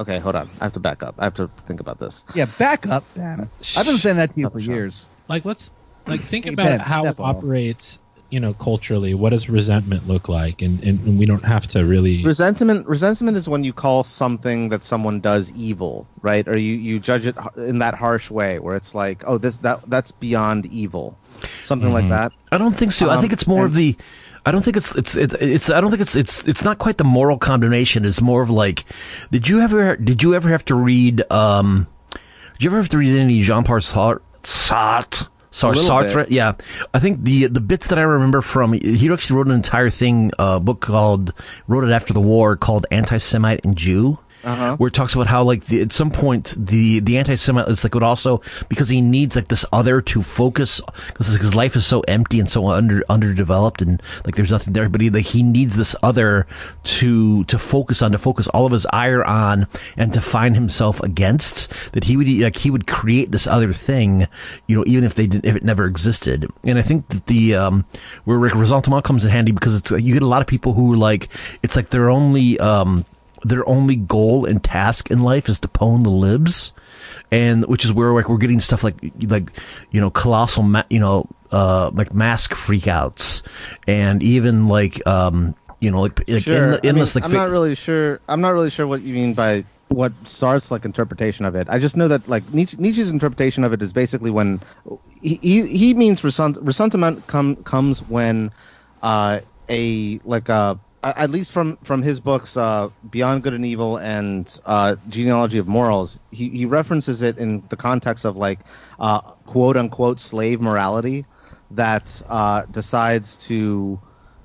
okay, 0.00 0.18
hold 0.18 0.34
on. 0.36 0.50
I 0.60 0.64
have 0.64 0.72
to 0.72 0.80
back 0.80 1.02
up. 1.02 1.14
I 1.18 1.24
have 1.24 1.34
to 1.34 1.50
think 1.66 1.80
about 1.80 1.98
this. 2.00 2.24
yeah, 2.34 2.46
back 2.46 2.86
up, 2.86 3.04
Dan. 3.14 3.50
I've 3.76 3.86
been 3.86 3.98
saying 3.98 4.16
that 4.16 4.32
to 4.34 4.40
you 4.40 4.50
for 4.50 4.58
years. 4.58 5.08
Like 5.28 5.44
let's 5.44 5.70
like 6.06 6.20
think 6.22 6.44
Hey, 6.46 6.52
about 6.54 6.66
Ben, 6.66 6.80
how 6.80 7.02
it 7.04 7.06
step 7.08 7.20
operates. 7.20 7.98
You 8.30 8.38
know, 8.38 8.54
culturally, 8.54 9.12
what 9.14 9.30
does 9.30 9.50
resentment 9.50 10.06
look 10.06 10.28
like? 10.28 10.62
And 10.62 10.80
and, 10.84 11.00
and 11.00 11.18
we 11.18 11.26
don't 11.26 11.44
have 11.44 11.66
to 11.68 11.84
really. 11.84 12.24
Resentment. 12.24 12.86
Resentment 12.86 13.36
is 13.36 13.48
when 13.48 13.64
you 13.64 13.72
call 13.72 14.04
something 14.04 14.68
that 14.68 14.84
someone 14.84 15.20
does 15.20 15.50
evil, 15.52 16.06
right? 16.22 16.46
Or 16.46 16.56
you 16.56 16.74
you 16.74 17.00
judge 17.00 17.26
it 17.26 17.36
in 17.56 17.78
that 17.80 17.94
harsh 17.94 18.30
way, 18.30 18.60
where 18.60 18.76
it's 18.76 18.94
like, 18.94 19.24
oh, 19.26 19.36
this 19.38 19.56
that 19.58 19.80
that's 19.90 20.12
beyond 20.12 20.66
evil, 20.66 21.18
something 21.64 21.92
like 21.92 22.08
that. 22.08 22.30
I 22.52 22.58
don't 22.58 22.76
think 22.76 22.92
so. 22.92 23.10
I 23.10 23.16
Um, 23.16 23.20
think 23.20 23.32
it's 23.32 23.48
more 23.48 23.66
of 23.66 23.74
the. 23.74 23.96
I 24.46 24.52
don't 24.52 24.62
think 24.62 24.76
it's 24.76 24.94
it's 24.94 25.14
it's, 25.16 25.34
it's 25.34 25.70
I 25.70 25.80
don't 25.80 25.90
think 25.90 26.02
it's 26.02 26.16
it's 26.16 26.46
it's 26.48 26.64
not 26.64 26.78
quite 26.78 26.98
the 26.98 27.04
moral 27.04 27.38
condemnation. 27.38 28.04
It's 28.04 28.20
more 28.20 28.42
of 28.42 28.50
like, 28.50 28.84
did 29.30 29.48
you 29.48 29.60
ever 29.60 29.96
did 29.96 30.22
you 30.22 30.34
ever 30.34 30.48
have 30.48 30.64
to 30.66 30.74
read 30.74 31.30
um, 31.30 31.86
did 32.10 32.64
you 32.64 32.70
ever 32.70 32.78
have 32.78 32.88
to 32.90 32.98
read 32.98 33.18
any 33.18 33.42
Jean 33.42 33.64
Paul 33.64 33.78
Sartre? 33.78 34.20
Sartre? 34.42 35.28
Sar- 35.52 35.74
Sartre? 35.74 36.14
bit. 36.14 36.30
Yeah, 36.30 36.54
I 36.94 37.00
think 37.00 37.24
the 37.24 37.46
the 37.46 37.60
bits 37.60 37.88
that 37.88 37.98
I 37.98 38.02
remember 38.02 38.40
from 38.40 38.72
he 38.72 39.10
actually 39.10 39.36
wrote 39.36 39.46
an 39.46 39.52
entire 39.52 39.90
thing, 39.90 40.30
uh, 40.38 40.58
book 40.58 40.80
called 40.80 41.32
wrote 41.68 41.84
it 41.84 41.90
after 41.90 42.12
the 42.12 42.20
war 42.20 42.56
called 42.56 42.86
Anti-Semite 42.90 43.64
and 43.64 43.76
Jew. 43.76 44.18
Uh-huh. 44.42 44.76
Where 44.76 44.88
it 44.88 44.94
talks 44.94 45.14
about 45.14 45.26
how, 45.26 45.42
like, 45.42 45.66
the, 45.66 45.82
at 45.82 45.92
some 45.92 46.10
point, 46.10 46.54
the 46.56 47.00
the 47.00 47.18
anti-Semite 47.18 47.68
is 47.68 47.84
like 47.84 47.94
would 47.94 48.02
also 48.02 48.40
because 48.68 48.88
he 48.88 49.00
needs 49.00 49.36
like 49.36 49.48
this 49.48 49.64
other 49.72 50.00
to 50.00 50.22
focus 50.22 50.80
because 51.08 51.28
his 51.28 51.54
life 51.54 51.76
is 51.76 51.86
so 51.86 52.00
empty 52.00 52.40
and 52.40 52.50
so 52.50 52.68
under 52.68 53.02
underdeveloped 53.08 53.82
and 53.82 54.02
like 54.24 54.36
there's 54.36 54.50
nothing 54.50 54.72
there. 54.72 54.88
But 54.88 55.00
he 55.00 55.10
like 55.10 55.26
he 55.26 55.42
needs 55.42 55.76
this 55.76 55.94
other 56.02 56.46
to 56.84 57.44
to 57.44 57.58
focus 57.58 58.02
on 58.02 58.12
to 58.12 58.18
focus 58.18 58.48
all 58.48 58.66
of 58.66 58.72
his 58.72 58.86
ire 58.92 59.24
on 59.24 59.66
and 59.96 60.12
to 60.12 60.20
find 60.20 60.54
himself 60.54 61.00
against. 61.02 61.72
That 61.92 62.04
he 62.04 62.16
would 62.16 62.28
like 62.28 62.56
he 62.56 62.70
would 62.70 62.86
create 62.86 63.30
this 63.30 63.46
other 63.46 63.72
thing, 63.72 64.26
you 64.66 64.76
know, 64.76 64.84
even 64.86 65.04
if 65.04 65.14
they 65.14 65.26
did 65.26 65.44
if 65.44 65.56
it 65.56 65.64
never 65.64 65.86
existed. 65.86 66.50
And 66.64 66.78
I 66.78 66.82
think 66.82 67.08
that 67.08 67.26
the 67.26 67.56
um 67.56 67.84
where 68.24 68.38
Rick 68.38 68.54
Resentment 68.54 69.04
comes 69.04 69.24
in 69.24 69.30
handy 69.30 69.52
because 69.52 69.74
it's 69.74 69.90
you 69.90 70.14
get 70.14 70.22
a 70.22 70.26
lot 70.26 70.40
of 70.40 70.46
people 70.46 70.72
who 70.72 70.94
are 70.94 70.96
like 70.96 71.28
it's 71.62 71.76
like 71.76 71.90
their 71.90 72.10
only 72.10 72.58
um 72.58 73.04
their 73.44 73.66
only 73.68 73.96
goal 73.96 74.46
and 74.46 74.62
task 74.62 75.10
in 75.10 75.22
life 75.22 75.48
is 75.48 75.60
to 75.60 75.68
pwn 75.68 76.04
the 76.04 76.10
libs, 76.10 76.72
and 77.30 77.64
which 77.66 77.84
is 77.84 77.92
where 77.92 78.12
like 78.12 78.28
we're 78.28 78.38
getting 78.38 78.60
stuff 78.60 78.84
like 78.84 78.96
like 79.22 79.50
you 79.90 80.00
know 80.00 80.10
colossal 80.10 80.62
ma- 80.62 80.84
you 80.90 80.98
know 80.98 81.26
uh 81.52 81.90
like 81.94 82.12
mask 82.14 82.52
freakouts, 82.52 83.42
and 83.86 84.22
even 84.22 84.66
like 84.68 85.04
um 85.06 85.54
you 85.80 85.90
know 85.90 86.02
like 86.02 86.18
like 86.28 86.42
Sure. 86.42 86.56
endless, 86.56 86.80
endless 86.84 87.16
I 87.16 87.20
like 87.20 87.24
am 87.24 87.32
not 87.32 87.50
really 87.50 87.74
sure. 87.74 88.20
I'm 88.28 88.40
not 88.40 88.50
really 88.50 88.70
sure 88.70 88.86
what 88.86 89.02
you 89.02 89.14
mean 89.14 89.34
by 89.34 89.64
what 89.88 90.12
Sartre's 90.24 90.70
like 90.70 90.84
interpretation 90.84 91.44
of 91.44 91.56
it. 91.56 91.68
I 91.68 91.78
just 91.78 91.96
know 91.96 92.06
that 92.08 92.28
like 92.28 92.52
Nietzsche, 92.52 92.76
Nietzsche's 92.78 93.10
interpretation 93.10 93.64
of 93.64 93.72
it 93.72 93.82
is 93.82 93.92
basically 93.92 94.30
when 94.30 94.60
he 95.20 95.36
he, 95.42 95.66
he 95.66 95.94
means 95.94 96.22
resent, 96.22 96.58
resentment 96.62 97.26
come 97.26 97.56
comes 97.64 98.00
when 98.02 98.52
uh, 99.02 99.40
a 99.68 100.20
like 100.24 100.48
a 100.48 100.78
at 101.02 101.30
least 101.30 101.52
from 101.52 101.76
from 101.78 102.02
his 102.02 102.20
books 102.20 102.56
uh, 102.56 102.88
Beyond 103.08 103.42
Good 103.42 103.54
and 103.54 103.64
Evil 103.64 103.96
and 103.98 104.54
uh, 104.66 104.96
Genealogy 105.08 105.58
of 105.58 105.66
Morals, 105.66 106.20
he 106.30 106.48
he 106.50 106.66
references 106.66 107.22
it 107.22 107.38
in 107.38 107.66
the 107.68 107.76
context 107.76 108.24
of 108.24 108.36
like 108.36 108.60
uh, 108.98 109.20
quote 109.46 109.76
unquote 109.76 110.20
slave 110.20 110.60
morality 110.60 111.26
that 111.70 112.20
uh, 112.28 112.64
decides 112.70 113.36
to 113.38 114.00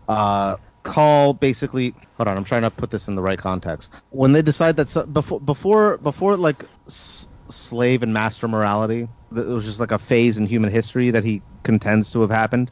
uh, 0.07 0.57
call 0.83 1.33
basically 1.33 1.95
hold 2.13 2.27
on 2.27 2.37
i'm 2.37 2.43
trying 2.43 2.61
to 2.61 2.69
put 2.69 2.91
this 2.91 3.07
in 3.07 3.15
the 3.15 3.21
right 3.21 3.39
context. 3.39 3.93
When 4.09 4.31
they 4.31 4.41
decide 4.43 4.77
that 4.77 4.87
so, 4.87 5.05
before 5.05 5.39
before 5.39 5.97
before 5.97 6.37
like 6.37 6.63
s- 6.87 7.27
slave 7.49 8.03
and 8.03 8.13
master 8.13 8.47
morality 8.47 9.07
it 9.35 9.47
was 9.47 9.65
just 9.65 9.79
like 9.79 9.91
a 9.91 9.97
phase 9.97 10.37
in 10.37 10.45
human 10.45 10.71
history 10.71 11.09
that 11.11 11.23
he 11.23 11.41
contends 11.63 12.11
to 12.11 12.21
have 12.21 12.29
happened 12.29 12.71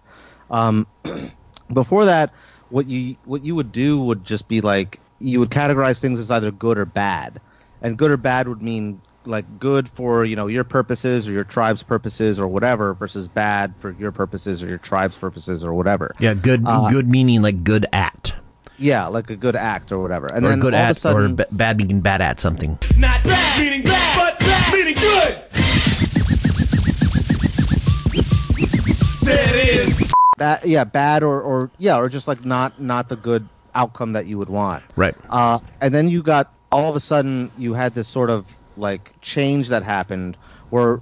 um, 0.51 0.87
before 1.73 2.05
that 2.05 2.33
what 2.73 2.87
you 2.87 3.15
what 3.25 3.45
you 3.45 3.53
would 3.53 3.71
do 3.71 3.99
would 3.99 4.25
just 4.25 4.47
be 4.47 4.59
like 4.59 4.99
you 5.19 5.39
would 5.39 5.51
categorize 5.51 5.99
things 5.99 6.19
as 6.19 6.31
either 6.31 6.49
good 6.49 6.79
or 6.79 6.85
bad 6.85 7.39
and 7.83 7.97
good 7.97 8.09
or 8.09 8.17
bad 8.17 8.47
would 8.47 8.63
mean 8.63 8.99
like 9.25 9.59
good 9.59 9.87
for 9.87 10.25
you 10.25 10.35
know 10.35 10.47
your 10.47 10.63
purposes 10.63 11.29
or 11.29 11.31
your 11.31 11.43
tribe's 11.43 11.83
purposes 11.83 12.39
or 12.39 12.47
whatever 12.47 12.95
versus 12.95 13.27
bad 13.27 13.75
for 13.77 13.91
your 13.91 14.11
purposes 14.11 14.63
or 14.63 14.67
your 14.67 14.79
tribe's 14.79 15.15
purposes 15.15 15.63
or 15.63 15.71
whatever 15.71 16.15
yeah 16.17 16.33
good 16.33 16.63
uh, 16.65 16.89
good 16.89 17.07
meaning 17.07 17.43
like 17.43 17.63
good 17.63 17.85
at 17.93 18.33
yeah, 18.79 19.05
like 19.05 19.29
a 19.29 19.35
good 19.35 19.55
act 19.55 19.91
or 19.91 20.01
whatever. 20.01 20.25
And 20.25 20.43
or 20.43 20.49
then 20.49 20.59
good 20.59 20.73
all 20.73 20.81
at 20.81 20.91
of 20.91 20.97
a 20.97 20.99
sudden, 20.99 21.31
or 21.33 21.35
b- 21.35 21.43
bad 21.51 21.77
meaning 21.77 22.01
bad 22.01 22.21
at 22.21 22.39
something. 22.39 22.79
Not 22.97 23.23
bad, 23.23 23.59
meaning 23.59 23.83
bad, 23.83 24.17
but 24.17 24.39
bad, 24.39 24.73
meaning 24.73 24.95
good. 24.95 25.37
There 29.21 29.57
it 29.59 29.87
is. 29.87 30.13
Bad, 30.43 30.65
yeah, 30.65 30.83
bad 30.83 31.23
or, 31.23 31.41
or 31.41 31.71
yeah, 31.77 31.97
or 31.97 32.09
just 32.09 32.27
like 32.27 32.43
not 32.45 32.79
not 32.79 33.07
the 33.09 33.15
good 33.15 33.47
outcome 33.73 34.13
that 34.13 34.25
you 34.25 34.37
would 34.37 34.49
want. 34.49 34.83
Right. 34.95 35.15
Uh, 35.29 35.59
and 35.81 35.93
then 35.93 36.09
you 36.09 36.21
got 36.21 36.51
all 36.71 36.89
of 36.89 36.95
a 36.95 36.99
sudden 36.99 37.51
you 37.57 37.73
had 37.73 37.93
this 37.95 38.07
sort 38.07 38.29
of 38.29 38.45
like 38.75 39.13
change 39.21 39.69
that 39.69 39.83
happened 39.83 40.35
where 40.69 41.01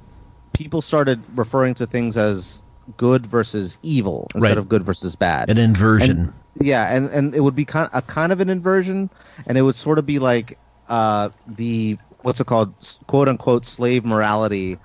people 0.53 0.81
started 0.81 1.23
referring 1.35 1.73
to 1.75 1.85
things 1.87 2.17
as 2.17 2.61
good 2.97 3.25
versus 3.25 3.77
evil 3.81 4.27
instead 4.35 4.49
Right. 4.49 4.57
of 4.57 4.67
good 4.69 4.83
versus 4.83 5.15
bad. 5.15 5.49
An 5.49 5.57
inversion. 5.57 6.33
yeah, 6.59 6.93
and 6.95 7.09
and 7.09 7.33
it 7.35 7.39
would 7.41 7.55
be 7.55 7.65
kind 7.65 7.89
a 7.93 8.01
kind 8.01 8.31
of 8.31 8.41
an 8.41 8.49
inversion, 8.49 9.09
and 9.47 9.57
it 9.57 9.61
would 9.63 9.75
sort 9.75 9.97
of 9.99 10.05
be 10.05 10.19
like 10.19 10.57
uh, 10.87 11.29
the 11.47 11.97
what's 12.21 12.39
it 12.39 12.45
called, 12.47 12.73
quote 13.07 13.27
unquote, 13.29 13.65
slave 13.65 14.05
morality, 14.05 14.77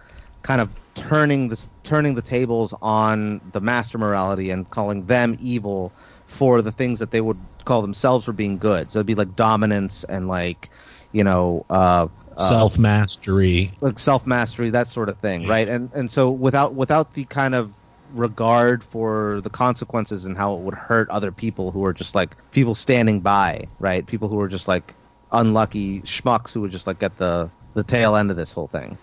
kind 0.43 0.61
of 0.61 0.71
turning 0.97 1.49
the 1.49 1.69
turning 1.85 2.15
the 2.15 2.23
tables 2.23 2.75
on 2.83 3.41
the 3.53 3.61
master 3.61 3.99
morality 3.99 4.51
and 4.51 4.69
calling 4.71 5.07
them 5.07 5.37
evil 5.41 5.93
for 6.27 6.63
the 6.63 6.73
things 6.73 6.99
that 6.99 7.11
they 7.13 7.21
would 7.21 7.39
call 7.65 7.83
themselves 7.83 8.25
for 8.25 8.33
being 8.33 8.59
good. 8.59 8.91
So 8.91 8.99
it'd 8.99 9.07
be 9.07 9.15
like 9.15 9.37
dominance 9.37 10.05
and 10.05 10.27
like 10.29 10.71
you 11.13 11.23
know 11.23 11.65
uh, 11.71 12.09
uh, 12.37 12.49
Self 12.49 12.79
mastery. 12.79 13.71
like 13.81 13.99
self 13.99 14.27
mastery, 14.27 14.71
that 14.71 14.89
sort 14.89 15.09
of 15.09 15.19
thing, 15.19 15.47
right? 15.47 15.69
And 15.69 15.91
and 15.95 16.11
so 16.11 16.31
without 16.31 16.75
without 16.75 17.15
the 17.15 17.25
kind 17.25 17.55
of 17.55 17.73
regard 18.15 18.85
for 18.85 19.41
the 19.43 19.51
consequences 19.51 20.27
and 20.27 20.37
how 20.37 20.55
it 20.55 20.61
would 20.61 20.75
hurt 20.75 21.09
other 21.11 21.33
people 21.33 21.71
who 21.73 21.85
are 21.85 21.93
just 21.93 22.15
like 22.15 22.37
people 22.53 22.75
standing 22.75 23.21
by, 23.21 23.65
right? 23.79 24.07
People 24.07 24.29
who 24.29 24.41
are 24.41 24.49
just 24.49 24.69
like 24.69 24.95
unlucky 25.33 26.01
schmucks 26.03 26.53
who 26.53 26.61
would 26.61 26.71
just 26.71 26.87
like 26.87 26.99
get 26.99 27.17
the 27.19 27.51
the 27.75 27.83
tail 27.85 28.17
end 28.17 28.31
of 28.31 28.37
this 28.37 28.53
whole 28.53 28.69
thing. 28.69 28.97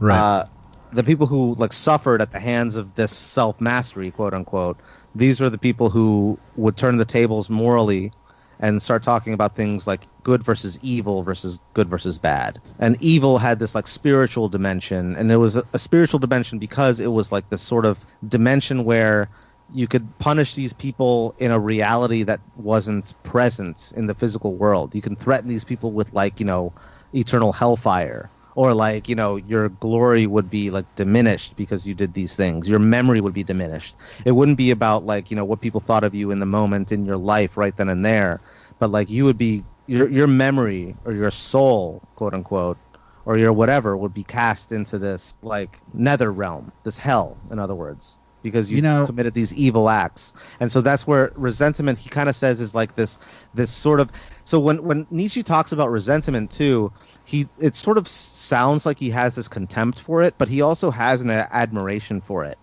Right. 0.00 0.18
Uh, 0.18 0.46
the 0.92 1.04
people 1.04 1.26
who 1.26 1.54
like 1.54 1.72
suffered 1.72 2.22
at 2.22 2.32
the 2.32 2.40
hands 2.40 2.76
of 2.76 2.94
this 2.94 3.12
self 3.12 3.60
mastery, 3.60 4.10
quote 4.10 4.34
unquote, 4.34 4.78
these 5.14 5.40
were 5.40 5.50
the 5.50 5.58
people 5.58 5.90
who 5.90 6.38
would 6.56 6.76
turn 6.76 6.96
the 6.96 7.04
tables 7.04 7.48
morally 7.48 8.12
and 8.58 8.82
start 8.82 9.02
talking 9.02 9.34
about 9.34 9.54
things 9.54 9.86
like 9.86 10.06
good 10.22 10.42
versus 10.42 10.78
evil 10.82 11.22
versus 11.22 11.58
good 11.74 11.88
versus 11.88 12.18
bad. 12.18 12.60
And 12.78 12.96
evil 13.00 13.38
had 13.38 13.58
this 13.58 13.74
like 13.74 13.86
spiritual 13.86 14.48
dimension, 14.48 15.16
and 15.16 15.30
it 15.30 15.36
was 15.36 15.56
a, 15.56 15.62
a 15.72 15.78
spiritual 15.78 16.20
dimension 16.20 16.58
because 16.58 17.00
it 17.00 17.12
was 17.12 17.30
like 17.30 17.48
this 17.50 17.62
sort 17.62 17.84
of 17.84 18.04
dimension 18.26 18.84
where 18.84 19.28
you 19.74 19.88
could 19.88 20.18
punish 20.18 20.54
these 20.54 20.72
people 20.72 21.34
in 21.38 21.50
a 21.50 21.58
reality 21.58 22.22
that 22.22 22.40
wasn't 22.56 23.12
present 23.24 23.92
in 23.96 24.06
the 24.06 24.14
physical 24.14 24.54
world. 24.54 24.94
You 24.94 25.02
can 25.02 25.16
threaten 25.16 25.48
these 25.48 25.64
people 25.64 25.90
with 25.90 26.12
like, 26.12 26.38
you 26.38 26.46
know, 26.46 26.72
eternal 27.12 27.52
hellfire 27.52 28.30
or 28.56 28.74
like, 28.74 29.08
you 29.08 29.16
know, 29.16 29.36
your 29.36 29.68
glory 29.70 30.26
would 30.26 30.50
be 30.50 30.70
like 30.70 30.86
diminished 30.96 31.56
because 31.56 31.86
you 31.86 31.94
did 31.94 32.14
these 32.14 32.36
things. 32.36 32.68
Your 32.68 32.80
memory 32.80 33.20
would 33.20 33.34
be 33.34 33.44
diminished. 33.44 33.96
It 34.26 34.32
wouldn't 34.32 34.58
be 34.58 34.72
about 34.72 35.04
like, 35.06 35.30
you 35.30 35.36
know, 35.36 35.44
what 35.44 35.60
people 35.62 35.80
thought 35.80 36.04
of 36.04 36.14
you 36.14 36.32
in 36.32 36.40
the 36.40 36.46
moment 36.46 36.92
in 36.92 37.04
your 37.06 37.18
life 37.18 37.56
right 37.58 37.76
then 37.76 37.90
and 37.90 38.04
there, 38.04 38.42
but 38.80 38.90
like 38.90 39.10
you 39.10 39.24
would 39.26 39.38
be 39.38 39.66
your 39.86 40.10
your 40.10 40.28
memory 40.28 40.98
or 41.04 41.12
your 41.14 41.30
soul, 41.30 42.02
quote 42.16 42.34
unquote, 42.34 42.80
or 43.26 43.38
your 43.38 43.52
whatever 43.52 43.96
would 43.96 44.14
be 44.14 44.24
cast 44.24 44.72
into 44.72 44.98
this 44.98 45.34
like 45.42 45.82
nether 45.92 46.32
realm, 46.32 46.72
this 46.84 46.98
hell, 46.98 47.42
in 47.50 47.58
other 47.58 47.74
words, 47.76 48.18
because 48.46 48.70
you, 48.70 48.76
You 48.76 48.82
know- 48.82 49.06
committed 49.06 49.34
these 49.34 49.52
evil 49.54 49.90
acts. 49.90 50.32
And 50.60 50.70
so 50.70 50.80
that's 50.80 51.04
where 51.06 51.32
resentment 51.34 51.98
he 51.98 52.08
kind 52.08 52.28
of 52.28 52.36
says 52.36 52.60
is 52.60 52.74
like 52.74 52.94
this 52.94 53.18
this 53.54 53.72
sort 53.72 53.98
of 53.98 54.10
so 54.44 54.60
when 54.60 54.84
when 54.84 55.06
Nietzsche 55.10 55.42
talks 55.42 55.72
about 55.72 55.90
resentment 55.90 56.52
too, 56.52 56.92
he 57.24 57.48
it 57.58 57.74
sort 57.74 57.98
of 57.98 58.06
sounds 58.06 58.86
like 58.86 58.98
he 58.98 59.10
has 59.10 59.34
this 59.34 59.48
contempt 59.48 59.98
for 59.98 60.22
it, 60.22 60.34
but 60.38 60.48
he 60.48 60.62
also 60.62 60.90
has 60.92 61.20
an 61.20 61.30
admiration 61.30 62.20
for 62.20 62.44
it. 62.44 62.56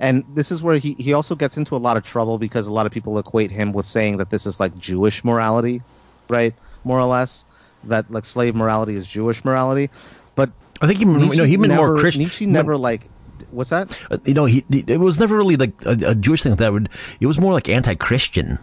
And 0.00 0.24
this 0.34 0.50
is 0.50 0.62
where 0.62 0.78
he, 0.78 0.94
he 0.98 1.12
also 1.12 1.34
gets 1.34 1.56
into 1.56 1.76
a 1.76 1.78
lot 1.78 1.96
of 1.96 2.04
trouble 2.04 2.38
because 2.38 2.66
a 2.66 2.72
lot 2.72 2.86
of 2.86 2.92
people 2.92 3.18
equate 3.18 3.50
him 3.50 3.72
with 3.72 3.86
saying 3.86 4.18
that 4.18 4.30
this 4.30 4.46
is 4.46 4.58
like 4.60 4.76
Jewish 4.78 5.24
morality, 5.24 5.82
right? 6.28 6.54
More 6.84 6.98
or 6.98 7.06
less. 7.06 7.44
That 7.84 8.10
like 8.10 8.24
slave 8.24 8.54
morality 8.54 8.96
is 8.96 9.06
Jewish 9.06 9.44
morality. 9.44 9.90
But 10.34 10.50
I 10.80 10.86
think 10.86 10.98
he, 10.98 11.04
you 11.04 11.36
know, 11.36 11.44
he 11.44 11.56
meant 11.56 11.72
never, 11.72 11.92
more 11.92 12.00
Christian. 12.00 12.22
Nietzsche 12.22 12.46
never 12.46 12.76
like 12.76 13.08
what's 13.50 13.70
that? 13.70 13.96
Uh, 14.10 14.18
you 14.24 14.34
know, 14.34 14.44
he, 14.44 14.64
he 14.70 14.84
it 14.86 14.98
was 15.00 15.18
never 15.18 15.36
really 15.36 15.56
like 15.56 15.72
a, 15.84 16.10
a 16.10 16.14
Jewish 16.14 16.42
thing 16.42 16.54
that 16.56 16.72
would. 16.72 16.88
It 17.20 17.26
was 17.26 17.38
more 17.38 17.52
like 17.52 17.68
anti-Christian, 17.68 18.58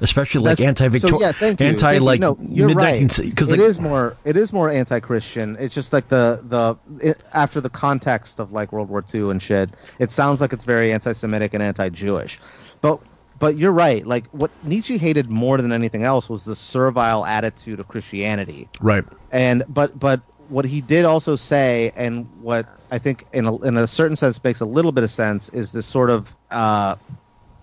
especially 0.00 0.42
like 0.42 0.58
That's- 0.58 0.68
anti-Victorian, 0.68 1.18
So 1.20 1.24
yeah, 1.26 1.32
thank 1.32 1.60
you. 1.60 1.66
anti 1.66 1.80
Thank 1.92 1.94
you. 2.00 2.04
like 2.06 2.20
no, 2.20 2.36
you're 2.40 2.68
mid 2.68 2.76
right. 2.76 3.16
because 3.18 3.50
It 3.52 3.58
like 3.58 3.68
is 3.68 3.78
more 3.80 4.16
it 4.24 4.36
is 4.36 4.52
more 4.52 4.70
anti-Christian. 4.70 5.56
It's 5.60 5.74
just 5.74 5.92
like 5.92 6.08
the 6.08 6.40
the 6.42 6.76
it, 7.06 7.22
after 7.32 7.60
the 7.60 7.70
context 7.70 8.38
of 8.40 8.52
like 8.52 8.72
World 8.72 8.88
War 8.88 9.04
II 9.14 9.30
and 9.30 9.40
shit, 9.42 9.70
it 9.98 10.10
sounds 10.10 10.40
like 10.40 10.52
it's 10.52 10.64
very 10.64 10.92
anti-Semitic 10.92 11.54
and 11.54 11.62
anti-Jewish. 11.62 12.40
But 12.80 13.00
but 13.38 13.56
you're 13.56 13.72
right. 13.72 14.06
Like 14.06 14.26
what 14.28 14.50
Nietzsche 14.62 14.98
hated 14.98 15.28
more 15.28 15.58
than 15.60 15.72
anything 15.72 16.04
else 16.04 16.28
was 16.28 16.44
the 16.44 16.54
servile 16.56 17.24
attitude 17.26 17.80
of 17.80 17.88
Christianity 17.88 18.68
right. 18.80 19.04
and 19.32 19.64
but 19.68 19.98
but 19.98 20.20
what 20.48 20.64
he 20.64 20.80
did 20.80 21.04
also 21.04 21.34
say 21.34 21.92
and 21.96 22.28
what 22.40 22.66
i 22.92 22.98
think 22.98 23.26
in 23.32 23.46
a, 23.46 23.56
in 23.62 23.76
a 23.76 23.86
certain 23.86 24.16
sense 24.16 24.42
makes 24.44 24.60
a 24.60 24.66
little 24.66 24.92
bit 24.92 25.04
of 25.04 25.10
sense 25.10 25.48
is 25.50 25.72
this 25.72 25.86
sort 25.86 26.10
of 26.10 26.36
uh 26.50 26.94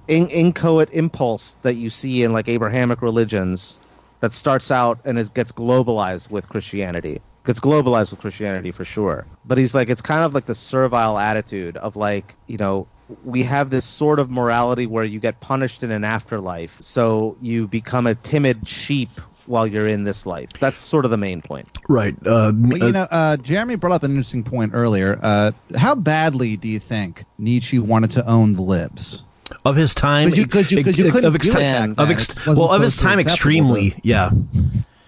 in, 0.07 0.27
inchoate 0.27 0.89
impulse 0.91 1.55
that 1.61 1.75
you 1.75 1.89
see 1.89 2.23
in 2.23 2.33
like 2.33 2.49
abrahamic 2.49 3.01
religions 3.01 3.79
that 4.19 4.33
starts 4.33 4.71
out 4.71 4.99
and 5.05 5.17
is 5.17 5.29
gets 5.29 5.51
globalized 5.51 6.29
with 6.29 6.49
christianity 6.49 7.21
gets 7.45 7.59
globalized 7.59 8.11
with 8.11 8.19
christianity 8.19 8.71
for 8.71 8.85
sure. 8.85 9.25
But 9.45 9.57
he's 9.57 9.73
like 9.73 9.89
it's 9.89 10.01
kind 10.01 10.23
of 10.23 10.33
like 10.33 10.45
the 10.45 10.55
servile 10.55 11.17
attitude 11.17 11.77
of 11.77 11.95
like 11.95 12.35
you 12.47 12.57
know 12.57 12.87
we 13.23 13.43
have 13.43 13.71
this 13.71 13.85
sort 13.85 14.19
of 14.19 14.29
morality 14.29 14.85
where 14.85 15.03
you 15.03 15.19
get 15.19 15.39
punished 15.39 15.81
in 15.81 15.91
an 15.91 16.03
afterlife 16.03 16.77
so 16.81 17.37
you 17.41 17.67
become 17.67 18.05
a 18.05 18.13
timid 18.15 18.67
sheep 18.67 19.09
while 19.49 19.65
you're 19.67 19.87
in 19.87 20.03
this 20.03 20.25
life 20.25 20.49
that's 20.59 20.77
sort 20.77 21.03
of 21.05 21.11
the 21.11 21.17
main 21.17 21.41
point 21.41 21.67
Right. 21.89 22.15
Uh, 22.25 22.51
Well, 22.55 22.77
you 22.77 22.91
know, 22.91 23.07
uh, 23.09 23.37
Jeremy 23.37 23.75
brought 23.75 23.93
up 23.93 24.03
an 24.03 24.11
interesting 24.11 24.43
point 24.43 24.71
earlier. 24.75 25.17
Uh, 25.21 25.51
how 25.75 25.95
badly 25.95 26.55
do 26.55 26.67
you 26.67 26.79
think 26.79 27.25
Nietzsche 27.39 27.79
wanted 27.79 28.11
to 28.11 28.25
own 28.27 28.53
the 28.53 28.61
libs? 28.61 29.23
of 29.65 29.75
his 29.75 29.95
time, 29.95 30.29
'Cause 30.29 30.37
you- 30.37 30.47
'cause 30.47 30.71
you- 30.71 30.83
'cause 30.83 30.97
you 30.99 31.07
of 31.07 31.11
couldn't 31.13 31.33
ex- 31.35 31.45
do 31.47 31.57
it 31.57 31.93
of 31.97 32.11
ex- 32.11 32.45
well, 32.45 32.71
of 32.71 32.81
his 32.83 32.95
time, 32.95 33.19
extremely, 33.19 33.89
but- 33.89 34.05
yeah. 34.05 34.29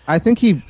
I 0.08 0.18
think 0.18 0.40
he. 0.40 0.64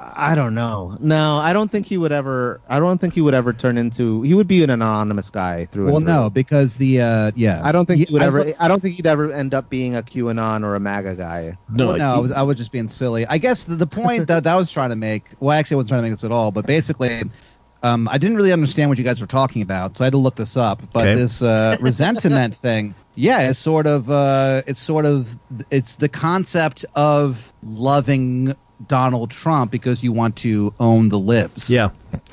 I 0.00 0.36
don't 0.36 0.54
know. 0.54 0.96
No, 1.00 1.38
I 1.38 1.52
don't 1.52 1.70
think 1.70 1.86
he 1.86 1.98
would 1.98 2.12
ever. 2.12 2.60
I 2.68 2.78
don't 2.78 3.00
think 3.00 3.14
he 3.14 3.20
would 3.20 3.34
ever 3.34 3.52
turn 3.52 3.76
into. 3.76 4.22
He 4.22 4.32
would 4.32 4.46
be 4.46 4.62
an 4.62 4.70
anonymous 4.70 5.28
guy 5.28 5.64
through. 5.66 5.86
Well, 5.86 5.96
and 5.96 6.06
through. 6.06 6.14
no, 6.14 6.30
because 6.30 6.76
the 6.76 7.00
uh, 7.00 7.32
yeah, 7.34 7.60
I 7.64 7.72
don't 7.72 7.86
think 7.86 8.06
he 8.06 8.12
would 8.12 8.22
I 8.22 8.26
ever. 8.26 8.44
thought- 8.44 8.54
I 8.60 8.68
don't 8.68 8.80
think 8.80 8.94
he'd 8.94 9.06
ever 9.08 9.32
end 9.32 9.54
up 9.54 9.68
being 9.68 9.96
a 9.96 10.02
QAnon 10.02 10.62
or 10.64 10.76
a 10.76 10.80
MAGA 10.80 11.16
guy. 11.16 11.58
No, 11.68 11.88
well, 11.88 11.96
no, 11.96 12.14
I 12.14 12.18
was, 12.18 12.32
I 12.32 12.42
was 12.42 12.56
just 12.56 12.70
being 12.70 12.88
silly. 12.88 13.26
I 13.26 13.38
guess 13.38 13.64
the, 13.64 13.74
the 13.74 13.88
point 13.88 14.28
that, 14.28 14.44
that 14.44 14.52
I 14.52 14.56
was 14.56 14.70
trying 14.70 14.90
to 14.90 14.96
make, 14.96 15.24
well, 15.40 15.58
actually, 15.58 15.74
I 15.74 15.78
wasn't 15.78 15.88
trying 15.90 16.02
to 16.02 16.08
make 16.08 16.12
this 16.12 16.24
at 16.24 16.30
all, 16.32 16.52
but 16.52 16.64
basically, 16.64 17.22
um, 17.82 18.06
I 18.08 18.18
didn't 18.18 18.36
really 18.36 18.52
understand 18.52 18.90
what 18.90 18.98
you 18.98 19.04
guys 19.04 19.20
were 19.20 19.26
talking 19.26 19.62
about, 19.62 19.96
so 19.96 20.04
I 20.04 20.06
had 20.06 20.12
to 20.12 20.18
look 20.18 20.36
this 20.36 20.56
up. 20.56 20.80
But 20.92 21.08
Okay. 21.08 21.16
this 21.18 21.42
uh, 21.42 21.76
resentment 21.80 22.56
thing, 22.56 22.94
yeah, 23.16 23.50
it's 23.50 23.58
sort 23.58 23.86
of, 23.88 24.10
uh, 24.10 24.62
it's 24.68 24.80
sort 24.80 25.06
of, 25.06 25.38
it's 25.70 25.96
the 25.96 26.08
concept 26.08 26.84
of 26.94 27.52
loving 27.64 28.54
Donald 28.86 29.30
Trump 29.30 29.70
because 29.72 30.02
you 30.04 30.12
want 30.12 30.36
to 30.36 30.72
own 30.78 31.08
the 31.08 31.18
libs. 31.18 31.68
yeah. 31.68 31.90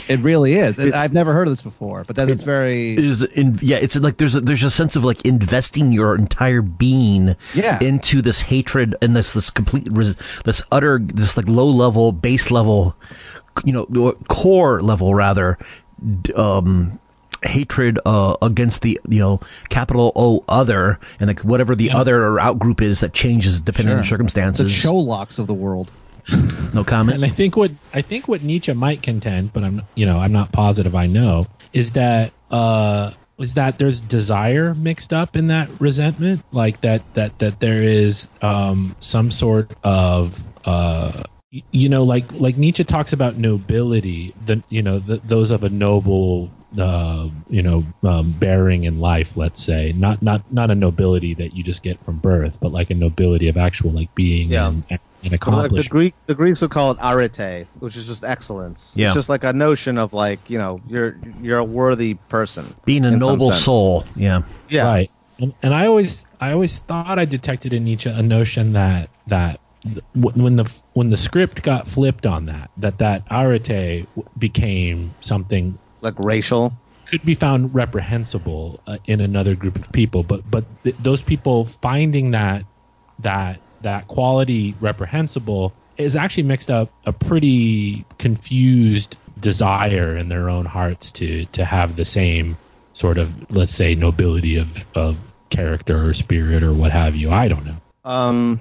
it 0.08 0.20
really 0.20 0.54
is. 0.54 0.78
And 0.78 0.94
I've 0.94 1.12
never 1.14 1.34
heard 1.34 1.48
of 1.48 1.52
this 1.52 1.62
before, 1.64 2.04
but 2.06 2.16
that 2.18 2.30
is 2.30 2.42
very. 2.44 2.94
It 2.94 3.04
is 3.04 3.24
in, 3.24 3.58
yeah, 3.62 3.78
it's 3.78 3.96
like 3.96 4.18
there's 4.18 4.36
a, 4.36 4.42
there's 4.42 4.64
a 4.64 4.70
sense 4.70 4.96
of 4.96 5.04
like 5.04 5.26
investing 5.26 5.92
your 5.92 6.16
entire 6.16 6.62
being 6.62 7.36
Yeah. 7.54 7.80
into 7.82 8.22
this 8.22 8.42
hatred 8.42 8.96
and 9.02 9.16
this 9.16 9.34
this 9.34 9.50
complete 9.50 9.88
res, 9.92 10.16
this 10.46 10.62
utter 10.72 11.00
this 11.02 11.36
like 11.36 11.48
low 11.48 11.68
level 11.68 12.12
base 12.12 12.52
level, 12.52 12.96
you 13.64 13.74
know, 13.74 14.12
core 14.30 14.82
level 14.84 15.16
rather, 15.16 15.58
um, 16.36 17.00
hatred 17.44 18.00
uh, 18.06 18.36
against 18.42 18.82
the 18.82 19.00
you 19.08 19.20
know 19.20 19.40
capital 19.70 20.12
O 20.16 20.44
other 20.48 21.00
and 21.20 21.28
like 21.28 21.42
whatever 21.42 21.76
the 21.76 21.92
other 21.92 22.24
or 22.26 22.38
outgroup 22.38 22.82
is 22.82 23.02
that 23.02 23.14
changes 23.14 23.62
depending 23.62 23.94
on 23.94 24.04
Sure. 24.04 24.04
the 24.04 24.24
circumstances. 24.24 24.84
the 24.84 24.88
Sholocks 24.88 25.38
of 25.40 25.48
the 25.48 25.54
world. 25.54 25.92
No 26.74 26.84
comment. 26.84 27.16
And 27.16 27.26
I 27.26 27.30
think 27.30 27.56
what 27.56 27.72
I 27.94 28.02
think 28.02 28.28
what 28.28 28.44
Nietzsche 28.44 28.74
might 28.74 29.02
contend, 29.02 29.54
but 29.54 29.64
I'm 29.64 29.82
you 29.96 30.06
know 30.06 30.20
I'm 30.20 30.32
not 30.32 30.52
positive 30.52 30.96
I 30.96 31.06
know, 31.06 31.46
is 31.74 31.92
that 31.92 32.32
uh, 32.52 33.12
is 33.40 33.54
that 33.56 33.78
there's 33.80 34.02
desire 34.02 34.74
mixed 34.76 35.14
up 35.14 35.36
in 35.36 35.48
that 35.48 35.70
resentment, 35.80 36.42
like 36.52 36.82
that 36.82 37.02
that 37.14 37.38
that 37.40 37.60
there 37.60 37.82
is 37.84 38.28
um, 38.42 38.96
some 39.00 39.32
sort 39.32 39.72
of 39.84 40.42
uh, 40.66 41.24
you 41.72 41.90
know 41.90 42.04
like 42.04 42.26
like 42.34 42.58
Nietzsche 42.58 42.84
talks 42.84 43.14
about 43.14 43.38
nobility, 43.38 44.34
the 44.46 44.64
you 44.70 44.82
know 44.82 45.00
the, 45.00 45.18
those 45.18 45.52
of 45.52 45.64
a 45.64 45.70
noble 45.70 46.50
uh, 46.80 47.30
you 47.50 47.62
know 47.62 47.84
um, 48.04 48.32
bearing 48.34 48.84
in 48.84 49.00
life, 49.00 49.38
let's 49.38 49.62
say 49.62 49.94
not 49.96 50.22
not 50.22 50.42
not 50.52 50.72
a 50.72 50.76
nobility 50.76 51.34
that 51.36 51.54
you 51.54 51.64
just 51.64 51.84
get 51.84 52.00
from 52.04 52.18
birth, 52.18 52.60
but 52.60 52.72
like 52.72 52.90
a 52.90 52.96
nobility 52.96 53.48
of 53.48 53.58
actual 53.58 53.92
like 53.92 54.14
being 54.16 54.50
Yeah. 54.50 54.68
and, 54.90 55.00
and 55.26 55.48
Like 55.48 55.72
the. 55.72 55.88
Greek, 55.90 56.16
the 56.26 56.36
Greeks 56.36 56.62
would 56.62 56.72
call 56.72 56.92
it 56.92 56.98
arete, 57.02 57.68
which 57.80 57.96
is 57.98 58.06
just 58.06 58.24
excellence. 58.24 58.94
Yeah. 58.96 59.08
It's 59.08 59.16
just 59.16 59.30
like 59.30 59.44
a 59.44 59.54
notion 59.54 59.98
of 59.98 60.14
like 60.14 60.50
you 60.50 60.58
know 60.58 60.82
you're 60.88 61.18
you're 61.42 61.58
a 61.60 61.64
worthy 61.64 62.16
person. 62.30 62.74
Being 62.86 63.06
a 63.06 63.12
noble 63.12 63.52
soul, 63.52 64.06
yeah. 64.16 64.44
Yeah. 64.70 64.88
Right. 64.88 65.12
And, 65.40 65.54
and 65.62 65.74
I 65.74 65.88
always 65.88 66.26
I 66.40 66.52
always 66.52 66.78
thought 66.78 67.20
I 67.20 67.26
detected 67.26 67.74
in 67.74 67.84
Nietzsche 67.84 68.10
a 68.10 68.22
notion 68.22 68.74
that 68.74 69.10
that 69.28 69.60
when 70.14 70.56
the 70.56 70.82
when 70.94 71.10
the 71.10 71.18
script 71.18 71.62
got 71.62 71.88
flipped 71.88 72.26
on 72.26 72.46
that 72.48 72.72
that 72.78 72.98
that 73.00 73.24
arete 73.30 74.08
became 74.38 75.14
something 75.22 75.78
Like 76.02 76.16
racial. 76.18 76.74
could 77.06 77.24
be 77.24 77.36
found 77.36 77.76
reprehensible 77.76 78.80
uh, 78.88 78.98
in 79.06 79.22
another 79.22 79.54
group 79.56 79.76
of 79.76 79.92
people 79.92 80.24
but 80.24 80.50
but 80.50 80.64
th- 80.84 80.96
those 81.00 81.22
people 81.22 81.66
finding 81.66 82.32
that 82.32 82.66
that 83.20 83.60
that 83.82 84.08
quality 84.08 84.76
reprehensible 84.80 85.74
is 85.98 86.16
actually 86.16 86.44
mixed 86.44 86.70
up 86.70 86.90
a 87.06 87.14
pretty 87.14 88.04
confused 88.18 89.16
desire 89.40 90.16
in 90.18 90.30
their 90.30 90.50
own 90.50 90.66
hearts 90.66 91.12
to 91.12 91.46
to 91.46 91.66
have 91.66 91.96
the 91.96 92.06
same 92.06 92.58
sort 92.94 93.18
of 93.18 93.52
let's 93.52 93.74
say 93.74 93.96
nobility 93.96 94.58
of 94.58 94.86
of 94.96 95.18
character 95.50 96.08
or 96.08 96.14
spirit 96.14 96.64
or 96.64 96.74
what 96.74 96.92
have 96.92 97.16
you. 97.16 97.32
I 97.32 97.48
don't 97.48 97.66
know. 97.66 97.76
Um, 98.04 98.60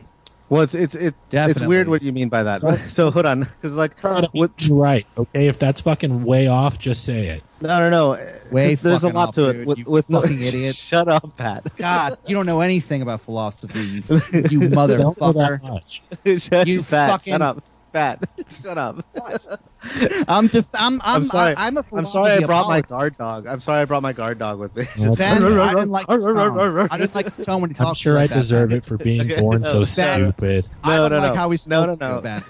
well, 0.48 0.62
it's 0.62 0.74
it's 0.74 0.94
it, 0.94 1.14
it's 1.32 1.60
weird 1.62 1.88
what 1.88 2.02
you 2.02 2.12
mean 2.12 2.28
by 2.28 2.42
that. 2.42 2.62
so 2.88 3.10
hold 3.10 3.26
on, 3.26 3.40
because 3.40 3.74
like 3.74 3.98
what, 4.32 4.50
right. 4.70 5.06
Okay, 5.16 5.48
if 5.48 5.58
that's 5.58 5.80
fucking 5.80 6.24
way 6.24 6.46
off, 6.46 6.78
just 6.78 7.04
say 7.04 7.28
it. 7.28 7.42
no 7.60 7.78
no 7.78 7.90
no, 7.90 8.26
Way 8.52 8.74
there's 8.74 9.04
a 9.04 9.08
lot 9.08 9.28
off, 9.28 9.34
to 9.36 9.48
it 9.48 9.52
dude, 9.54 9.66
with 9.66 9.78
you 9.78 9.84
with 9.86 10.06
fucking 10.06 10.42
idiot. 10.42 10.76
Shut 10.76 11.08
up, 11.08 11.34
Pat. 11.36 11.64
God, 11.76 12.18
you 12.26 12.34
don't 12.34 12.46
know 12.46 12.60
anything 12.60 13.02
about 13.02 13.20
philosophy, 13.22 13.80
you, 13.80 14.02
you 14.50 14.68
Don't 14.68 14.70
know 14.70 14.86
that 14.86 15.00
motherfucker. 15.00 16.66
You 16.66 16.82
Pat. 16.82 17.10
fucking- 17.10 17.32
Shut 17.32 17.42
up, 17.42 17.64
Pat. 17.94 18.18
Shut 18.62 18.76
up. 18.76 19.06
I'm 20.28 20.48
def- 20.48 20.68
I'm 20.74 21.00
I'm 21.04 21.24
I'm 21.24 21.24
sorry. 21.24 21.54
I, 21.56 21.68
am 21.68 21.78
a 21.78 21.84
I'm 21.94 22.04
sorry 22.04 22.32
I 22.32 22.40
philosophy 22.40 22.46
brought 22.46 22.68
my 22.68 22.82
guard 22.82 23.16
dog. 23.16 23.46
I'm 23.46 23.60
sorry 23.60 23.80
I 23.82 23.84
brought 23.86 24.02
my 24.02 24.12
guard 24.12 24.38
dog 24.38 24.58
with 24.58 24.74
me. 24.76 24.84
Well, 24.98 25.14
Ben, 25.16 25.42
I 25.44 25.72
didn't 25.74 25.90
like 25.90 26.08
his 26.10 26.24
tone. 26.24 26.88
I 26.90 26.98
didn't 26.98 27.14
like 27.14 27.34
his 27.36 27.46
tone 27.46 27.60
when 27.62 27.70
he 27.70 27.74
talked. 27.74 27.88
I'm 27.88 27.94
sure 27.94 28.14
like 28.14 28.30
I 28.32 28.34
that, 28.34 28.40
deserve 28.40 28.68
Ben. 28.70 28.78
it 28.78 28.84
for 28.84 28.98
being 28.98 29.20
Okay, 29.30 29.40
born 29.40 29.64
so 29.64 29.78
no, 29.78 29.84
stupid. 29.84 30.68
I 30.82 30.96
No, 30.96 31.08
don't 31.08 31.10
no, 31.12 31.18
like 31.20 31.34
no. 31.34 31.40
how 31.40 31.50
he 31.50 31.58
No, 31.66 31.86
no, 31.86 31.94
no. 31.94 32.20
Ben. 32.20 32.42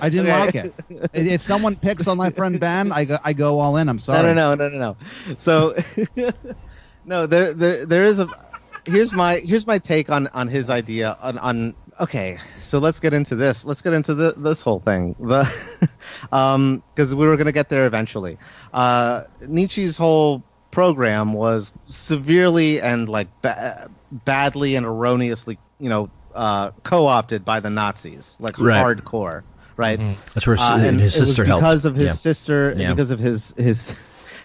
I 0.00 0.08
didn't 0.08 0.26
Okay. 0.28 0.40
like 0.40 0.54
it. 0.56 0.74
If 1.14 1.42
someone 1.42 1.76
picks 1.76 2.06
on 2.08 2.16
my 2.16 2.30
friend 2.30 2.58
Ben, 2.58 2.92
I 2.92 3.04
go, 3.04 3.18
I 3.24 3.32
go 3.32 3.60
all 3.60 3.76
in. 3.76 3.88
I'm 3.88 3.96
No, 3.96 4.00
sorry. 4.00 4.34
no, 4.34 4.54
no, 4.54 4.68
no, 4.68 4.68
no, 4.68 4.78
no. 4.78 5.36
So, 5.36 5.74
no, 7.04 7.26
there, 7.26 7.52
there, 7.54 7.86
there 7.86 8.04
is 8.04 8.18
a. 8.18 8.28
Here's 8.86 9.12
my 9.12 9.36
here's 9.44 9.66
my 9.66 9.78
take 9.78 10.10
on 10.10 10.26
on 10.28 10.48
his 10.48 10.70
idea 10.70 11.16
on 11.20 11.38
on. 11.38 11.76
Okay, 11.98 12.38
so 12.60 12.78
let's 12.78 13.00
get 13.00 13.12
into 13.12 13.34
this. 13.34 13.64
Let's 13.64 13.82
get 13.82 13.92
into 13.92 14.14
the, 14.14 14.32
this 14.36 14.60
whole 14.60 14.78
thing. 14.80 15.14
The, 15.18 15.88
um, 16.32 16.82
because 16.94 17.14
we 17.14 17.26
were 17.26 17.36
gonna 17.36 17.52
get 17.52 17.68
there 17.68 17.86
eventually. 17.86 18.38
Uh, 18.72 19.22
Nietzsche's 19.46 19.96
whole 19.96 20.42
program 20.70 21.32
was 21.32 21.72
severely 21.88 22.80
and 22.80 23.08
like 23.08 23.28
ba- 23.42 23.90
badly 24.12 24.76
and 24.76 24.86
erroneously, 24.86 25.58
you 25.78 25.88
know, 25.88 26.08
uh, 26.34 26.70
co-opted 26.84 27.44
by 27.44 27.58
the 27.60 27.70
Nazis, 27.70 28.36
like 28.38 28.58
Right. 28.58 28.84
hardcore, 28.96 29.42
right? 29.76 29.98
That's 30.34 30.46
where 30.46 30.56
Uh, 30.58 30.78
his 30.78 30.92
it 30.92 31.02
was 31.02 31.14
sister 31.14 31.44
helped. 31.44 31.62
because 31.62 31.84
of 31.86 31.96
his 31.96 32.06
Yeah. 32.06 32.12
sister, 32.14 32.74
Yeah. 32.76 32.90
because 32.90 33.10
of 33.10 33.18
his 33.18 33.52
his 33.56 33.94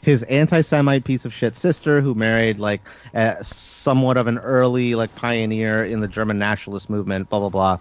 his 0.06 0.22
anti-Semite 0.24 1.04
piece 1.04 1.26
of 1.26 1.34
shit 1.34 1.56
sister 1.56 2.00
who 2.00 2.14
married 2.14 2.60
like 2.60 2.82
somewhat 3.42 4.18
of 4.18 4.28
an 4.28 4.38
early 4.38 4.94
like 4.94 5.14
pioneer 5.16 5.84
in 5.84 6.00
the 6.00 6.08
German 6.08 6.38
nationalist 6.38 6.92
movement. 6.92 7.28
Blah 7.28 7.40
blah 7.40 7.50
blah. 7.50 7.80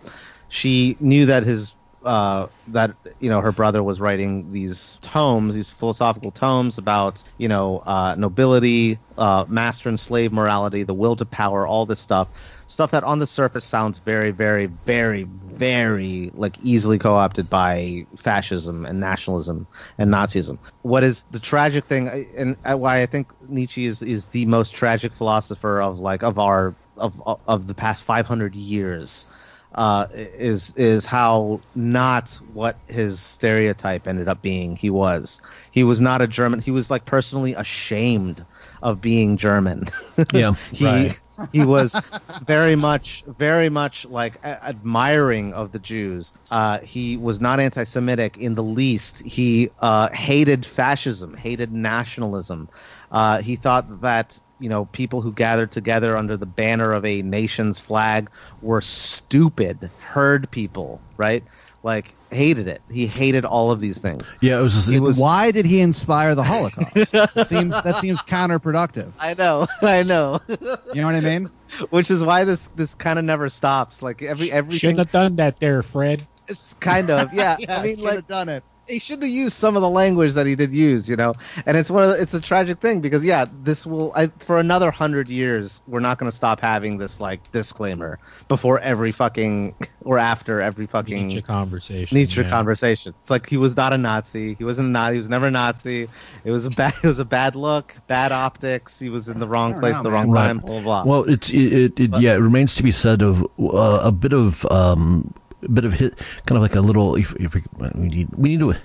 She 0.49 0.97
knew 1.01 1.27
that 1.27 1.45
his 1.45 1.75
uh, 2.03 2.47
that 2.69 2.95
you 3.21 3.29
know 3.29 3.43
her 3.43 3.53
brother 3.53 3.83
was 3.83 4.01
writing 4.01 4.51
these 4.53 4.99
tomes, 5.03 5.55
these 5.55 5.69
philosophical 5.69 6.31
tomes 6.31 6.79
about 6.79 7.23
you 7.37 7.49
know 7.49 7.83
uh, 7.85 8.15
nobility, 8.17 8.99
uh, 9.19 9.45
master 9.47 9.91
and 9.91 10.01
slave 10.01 10.33
morality, 10.33 10.83
the 10.83 10.95
will 10.95 11.17
to 11.17 11.27
power, 11.27 11.67
all 11.67 11.85
this 11.85 12.01
stuff, 12.01 12.29
stuff 12.75 12.91
that 12.91 13.05
on 13.05 13.21
the 13.21 13.27
surface 13.27 13.65
sounds 13.65 13.99
very, 14.01 14.33
very, 14.33 14.67
very, 14.67 15.23
very 15.25 16.31
like 16.35 16.59
easily 16.59 16.99
co-opted 16.99 17.49
by 17.49 18.07
fascism 18.17 18.85
and 18.85 19.01
nationalism 19.01 19.67
and 19.97 20.11
Nazism. 20.13 20.59
What 20.83 21.05
is 21.05 21.25
the 21.31 21.41
tragic 21.41 21.87
thing, 21.87 22.09
and 22.37 22.57
uh, 22.65 22.77
why 22.77 23.01
I 23.01 23.07
think 23.07 23.33
Nietzsche 23.49 23.87
is 23.87 24.03
is 24.03 24.29
the 24.29 24.45
most 24.47 24.75
tragic 24.75 25.15
philosopher 25.15 25.81
of 25.81 26.01
like 26.01 26.23
of 26.23 26.39
our 26.39 26.77
of 26.97 27.23
of 27.47 27.67
the 27.67 27.75
past 27.75 28.03
500 28.05 28.55
years 28.55 29.27
uh, 29.75 30.07
is 30.13 30.71
is 30.77 31.05
how 31.05 31.61
not 31.75 32.31
what 32.53 32.81
his 32.87 33.21
stereotype 33.21 34.07
ended 34.07 34.29
up 34.29 34.41
being. 34.41 34.77
He 34.77 34.91
was 34.91 35.41
he 35.71 35.85
was 35.85 36.01
not 36.01 36.23
a 36.23 36.27
German. 36.27 36.61
He 36.61 36.71
was 36.71 36.91
like 36.91 37.05
personally 37.05 37.55
ashamed 37.55 38.45
of 38.83 39.01
being 39.01 39.37
German. 39.37 39.87
Yeah, 40.33 40.55
he 40.73 40.85
right. 40.85 41.21
He 41.53 41.65
was 41.65 41.95
very 42.43 42.77
much 42.77 43.25
very 43.27 43.69
much 43.69 44.05
like 44.07 44.37
a- 44.37 44.65
admiring 44.67 45.53
of 45.53 45.73
the 45.73 45.79
Jews. 45.79 46.33
Uh, 46.51 46.79
he 46.81 47.17
was 47.17 47.41
not 47.41 47.61
anti-Semitic 47.61 48.37
in 48.39 48.55
the 48.55 48.63
least. 48.63 49.23
He 49.23 49.71
uh, 49.79 50.09
hated 50.11 50.65
fascism, 50.67 51.35
hated 51.35 51.73
nationalism. 51.73 52.69
Uh, 53.11 53.41
he 53.41 53.57
thought 53.57 54.01
that 54.01 54.39
you 54.59 54.69
know 54.69 54.87
people 54.87 55.21
who 55.21 55.33
gathered 55.33 55.73
together 55.73 56.17
under 56.17 56.37
the 56.37 56.47
banner 56.47 56.93
of 56.93 57.05
a 57.05 57.23
nation's 57.23 57.79
flag 57.79 58.31
were 58.61 58.81
stupid 58.81 59.91
herd 59.99 60.51
people, 60.51 61.05
right? 61.17 61.45
Like 61.83 62.17
hated 62.35 62.69
it. 62.69 62.83
He 62.91 63.07
hated 63.07 63.45
all 63.45 63.71
of 63.71 63.81
these 63.81 63.99
things. 63.99 64.33
Yeah, 64.41 64.59
it 64.61 64.63
was. 64.63 64.75
Just, 64.75 64.89
He 64.91 65.01
was- 65.01 65.17
Why 65.17 65.51
did 65.51 65.67
he 65.67 65.81
inspire 65.81 66.35
the 66.35 66.43
Holocaust? 66.43 66.95
that 67.13 67.47
seems 67.49 67.73
that 67.83 67.97
seems 67.97 68.21
counterproductive. 68.23 69.13
I 69.19 69.35
know, 69.35 69.67
I 69.83 70.03
know. 70.03 70.41
You 70.49 70.57
know 71.01 71.07
what 71.07 71.15
I 71.15 71.21
mean? 71.21 71.49
Which 71.91 72.11
is 72.11 72.23
why 72.23 72.45
this 72.45 72.69
this 72.75 72.95
kind 72.95 73.19
of 73.19 73.25
never 73.25 73.49
stops. 73.49 74.03
Like 74.03 74.23
every 74.23 74.51
everything. 74.53 74.79
Shouldn't 74.79 74.99
have 74.99 75.11
done 75.11 75.37
that 75.37 75.61
there, 75.61 75.83
Fred. 75.83 76.27
It's 76.49 76.75
kind 76.75 77.11
of 77.11 77.33
yeah. 77.33 77.57
I 77.69 77.83
mean, 77.83 78.01
like 78.01 78.27
done 78.27 78.49
it. 78.49 78.65
He 78.89 78.99
should 78.99 79.23
have 79.23 79.31
used 79.31 79.55
some 79.57 79.77
of 79.77 79.83
the 79.83 79.89
language 79.89 80.35
that 80.35 80.47
he 80.47 80.55
did 80.55 80.75
use, 80.75 81.09
you 81.09 81.17
know. 81.17 81.35
And 81.67 81.77
it's 81.77 81.91
one 81.91 82.05
of 82.05 82.11
the, 82.11 82.21
it's 82.21 82.35
a 82.35 82.41
tragic 82.41 82.81
thing 82.81 83.01
because 83.01 83.25
yeah, 83.25 83.47
this 83.63 83.87
will 83.87 84.13
I, 84.15 84.27
for 84.27 84.59
another 84.59 84.91
hundred 84.91 85.29
years 85.29 85.81
we're 85.87 86.01
not 86.01 86.19
going 86.19 86.31
to 86.31 86.37
stop 86.37 86.61
having 86.61 86.99
this 86.99 87.21
like 87.21 87.51
disclaimer 87.53 88.19
before 88.49 88.79
every 88.81 89.13
fucking 89.13 89.75
or 90.03 90.19
after 90.19 90.61
every 90.61 90.87
fucking 90.87 91.29
Nietzsche 91.29 91.43
conversation. 91.43 92.17
Nietzsche 92.17 92.43
yeah. 92.43 92.49
conversation. 92.49 93.15
It's 93.21 93.31
like 93.31 93.49
he 93.49 93.57
was 93.57 93.77
not 93.77 93.93
a 93.93 93.99
Nazi. 93.99 94.55
He 94.55 94.65
wasn't 94.65 94.89
a 94.89 94.91
Nazi. 94.91 95.13
He 95.15 95.19
was 95.19 95.29
never 95.29 95.47
a 95.47 95.51
Nazi. 95.51 96.09
It 96.45 96.51
was 96.51 96.67
a 96.67 96.71
bad. 96.71 96.95
It 97.05 97.09
was 97.09 97.19
a 97.19 97.25
bad 97.25 97.55
look, 97.55 97.95
bad 98.07 98.33
optics. 98.33 98.99
He 98.99 99.11
was 99.11 99.29
in 99.29 99.39
the 99.39 99.47
wrong 99.47 99.79
place, 99.79 99.93
know, 99.93 99.99
at 99.99 100.03
the 100.05 100.11
man. 100.11 100.19
wrong 100.27 100.31
Right. 100.31 100.47
time. 100.47 100.59
Blah 100.59 100.81
blah 100.81 101.03
blah. 101.03 101.05
Well, 101.05 101.31
it's 101.31 101.51
it, 101.51 101.73
it, 101.73 102.01
it 102.01 102.11
yeah. 102.21 102.35
It 102.35 102.39
remains 102.39 102.77
to 102.77 102.83
be 102.83 102.93
said 102.93 103.21
of 103.21 103.43
uh, 103.59 104.01
a 104.03 104.11
bit 104.13 104.33
of 104.33 104.65
um, 104.71 105.35
a 105.44 105.44
bit 105.69 105.85
of 105.85 105.93
hit, 105.93 106.19
kind 106.47 106.57
of 106.57 106.63
like 106.63 106.75
a 106.75 106.81
little. 106.81 107.17
If, 107.17 107.35
if 107.37 107.55
we, 107.55 107.63
we 107.95 108.09
need 108.09 108.29
we 108.37 108.49
need 108.51 108.61
to 108.61 108.77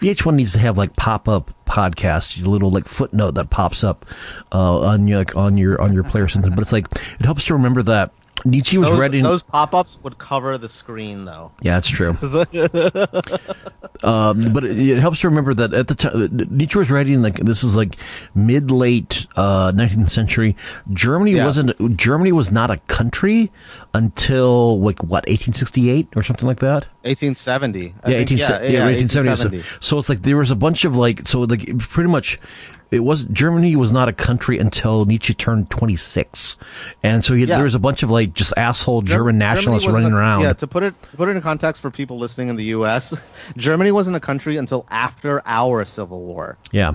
VH1 0.00 0.34
needs 0.34 0.52
to 0.52 0.58
have 0.58 0.76
like 0.78 0.96
pop 0.96 1.28
up 1.28 1.52
podcasts, 1.66 2.44
a 2.44 2.48
little 2.48 2.70
like 2.70 2.88
footnote 2.88 3.32
that 3.32 3.50
pops 3.50 3.84
up 3.84 4.06
uh, 4.52 4.80
on 4.80 5.08
your 5.08 5.18
like, 5.18 5.36
on 5.36 5.58
your 5.58 5.80
on 5.80 5.92
your 5.92 6.04
player 6.04 6.24
or 6.24 6.28
something. 6.28 6.52
But 6.52 6.62
it's 6.62 6.72
like 6.72 6.86
it 7.18 7.24
helps 7.24 7.44
to 7.44 7.54
remember 7.54 7.82
that 7.84 8.12
Nietzsche 8.44 8.78
was 8.78 8.88
those, 8.88 8.98
writing. 8.98 9.22
those 9.22 9.42
pop-ups 9.42 9.98
would 10.02 10.18
cover 10.18 10.56
the 10.58 10.68
screen 10.68 11.24
though. 11.24 11.52
Yeah, 11.62 11.74
that's 11.74 11.88
true. 11.88 12.10
um, 14.02 14.52
but 14.52 14.64
it, 14.64 14.78
it 14.78 14.98
helps 14.98 15.20
to 15.20 15.28
remember 15.28 15.54
that 15.54 15.74
at 15.74 15.88
the 15.88 15.94
time, 15.94 16.48
Nietzsche 16.50 16.78
was 16.78 16.90
writing 16.90 17.22
like 17.22 17.36
this 17.36 17.62
is 17.62 17.76
like 17.76 17.96
mid 18.34 18.70
late 18.70 19.26
uh, 19.36 19.72
19th 19.72 20.10
century. 20.10 20.56
Germany 20.92 21.32
Yeah. 21.32 21.46
wasn't. 21.46 21.96
Germany 21.96 22.32
was 22.32 22.50
not 22.50 22.70
a 22.70 22.78
country 22.88 23.50
until 23.94 24.80
like 24.80 25.00
what 25.02 25.26
1868 25.26 26.08
or 26.16 26.22
something 26.22 26.46
like 26.46 26.60
that. 26.60 26.86
1870. 27.02 27.94
I 28.04 28.10
yeah, 28.10 28.18
think, 28.18 28.32
18, 28.32 28.38
yeah, 28.38 28.48
yeah, 28.48 28.68
yeah, 28.70 28.84
1870. 28.84 29.62
So, 29.62 29.68
so 29.80 29.98
it's 29.98 30.08
like 30.08 30.22
there 30.22 30.36
was 30.36 30.50
a 30.50 30.56
bunch 30.56 30.84
of 30.84 30.96
like 30.96 31.28
so 31.28 31.40
like 31.40 31.78
pretty 31.78 32.10
much. 32.10 32.38
It 32.90 33.00
was 33.04 33.24
Germany 33.26 33.76
was 33.76 33.92
not 33.92 34.08
a 34.08 34.12
country 34.12 34.58
until 34.58 35.04
Nietzsche 35.04 35.32
turned 35.32 35.70
26, 35.70 36.56
and 37.04 37.24
so 37.24 37.34
he, 37.34 37.44
Yeah. 37.44 37.54
there 37.56 37.64
was 37.64 37.74
a 37.76 37.78
bunch 37.78 38.02
of 38.02 38.10
like 38.10 38.34
just 38.34 38.52
asshole 38.56 39.02
Ger- 39.02 39.14
German 39.16 39.38
nationalists 39.38 39.86
running 39.86 40.12
a- 40.12 40.16
around. 40.16 40.42
Yeah, 40.42 40.52
to 40.54 40.66
put 40.66 40.82
it 40.82 40.94
to 41.10 41.16
put 41.16 41.28
it 41.28 41.36
in 41.36 41.42
context 41.42 41.80
for 41.80 41.90
people 41.90 42.18
listening 42.18 42.48
in 42.48 42.56
the 42.56 42.64
U.S., 42.64 43.14
Germany 43.56 43.92
wasn't 43.92 44.16
a 44.16 44.20
country 44.20 44.56
until 44.56 44.86
after 44.90 45.40
our 45.46 45.84
Civil 45.84 46.20
War. 46.22 46.58
yeah. 46.72 46.92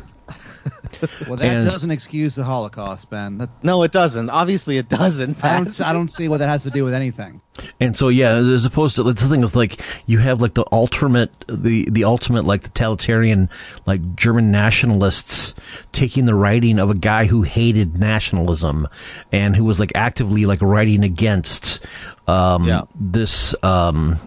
Well, 1.28 1.36
that 1.38 1.46
And- 1.46 1.70
doesn't 1.70 1.92
excuse 1.92 2.36
the 2.36 2.44
Holocaust, 2.44 3.10
Ben. 3.10 3.38
That, 3.38 3.50
No, 3.64 3.84
it 3.84 3.92
doesn't. 3.92 4.30
Obviously, 4.30 4.78
it 4.78 4.90
doesn't. 4.90 5.44
I 5.44 5.58
don't. 5.58 5.82
I 5.82 5.94
don't 5.94 6.08
see 6.08 6.28
what 6.28 6.38
that 6.40 6.48
has 6.48 6.64
to 6.64 6.70
do 6.72 6.84
with 6.84 6.94
anything. 6.94 7.42
And 7.80 7.96
so 7.98 8.08
yeah, 8.08 8.36
as 8.36 8.66
opposed 8.66 8.96
to 8.96 9.04
the 9.04 9.14
thing 9.14 9.44
is 9.44 9.56
like 9.56 9.82
you 10.08 10.20
have 10.20 10.42
like 10.42 10.54
the 10.56 10.66
ultimate 10.72 11.32
the 11.48 11.88
the 11.92 12.04
ultimate 12.06 12.46
like 12.46 12.64
totalitarian 12.64 13.50
like 13.86 14.16
German 14.16 14.52
nationalists 14.52 15.54
taking 15.92 16.26
the 16.26 16.36
writing 16.36 16.80
of 16.80 16.90
a 16.90 16.96
guy 16.96 17.26
who 17.26 17.44
hated 17.44 17.98
nationalism 18.00 18.88
and 19.32 19.56
who 19.56 19.64
was 19.66 19.80
like 19.80 19.92
actively 19.96 20.46
like 20.46 20.62
writing 20.62 21.04
against 21.04 21.80
um 22.28 22.66
Yeah. 22.68 22.82
this 23.00 23.54
um 23.64 24.18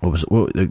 what 0.00 0.12
was 0.12 0.22
it? 0.22 0.30
What, 0.30 0.50
I 0.56 0.64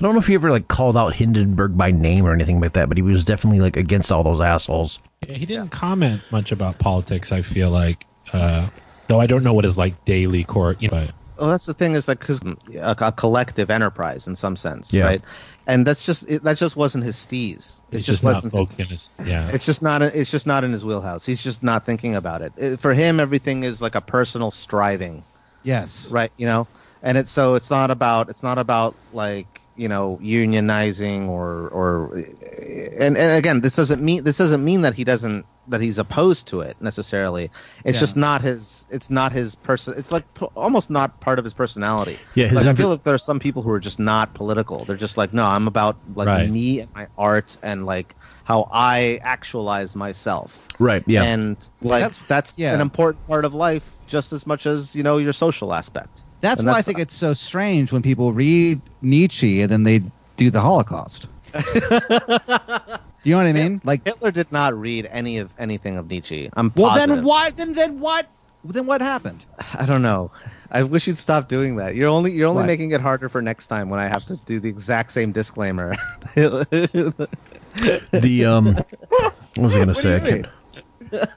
don't 0.00 0.14
know 0.14 0.18
if 0.20 0.26
he 0.26 0.34
ever 0.34 0.50
like 0.50 0.68
called 0.68 0.96
out 0.96 1.14
Hindenburg 1.14 1.76
by 1.76 1.90
name 1.90 2.24
or 2.26 2.32
anything 2.32 2.60
like 2.60 2.72
that, 2.74 2.88
but 2.88 2.96
he 2.96 3.02
was 3.02 3.24
definitely 3.24 3.60
like 3.60 3.76
against 3.76 4.10
all 4.12 4.22
those 4.22 4.40
assholes. 4.40 4.98
Yeah, 5.26 5.34
he 5.36 5.46
didn't 5.46 5.68
comment 5.70 6.22
much 6.30 6.52
about 6.52 6.78
politics. 6.78 7.32
I 7.32 7.42
feel 7.42 7.70
like, 7.70 8.06
uh, 8.32 8.68
though 9.08 9.20
I 9.20 9.26
don't 9.26 9.42
know 9.42 9.52
what 9.52 9.64
his 9.64 9.76
like 9.76 10.04
daily 10.04 10.44
court. 10.44 10.80
You 10.80 10.88
know, 10.88 11.06
but 11.06 11.14
Well, 11.38 11.50
that's 11.50 11.66
the 11.66 11.74
thing 11.74 11.94
is 11.94 12.08
like 12.08 12.20
because 12.20 12.40
a, 12.42 12.94
a 12.98 13.12
collective 13.12 13.70
enterprise 13.70 14.26
in 14.26 14.36
some 14.36 14.56
sense, 14.56 14.92
Yeah. 14.92 15.04
right? 15.04 15.22
And 15.66 15.86
that's 15.86 16.06
just 16.06 16.28
it, 16.28 16.42
that 16.44 16.56
just 16.56 16.74
wasn't 16.76 17.04
his 17.04 17.16
steez. 17.16 17.80
It 17.92 17.98
it's 17.98 18.06
just 18.06 18.22
just 18.22 18.24
not 18.24 18.34
wasn't. 18.44 18.52
His, 18.54 18.72
focused. 18.72 19.10
Yeah, 19.24 19.50
it's 19.50 19.66
just 19.66 19.82
not. 19.82 20.02
It's 20.02 20.30
just 20.30 20.46
not 20.46 20.64
in 20.64 20.72
his 20.72 20.84
wheelhouse. 20.84 21.26
He's 21.26 21.42
just 21.42 21.62
not 21.62 21.84
thinking 21.86 22.14
about 22.16 22.42
it. 22.42 22.52
It- 22.56 22.80
For 22.80 22.94
him, 22.94 23.20
everything 23.20 23.62
is 23.64 23.82
like 23.82 23.94
a 23.94 24.00
personal 24.00 24.50
striving. 24.50 25.22
Yes. 25.62 26.10
right 26.10 26.32
you 26.38 26.46
know 26.46 26.66
and 27.02 27.16
it's 27.18 27.30
so 27.30 27.54
it's 27.54 27.70
not 27.70 27.90
about 27.90 28.28
it's 28.28 28.42
not 28.42 28.58
about 28.58 28.96
like 29.10 29.60
you 29.74 29.88
know 29.88 30.18
unionizing 30.22 31.28
or 31.28 31.68
or 31.68 32.14
and, 32.16 33.16
and 33.16 33.38
again 33.38 33.60
this 33.60 33.76
doesn't 33.76 34.02
mean 34.02 34.24
this 34.24 34.38
doesn't 34.38 34.64
mean 34.64 34.82
that 34.82 34.94
he 34.94 35.04
doesn't 35.04 35.46
that 35.66 35.80
he's 35.80 35.98
opposed 35.98 36.48
to 36.48 36.60
it 36.62 36.76
necessarily 36.80 37.50
it's 37.84 37.96
Yeah. 37.96 38.00
just 38.00 38.16
not 38.16 38.42
his 38.42 38.86
it's 38.90 39.08
not 39.10 39.32
his 39.32 39.54
person 39.54 39.94
it's 39.96 40.10
like 40.10 40.32
p- 40.34 40.46
almost 40.56 40.90
not 40.90 41.20
part 41.20 41.38
of 41.38 41.44
his 41.44 41.54
personality 41.54 42.18
Yeah, 42.34 42.48
his 42.48 42.56
like, 42.56 42.66
i 42.66 42.74
feel 42.74 42.88
like 42.88 43.02
there 43.04 43.14
are 43.14 43.18
some 43.18 43.38
people 43.40 43.62
who 43.62 43.70
are 43.70 43.80
just 43.80 43.98
not 44.00 44.34
political 44.34 44.84
they're 44.84 44.96
just 44.96 45.16
like 45.16 45.32
no 45.32 45.44
i'm 45.44 45.68
about 45.68 46.00
like 46.14 46.26
Right. 46.26 46.50
me 46.50 46.80
and 46.80 46.90
my 46.94 47.08
art 47.16 47.56
and 47.62 47.86
like 47.86 48.16
how 48.44 48.68
i 48.70 49.20
actualize 49.22 49.94
myself 49.94 50.66
Right. 50.78 51.04
Yeah. 51.06 51.22
and 51.24 51.56
like 51.82 52.02
that's- 52.02 52.20
that's, 52.26 52.58
yeah. 52.58 52.74
an 52.74 52.80
important 52.80 53.24
part 53.26 53.44
of 53.44 53.54
life 53.54 54.02
just 54.06 54.32
as 54.32 54.46
much 54.46 54.66
as 54.66 54.94
you 54.96 55.02
know 55.02 55.18
your 55.18 55.32
social 55.34 55.72
aspect 55.72 56.24
That's 56.40 56.60
And 56.60 56.68
why 56.68 56.78
I 56.78 56.82
think 56.82 56.98
it's 56.98 57.14
so 57.14 57.34
strange 57.34 57.92
when 57.92 58.02
people 58.02 58.32
read 58.32 58.80
Nietzsche 59.02 59.62
and 59.62 59.70
then 59.70 59.84
they 59.84 60.02
do 60.36 60.50
the 60.50 60.60
Holocaust. 60.60 61.26
you 61.74 63.32
know 63.32 63.36
what 63.36 63.46
I 63.46 63.52
mean? 63.52 63.80
Like, 63.84 64.04
Hitler 64.04 64.30
did 64.30 64.50
not 64.52 64.78
read 64.78 65.06
any 65.10 65.38
of 65.38 65.54
anything 65.58 65.96
of 65.96 66.08
Nietzsche. 66.08 66.48
I'm 66.56 66.72
well, 66.76 66.90
positive. 66.90 67.16
then 67.16 67.24
why? 67.24 67.50
Then 67.50 67.72
then 67.74 68.00
what? 68.00 68.30
Then 68.62 68.86
what 68.86 69.00
happened? 69.00 69.44
I 69.78 69.86
don't 69.86 70.02
know. 70.02 70.30
I 70.70 70.82
wish 70.82 71.06
you'd 71.06 71.18
stop 71.18 71.48
doing 71.48 71.76
that. 71.76 71.94
You're 71.94 72.08
only 72.08 72.32
you're 72.32 72.48
only 72.48 72.62
What? 72.62 72.66
making 72.66 72.92
it 72.92 73.00
harder 73.00 73.28
for 73.28 73.42
next 73.42 73.66
time 73.68 73.88
when 73.88 74.00
I 74.00 74.06
have 74.06 74.24
to 74.26 74.36
do 74.36 74.60
the 74.60 74.68
exact 74.68 75.12
same 75.12 75.32
disclaimer. 75.32 75.94
the 76.34 78.44
um, 78.46 78.74
what 78.74 79.34
was 79.56 79.74
I 79.74 79.78
going 79.78 79.88
to 79.88 79.94
say? 79.94 80.16
I 80.16 80.20
can't. 80.20 80.46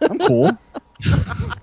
I'm 0.01 0.19
cool. 0.19 0.51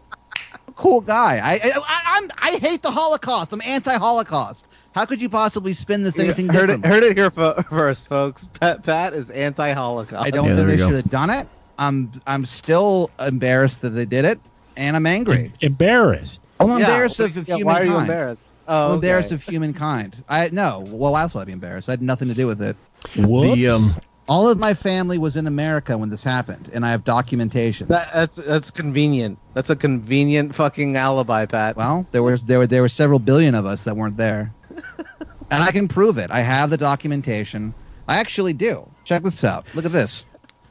cool 0.81 1.01
guy. 1.03 1.39
I, 1.39 1.55
I 1.63 1.73
I 1.89 2.01
I'm 2.07 2.31
I 2.39 2.59
hate 2.59 2.83
the 2.83 2.91
Holocaust. 2.91 3.53
I'm 3.53 3.61
anti-Holocaust. 3.63 4.67
How 4.95 5.05
could 5.07 5.21
you 5.23 5.29
possibly 5.29 5.73
spin 5.75 6.03
this 6.03 6.19
anything 6.19 6.49
heard 6.49 6.71
it 6.71 6.85
heard 6.85 7.03
it 7.05 7.17
here 7.17 7.31
fo- 7.31 7.63
first, 7.69 8.09
folks. 8.09 8.49
Pat, 8.49 8.83
Pat 8.83 9.13
is 9.13 9.31
anti-Holocaust. 9.31 10.27
I 10.27 10.31
don't 10.31 10.47
Yeah, 10.49 10.55
think 10.55 10.69
they 10.69 10.77
should 10.79 10.97
have 10.97 11.11
done 11.11 11.31
it. 11.31 11.49
I'm 11.79 12.13
I'm 12.27 12.45
still 12.47 13.13
embarrassed 13.19 13.83
that 13.83 13.91
they 13.91 14.07
did 14.07 14.25
it, 14.25 14.41
and 14.77 14.97
I'm 14.97 15.07
angry. 15.07 15.53
Embarrassed. 15.61 16.41
I'm 16.59 16.71
Yeah, 16.71 16.77
embarrassed 16.79 17.21
of, 17.21 17.37
yeah, 17.47 17.55
of 17.55 17.63
Why 17.63 17.81
humankind. 17.81 17.81
are 17.81 17.85
you 17.87 17.99
embarrassed? 17.99 18.47
Oh, 18.67 18.87
I'm 18.87 18.91
okay. 18.93 18.95
embarrassed 18.95 19.33
of 19.33 19.43
humankind. 19.43 20.25
I 20.29 20.49
no. 20.51 20.81
Well, 20.81 21.13
why 21.13 21.23
else 21.23 21.35
would 21.35 21.41
I 21.41 21.45
be 21.45 21.53
embarrassed? 21.53 21.89
I 21.89 21.93
had 21.93 22.03
nothing 22.03 22.29
to 22.29 22.35
do 22.35 22.47
with 22.47 22.63
it. 22.63 22.77
Whoops. 23.15 23.47
The 23.53 23.69
um, 23.69 23.97
All 24.31 24.49
of 24.49 24.59
my 24.61 24.75
family 24.75 25.19
was 25.19 25.35
in 25.35 25.49
America 25.49 25.99
when 25.99 26.09
this 26.09 26.23
happened, 26.23 26.71
and 26.73 26.87
I 26.87 26.93
have 26.93 27.03
documentation. 27.03 27.89
That, 27.89 28.09
that's 28.15 28.37
that's 28.37 28.71
convenient. 28.71 29.39
That's 29.55 29.71
a 29.71 29.77
convenient 29.77 30.55
fucking 30.55 30.97
alibi, 30.97 31.47
Pat. 31.47 31.77
well, 31.77 32.07
there 32.13 32.23
was 32.23 32.45
there 32.45 32.61
were 32.61 32.67
there 32.69 32.81
were 32.81 32.89
several 32.89 33.19
billion 33.19 33.57
of 33.57 33.67
us 33.67 33.83
that 33.85 33.97
weren't 33.97 34.17
there, 34.17 34.53
and 35.51 35.63
I 35.65 35.73
can 35.73 35.89
prove 35.89 36.17
it. 36.17 36.31
I 36.31 36.43
have 36.43 36.71
the 36.71 36.77
documentation. 36.77 37.75
I 38.07 38.19
actually 38.21 38.53
do. 38.53 38.89
Check 39.05 39.25
this 39.25 39.43
out. 39.43 39.67
Look 39.75 39.85
at 39.85 39.91
this. 39.93 40.25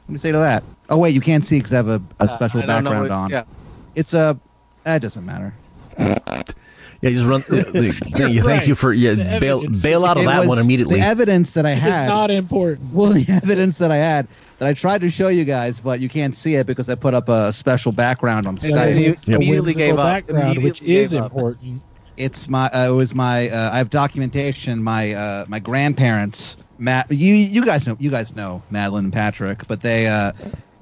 Let 0.08 0.12
me 0.12 0.18
say 0.18 0.32
to 0.32 0.38
that. 0.38 0.64
Oh 0.88 0.96
wait, 0.96 1.14
you 1.14 1.20
can't 1.20 1.44
see 1.44 1.58
because 1.58 1.74
I 1.74 1.76
have 1.76 1.88
a, 1.88 2.02
a 2.18 2.24
Uh, 2.24 2.26
special 2.28 2.62
I 2.62 2.66
background 2.66 3.02
what- 3.02 3.10
on. 3.10 3.28
Yeah. 3.30 3.44
It's 3.94 4.14
a. 4.14 4.40
That 4.84 5.02
doesn't 5.02 5.26
matter. 5.26 5.52
yeah, 7.02 7.10
just 7.10 7.26
run. 7.26 7.42
The, 7.48 7.92
thank 8.12 8.34
you, 8.34 8.42
thank 8.42 8.46
Right. 8.46 8.68
you 8.68 8.74
for 8.74 8.92
yeah. 8.92 9.14
The 9.14 9.38
Bail, 9.40 9.58
evidence. 9.58 9.82
bail 9.82 10.04
out 10.04 10.16
of 10.16 10.24
It 10.24 10.26
that 10.26 10.40
was 10.40 10.48
one 10.48 10.58
immediately. 10.58 10.96
The 11.00 11.06
evidence 11.06 11.52
that 11.52 11.64
I 11.66 11.72
It's 11.72 11.80
had. 11.80 12.06
not 12.08 12.30
important. 12.30 12.90
Well, 12.92 13.12
the 13.12 13.26
evidence 13.32 13.78
that 13.78 13.90
I 13.90 13.96
had 13.96 14.26
that 14.58 14.68
I 14.68 14.74
tried 14.74 15.00
to 15.00 15.08
show 15.10 15.28
you 15.28 15.44
guys, 15.44 15.80
but 15.80 16.00
you 16.00 16.08
can't 16.10 16.34
see 16.34 16.56
it 16.56 16.66
because 16.66 16.88
I 16.90 16.94
put 16.94 17.14
up 17.14 17.28
a 17.30 17.52
special 17.52 17.92
background 17.92 18.46
on 18.46 18.54
And 18.54 18.60
Skype. 18.62 18.74
then 18.74 18.98
you 19.02 19.10
It's 19.12 19.24
the 19.24 19.34
immediately 19.36 19.72
gave 19.74 19.98
up. 19.98 20.26
background, 20.26 20.62
which 20.62 20.82
is 20.82 21.12
gave 21.12 21.20
up. 21.22 21.32
important. 21.32 21.80
It's 22.18 22.48
my. 22.50 22.68
Uh, 22.68 22.88
it 22.88 22.92
was 22.94 23.14
my. 23.14 23.48
Uh, 23.48 23.70
I 23.72 23.78
have 23.78 23.88
documentation. 23.88 24.82
My 24.82 25.14
uh, 25.14 25.44
my 25.48 25.58
grandparents. 25.58 26.58
Matt, 26.78 27.10
you 27.10 27.34
you 27.34 27.64
guys 27.64 27.86
know 27.86 27.96
you 27.98 28.10
guys 28.10 28.34
know 28.36 28.62
Madeline 28.70 29.04
and 29.04 29.12
Patrick, 29.12 29.66
but 29.68 29.80
they 29.80 30.06
uh, 30.06 30.32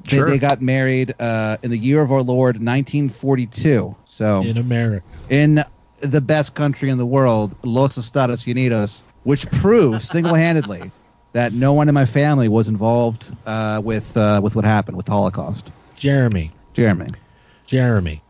they, 0.09 0.20
they 0.20 0.39
got 0.39 0.61
married 0.62 1.15
uh, 1.20 1.59
in 1.62 1.70
the 1.70 1.78
year 1.78 2.01
of 2.03 2.11
our 2.11 2.23
Lord 2.23 2.57
1942. 2.57 3.95
So 4.07 4.43
in 4.43 4.57
America. 4.57 5.05
in 5.28 5.62
the 6.01 6.20
best 6.20 6.55
country 6.55 6.91
in 6.91 6.99
the 6.99 7.07
world, 7.07 7.55
Los 7.62 7.99
Estados 7.99 8.45
Unidos, 8.45 9.03
which 9.25 9.51
proves 9.51 10.09
single-handedly 10.11 10.91
that 11.33 11.53
no 11.53 11.73
one 11.73 11.89
in 11.89 11.95
my 11.95 12.07
family 12.07 12.49
was 12.49 12.69
involved 12.69 13.35
uh, 13.47 13.81
with 13.85 14.16
uh, 14.16 14.41
with 14.43 14.57
what 14.57 14.65
happened 14.65 14.97
with 14.97 15.07
the 15.07 15.12
Holocaust. 15.12 15.70
Jeremy, 15.97 16.53
Jeremy, 16.75 17.09
Jeremy, 17.66 18.23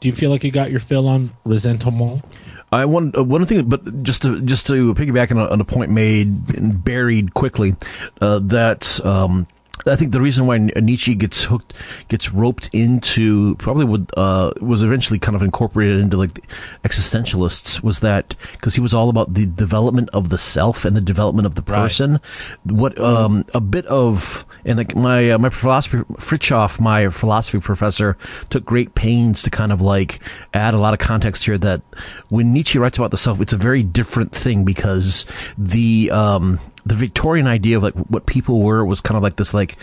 do 0.00 0.08
you 0.08 0.14
feel 0.14 0.30
like 0.30 0.44
you 0.44 0.50
got 0.50 0.70
your 0.70 0.80
fill 0.80 1.08
on 1.08 1.30
resentment? 1.44 2.24
I 2.72 2.84
one 2.84 3.12
uh, 3.16 3.22
one 3.22 3.44
thing, 3.46 3.68
but 3.68 4.02
just 4.02 4.22
to 4.22 4.40
just 4.42 4.66
to 4.68 4.94
piggyback 4.94 5.30
on 5.30 5.38
a, 5.38 5.46
on 5.46 5.60
a 5.60 5.64
point 5.64 5.90
made 5.90 6.28
and 6.56 6.82
buried 6.82 7.34
quickly, 7.34 7.76
uh, 8.20 8.40
that 8.42 9.04
um, 9.04 9.46
I 9.86 9.94
think 9.94 10.12
the 10.12 10.20
reason 10.20 10.46
why 10.46 10.58
Nietzsche 10.58 11.14
gets 11.14 11.42
hooked, 11.44 11.74
gets 12.08 12.32
roped 12.32 12.70
into 12.72 13.54
probably 13.56 13.84
would 13.84 14.10
uh, 14.16 14.52
was 14.60 14.82
eventually 14.82 15.18
kind 15.18 15.36
of 15.36 15.42
incorporated 15.42 16.00
into 16.00 16.16
like 16.16 16.34
the 16.34 16.42
existentialists 16.84 17.82
was 17.82 18.00
that 18.00 18.34
because 18.52 18.74
he 18.74 18.80
was 18.80 18.94
all 18.94 19.08
about 19.10 19.34
the 19.34 19.46
development 19.46 20.08
of 20.12 20.30
the 20.30 20.38
self 20.38 20.84
and 20.84 20.96
the 20.96 21.00
development 21.00 21.46
of 21.46 21.54
the 21.54 21.62
Right. 21.66 21.82
person. 21.82 22.20
What 22.64 22.98
um, 23.00 23.44
a 23.52 23.60
bit 23.60 23.86
of 23.86 24.44
and 24.64 24.78
like 24.78 24.94
my 24.96 25.30
uh, 25.32 25.38
my 25.38 25.50
philosophy 25.50 25.98
Fritjof, 26.14 26.80
my 26.80 27.08
philosophy 27.10 27.58
professor, 27.60 28.16
took 28.50 28.64
great 28.64 28.94
pains 28.94 29.42
to 29.42 29.50
kind 29.50 29.72
of 29.72 29.80
like 29.80 30.20
add 30.54 30.74
a 30.74 30.78
lot 30.78 30.94
of 30.94 31.00
context 31.00 31.44
here. 31.44 31.58
That 31.58 31.82
when 32.28 32.52
Nietzsche 32.52 32.78
writes 32.78 32.98
about 32.98 33.10
the 33.10 33.16
self, 33.16 33.40
it's 33.40 33.52
a 33.52 33.56
very 33.58 33.82
different 33.82 34.32
thing 34.32 34.64
because 34.64 35.26
the 35.58 36.10
um, 36.12 36.60
the 36.86 36.94
Victorian 36.94 37.48
idea 37.48 37.76
of 37.76 37.82
like 37.82 37.94
what 37.94 38.26
people 38.26 38.62
were 38.62 38.84
was 38.84 39.00
kind 39.00 39.16
of 39.16 39.22
like 39.22 39.34
this 39.34 39.52
like 39.52 39.76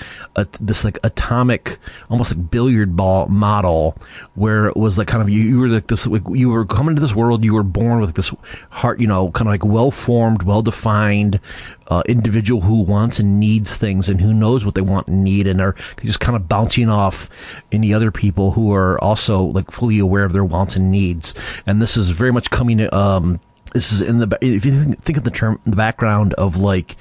this 0.61 0.85
like 0.85 0.97
atomic, 1.03 1.77
almost 2.09 2.33
like 2.33 2.49
billiard 2.49 2.95
ball 2.95 3.27
model, 3.27 3.97
where 4.35 4.67
it 4.67 4.77
was 4.77 4.97
like 4.97 5.09
kind 5.09 5.21
of 5.21 5.29
you, 5.29 5.43
you 5.43 5.59
were 5.59 5.67
like 5.67 5.87
this 5.87 6.07
like 6.07 6.23
you 6.31 6.49
were 6.49 6.65
coming 6.65 6.95
to 6.95 7.01
this 7.01 7.13
world, 7.13 7.43
you 7.43 7.53
were 7.53 7.63
born 7.63 7.99
with 7.99 8.15
this 8.15 8.31
heart, 8.69 9.01
you 9.01 9.07
know, 9.07 9.31
kind 9.31 9.49
of 9.49 9.53
like 9.53 9.65
well 9.65 9.91
formed, 9.91 10.43
well 10.43 10.61
defined 10.61 11.41
uh, 11.89 12.03
individual 12.07 12.61
who 12.61 12.81
wants 12.81 13.19
and 13.19 13.37
needs 13.37 13.75
things 13.75 14.07
and 14.07 14.21
who 14.21 14.33
knows 14.33 14.63
what 14.63 14.73
they 14.73 14.81
want 14.81 15.07
and 15.09 15.25
need 15.25 15.45
and 15.45 15.59
are 15.59 15.75
just 16.01 16.21
kind 16.21 16.37
of 16.37 16.47
bouncing 16.47 16.89
off 16.89 17.29
any 17.73 17.93
other 17.93 18.11
people 18.11 18.51
who 18.51 18.73
are 18.73 18.97
also 19.03 19.43
like 19.43 19.69
fully 19.71 19.99
aware 19.99 20.23
of 20.23 20.31
their 20.31 20.45
wants 20.45 20.77
and 20.77 20.89
needs. 20.89 21.35
And 21.65 21.81
this 21.81 21.97
is 21.97 22.09
very 22.09 22.31
much 22.31 22.49
coming. 22.49 22.91
Um, 22.93 23.41
this 23.73 23.91
is 23.91 24.01
in 24.01 24.19
the 24.19 24.37
if 24.41 24.65
you 24.65 24.93
think, 24.93 25.17
of 25.17 25.23
the 25.23 25.31
term 25.31 25.59
the 25.65 25.75
background 25.75 26.33
of 26.33 26.57
like 26.57 26.95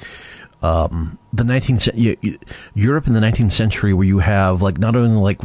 um, 0.62 1.18
the 1.32 1.42
19th 1.42 1.82
cen- 1.82 1.96
y- 1.96 2.16
y- 2.22 2.38
Europe 2.74 3.08
in 3.08 3.14
the 3.14 3.20
19th 3.20 3.52
century, 3.52 3.92
where 3.92 4.06
you 4.06 4.20
have 4.20 4.62
like 4.62 4.78
not 4.78 4.94
only 4.94 5.20
like 5.20 5.40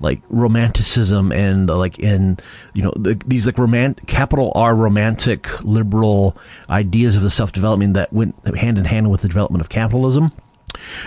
like 0.00 0.20
romanticism 0.28 1.30
and 1.30 1.70
uh, 1.70 1.76
like 1.76 1.98
in 1.98 2.38
you 2.74 2.82
know 2.82 2.92
the, 2.96 3.14
these 3.26 3.46
like 3.46 3.58
romantic 3.58 4.06
capital 4.06 4.52
R 4.54 4.74
romantic 4.74 5.62
liberal 5.62 6.36
ideas 6.68 7.14
of 7.16 7.22
the 7.22 7.30
self 7.30 7.52
development 7.52 7.94
that 7.94 8.12
went 8.12 8.34
hand 8.56 8.76
in 8.76 8.84
hand 8.84 9.10
with 9.10 9.22
the 9.22 9.28
development 9.28 9.60
of 9.60 9.68
capitalism. 9.68 10.32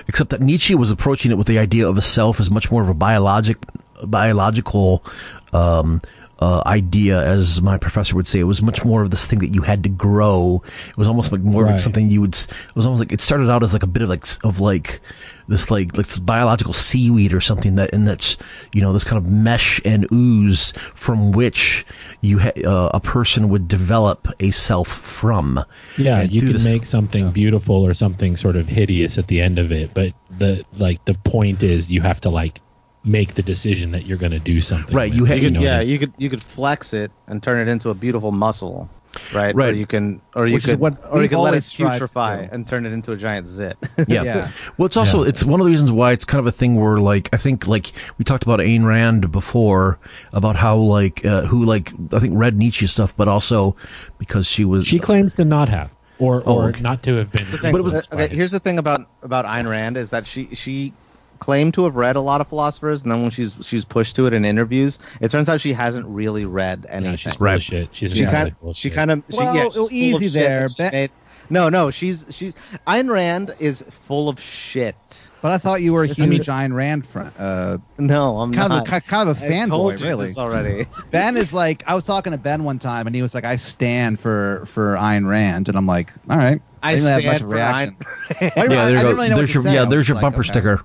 Except 0.07 0.31
that 0.31 0.41
Nietzsche 0.41 0.73
was 0.73 0.89
approaching 0.89 1.31
it 1.31 1.37
with 1.37 1.47
the 1.47 1.59
idea 1.59 1.87
of 1.87 1.97
a 1.97 2.01
self 2.01 2.39
as 2.39 2.49
much 2.49 2.71
more 2.71 2.81
of 2.81 2.89
a 2.89 2.93
biologic 2.93 3.57
biological 4.03 5.03
um, 5.51 6.01
uh, 6.39 6.61
idea, 6.65 7.21
as 7.21 7.61
my 7.61 7.77
professor 7.77 8.15
would 8.15 8.27
say. 8.27 8.39
It 8.39 8.43
was 8.43 8.61
much 8.61 8.83
more 8.85 9.03
of 9.03 9.11
this 9.11 9.25
thing 9.25 9.39
that 9.39 9.53
you 9.53 9.61
had 9.61 9.83
to 9.83 9.89
grow. 9.89 10.63
It 10.89 10.97
was 10.97 11.07
almost 11.07 11.31
like 11.31 11.41
more 11.41 11.63
like 11.63 11.79
something 11.79 12.09
you 12.09 12.21
would. 12.21 12.33
It 12.35 12.75
was 12.75 12.85
almost 12.85 12.99
like 12.99 13.11
it 13.11 13.21
started 13.21 13.49
out 13.49 13.61
as 13.63 13.73
like 13.73 13.83
a 13.83 13.87
bit 13.87 14.03
of 14.03 14.09
like 14.09 14.25
of 14.43 14.59
like 14.59 15.01
this 15.49 15.69
like 15.71 15.97
like 15.97 16.07
biological 16.25 16.73
seaweed 16.73 17.33
or 17.33 17.41
something 17.41 17.73
that 17.75 17.91
and 17.91 18.07
that's 18.07 18.37
you 18.71 18.81
know 18.81 18.93
this 18.93 19.03
kind 19.03 19.17
of 19.17 19.27
mesh 19.31 19.81
and 19.83 20.07
ooze 20.13 20.73
from 20.93 21.31
which 21.31 21.85
you 22.21 22.37
ha- 22.39 22.51
uh, 22.63 22.89
a 22.93 22.99
person 22.99 23.49
would 23.49 23.67
develop 23.67 24.27
a 24.39 24.51
self 24.51 24.87
from. 24.87 25.63
Yeah, 25.97 26.19
And 26.21 26.31
you 26.31 26.41
can 26.41 26.53
this- 26.53 26.63
make 26.63 26.85
something 26.85 27.31
beautiful 27.31 27.85
or 27.85 27.93
something 27.93 28.37
sort 28.37 28.55
of 28.55 28.67
hideous 28.67 29.17
at 29.17 29.27
the 29.27 29.41
end 29.41 29.59
of 29.59 29.71
it, 29.71 29.93
but 29.93 30.13
the 30.37 30.63
like 30.77 31.03
the 31.05 31.15
point 31.15 31.63
is 31.63 31.91
you 31.91 32.01
have 32.01 32.21
to 32.21 32.29
like 32.29 32.61
make 33.05 33.35
the 33.35 33.43
decision 33.43 33.91
that 33.91 34.05
you're 34.05 34.17
going 34.17 34.31
to 34.33 34.39
do 34.39 34.59
something. 34.61 34.95
Right, 34.95 35.09
with 35.09 35.17
you 35.19 35.25
it, 35.25 35.27
ha- 35.29 35.33
You 35.35 35.41
could, 35.41 35.53
know, 35.53 35.61
yeah, 35.61 35.79
and- 35.81 35.89
you 35.89 35.99
could 35.99 36.13
you 36.17 36.29
could 36.29 36.43
flex 36.43 36.93
it 36.93 37.11
and 37.27 37.41
turn 37.41 37.65
it 37.65 37.71
into 37.71 37.89
a 37.89 37.93
beautiful 37.93 38.31
muscle, 38.31 38.89
right? 39.33 39.55
Right. 39.55 39.69
Or 39.73 39.77
you 39.77 39.85
can, 39.87 40.19
or 40.35 40.47
you 40.47 40.55
Which 40.55 40.65
could, 40.65 40.79
what 40.79 41.01
or 41.09 41.21
you 41.23 41.29
could 41.29 41.37
let 41.39 41.53
it 41.53 41.63
always 41.63 41.73
putrefy 41.73 42.49
and 42.51 42.67
turn 42.67 42.85
it 42.85 42.91
into 42.91 43.11
a 43.13 43.17
giant 43.17 43.47
zit. 43.47 43.77
Yeah. 44.07 44.23
Yeah. 44.23 44.51
Well, 44.77 44.85
it's 44.85 44.97
also 44.97 45.23
Yeah. 45.23 45.29
it's 45.29 45.43
one 45.45 45.61
of 45.61 45.65
the 45.65 45.71
reasons 45.71 45.91
why 45.91 46.11
it's 46.11 46.25
kind 46.25 46.39
of 46.39 46.47
a 46.47 46.51
thing 46.51 46.75
where 46.75 46.97
like 46.97 47.29
I 47.31 47.37
think 47.37 47.67
like 47.67 47.93
we 48.17 48.25
talked 48.25 48.43
about 48.43 48.59
Ayn 48.59 48.83
Rand 48.85 49.31
before 49.31 49.97
about 50.33 50.55
how 50.57 50.77
like 50.77 51.23
uh, 51.25 51.43
who 51.43 51.63
like 51.63 51.93
I 52.11 52.19
think 52.19 52.33
read 52.35 52.57
Nietzsche 52.57 52.85
stuff, 52.87 53.15
but 53.15 53.27
also 53.29 53.75
because 54.17 54.45
she 54.45 54.65
was 54.65 54.85
she 54.85 54.99
claims 54.99 55.33
to 55.35 55.45
not 55.45 55.69
have 55.69 55.89
or 56.19 56.43
Oh, 56.45 56.55
or 56.57 56.67
okay. 56.69 56.81
not 56.81 57.01
to 57.03 57.15
have 57.15 57.31
been. 57.31 57.45
But 57.61 57.75
it 57.75 57.81
was- 57.83 58.11
okay, 58.11 58.27
here's 58.27 58.51
the 58.51 58.59
thing 58.59 58.77
about 58.77 59.07
about 59.23 59.45
Ayn 59.45 59.69
Rand 59.69 59.95
is 59.95 60.09
that 60.09 60.27
she 60.27 60.49
she 60.53 60.91
claimed 61.39 61.73
to 61.75 61.85
have 61.85 61.95
read 61.95 62.15
a 62.15 62.21
lot 62.21 62.41
of 62.41 62.47
philosophers, 62.47 63.01
and 63.03 63.11
then 63.11 63.21
when 63.21 63.31
she's 63.31 63.55
she's 63.61 63.85
pushed 63.85 64.15
to 64.17 64.25
it 64.27 64.33
in 64.33 64.45
interviews, 64.45 64.99
it 65.21 65.31
turns 65.31 65.49
out 65.49 65.61
she 65.61 65.73
hasn't 65.73 66.05
really 66.07 66.45
read 66.45 66.85
anything. 66.89 67.11
No, 67.11 67.15
she's 67.17 67.35
full 67.35 67.47
of 67.47 67.61
shit. 67.63 67.89
She's 67.95 68.13
she 68.13 68.23
entirely 68.23 68.51
kind 68.51 68.55
of 68.61 68.69
of 68.69 68.75
she 68.75 68.89
kind 68.89 69.11
of 69.11 69.23
she, 69.31 69.37
Well, 69.37 69.55
yeah, 69.55 69.63
she's 69.65 69.73
full 69.75 69.85
of 69.87 69.91
easy 69.91 70.25
shit 70.25 70.33
there. 70.33 70.67
that 70.77 70.91
she 70.91 70.97
made- 70.97 71.11
no, 71.51 71.67
no, 71.67 71.89
she's 71.89 72.27
she's 72.29 72.53
Ayn 72.85 73.09
Rand 73.09 73.55
is 73.59 73.81
full 74.07 74.29
of 74.29 74.39
shit. 74.39 74.95
But 75.41 75.51
I 75.51 75.57
thought 75.57 75.81
you 75.81 75.93
were 75.93 76.03
a 76.03 76.07
huge 76.13 76.45
Ayn 76.45 76.73
Rand 76.75 77.07
fan. 77.07 77.31
Uh, 77.39 77.79
No, 77.97 78.39
I'm 78.39 78.53
kind 78.53 78.69
not. 78.69 78.87
of 78.87 78.93
a, 78.93 79.01
kind 79.01 79.29
of 79.29 79.41
a 79.41 79.67
told 79.67 79.95
fanboy, 79.95 80.03
really. 80.03 80.27
this 80.27 80.37
already. 80.37 80.85
Ben 81.11 81.37
is 81.37 81.51
like, 81.51 81.83
I 81.87 81.95
was 81.95 82.03
talking 82.03 82.33
to 82.33 82.37
Ben 82.37 82.65
one 82.65 82.77
time, 82.77 83.07
and 83.07 83.15
he 83.15 83.23
was 83.23 83.33
like, 83.33 83.45
"I 83.45 83.55
stand 83.55 84.19
for 84.19 84.63
for 84.67 84.93
Ayn 84.97 85.27
Rand," 85.27 85.69
and 85.69 85.77
I'm 85.77 85.87
like, 85.87 86.11
"All 86.29 86.37
right." 86.37 86.61
I 86.83 86.93
didn't 86.95 87.07
have 87.09 87.21
stand 87.21 87.33
much 87.33 87.41
of 87.41 87.47
a 87.47 87.49
for 87.49 87.55
reaction. 87.55 87.95
Ayn- 87.95 88.41
I- 88.41 88.45
I- 88.45 88.63
yeah, 88.63 88.67
there 88.67 88.69
I 88.69 88.83
you 88.83 88.89
didn't 88.89 89.01
go. 89.01 89.09
really 89.09 89.29
know 89.29 89.35
there's 89.37 89.53
your 89.55 89.63
yeah, 89.67 89.85
there's 89.85 90.07
your 90.07 90.15
like, 90.15 90.21
bumper 90.21 90.41
okay. 90.41 90.49
sticker. 90.51 90.81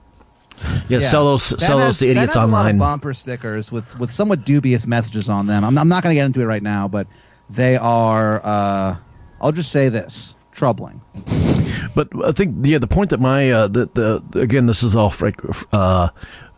Yeah, 0.88 1.00
sell 1.00 1.24
those 1.24 1.42
sell 1.42 1.78
has, 1.78 1.86
those 1.86 1.98
to 2.00 2.08
idiots 2.08 2.34
has 2.34 2.42
a 2.42 2.46
lot 2.46 2.60
of 2.60 2.70
online. 2.70 2.78
bumper 2.78 3.14
stickers 3.14 3.72
with 3.72 3.98
with 3.98 4.10
somewhat 4.10 4.44
dubious 4.44 4.86
messages 4.86 5.28
on 5.28 5.46
them. 5.46 5.64
I'm, 5.64 5.76
I'm 5.78 5.88
not 5.88 6.02
going 6.02 6.14
to 6.14 6.18
get 6.18 6.26
into 6.26 6.40
it 6.40 6.46
right 6.46 6.62
now, 6.62 6.88
but 6.88 7.06
they 7.50 7.76
are. 7.76 8.40
Uh, 8.44 8.96
I'll 9.40 9.52
just 9.52 9.72
say 9.72 9.88
this: 9.88 10.34
troubling. 10.52 11.00
But 11.94 12.08
I 12.24 12.32
think 12.32 12.66
yeah, 12.66 12.78
the 12.78 12.86
point 12.86 13.10
that 13.10 13.20
my 13.20 13.50
uh, 13.50 13.68
the, 13.68 13.88
the 14.32 14.40
again 14.40 14.66
this 14.66 14.82
is 14.82 14.96
all 14.96 15.10
Frank, 15.10 15.40
uh, 15.72 16.08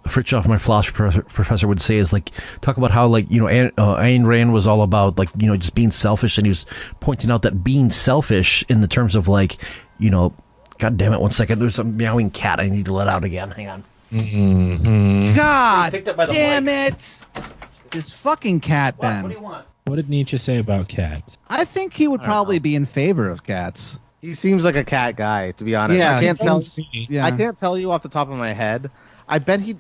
Fritjof, 0.05 0.47
my 0.47 0.59
philosophy 0.59 0.93
professor, 0.93 1.67
would 1.67 1.81
say 1.81 1.97
is 1.97 2.13
like 2.13 2.31
talk 2.61 2.77
about 2.77 2.91
how 2.91 3.07
like 3.07 3.31
you 3.31 3.41
know 3.41 3.47
Ayn, 3.47 3.73
uh, 3.77 3.97
Ayn 3.97 4.27
Rand 4.27 4.53
was 4.53 4.67
all 4.67 4.83
about 4.83 5.19
like 5.19 5.29
you 5.37 5.47
know 5.47 5.57
just 5.57 5.75
being 5.75 5.91
selfish, 5.91 6.39
and 6.39 6.47
he 6.47 6.51
was 6.51 6.67
pointing 7.01 7.31
out 7.31 7.43
that 7.43 7.65
being 7.65 7.91
selfish 7.91 8.65
in 8.69 8.81
the 8.81 8.89
terms 8.89 9.15
of 9.15 9.29
like 9.29 9.59
you 9.99 10.11
know, 10.11 10.35
God 10.79 10.97
damn 10.97 11.13
it, 11.13 11.21
one 11.21 11.31
second, 11.31 11.59
there's 11.59 11.79
a 11.79 11.85
meowing 11.85 12.31
cat 12.31 12.61
I 12.61 12.69
need 12.69 12.85
to 12.87 12.93
let 12.93 13.09
out 13.09 13.25
again. 13.25 13.51
Hang 13.51 13.69
on. 13.69 13.85
Mm-hmm. 14.13 15.35
God 15.35 15.93
picked 15.93 16.09
up 16.09 16.17
by 16.17 16.27
the 16.27 16.33
damn 16.33 16.69
it! 16.69 17.25
This 17.91 18.13
fucking 18.13 18.61
cat, 18.61 18.99
Ben. 19.01 19.41
want? 19.43 19.67
What 19.85 19.97
did 19.97 20.09
Nietzsche 20.09 20.37
say 20.39 20.59
about 20.59 20.89
cats? 20.89 21.39
I 21.49 21.65
think 21.65 21.95
he 21.95 22.09
would 22.09 22.23
probably 22.23 22.59
be 22.59 22.75
in 22.75 22.87
favor 22.87 23.29
of 23.29 23.45
cats. 23.45 23.99
He 24.21 24.35
seems 24.35 24.65
like 24.65 24.75
a 24.75 24.85
cat 24.85 25.17
guy, 25.17 25.53
to 25.53 25.65
be 25.65 25.77
honest. 25.77 25.99
Yeah, 25.99 26.17
I 26.17 26.21
can't 26.21 26.39
tell. 26.39 26.61
Yeah. 26.91 27.25
I 27.25 27.31
can't 27.31 27.57
tell 27.57 27.79
you 27.79 27.93
off 27.93 28.03
the 28.03 28.09
top 28.09 28.29
of 28.29 28.37
my 28.37 28.53
head. 28.53 28.91
I 29.29 29.39
bet 29.39 29.61
he'd. 29.61 29.79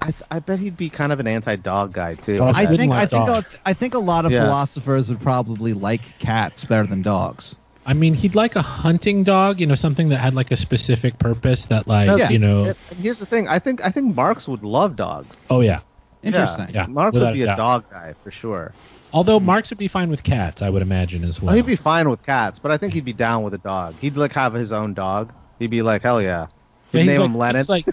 I, 0.00 0.14
I 0.30 0.38
bet 0.38 0.58
he'd 0.58 0.76
be 0.76 0.88
kind 0.88 1.12
of 1.12 1.20
an 1.20 1.26
anti-dog 1.26 1.92
guy 1.92 2.14
too. 2.14 2.42
I 2.42 2.62
wouldn't 2.62 2.78
think 2.78 2.92
I 2.92 3.06
think 3.06 3.28
a. 3.28 3.44
I 3.66 3.72
think 3.72 3.94
a 3.94 3.98
lot 3.98 4.24
of 4.24 4.32
Yeah. 4.32 4.44
philosophers 4.44 5.08
would 5.08 5.20
probably 5.20 5.74
like 5.74 6.18
cats 6.18 6.64
better 6.64 6.86
than 6.86 7.02
dogs. 7.02 7.56
I 7.86 7.92
mean, 7.92 8.14
he'd 8.14 8.34
like 8.34 8.56
a 8.56 8.62
hunting 8.62 9.24
dog, 9.24 9.60
you 9.60 9.66
know, 9.66 9.74
something 9.74 10.08
that 10.08 10.18
had 10.18 10.34
like 10.34 10.50
a 10.50 10.56
specific 10.56 11.18
purpose 11.18 11.66
that, 11.66 11.86
like, 11.86 12.06
No, 12.06 12.16
you 12.16 12.38
know, 12.38 12.64
And- 12.64 12.76
and 12.90 13.00
here's 13.00 13.18
the 13.18 13.26
thing. 13.26 13.46
I 13.48 13.58
think 13.58 13.84
I 13.84 13.90
think 13.90 14.14
Marx 14.14 14.48
would 14.48 14.64
love 14.64 14.96
dogs. 14.96 15.36
oh 15.50 15.60
yeah. 15.60 15.80
Interesting. 16.22 16.70
Yeah, 16.72 16.86
Marx 16.86 17.14
without 17.14 17.28
would 17.28 17.34
be 17.34 17.42
a 17.42 17.44
a 17.44 17.46
doubt. 17.48 17.56
dog 17.58 17.84
guy 17.90 18.14
for 18.22 18.30
sure. 18.30 18.72
Although 19.12 19.38
Marx 19.38 19.70
would 19.70 19.78
be 19.78 19.88
fine 19.88 20.08
with 20.08 20.22
cats, 20.24 20.62
I 20.62 20.70
would 20.70 20.80
imagine 20.82 21.22
as 21.22 21.38
oh, 21.38 21.40
well. 21.42 21.46
Well, 21.48 21.56
he'd 21.56 21.66
be 21.66 21.76
fine 21.76 22.08
with 22.08 22.22
cats, 22.22 22.58
but 22.58 22.72
I 22.72 22.78
think 22.78 22.94
he'd 22.94 23.04
be 23.04 23.12
down 23.12 23.42
with 23.42 23.52
a 23.54 23.58
dog. 23.58 23.98
He'd 24.00 24.16
like 24.16 24.32
have 24.32 24.54
his 24.54 24.72
own 24.72 24.94
dog. 24.94 25.34
He'd 25.58 25.70
be 25.70 25.82
like, 25.82 26.02
hell 26.02 26.20
yeah. 26.22 26.46
He'd 26.94 27.06
Yeah, 27.06 27.12
name 27.12 27.20
like- 27.20 27.30
him 27.30 27.36
Lennon. 27.38 27.60
he's 27.60 27.68
like, 27.68 27.86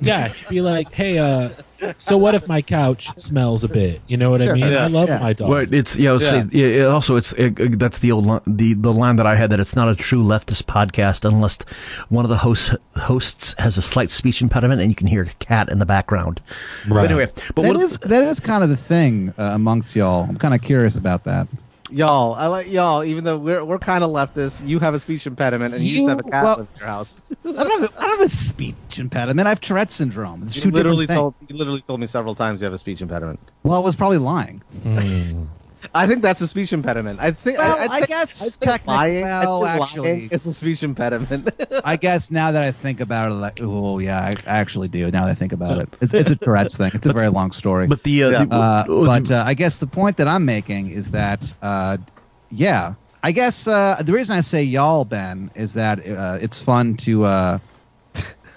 yeah, 0.00 0.28
he'd 0.28 0.48
be 0.48 0.60
like, 0.60 0.92
hey, 0.92 1.18
uh, 1.18 1.50
so 1.98 2.16
what 2.16 2.34
if 2.34 2.46
my 2.46 2.62
couch 2.62 3.08
smells 3.18 3.64
a 3.64 3.68
bit? 3.68 4.00
You 4.06 4.16
know 4.16 4.30
what 4.30 4.40
I 4.40 4.52
mean? 4.52 4.68
Yeah. 4.70 4.84
I 4.84 4.86
love 4.86 5.08
Yeah. 5.08 5.18
my 5.18 5.32
dog. 5.32 5.48
Well, 5.50 5.66
it's 5.72 5.96
yeah. 5.96 6.10
I 6.10 6.12
was 6.12 6.22
Yeah. 6.22 6.30
saying- 6.30 6.50
yeah, 6.52 6.66
it 6.66 6.84
also, 6.86 7.16
it's 7.16 7.32
it, 7.32 7.58
it- 7.58 7.78
that's 7.78 7.98
the 7.98 8.12
old 8.12 8.40
the 8.46 8.74
the 8.74 8.92
line 8.92 9.16
that 9.16 9.26
I 9.26 9.34
had 9.36 9.50
that 9.50 9.60
it's 9.60 9.74
not 9.76 9.88
a 9.88 9.96
true 9.96 10.22
leftist 10.22 10.64
podcast 10.64 11.24
unless 11.28 11.58
one 12.08 12.24
of 12.24 12.28
the 12.28 12.36
hosts 12.38 12.70
hosts 12.96 13.54
has 13.58 13.76
a 13.78 13.82
slight 13.82 14.10
speech 14.10 14.40
impediment 14.42 14.80
and 14.80 14.90
you 14.90 14.94
can 14.94 15.06
hear 15.08 15.22
a 15.22 15.44
cat 15.44 15.68
in 15.70 15.78
the 15.80 15.86
background. 15.86 16.40
But 16.88 16.94
Right. 16.94 17.04
anyway, 17.10 17.26
but 17.54 17.62
That 17.62 17.74
what, 17.74 17.82
is 17.82 17.98
that 17.98 18.22
is 18.24 18.38
kind 18.40 18.62
of 18.62 18.70
the 18.70 18.76
thing 18.76 19.34
uh, 19.38 19.42
amongst 19.54 19.96
y'all. 19.96 20.26
I'm 20.28 20.36
kind 20.36 20.54
of 20.54 20.62
curious 20.62 20.94
about 20.96 21.24
that. 21.24 21.48
Y'all, 21.92 22.34
I 22.34 22.46
like 22.46 22.68
y'all. 22.70 23.04
Even 23.04 23.24
though 23.24 23.38
we're 23.38 23.64
we're 23.64 23.78
kind 23.78 24.02
of 24.04 24.10
leftists, 24.10 24.66
you 24.66 24.78
have 24.80 24.94
a 24.94 25.00
speech 25.00 25.26
impediment, 25.26 25.74
and 25.74 25.84
you, 25.84 25.96
used 26.00 26.06
to 26.06 26.10
have 26.10 26.18
a 26.20 26.22
cat 26.30 26.44
well- 26.44 26.56
live 26.58 26.68
in 26.74 26.78
your 26.80 26.88
house. 26.88 27.20
I 27.44 27.52
don't 27.52 27.80
have 27.82 27.90
a, 27.90 27.98
I 27.98 28.02
don't 28.02 28.18
have 28.18 28.26
a 28.26 28.28
speech 28.28 28.98
impediment. 28.98 29.46
I 29.46 29.50
have 29.50 29.60
Tourette's 29.60 29.94
syndrome. 29.94 30.42
It's 30.42 30.56
You 30.56 30.62
two 30.62 30.70
literally 30.70 31.06
different 31.06 31.08
things. 31.08 31.16
told 31.18 31.50
you 31.50 31.56
literally 31.56 31.82
told 31.82 32.00
me 32.00 32.06
several 32.06 32.34
times 32.34 32.60
you 32.60 32.64
have 32.64 32.72
a 32.74 32.78
speech 32.78 33.00
impediment. 33.02 33.40
Well, 33.64 33.76
I 33.76 33.84
was 33.84 33.96
probably 33.96 34.18
lying. 34.18 34.62
Hmm. 34.82 35.44
I 35.94 36.06
think 36.06 36.22
that's 36.22 36.40
a 36.40 36.46
speech 36.48 36.72
impediment. 36.72 37.20
I 37.20 37.30
think 37.32 37.58
Well, 37.58 37.76
I, 37.78 37.84
I'd 37.96 38.02
I 38.04 38.06
guess 38.06 38.42
I'd 38.42 38.54
say 38.54 38.66
technic- 38.66 38.86
lying. 38.86 39.24
I'd 39.24 39.44
well, 39.44 39.60
lying 39.62 39.82
actually- 39.82 40.28
is 40.30 40.46
a 40.46 40.52
speech 40.52 40.82
impediment. 40.82 41.50
I 41.84 41.96
guess 41.96 42.30
now 42.30 42.52
that 42.52 42.62
I 42.62 42.70
think 42.72 43.00
about 43.00 43.30
it, 43.32 43.34
like, 43.34 43.60
oh 43.62 43.98
yeah, 43.98 44.20
I 44.20 44.30
I 44.46 44.58
actually 44.58 44.88
do. 44.88 45.10
Now 45.10 45.26
that 45.26 45.32
I 45.32 45.34
think 45.34 45.52
about 45.52 45.78
it, 45.78 45.88
it's, 46.00 46.14
it's 46.14 46.30
a 46.30 46.36
Tourette's 46.36 46.76
thing. 46.76 46.90
It's 46.94 47.06
a 47.06 47.12
very 47.12 47.28
long 47.28 47.52
story. 47.52 47.86
but 47.86 48.02
the, 48.04 48.24
uh, 48.24 48.30
Yeah. 48.30 48.42
Uh, 48.50 48.84
oh, 48.88 49.06
but 49.06 49.30
uh, 49.30 49.44
I 49.46 49.54
guess 49.54 49.78
the 49.78 49.86
point 49.86 50.16
that 50.18 50.28
I'm 50.28 50.44
making 50.44 50.90
is 50.90 51.10
that, 51.12 51.52
uh, 51.62 51.96
yeah, 52.50 52.94
I 53.22 53.32
guess 53.32 53.66
uh, 53.66 54.00
the 54.04 54.12
reason 54.12 54.36
I 54.36 54.40
say 54.40 54.62
y'all, 54.62 55.04
Ben, 55.04 55.50
is 55.54 55.74
that 55.74 56.06
uh, 56.06 56.38
it's 56.40 56.58
fun 56.58 56.96
to, 56.98 57.24
uh, 57.24 57.58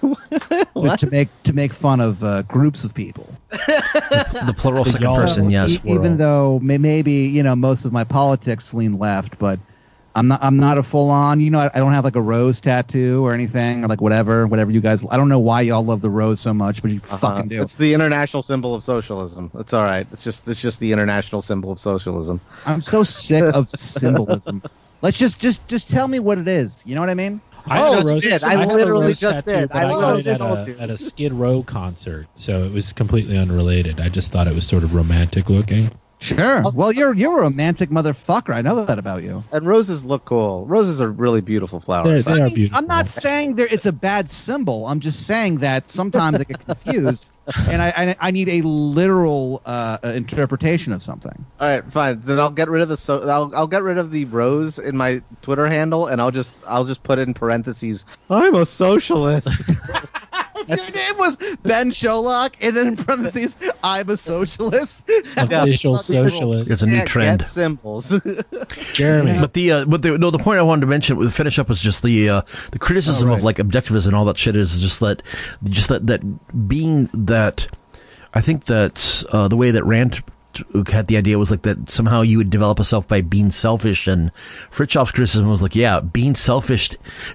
to 0.00 0.96
to 0.98 1.10
make 1.10 1.28
to 1.44 1.52
make 1.52 1.72
fun 1.72 2.00
of 2.00 2.22
uh, 2.22 2.42
groups 2.42 2.84
of 2.84 2.94
people. 2.94 3.32
the 3.50 4.54
plural 4.56 4.84
the 4.84 4.92
second 4.92 5.14
person, 5.14 5.50
yes. 5.50 5.70
E- 5.70 5.80
even 5.84 6.16
though 6.16 6.58
may- 6.60 6.78
maybe 6.78 7.12
you 7.12 7.42
know 7.42 7.56
most 7.56 7.84
of 7.84 7.92
my 7.92 8.04
politics 8.04 8.74
lean 8.74 8.98
left, 8.98 9.38
but 9.38 9.58
I'm 10.16 10.28
not. 10.28 10.42
I'm 10.42 10.56
not 10.56 10.78
a 10.78 10.82
full 10.82 11.10
on. 11.10 11.40
You 11.40 11.50
know, 11.50 11.60
I, 11.60 11.70
I 11.74 11.78
don't 11.78 11.92
have 11.92 12.04
like 12.04 12.16
a 12.16 12.22
rose 12.22 12.58
tattoo 12.58 13.24
or 13.24 13.34
anything, 13.34 13.84
or 13.84 13.88
like 13.88 14.00
whatever, 14.00 14.46
whatever 14.46 14.70
you 14.70 14.80
guys. 14.80 15.04
I 15.10 15.16
don't 15.18 15.28
know 15.28 15.38
why 15.38 15.60
y'all 15.60 15.84
love 15.84 16.00
the 16.00 16.08
rose 16.08 16.40
so 16.40 16.54
much, 16.54 16.80
but 16.80 16.90
you 16.90 17.00
fucking 17.00 17.48
do. 17.48 17.56
Uh-huh. 17.56 17.64
It's 17.64 17.76
the 17.76 17.92
international 17.92 18.42
symbol 18.42 18.74
of 18.74 18.82
socialism. 18.82 19.50
It's 19.58 19.74
all 19.74 19.84
right. 19.84 20.06
It's 20.12 20.24
just 20.24 20.48
it's 20.48 20.62
just 20.62 20.80
the 20.80 20.90
international 20.92 21.42
symbol 21.42 21.70
of 21.70 21.78
socialism. 21.78 22.40
I'm 22.64 22.80
so 22.80 23.02
sick 23.02 23.44
of 23.44 23.68
symbolism. 23.68 24.62
Let's 25.02 25.18
just 25.18 25.38
just 25.38 25.68
just 25.68 25.90
tell 25.90 26.08
me 26.08 26.18
what 26.18 26.38
it 26.38 26.48
is. 26.48 26.82
You 26.86 26.94
know 26.94 27.02
what 27.02 27.10
I 27.10 27.14
mean? 27.14 27.42
I 27.68 27.80
Oh, 27.82 28.02
just 28.02 28.22
did. 28.22 28.44
I 28.44 28.54
a 28.62 28.66
literally 28.66 29.12
just 29.14 29.44
did. 29.44 29.72
I 29.72 29.86
I, 29.86 29.88
got 29.88 30.18
it 30.20 30.26
at 30.26 30.40
a, 30.40 30.76
at 30.80 30.90
a 30.90 30.96
Skid 30.96 31.32
Row 31.32 31.62
concert, 31.62 32.28
so 32.36 32.64
it 32.64 32.72
was 32.72 32.92
completely 32.92 33.36
unrelated. 33.38 34.00
I 34.00 34.08
just 34.08 34.32
thought 34.32 34.46
it 34.46 34.54
was 34.54 34.66
sort 34.66 34.84
of 34.84 34.94
romantic 34.94 35.48
looking. 35.50 35.90
Sure. 36.26 36.62
Well, 36.74 36.90
you're 36.90 37.14
you're 37.14 37.38
a 37.38 37.42
romantic 37.42 37.90
motherfucker. 37.90 38.52
I 38.52 38.60
know 38.60 38.84
that 38.84 38.98
about 38.98 39.22
you. 39.22 39.44
And 39.52 39.64
roses 39.64 40.04
look 40.04 40.24
cool. 40.24 40.66
Roses 40.66 41.00
are 41.00 41.10
really 41.10 41.40
beautiful 41.40 41.78
flowers. 41.80 42.24
They're- 42.24 42.34
they 42.36 42.42
are 42.42 42.50
beautiful. 42.50 42.76
I'm 42.78 42.86
not 42.88 43.08
saying 43.08 43.54
there 43.54 43.68
it's 43.70 43.86
a 43.86 43.92
bad 43.92 44.28
symbol. 44.28 44.86
I'm 44.88 44.98
just 45.00 45.24
saying 45.26 45.58
that 45.58 45.88
sometimes 45.88 46.40
I 46.40 46.44
get 46.44 46.58
confused, 46.66 47.30
and 47.68 47.80
I 47.80 47.88
I, 47.96 48.16
I 48.20 48.30
need 48.32 48.48
a 48.48 48.62
literal 48.62 49.62
uh, 49.64 49.98
uh, 50.02 50.08
interpretation 50.08 50.92
of 50.92 51.00
something. 51.02 51.46
All 51.60 51.68
right, 51.68 51.84
fine. 51.92 52.20
Then 52.20 52.40
I'll 52.40 52.50
get 52.50 52.68
rid 52.68 52.82
of 52.82 52.88
the 52.88 52.96
so 52.96 53.22
I'll 53.28 53.52
I'll 53.54 53.68
get 53.68 53.82
rid 53.84 53.96
of 53.98 54.10
the 54.10 54.24
rose 54.24 54.78
in 54.80 54.96
my 54.96 55.22
Twitter 55.42 55.68
handle, 55.68 56.08
and 56.08 56.20
I'll 56.20 56.32
just 56.32 56.60
I'll 56.66 56.84
just 56.84 57.04
put 57.04 57.20
in 57.20 57.34
parentheses. 57.34 58.04
I'm 58.28 58.54
a 58.56 58.64
socialist. 58.66 59.48
Your 60.68 60.90
name 60.90 61.16
was 61.18 61.36
Ben 61.62 61.90
Sholok, 61.90 62.54
and 62.60 62.76
then 62.76 62.86
in 62.88 62.96
parentheses, 62.96 63.56
I'm 63.82 64.08
a 64.10 64.16
socialist. 64.16 65.02
Official 65.36 65.96
socialist. 65.96 66.70
it's 66.70 66.82
a 66.82 66.86
new 66.86 66.96
Can't 66.96 67.08
trend. 67.08 67.38
Get 67.40 67.48
symbols. 67.48 68.14
Jeremy. 68.92 69.38
But 69.40 69.52
the 69.54 69.72
uh, 69.72 69.84
but 69.84 70.02
the 70.02 70.16
no 70.18 70.30
the 70.30 70.38
point 70.38 70.58
I 70.58 70.62
wanted 70.62 70.80
to 70.82 70.86
mention 70.86 71.16
with 71.16 71.32
finish 71.34 71.58
up 71.58 71.68
was 71.68 71.80
just 71.80 72.02
the 72.02 72.28
uh, 72.28 72.42
the 72.72 72.78
criticism 72.78 73.28
Oh, 73.28 73.32
right. 73.32 73.38
of 73.38 73.44
like 73.44 73.56
objectivism 73.56 74.06
and 74.08 74.16
all 74.16 74.24
that 74.26 74.38
shit 74.38 74.56
is 74.56 74.80
just 74.80 75.00
that 75.00 75.22
just 75.64 75.88
that 75.88 76.06
that 76.06 76.68
being 76.68 77.08
that 77.14 77.68
I 78.34 78.40
think 78.40 78.66
that 78.66 79.24
uh, 79.30 79.48
the 79.48 79.56
way 79.56 79.70
that 79.70 79.84
Rand 79.84 80.22
had 80.88 81.06
the 81.06 81.16
idea 81.16 81.38
was 81.38 81.50
like 81.50 81.62
that 81.62 81.88
somehow 81.88 82.22
you 82.22 82.38
would 82.38 82.50
develop 82.50 82.78
a 82.78 82.84
self 82.84 83.06
by 83.08 83.20
being 83.20 83.50
selfish 83.50 84.06
and 84.06 84.30
Fritjof's 84.70 85.12
criticism 85.12 85.48
was 85.48 85.62
like 85.62 85.74
yeah 85.74 86.00
being 86.00 86.34
selfish 86.34 86.90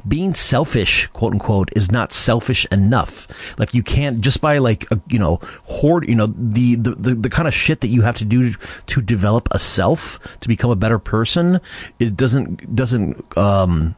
being 0.08 0.34
selfish 0.34 1.08
quote 1.08 1.34
unquote 1.34 1.70
is 1.76 1.92
not 1.92 2.12
selfish 2.12 2.66
enough. 2.72 3.28
Like 3.58 3.74
you 3.74 3.84
can't 3.84 4.22
just 4.22 4.42
by 4.42 4.58
like 4.58 4.90
a, 4.92 5.00
you 5.10 5.20
know 5.20 5.40
hoard 5.64 6.08
you 6.08 6.16
know 6.16 6.28
the, 6.38 6.76
the 6.76 6.96
the 6.96 7.16
the 7.16 7.30
kind 7.30 7.48
of 7.48 7.54
shit 7.54 7.82
that 7.82 7.88
you 7.88 8.02
have 8.02 8.18
to 8.18 8.26
do 8.26 8.54
to 8.88 9.02
develop 9.02 9.48
a 9.52 9.60
self 9.60 10.20
to 10.42 10.48
become 10.48 10.72
a 10.72 10.76
better 10.76 11.00
person 11.00 11.60
it 12.00 12.16
doesn't 12.16 12.76
doesn't 12.76 13.38
um 13.38 13.96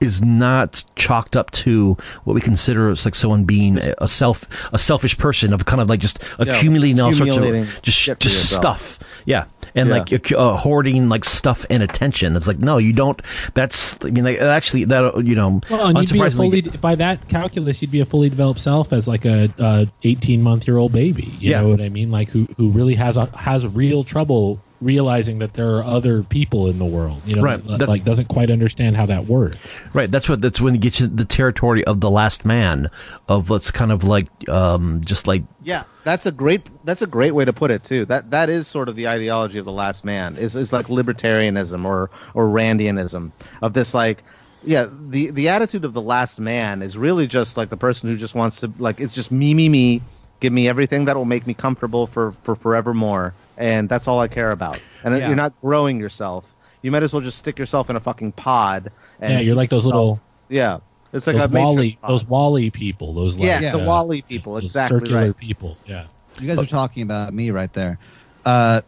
is 0.00 0.22
not 0.22 0.84
chalked 0.96 1.36
up 1.36 1.50
to 1.52 1.96
what 2.24 2.34
we 2.34 2.40
consider 2.40 2.90
as 2.90 3.04
like 3.04 3.14
someone 3.14 3.44
being 3.44 3.78
a, 3.78 3.94
a 3.98 4.08
self 4.08 4.44
a 4.72 4.78
selfish 4.78 5.16
person 5.16 5.52
of 5.52 5.64
kind 5.64 5.80
of 5.80 5.88
like 5.88 6.00
just 6.00 6.18
accumulating 6.38 7.00
all 7.00 7.12
sorts 7.14 7.36
of 7.36 7.82
just 7.82 7.98
just 8.04 8.22
yourself. 8.24 8.60
stuff 8.60 8.98
yeah 9.24 9.44
and 9.74 9.88
Yeah. 9.88 9.96
like 9.98 10.32
uh, 10.32 10.56
hoarding 10.56 11.08
like 11.08 11.24
stuff 11.24 11.64
and 11.70 11.82
attention 11.82 12.36
it's 12.36 12.46
like 12.46 12.58
no 12.58 12.78
you 12.78 12.92
don't 12.92 13.20
that's 13.54 13.96
i 14.04 14.10
mean 14.10 14.24
like, 14.24 14.38
actually 14.38 14.84
that 14.84 15.24
you 15.24 15.34
know 15.34 15.60
Well, 15.70 15.86
and 15.88 15.98
you'd 15.98 16.12
be 16.12 16.20
a 16.20 16.30
fully 16.30 16.60
by 16.62 16.94
that 16.96 17.28
calculus, 17.28 17.80
you'd 17.80 17.90
be 17.90 18.00
a 18.00 18.04
fully 18.06 18.28
developed 18.28 18.60
self 18.60 18.92
as 18.92 19.08
like 19.08 19.24
a, 19.24 19.48
a 19.58 19.86
eighteen 20.02 20.42
month 20.42 20.66
year 20.68 20.76
old 20.76 20.92
baby. 20.92 21.24
You 21.38 21.50
Yeah. 21.52 21.62
know 21.62 21.68
what 21.68 21.80
I 21.80 21.88
mean? 21.88 22.10
Like 22.10 22.28
who 22.28 22.46
who 22.56 22.68
really 22.70 22.94
has 22.94 23.16
a 23.16 23.26
has 23.36 23.66
real 23.66 24.04
trouble 24.04 24.60
realizing 24.80 25.38
that 25.38 25.54
there 25.54 25.76
are 25.76 25.82
other 25.84 26.22
people 26.22 26.68
in 26.68 26.78
the 26.78 26.84
world. 26.84 27.22
You 27.26 27.36
know, 27.36 27.42
Right. 27.42 27.66
that, 27.66 27.78
That- 27.80 27.88
like 27.88 28.04
doesn't 28.04 28.28
quite 28.28 28.50
understand 28.50 28.96
how 28.96 29.06
that 29.06 29.26
works. 29.26 29.56
Right. 29.92 30.10
That's 30.10 30.28
what. 30.28 30.40
That's 30.40 30.60
when 30.60 30.74
you 30.74 30.80
get 30.80 30.94
to 30.94 31.06
the 31.08 31.24
territory 31.24 31.84
of 31.84 32.00
the 32.00 32.10
last 32.10 32.44
man. 32.44 32.90
Of 33.28 33.48
what's 33.50 33.70
kind 33.70 33.90
of 33.90 34.04
like, 34.04 34.26
um, 34.48 35.00
just 35.04 35.26
like 35.26 35.42
Yeah, 35.64 35.84
that's 36.04 36.26
a 36.26 36.32
great 36.32 36.62
that's 36.84 37.02
a 37.02 37.06
great 37.06 37.34
way 37.34 37.44
to 37.44 37.52
put 37.52 37.70
it 37.70 37.84
too. 37.84 38.04
That 38.04 38.30
that 38.30 38.48
is 38.50 38.66
sort 38.68 38.88
of 38.88 38.96
the 38.96 39.08
ideology 39.08 39.58
of 39.58 39.64
the 39.64 39.72
last 39.72 40.04
man. 40.04 40.36
Is 40.36 40.54
is 40.54 40.72
like 40.72 40.86
libertarianism 40.86 41.84
or 41.84 42.10
or 42.34 42.46
Randianism 42.48 43.30
of 43.62 43.72
this 43.72 43.94
like 43.94 44.22
yeah, 44.64 44.86
the 44.90 45.30
the 45.30 45.48
attitude 45.48 45.84
of 45.84 45.92
the 45.94 46.00
last 46.02 46.40
man 46.40 46.82
is 46.82 46.98
really 46.98 47.26
just 47.26 47.56
like 47.56 47.68
the 47.68 47.76
person 47.76 48.08
who 48.10 48.16
just 48.16 48.34
wants 48.34 48.60
to 48.60 48.72
like 48.78 49.00
it's 49.00 49.14
just 49.14 49.30
me 49.30 49.54
me 49.54 49.68
me, 49.68 50.02
give 50.40 50.52
me 50.52 50.68
everything 50.68 51.04
that 51.06 51.16
will 51.16 51.24
make 51.24 51.46
me 51.46 51.54
comfortable 51.54 52.06
for 52.06 52.32
for 52.42 52.54
forevermore 52.56 53.32
and 53.56 53.88
that's 53.88 54.06
all 54.08 54.20
I 54.20 54.28
care 54.28 54.50
about. 54.50 54.78
And 55.04 55.16
Yeah. 55.16 55.26
you're 55.28 55.36
not 55.36 55.52
growing 55.60 55.98
yourself. 56.00 56.54
You 56.82 56.90
might 56.90 57.02
as 57.02 57.12
well 57.12 57.22
just 57.22 57.38
stick 57.38 57.58
yourself 57.58 57.90
in 57.90 57.96
a 57.96 58.00
fucking 58.00 58.32
pod 58.32 58.92
and 59.20 59.32
yeah, 59.32 59.40
you're 59.40 59.54
like 59.54 59.70
those 59.70 59.84
yourself- 59.84 59.94
little 59.94 60.20
Yeah. 60.48 60.78
It's 61.12 61.26
like 61.26 61.36
those 61.36 61.46
a 61.50 61.54
WALL-E 61.54 61.98
those 62.06 62.24
WALL-E 62.26 62.70
people. 62.70 63.14
Those 63.14 63.36
like, 63.38 63.46
yeah, 63.46 63.72
the 63.72 63.82
uh, 63.82 63.86
WALL-E 63.86 64.22
people, 64.22 64.54
those 64.54 64.64
exactly 64.64 64.98
circular 65.00 65.26
right. 65.26 65.36
people. 65.36 65.76
Yeah. 65.86 66.06
You 66.38 66.46
guys 66.48 66.58
are 66.58 66.68
talking 66.68 67.02
about 67.02 67.32
me 67.32 67.50
right 67.50 67.72
there. 67.72 67.98
Uh, 68.44 68.82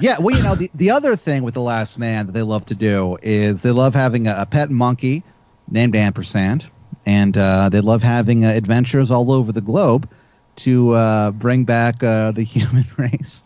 yeah, 0.00 0.16
well, 0.18 0.36
you 0.36 0.42
know, 0.42 0.54
the, 0.54 0.70
the 0.74 0.90
other 0.90 1.14
thing 1.16 1.42
with 1.44 1.54
The 1.54 1.60
Last 1.62 1.98
Man 1.98 2.26
that 2.26 2.32
they 2.32 2.42
love 2.42 2.66
to 2.66 2.74
do 2.74 3.16
is 3.22 3.62
they 3.62 3.70
love 3.70 3.94
having 3.94 4.26
a, 4.26 4.36
a 4.40 4.46
pet 4.46 4.70
monkey 4.70 5.22
named 5.70 5.94
Ampersand, 5.94 6.68
and 7.06 7.36
uh, 7.36 7.68
they 7.68 7.80
love 7.80 8.02
having 8.02 8.44
uh, 8.44 8.48
adventures 8.50 9.10
all 9.10 9.30
over 9.30 9.52
the 9.52 9.60
globe 9.60 10.08
to 10.56 10.92
uh, 10.94 11.30
bring 11.32 11.64
back 11.64 12.02
uh, 12.02 12.32
the 12.32 12.42
human 12.44 12.86
race. 12.96 13.44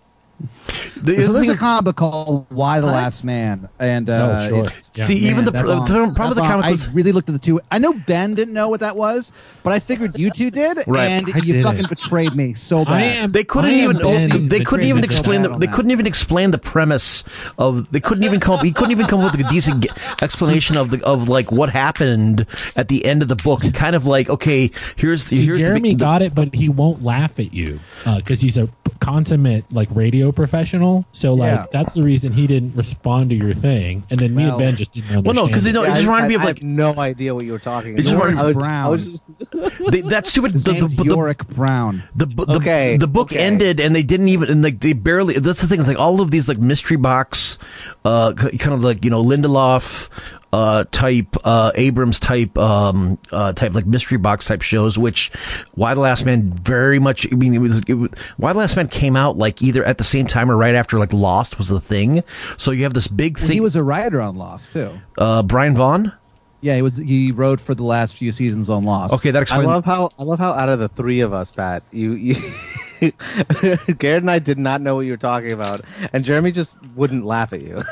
The, 0.97 1.23
so 1.23 1.33
there's 1.33 1.49
a 1.49 1.57
comic 1.57 1.85
book 1.85 1.97
called 1.97 2.47
Y 2.51 2.81
the 2.81 2.87
Last 2.87 3.25
Man, 3.25 3.69
and 3.81 4.09
uh, 4.09 4.39
oh, 4.41 4.49
sure. 4.49 4.67
Yeah. 4.95 5.05
See, 5.05 5.17
even 5.17 5.45
the 5.45 5.53
Man, 5.53 5.65
pr- 5.65 5.69
that 5.71 5.81
the 5.81 6.15
problem 6.15 6.29
with 6.29 6.37
the 6.37 6.43
comic 6.43 6.63
bomb- 6.63 6.71
was 6.71 6.89
I 6.89 6.93
really 6.93 7.13
looked 7.13 7.29
at 7.29 7.33
the 7.33 7.39
two. 7.39 7.61
I 7.71 7.79
know 7.79 7.93
Ben 7.93 8.35
didn't 8.35 8.55
know 8.55 8.69
what 8.69 8.81
that 8.81 8.97
was, 8.97 9.33
but 9.65 9.73
I 9.73 9.81
figured 9.81 10.17
you 10.19 10.31
two 10.31 10.51
did, 10.51 10.79
Right. 10.87 11.07
and 11.09 11.27
I 11.35 11.39
you 11.39 11.55
didn't. 11.55 11.63
fucking 11.65 11.87
betrayed 11.89 12.35
me 12.35 12.55
so 12.55 12.85
bad. 12.85 12.95
I 12.95 13.03
am. 13.03 13.33
They 13.33 13.43
couldn't 13.43 13.71
I 13.71 13.75
am 13.75 13.91
even. 13.91 14.03
Ben 14.03 14.49
they 14.49 14.61
couldn't 14.61 14.87
even 14.87 15.03
me 15.03 15.09
so 15.09 15.17
explain. 15.19 15.43
The, 15.43 15.49
they 15.57 15.67
that. 15.67 15.75
couldn't 15.75 15.91
even 15.91 16.07
explain 16.07 16.53
the 16.53 16.59
premise 16.59 17.25
of. 17.59 17.91
They 17.91 18.01
couldn't 18.01 18.25
even 18.25 18.39
come. 18.39 18.55
up 18.55 18.65
He 18.65 18.73
couldn't 18.73 18.93
even 18.93 19.07
come 19.07 19.21
up 19.21 19.37
with 19.37 19.45
a 19.45 19.51
decent 19.51 19.87
explanation 20.23 20.77
of 20.77 20.91
the 20.91 21.03
of 21.05 21.29
like 21.29 21.51
what 21.51 21.71
happened 21.71 22.47
at 22.77 22.89
the 22.89 23.05
end 23.05 23.23
of 23.23 23.29
the 23.29 23.37
book. 23.37 23.61
Kind 23.75 23.97
of 23.97 24.07
like, 24.07 24.29
okay, 24.31 24.71
here's 24.97 25.25
the 25.25 25.37
See, 25.39 25.45
here's 25.47 25.59
Jeremy 25.59 25.91
the, 25.91 25.95
the, 25.97 26.05
got 26.05 26.23
it, 26.23 26.35
but 26.35 26.55
he 26.55 26.69
won't 26.69 27.03
laugh 27.03 27.41
at 27.41 27.53
you 27.53 27.81
because 28.05 28.41
he's 28.41 28.59
a 28.59 28.69
consummate 29.01 29.65
like 29.73 29.89
radio 29.93 30.31
professional. 30.31 30.52
Professional, 30.53 31.07
so 31.12 31.33
like 31.33 31.51
Yeah. 31.51 31.66
that's 31.73 31.95
the 31.95 32.03
reason 32.03 32.31
he 32.31 32.47
didn't 32.47 32.77
respond 32.77 33.31
to 33.31 33.37
your 33.37 33.55
thing, 33.55 34.03
and 34.11 34.20
then 34.20 34.35
me 34.35 34.43
and 34.43 34.59
Ben 34.59 34.77
just 34.77 34.93
didn't 34.93 35.07
understand. 35.07 35.24
Well, 35.24 35.35
no, 35.35 35.47
because 35.47 35.65
it. 35.65 35.70
you 35.70 35.73
know, 35.73 35.83
it 35.83 35.89
Yeah, 35.89 35.95
just 35.95 36.05
I- 36.05 36.11
reminded 36.11 36.29
me 36.29 36.35
of 36.35 36.41
I 36.43 36.45
like 36.45 36.59
have 36.59 36.62
no 36.69 36.95
idea 36.99 37.35
what 37.35 37.47
you 37.47 37.53
were 37.53 37.59
talking 37.59 37.97
It 37.99 38.03
just 38.03 38.15
about. 38.15 38.27
reminded- 38.27 38.43
I 38.43 38.47
was- 38.49 38.55
Brown. 38.55 38.99
Just- 38.99 39.81
they, 39.91 40.01
that 40.03 40.27
stupid. 40.27 40.53
His 40.53 40.65
The, 40.65 40.73
the, 40.74 40.89
the, 40.89 41.05
Yorick 41.05 41.49
Brown. 41.49 42.03
the, 42.15 42.27
the, 42.27 42.45
Okay, 42.57 42.99
the 42.99 43.07
book 43.07 43.33
okay. 43.33 43.41
ended 43.41 43.81
and 43.81 43.97
they 43.97 44.03
didn't 44.03 44.29
even 44.29 44.51
and 44.51 44.62
like 44.62 44.81
they 44.81 44.93
barely 44.93 45.39
that's 45.39 45.62
the 45.62 45.66
thing 45.69 45.81
is 45.81 45.89
like 45.89 45.99
all 45.99 46.20
of 46.20 46.31
these 46.31 46.49
like 46.49 46.59
mystery 46.59 46.99
box 46.99 47.57
uh 48.05 48.35
kind 48.35 48.74
of 48.74 48.85
like 48.85 49.05
you 49.07 49.11
know 49.11 49.23
lindelof 49.24 50.11
uh 50.53 50.85
type 50.93 51.35
uh 51.45 51.73
abrams 51.77 52.20
type 52.20 52.59
um 52.59 53.19
uh 53.33 53.53
type 53.55 53.73
like 53.74 53.87
mystery 53.87 54.19
box 54.19 54.47
type 54.47 54.61
shows 54.62 54.99
which 54.99 55.31
Y 55.77 55.95
the 55.95 56.01
last 56.01 56.27
man 56.27 56.53
very 56.53 56.99
much 56.99 57.27
i 57.33 57.35
mean 57.35 57.55
it 57.55 57.59
was, 57.59 57.81
it 57.87 57.95
was 57.95 58.11
Y 58.39 58.53
the 58.53 58.59
last 58.59 58.77
man 58.77 58.87
came 58.89 59.16
out 59.16 59.39
like 59.39 59.62
either 59.62 59.83
at 59.85 59.97
the 59.99 60.05
same 60.05 60.27
time 60.27 60.51
or 60.51 60.57
right 60.57 60.74
after 60.74 60.99
like 60.99 61.12
lost 61.12 61.57
was 61.57 61.69
the 61.69 61.81
thing 61.81 62.23
so 62.59 62.70
you 62.70 62.83
have 62.83 62.93
this 62.93 63.07
big 63.09 63.39
Well, 63.39 63.47
thing 63.47 63.55
he 63.55 63.61
was 63.61 63.77
a 63.77 63.83
writer 63.83 64.20
on 64.20 64.37
Lost 64.37 64.73
too. 64.73 64.91
uh 65.16 65.43
brian 65.43 65.74
vaughan 65.74 66.12
Yeah, 66.61 66.77
he 66.77 66.83
was. 66.83 66.97
He 66.99 67.33
wrote 67.33 67.59
for 67.59 67.74
the 67.74 67.83
last 67.83 68.15
few 68.16 68.31
seasons 68.31 68.69
on 68.69 68.85
Lost. 68.85 69.15
okay 69.15 69.31
that 69.33 69.43
explains. 69.43 69.66
I 69.66 69.73
love 69.74 69.85
how 69.85 70.11
I 70.19 70.23
love 70.23 70.39
how 70.39 70.53
out 70.53 70.69
of 70.69 70.79
the 70.79 70.89
three 70.89 71.19
of 71.20 71.33
us, 71.33 71.51
Pat, 71.51 71.83
you, 71.91 72.12
you 72.12 72.35
Garrett 73.99 74.23
and 74.23 74.31
I 74.31 74.39
did 74.39 74.59
not 74.59 74.81
know 74.81 74.95
what 74.95 75.01
you 75.03 75.12
were 75.12 75.16
talking 75.16 75.53
about, 75.53 75.81
and 76.12 76.24
Jeremy 76.24 76.53
just 76.53 76.74
wouldn't 76.95 77.24
laugh 77.24 77.53
at 77.53 77.62
you. 77.62 77.83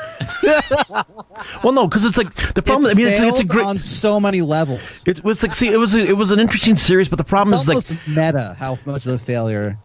well 1.63 1.73
no 1.73 1.87
because 1.87 2.05
it's 2.05 2.17
like 2.17 2.53
the 2.53 2.61
problem 2.61 2.89
i 2.89 2.93
mean 2.93 3.07
it's, 3.07 3.19
it's 3.19 3.39
a 3.39 3.45
great 3.45 3.65
on 3.65 3.77
so 3.77 4.19
many 4.19 4.41
levels. 4.41 5.03
it 5.05 5.23
was 5.23 5.43
like 5.43 5.53
see 5.53 5.67
it 5.67 5.77
was 5.77 5.95
a, 5.95 5.99
it 5.99 6.17
was 6.17 6.31
an 6.31 6.39
interesting 6.39 6.75
series 6.75 7.07
but 7.07 7.17
the 7.17 7.23
problem 7.23 7.53
It's 7.53 7.67
is 7.67 7.91
like 7.91 8.07
meta 8.07 8.55
how 8.57 8.77
much 8.85 9.05
of 9.05 9.13
a 9.13 9.19
failure. 9.19 9.77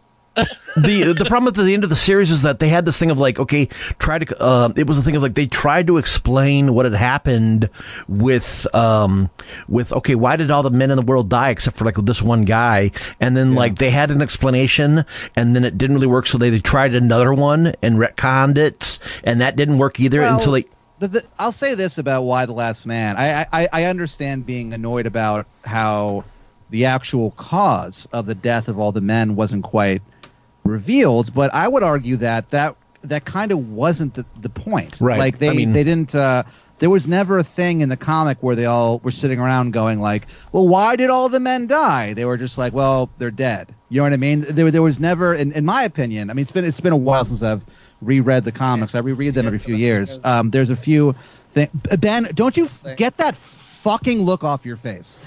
The 0.75 1.13
the 1.13 1.25
problem 1.25 1.47
at 1.47 1.55
the 1.55 1.73
end 1.73 1.83
of 1.83 1.89
the 1.89 1.95
series 1.95 2.29
is 2.29 2.43
that 2.43 2.59
they 2.59 2.69
had 2.69 2.85
this 2.85 2.97
thing 2.97 3.09
of 3.09 3.17
like 3.17 3.39
okay 3.39 3.67
try 3.97 4.19
to 4.19 4.41
uh, 4.41 4.71
it 4.75 4.85
was 4.85 4.99
a 4.99 5.01
thing 5.01 5.15
of 5.15 5.23
like 5.23 5.33
they 5.33 5.47
tried 5.47 5.87
to 5.87 5.97
explain 5.97 6.73
what 6.75 6.85
had 6.85 6.93
happened 6.93 7.69
with 8.07 8.67
um 8.75 9.31
with 9.67 9.91
okay 9.91 10.13
why 10.13 10.35
did 10.35 10.51
all 10.51 10.61
the 10.61 10.69
men 10.69 10.91
in 10.91 10.95
the 10.95 11.01
world 11.01 11.29
die 11.29 11.49
except 11.49 11.77
for 11.77 11.85
like 11.85 11.95
this 11.95 12.21
one 12.21 12.45
guy 12.45 12.91
and 13.19 13.35
then 13.35 13.55
like 13.55 13.79
they 13.79 13.89
had 13.89 14.11
an 14.11 14.21
explanation 14.21 15.03
and 15.35 15.55
then 15.55 15.65
it 15.65 15.79
didn't 15.79 15.95
really 15.95 16.05
work 16.07 16.27
so 16.27 16.37
they, 16.37 16.51
they 16.51 16.59
tried 16.59 16.93
another 16.93 17.33
one 17.33 17.73
and 17.81 17.95
retconned 17.97 18.57
it 18.59 18.99
and 19.23 19.41
that 19.41 19.55
didn't 19.55 19.79
work 19.79 19.99
either 19.99 20.19
Well, 20.19 20.37
until 20.37 20.51
they 20.51 20.65
The, 20.99 21.07
the, 21.07 21.23
I'll 21.39 21.51
say 21.51 21.73
this 21.73 21.97
about 21.97 22.21
Y 22.23 22.45
the 22.45 22.53
Last 22.53 22.85
Man. 22.85 23.17
I, 23.17 23.47
I 23.51 23.67
I 23.73 23.83
understand 23.85 24.45
being 24.45 24.73
annoyed 24.73 25.07
about 25.07 25.47
how 25.65 26.23
the 26.69 26.85
actual 26.85 27.31
cause 27.31 28.07
of 28.11 28.25
the 28.27 28.35
death 28.35 28.67
of 28.67 28.77
all 28.77 28.91
the 28.91 29.01
men 29.01 29.35
wasn't 29.35 29.63
quite 29.63 30.01
revealed, 30.67 31.33
but 31.33 31.53
I 31.53 31.67
would 31.67 31.83
argue 31.83 32.17
that 32.17 32.49
that 32.51 32.75
that 33.03 33.25
kind 33.25 33.51
of 33.51 33.69
wasn't 33.69 34.13
the, 34.15 34.25
the 34.41 34.49
point. 34.49 34.99
Right. 34.99 35.19
Like 35.19 35.37
they 35.39 35.49
I 35.49 35.53
mean- 35.53 35.71
they 35.71 35.83
didn't. 35.83 36.13
Uh, 36.15 36.43
there 36.79 36.91
was 36.91 37.07
never 37.07 37.39
a 37.39 37.43
thing 37.43 37.81
in 37.81 37.89
the 37.89 37.97
comic 37.97 38.37
where 38.41 38.55
they 38.55 38.65
all 38.65 38.99
were 38.99 39.09
sitting 39.09 39.39
around 39.39 39.71
going 39.73 39.99
like, 39.99 40.27
"Well, 40.51 40.67
why 40.67 40.95
did 40.95 41.09
all 41.09 41.27
the 41.27 41.39
men 41.39 41.65
die?" 41.65 42.13
They 42.13 42.23
were 42.25 42.37
just 42.37 42.55
like, 42.57 42.71
"Well, 42.73 43.09
they're 43.17 43.31
dead." 43.31 43.73
You 43.89 43.97
know 43.97 44.03
what 44.03 44.13
I 44.13 44.17
mean? 44.17 44.41
There, 44.41 44.69
there 44.69 44.83
was 44.83 44.99
never, 44.99 45.33
in, 45.33 45.53
in 45.53 45.65
my 45.65 45.83
opinion. 45.83 46.29
I 46.29 46.33
mean, 46.33 46.43
it's 46.43 46.51
been 46.51 46.65
it's 46.65 46.79
been 46.79 46.93
a 46.93 46.97
while 46.97 47.25
since 47.25 47.41
I've 47.41 47.63
reread 48.01 48.43
the 48.43 48.51
comics. 48.51 48.93
I 48.93 48.99
reread 48.99 49.33
them 49.33 49.47
every 49.47 49.57
few 49.57 49.75
years. 49.75 50.19
Um, 50.23 50.51
there's 50.51 50.69
a 50.69 50.75
few 50.75 51.15
things. 51.51 51.71
Ben, 51.97 52.29
don't 52.35 52.55
you 52.55 52.65
f- 52.65 52.85
get 52.95 53.17
that 53.17 53.35
fucking 53.87 54.21
look 54.21 54.43
off 54.43 54.65
your 54.65 54.75
face? 54.75 55.19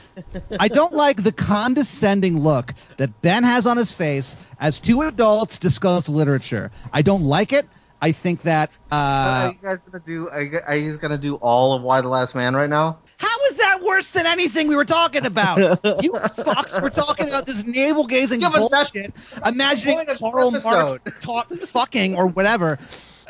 I 0.58 0.68
don't 0.68 0.92
like 0.92 1.22
the 1.22 1.32
condescending 1.32 2.40
look 2.40 2.74
that 2.98 3.22
Ben 3.22 3.42
has 3.42 3.66
on 3.66 3.76
his 3.76 3.90
face 3.92 4.36
as 4.58 4.78
two 4.80 5.02
adults 5.02 5.58
discuss 5.58 6.08
literature. 6.08 6.70
I 6.92 7.00
don't 7.02 7.24
like 7.24 7.52
it. 7.54 7.66
I 8.02 8.12
think 8.12 8.42
that. 8.42 8.70
Uh, 8.90 8.94
are 8.94 9.46
you 9.52 9.58
guys 9.62 9.80
gonna 9.82 10.02
do? 10.04 10.28
Are 10.30 10.42
you, 10.42 10.60
are 10.66 10.76
you 10.76 10.96
gonna 10.96 11.18
do 11.18 11.36
all 11.36 11.74
of 11.74 11.82
Y 11.82 12.00
the 12.00 12.08
Last 12.08 12.34
Man 12.34 12.54
right 12.54 12.68
now? 12.68 12.98
How 13.18 13.36
is 13.50 13.56
that 13.58 13.82
worse 13.82 14.10
than 14.12 14.26
anything 14.26 14.68
we 14.68 14.76
were 14.76 14.86
talking 14.86 15.26
about? 15.26 15.58
you 16.02 16.12
fucks 16.12 16.80
were 16.80 16.88
talking 16.90 17.28
about 17.28 17.46
this 17.46 17.64
navel 17.64 18.06
gazing 18.06 18.40
Yeah, 18.40 18.48
but 18.50 18.70
that's 18.70 18.90
bullshit, 18.92 19.12
imagining 19.44 19.96
point 19.96 20.08
of 20.10 20.18
the 20.18 20.30
Karl 20.30 20.48
episode. 20.48 21.00
Marx 21.04 21.20
talk, 21.24 21.52
fucking 21.52 22.16
or 22.16 22.26
whatever. 22.28 22.78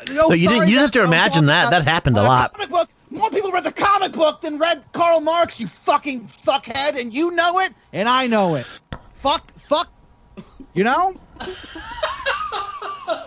No, 0.07 0.29
No, 0.29 0.33
you 0.33 0.47
didn't- 0.47 0.57
sorry, 0.61 0.69
you 0.69 0.75
that's 0.75 0.81
have 0.81 0.91
to 0.91 1.03
imagine 1.03 1.45
that. 1.47 1.69
That 1.69 1.83
happened 1.83 2.17
a 2.17 2.23
lot. 2.23 2.53
comic 2.53 2.69
book. 2.69 2.89
More 3.11 3.29
people 3.29 3.51
read 3.51 3.65
the 3.65 3.73
comic 3.73 4.13
book 4.13 4.41
than 4.41 4.57
read 4.57 4.83
Karl 4.93 5.19
Marx. 5.19 5.59
You 5.59 5.67
fucking 5.67 6.27
fuckhead, 6.27 6.99
and 6.99 7.13
you 7.13 7.31
know 7.31 7.59
it, 7.59 7.73
and 7.91 8.07
I 8.07 8.27
know 8.27 8.55
it. 8.55 8.65
Fuck, 9.13 9.51
fuck. 9.57 9.91
You 10.73 10.85
know. 10.85 11.13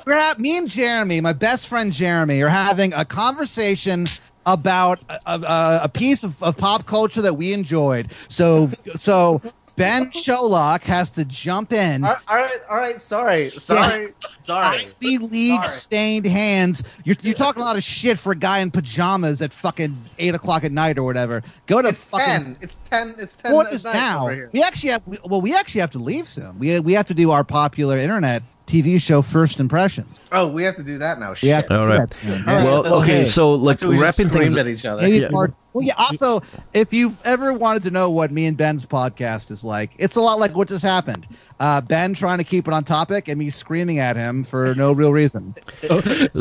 We're 0.07 0.35
me 0.39 0.57
and 0.57 0.69
Jeremy, 0.69 1.21
my 1.21 1.35
best 1.35 1.69
friend 1.69 1.93
Jeremy, 1.93 2.43
are 2.43 2.49
having 2.49 2.95
a 2.95 3.05
conversation 3.05 4.07
about 4.47 5.01
a, 5.09 5.21
a, 5.27 5.81
a 5.85 5.89
piece 5.89 6.25
of, 6.25 6.43
of 6.43 6.57
pop 6.57 6.87
culture 6.87 7.23
that 7.23 7.35
we 7.35 7.53
enjoyed. 7.53 8.11
So, 8.29 8.71
so 8.97 9.41
Ben 9.77 10.11
Sholok 10.11 10.83
has 10.83 11.11
to 11.11 11.25
jump 11.25 11.73
in. 11.73 12.05
All 12.05 12.17
all 12.29 12.37
right, 12.37 12.59
all 12.71 12.77
right. 12.77 13.01
Sorry, 13.03 13.51
sorry, 13.59 14.09
sorry. 14.41 14.87
Ivy 15.03 15.19
League 15.19 15.57
Sorry. 15.57 15.69
stained 15.69 16.27
hands. 16.27 16.85
You're, 17.05 17.17
you're 17.23 17.35
talking 17.35 17.61
a 17.63 17.65
lot 17.65 17.77
of 17.77 17.83
shit 17.83 18.19
for 18.19 18.33
a 18.33 18.37
guy 18.37 18.59
in 18.61 18.71
pajamas 18.71 19.43
at 19.43 19.53
fucking 19.53 19.97
eight 20.19 20.35
o'clock 20.35 20.65
at 20.65 20.73
night 20.73 20.99
or 20.99 21.03
whatever. 21.03 21.43
Go 21.67 21.83
to 21.83 21.89
It's 21.89 22.05
fucking. 22.05 22.27
ten. 22.27 22.57
It's 22.61 22.77
ten. 22.91 23.15
It's 23.19 23.35
ten. 23.35 23.53
What 23.53 23.67
at 23.69 23.73
is 23.75 23.85
night 23.85 23.95
now? 23.95 24.29
We 24.53 24.63
actually 24.63 24.91
have. 24.91 25.03
Well, 25.25 25.41
we 25.41 25.55
actually 25.55 25.81
have 25.81 25.91
to 25.93 25.99
leave 25.99 26.29
soon. 26.29 26.59
We 26.59 26.79
we 26.81 26.93
have 26.95 27.07
to 27.07 27.15
do 27.15 27.31
our 27.33 27.43
popular 27.45 27.99
internet 27.99 28.43
TV 28.67 29.01
show 29.01 29.23
First 29.23 29.61
Impressions. 29.61 30.21
Oh, 30.33 30.47
we 30.49 30.63
have 30.65 30.77
to 30.77 30.83
do 30.83 30.99
that 30.99 31.19
now. 31.19 31.31
We 31.31 31.37
Shit. 31.37 31.51
have 31.51 31.67
to 31.67 31.75
All 31.75 31.81
do 31.83 31.87
right. 31.87 32.09
that 32.09 32.17
soon. 32.23 32.49
All 32.49 32.55
right, 32.55 32.65
well 32.65 32.83
well, 32.83 32.95
okay 33.03 33.27
so 33.27 33.53
like 33.53 33.75
After 33.77 33.89
we 33.89 33.97
just 33.99 34.19
wrapping 34.19 34.33
things 34.33 34.57
at 34.57 34.67
each 34.69 34.85
other. 34.85 35.03
Maybe 35.03 35.19
Yeah. 35.19 35.29
part- 35.31 35.53
well, 35.75 35.85
yeah. 35.85 35.93
Also, 35.99 36.43
if 36.73 36.93
you've 36.95 37.21
ever 37.27 37.53
wanted 37.53 37.83
to 37.83 37.91
know 37.91 38.11
what 38.11 38.31
me 38.33 38.47
and 38.47 38.57
Ben's 38.57 38.87
podcast 38.87 39.51
is 39.51 39.63
like, 39.65 39.91
it's 39.99 40.17
a 40.17 40.21
lot 40.23 40.39
like 40.39 40.57
what 40.57 40.69
just 40.69 40.83
happened. 40.83 41.27
Uh, 41.61 41.81
ben 41.83 42.15
trying 42.15 42.39
to 42.39 42.45
keep 42.45 42.67
it 42.67 42.73
on 42.75 42.83
topic 42.85 43.29
and 43.29 43.39
me 43.39 43.51
screaming 43.51 43.99
at 43.99 44.17
him 44.17 44.43
for 44.45 44.75
no 44.77 44.93
real 44.93 45.13
reason. 45.13 45.55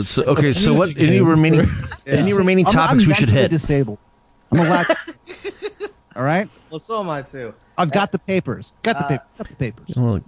So, 0.06 0.24
okay, 0.24 0.54
so 0.54 0.74
what? 0.74 0.90
Any 0.90 1.18
game. 1.18 1.26
remaining 1.28 1.68
any 2.08 2.34
remaining 2.34 2.66
I'm- 2.68 2.74
topics 2.74 3.04
I'm 3.04 3.10
we 3.10 3.14
should 3.16 3.28
mentally 3.28 3.42
hit? 3.42 3.52
Disabled. 3.52 3.98
I'm 4.52 4.60
allowed. 4.60 4.86
All 6.16 6.24
right. 6.24 6.48
Well, 6.70 6.80
so 6.80 7.00
am 7.00 7.10
I 7.10 7.22
too. 7.24 7.54
I've 7.78 7.92
got 7.92 8.12
the 8.12 8.20
papers. 8.20 8.74
Got 8.84 8.98
the 8.98 9.04
Uh, 9.06 9.08
papers. 9.10 9.28
Got 9.38 9.48
the 9.50 9.56
papers. 9.56 9.96
Well, 9.96 10.22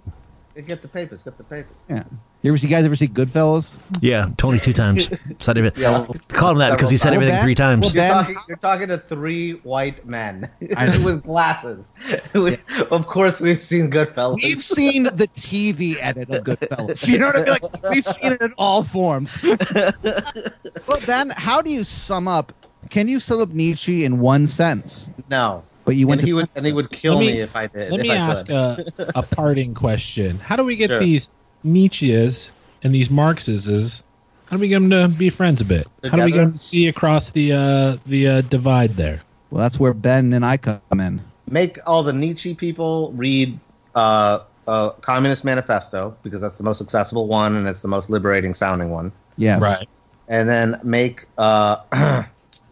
Get 0.66 0.82
the 0.82 0.88
papers. 0.88 1.22
Get 1.22 1.36
the 1.38 1.44
papers. 1.44 1.76
Yeah. 1.88 2.02
You 2.46 2.52
ever 2.52 2.58
see 2.58 2.68
you 2.68 2.70
guys 2.70 2.84
ever 2.84 2.94
see 2.94 3.08
Goodfellas? 3.08 3.76
Yeah, 4.00 4.28
Tony 4.36 4.60
two 4.60 4.72
times. 4.72 5.08
Said 5.40 5.58
it. 5.58 5.76
Yeah, 5.76 5.90
well, 5.90 6.14
Call 6.28 6.52
him 6.52 6.58
that 6.58 6.70
because 6.76 6.90
he 6.90 6.96
said 6.96 7.12
everything 7.12 7.34
Ben- 7.34 7.42
three 7.42 7.56
times. 7.56 7.86
well, 7.86 7.92
You're 7.92 8.06
talking, 8.22 8.36
you're 8.46 8.56
talking 8.58 8.86
to 8.88 8.98
three 8.98 9.54
white 9.64 10.06
men 10.06 10.48
with 10.60 11.24
glasses. 11.24 11.90
We- 12.34 12.58
of 12.92 13.08
course, 13.08 13.40
we've 13.40 13.60
seen 13.60 13.90
Goodfellas. 13.90 14.36
We've 14.44 14.62
seen 14.62 15.02
the 15.04 15.28
TV 15.34 15.96
edit 16.00 16.30
of 16.30 16.44
Goodfellas. 16.44 17.08
You 17.16 17.18
know 17.18 17.26
what 17.26 17.36
I 17.36 17.38
mean? 17.40 17.48
Like 17.60 17.90
we've 17.90 18.04
seen 18.04 18.32
it 18.34 18.40
in 18.40 18.52
all 18.58 18.84
forms. 18.84 19.42
well, 19.42 21.00
Ben, 21.04 21.30
how 21.30 21.60
do 21.62 21.70
you 21.70 21.82
sum 21.82 22.28
up? 22.28 22.52
Can 22.90 23.08
you 23.08 23.18
sum 23.18 23.40
up 23.40 23.48
Nietzsche 23.48 24.04
in 24.04 24.20
one 24.20 24.46
sentence? 24.46 25.10
no, 25.28 25.64
But 25.84 25.96
you 25.96 26.06
went 26.06 26.20
and 26.20 26.26
to 26.26 26.26
he 26.28 26.32
would 26.32 26.48
and 26.54 26.64
he 26.64 26.72
would 26.72 26.90
kill 26.90 27.18
me- 27.18 27.32
me, 27.32 27.40
if 27.40 27.56
I 27.56 27.66
did. 27.66 27.90
Let 27.90 28.00
me 28.02 28.10
ask 28.12 28.48
a, 28.50 28.84
a 29.16 29.24
parting 29.24 29.74
question. 29.74 30.38
How 30.38 30.54
do 30.54 30.62
we 30.62 30.76
get 30.76 30.90
Sure. 30.90 31.00
these 31.00 31.30
Nietzsche's 31.64 32.50
and 32.82 32.94
these 32.94 33.10
Marxes? 33.10 33.68
Is 33.68 34.02
how 34.46 34.56
do 34.56 34.60
we 34.60 34.68
get 34.68 34.80
them 34.80 34.90
to 34.90 35.08
be 35.08 35.30
friends 35.30 35.60
a 35.60 35.64
bit? 35.64 35.86
How 36.04 36.16
do 36.16 36.24
we 36.24 36.32
get 36.32 36.44
them 36.44 36.52
to 36.54 36.58
see 36.58 36.88
across 36.88 37.30
the 37.30 37.52
uh, 37.52 37.96
the 38.06 38.28
uh, 38.28 38.40
divide 38.42 38.96
there? 38.96 39.22
Well, 39.50 39.62
that's 39.62 39.78
where 39.78 39.94
Ben 39.94 40.32
and 40.32 40.44
I 40.44 40.56
come 40.56 40.80
in. 40.92 41.20
make 41.48 41.78
all 41.86 42.02
the 42.02 42.12
Nietzsche 42.12 42.54
people 42.54 43.12
read 43.12 43.58
uh, 43.94 44.40
uh, 44.66 44.90
Communist 44.90 45.44
Manifesto 45.44 46.16
because 46.22 46.40
that's 46.40 46.58
the 46.58 46.64
most 46.64 46.80
accessible 46.80 47.26
one 47.26 47.56
and 47.56 47.68
it's 47.68 47.82
the 47.82 47.88
most 47.88 48.10
liberating 48.10 48.54
sounding 48.54 48.90
one. 48.90 49.12
Yes. 49.36 49.60
Right. 49.60 49.88
And 50.28 50.48
then 50.48 50.80
make 50.82 51.26
uh, 51.38 51.76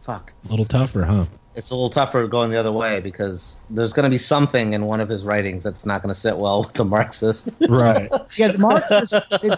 fuck. 0.03 0.33
A 0.45 0.51
little 0.51 0.65
tougher, 0.65 1.05
huh? 1.05 1.27
It's 1.57 1.71
a 1.71 1.75
little 1.75 1.91
tougher 1.91 2.27
going 2.27 2.51
the 2.51 2.59
other 2.59 2.73
way 2.73 2.99
because 3.01 3.59
there's 3.71 3.93
going 3.93 4.05
to 4.05 4.11
be 4.11 4.19
something 4.19 4.73
in 4.73 4.87
one 4.87 5.01
of 5.01 5.09
his 5.09 5.25
writings 5.25 5.63
that's 5.63 5.87
not 5.87 6.03
going 6.03 6.13
to 6.13 6.21
sit 6.21 6.37
well 6.37 6.63
with 6.65 6.73
the 6.73 6.85
Marxist. 6.85 7.49
Right. 7.69 8.11
Yeah, 8.37 8.49
the 8.49 8.59
Marxists, 8.59 9.15
they, 9.41 9.51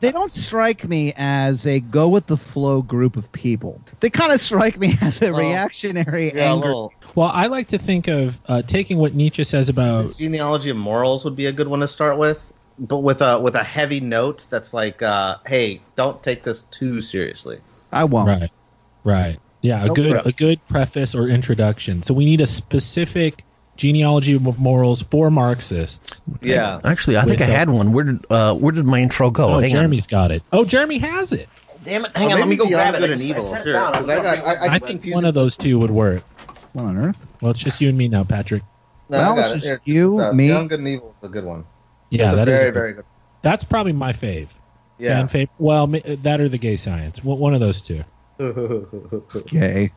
they 0.00 0.10
don't 0.12 0.32
strike 0.32 0.88
me 0.88 1.12
as 1.16 1.64
a 1.66 1.78
go 1.78 2.08
with 2.08 2.26
the 2.26 2.36
flow 2.36 2.82
group 2.82 3.16
of 3.16 3.30
people. 3.30 3.80
They 4.00 4.10
kind 4.10 4.32
of 4.32 4.40
strike 4.40 4.76
me 4.78 4.94
as 5.00 5.22
a 5.22 5.30
Well, 5.30 5.40
reactionary 5.40 6.34
yeah, 6.34 6.50
a 6.50 6.54
anger. 6.54 6.66
little 6.66 6.92
well, 7.14 7.30
I 7.32 7.46
like 7.46 7.68
to 7.68 7.78
think 7.78 8.08
of 8.08 8.40
uh, 8.48 8.62
taking 8.62 8.98
what 8.98 9.14
Nietzsche 9.14 9.44
says 9.44 9.68
about 9.68 10.08
the 10.08 10.14
genealogy 10.14 10.70
of 10.70 10.76
morals 10.76 11.24
would 11.24 11.36
be 11.36 11.46
a 11.46 11.52
good 11.52 11.68
one 11.68 11.78
to 11.80 11.86
start 11.88 12.18
with, 12.18 12.40
but 12.80 12.98
with 12.98 13.22
a 13.22 13.38
with 13.38 13.54
a 13.54 13.62
heavy 13.62 14.00
note 14.00 14.44
that's 14.50 14.74
like, 14.74 15.00
uh, 15.02 15.36
hey, 15.46 15.80
don't 15.94 16.20
take 16.22 16.42
this 16.42 16.62
too 16.64 17.00
seriously. 17.00 17.60
I 17.92 18.02
won't. 18.02 18.28
right, 18.28 18.50
right, 19.04 19.38
yeah, 19.60 19.82
a 19.82 19.86
Nope. 19.86 19.96
good 19.96 20.26
a 20.26 20.32
good 20.32 20.66
preface 20.68 21.14
or 21.14 21.28
introduction. 21.28 22.02
So 22.02 22.14
we 22.14 22.24
need 22.24 22.40
a 22.40 22.46
specific 22.46 23.44
genealogy 23.76 24.34
of 24.34 24.58
morals 24.58 25.02
for 25.02 25.30
Marxists. 25.30 26.20
Yeah. 26.42 26.80
Actually, 26.84 27.16
I 27.16 27.24
think 27.24 27.40
I 27.40 27.44
had 27.46 27.68
one. 27.70 27.92
Where 27.92 28.04
did 28.04 28.26
uh, 28.30 28.54
where 28.54 28.72
did 28.72 28.84
my 28.84 29.00
intro 29.00 29.30
go? 29.30 29.54
Oh, 29.54 29.58
Hang 29.60 29.70
Jeremy's 29.70 30.06
got 30.06 30.30
it. 30.30 30.42
Oh, 30.52 30.64
Jeremy 30.64 30.98
has 30.98 31.32
it. 31.32 31.48
Damn 31.84 32.04
it! 32.04 32.10
Oh, 32.14 32.18
Hang 32.18 32.32
on, 32.32 32.38
let 32.40 32.48
me 32.48 32.56
go 32.56 32.66
grab 32.66 32.92
Beyond 32.92 32.96
it. 32.96 33.00
Good 33.00 33.10
and 33.12 33.20
just- 33.20 33.30
I 33.32 33.38
evil. 33.38 33.54
it 33.54 33.64
Sure, 33.64 33.76
I 33.78 34.02
got. 34.02 34.26
I, 34.26 34.52
I, 34.54 34.74
I 34.74 34.78
think 34.78 35.04
one 35.06 35.24
it. 35.24 35.28
of 35.28 35.34
those 35.34 35.56
two 35.56 35.78
would 35.78 35.90
work. 35.90 36.22
What 36.72 36.84
on 36.84 36.96
earth? 36.98 37.26
Well, 37.40 37.50
it's 37.52 37.60
just 37.60 37.80
you 37.80 37.88
and 37.88 37.96
me 37.96 38.08
now, 38.08 38.24
Patrick. 38.24 38.62
No, 39.08 39.18
well, 39.18 39.38
it's 39.38 39.52
just 39.52 39.64
Here, 39.64 39.80
you, 39.84 40.18
uh, 40.20 40.32
me. 40.32 40.48
Beyond 40.48 40.68
Good 40.68 40.80
and 40.80 40.88
Evil 40.88 41.14
is 41.22 41.28
a 41.28 41.30
good 41.30 41.44
one. 41.44 41.64
Yeah, 42.10 42.24
it's 42.24 42.32
a 42.32 42.36
that 42.36 42.48
is 42.48 42.58
very 42.58 42.70
a 42.70 42.72
very 42.72 42.92
good. 42.94 43.04
That's 43.42 43.64
probably 43.64 43.92
my 43.92 44.12
fave. 44.12 44.48
Yeah. 44.98 45.24
Fan 45.26 45.28
fave. 45.28 45.48
Well, 45.58 45.86
that 45.86 46.40
or 46.40 46.48
the 46.48 46.58
gay 46.58 46.76
science. 46.76 47.22
One 47.22 47.38
one 47.38 47.54
of 47.54 47.60
those 47.60 47.80
two. 47.80 48.04
Gay. 49.46 49.92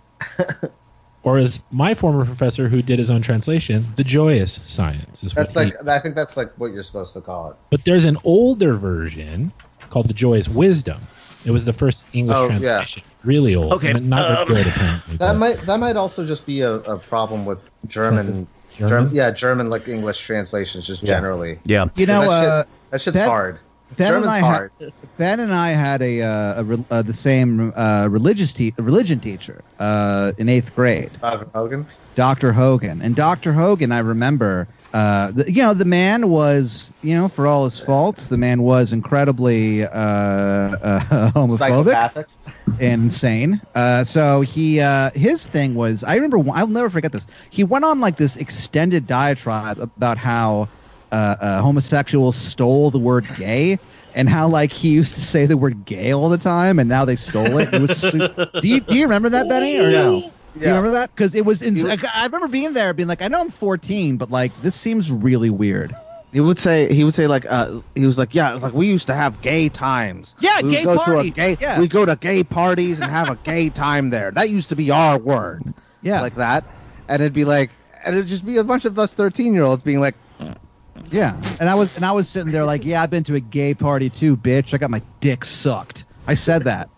Or 1.24 1.38
as 1.38 1.60
my 1.72 1.94
former 1.94 2.26
professor, 2.26 2.68
who 2.68 2.82
did 2.82 2.98
his 2.98 3.12
own 3.12 3.22
translation, 3.22 3.86
the 3.96 4.04
joyous 4.04 4.60
science 4.66 5.24
is 5.24 5.36
what 5.36 5.44
That's 5.54 5.56
like 5.56 5.68
he- 5.84 5.90
I 5.90 6.00
think 6.00 6.16
that's 6.16 6.36
like 6.36 6.52
what 6.58 6.74
you're 6.74 6.84
supposed 6.84 7.14
to 7.14 7.22
call 7.22 7.52
it. 7.52 7.58
But 7.70 7.86
there's 7.86 8.06
an 8.06 8.18
older 8.24 8.74
version 8.74 9.52
called 9.92 10.08
the 10.08 10.14
joyous 10.16 10.48
wisdom. 10.50 11.00
It 11.46 11.52
was 11.52 11.66
the 11.66 11.74
first 11.74 12.06
English 12.14 12.38
Oh, 12.38 12.44
yeah. 12.50 12.60
translation. 12.60 13.04
Really 13.24 13.56
old. 13.56 13.72
Okay, 13.74 13.92
and 13.92 14.10
not 14.10 14.26
um, 14.40 14.48
very 14.48 14.64
good 14.64 14.68
apparently. 14.74 15.18
That 15.18 15.34
but- 15.34 15.38
might 15.38 15.66
that 15.68 15.80
might 15.80 15.96
also 15.96 16.26
just 16.26 16.46
be 16.48 16.62
a, 16.62 16.74
a 16.76 16.98
problem 16.98 17.46
with 17.46 17.60
German, 17.88 18.26
German? 18.26 18.48
German, 18.90 19.10
yeah, 19.14 19.30
German 19.30 19.70
like 19.70 19.88
English 19.88 20.20
translations 20.26 20.88
just 20.88 21.06
generally. 21.06 21.60
Yeah. 21.66 21.86
You 21.96 22.08
know, 22.08 22.22
that, 22.22 22.42
shit- 22.42 22.50
uh, 22.50 22.64
that 22.90 23.02
shit's 23.02 23.14
Ben- 23.18 23.28
hard. 23.30 23.60
Ben 23.98 24.08
German's 24.08 24.26
and 24.28 24.36
I 24.36 24.40
hard. 24.40 24.72
Had, 24.80 24.94
ben 25.18 25.40
and 25.40 25.54
I 25.54 25.70
had 25.72 26.02
a, 26.02 26.22
uh, 26.22 26.62
a 26.62 26.64
re- 26.64 26.86
uh, 26.90 27.02
the 27.02 27.14
same 27.14 27.74
uh, 27.76 28.08
religious 28.10 28.54
te- 28.54 28.74
religion 28.78 29.20
teacher 29.20 29.64
uh, 29.80 30.34
in 30.38 30.50
eighth 30.50 30.74
grade, 30.76 31.12
Dr. 31.22 31.50
Hogan. 31.54 31.88
Dr. 32.16 32.52
Hogan. 32.54 33.02
And 33.02 33.16
Dr. 33.16 33.54
Hogan, 33.54 33.92
I 33.92 34.00
remember, 34.00 34.68
uh, 34.94 35.32
the, 35.32 35.52
you 35.52 35.62
know, 35.62 35.74
the 35.74 35.86
man 35.86 36.30
was, 36.30 36.94
you 37.02 37.16
know, 37.16 37.28
for 37.30 37.48
all 37.48 37.66
his 37.66 37.80
faults, 37.80 38.28
the 38.28 38.38
man 38.38 38.64
was 38.64 38.92
incredibly 38.92 39.84
uh, 39.86 39.90
uh, 39.90 41.00
homophobic. 41.32 41.58
Psychopathic. 41.58 42.28
and 42.80 43.04
insane. 43.04 43.62
Uh, 43.76 44.04
so 44.04 44.42
he 44.42 44.80
uh, 44.82 45.12
his 45.14 45.46
thing 45.46 45.74
was 45.76 46.04
I 46.04 46.16
remember 46.16 46.38
I'll 46.54 46.68
never 46.68 46.90
forget 46.90 47.12
this. 47.12 47.28
He 47.50 47.64
went 47.64 47.86
on 47.86 48.00
like 48.00 48.18
this 48.18 48.36
extended 48.36 49.08
diatribe 49.08 49.80
about 49.80 50.18
how 50.18 50.70
uh, 51.12 51.36
uh, 51.40 51.62
homosexuals 51.62 52.36
stole 52.36 52.92
the 52.92 53.00
word 53.00 53.26
gay. 53.38 53.80
And 54.14 54.28
how 54.28 54.50
like 54.50 54.74
he 54.74 54.90
used 54.90 55.14
to 55.16 55.22
say 55.22 55.46
the 55.46 55.56
word 55.56 55.86
gay 55.86 56.12
all 56.12 56.28
the 56.28 56.38
time, 56.38 56.80
and 56.80 56.90
now 56.90 57.06
they 57.06 57.16
stole 57.16 57.60
it. 57.60 57.74
It 57.74 57.82
was 57.82 58.02
do, 58.02 58.68
you, 58.68 58.82
do 58.82 58.96
you 58.96 59.04
remember 59.04 59.30
that, 59.30 59.48
Benny, 59.48 59.80
or 59.80 59.90
no? 59.90 60.20
Do 60.54 60.60
you 60.60 60.66
remember 60.66 60.92
that? 60.92 61.16
Because 61.16 61.34
it 61.34 61.46
was. 61.46 61.62
Ins- 61.62 61.82
He 61.82 61.90
I, 61.90 62.26
remember 62.26 62.50
being 62.50 62.74
there, 62.74 62.94
being 62.94 63.08
like, 63.08 63.22
I 63.22 63.30
know 63.30 63.40
I'm 63.40 63.52
14, 63.52 64.18
but 64.18 64.30
like 64.30 64.52
this 64.62 64.76
seems 64.76 65.10
really 65.10 65.50
weird. 65.50 65.96
He 66.34 66.40
would 66.40 66.60
say 66.60 66.94
he 66.94 67.04
would 67.04 67.14
say 67.14 67.28
like 67.28 67.46
uh 67.50 67.82
he 67.94 68.06
was 68.06 68.18
like 68.18 68.34
yeah 68.34 68.54
like 68.54 68.74
we 68.74 68.88
used 68.88 69.08
to 69.08 69.14
have 69.14 69.42
gay 69.42 69.68
times. 69.70 70.36
Yeah, 70.40 70.62
we 70.62 70.72
gay 70.72 70.84
go 70.84 70.98
parties, 70.98 71.34
to 71.34 71.42
a 71.42 71.56
gay 71.56 71.58
yeah. 71.60 71.80
we 71.80 71.88
go 71.90 72.06
to 72.06 72.16
gay 72.16 72.44
parties 72.44 73.02
and 73.02 73.12
have 73.12 73.30
a 73.30 73.36
gay 73.36 73.70
time 73.70 74.12
there. 74.12 74.32
That 74.32 74.50
used 74.50 74.70
to 74.70 74.76
be 74.78 74.92
our 74.92 75.18
word. 75.18 75.74
Yeah, 76.02 76.22
like 76.22 76.36
that, 76.36 76.64
and 77.10 77.22
it'd 77.22 77.34
be 77.34 77.44
like, 77.44 77.72
and 78.06 78.16
it'd 78.16 78.28
just 78.28 78.46
be 78.46 78.58
a 78.58 78.64
bunch 78.64 78.86
of 78.86 78.98
us 78.98 79.14
thirteen-year-olds 79.14 79.84
being 79.84 80.00
like, 80.00 80.16
Yeah, 81.10 81.40
and 81.60 81.70
I 81.70 81.76
was 81.76 81.96
and 81.96 82.06
I 82.06 82.12
was 82.12 82.30
sitting 82.30 82.52
there 82.52 82.66
like, 82.66 82.86
yeah, 82.86 83.02
I've 83.02 83.10
been 83.10 83.24
to 83.26 83.36
a 83.36 83.40
gay 83.40 83.74
party 83.74 84.10
too, 84.10 84.38
bitch. 84.38 84.74
I 84.74 84.78
got 84.78 84.90
my 84.90 85.02
dick 85.20 85.44
sucked. 85.46 86.06
I 86.28 86.34
said 86.36 86.64
that. 86.64 86.90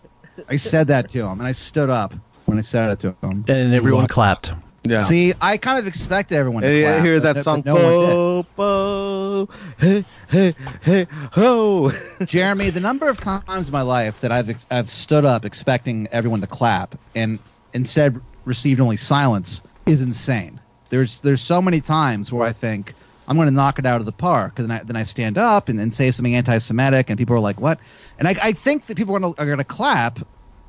I 0.48 0.56
said 0.56 0.88
that 0.88 1.10
to 1.10 1.20
him, 1.24 1.38
and 1.40 1.42
I 1.42 1.52
stood 1.52 1.90
up 1.90 2.12
when 2.46 2.58
I 2.58 2.62
said 2.62 2.90
it 2.90 2.98
to 3.00 3.08
him. 3.22 3.44
And 3.48 3.74
everyone 3.74 4.06
clapped. 4.08 4.52
yeah, 4.84 5.04
See, 5.04 5.32
I 5.40 5.56
kind 5.56 5.78
of 5.78 5.86
expected 5.86 6.36
everyone 6.36 6.62
to 6.62 6.68
Hey, 6.68 6.82
clap, 6.82 7.04
hear 7.04 7.20
that 7.20 7.36
no- 7.36 7.42
song, 7.42 7.62
but 7.62 7.66
no 7.66 7.74
one 7.74 7.92
did. 7.92 8.56
bo, 8.56 9.46
bo, 9.48 9.48
hey, 9.78 10.04
hey, 10.28 10.54
hey, 10.82 11.06
ho. 11.32 11.90
Jeremy, 12.24 12.70
the 12.70 12.80
number 12.80 13.08
of 13.08 13.18
times 13.20 13.68
in 13.68 13.72
my 13.72 13.82
life 13.82 14.20
that 14.20 14.30
I've 14.32 14.50
ex- 14.50 14.66
I've 14.70 14.90
stood 14.90 15.24
up 15.24 15.44
expecting 15.44 16.06
everyone 16.12 16.40
to 16.40 16.46
clap 16.46 16.96
and 17.14 17.38
instead 17.72 18.20
received 18.44 18.80
only 18.80 18.96
silence 18.96 19.62
is 19.86 20.02
insane. 20.02 20.60
There's 20.90 21.20
there's 21.20 21.40
so 21.40 21.62
many 21.62 21.80
times 21.80 22.30
where 22.32 22.46
I 22.46 22.52
think 22.52 22.94
I'm 23.26 23.36
going 23.36 23.48
to 23.48 23.54
knock 23.54 23.78
it 23.78 23.86
out 23.86 24.00
of 24.00 24.06
the 24.06 24.12
park, 24.12 24.58
and 24.58 24.70
then 24.70 24.80
I, 24.80 24.82
then 24.82 24.96
I 24.96 25.02
stand 25.04 25.38
up 25.38 25.68
and, 25.68 25.80
and 25.80 25.94
say 25.94 26.10
something 26.10 26.34
anti-Semitic, 26.34 27.10
and 27.10 27.18
people 27.18 27.36
are 27.36 27.40
like, 27.40 27.60
"What?" 27.60 27.78
And 28.18 28.28
I, 28.28 28.36
I 28.42 28.52
think 28.52 28.86
that 28.86 28.96
people 28.96 29.16
are 29.16 29.20
going 29.20 29.34
to 29.34 29.40
are 29.40 29.46
going 29.46 29.58
to 29.58 29.64
clap, 29.64 30.20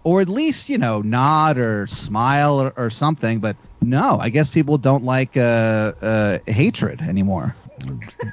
or 0.04 0.22
at 0.22 0.30
least 0.30 0.70
you 0.70 0.78
know 0.78 1.02
nod 1.02 1.58
or 1.58 1.88
smile 1.88 2.62
or, 2.62 2.74
or 2.78 2.90
something. 2.90 3.40
But 3.40 3.58
no, 3.82 4.18
I 4.20 4.30
guess 4.30 4.50
people 4.50 4.78
don't 4.78 5.04
like 5.04 5.38
uh, 5.38 5.94
uh, 6.02 6.40
hatred 6.48 7.02
anymore. 7.02 7.56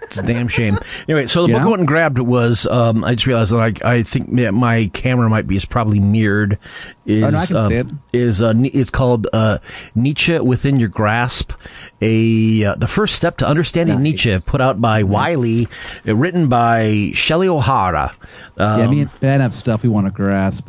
It's 0.03 0.19
a 0.19 0.23
damn 0.23 0.49
shame. 0.49 0.77
Anyway, 1.09 1.27
so 1.27 1.43
the 1.43 1.49
You 1.49 1.55
book 1.55 1.63
I 1.63 1.67
went 1.69 1.81
and 1.81 1.89
grabbed 1.89 2.19
was. 2.19 2.67
Um, 2.67 3.05
I 3.05 3.15
just 3.15 3.27
realized 3.27 3.53
that 3.53 3.83
I, 3.85 3.95
I 3.97 4.03
think 4.03 4.35
that 4.37 4.53
my 4.53 4.91
camera 4.93 5.29
might 5.29 5.47
be 5.47 5.57
is 5.57 5.65
probably 5.65 6.01
mirrored. 6.01 6.59
Is 7.07 7.25
Oh, 7.25 7.31
no, 7.31 7.39
I 7.39 7.47
can 7.47 7.57
um, 7.57 7.69
see 7.69 7.77
it. 7.77 7.87
is 8.13 8.43
uh, 8.43 8.53
it's 8.57 8.91
called 8.91 9.27
uh, 9.33 9.59
Nietzsche 9.95 10.39
within 10.39 10.79
your 10.79 10.89
grasp. 10.89 11.53
A 12.01 12.65
uh, 12.65 12.75
the 12.77 12.87
first 12.87 13.17
step 13.17 13.39
to 13.39 13.47
understanding 13.47 13.97
Nice. 13.97 14.03
Nietzsche, 14.05 14.37
put 14.47 14.61
out 14.61 14.81
by 14.81 15.03
Wiley, 15.03 15.69
uh, 16.07 16.15
written 16.15 16.49
by 16.49 17.11
Shelley 17.15 17.49
O'Hara. 17.49 18.15
Um, 18.57 18.81
yeah, 18.81 18.87
me 18.87 19.01
and 19.03 19.21
Ben 19.21 19.41
have 19.41 19.55
stuff 19.55 19.83
we 19.83 19.89
want 19.89 20.07
to 20.07 20.13
grasp. 20.13 20.69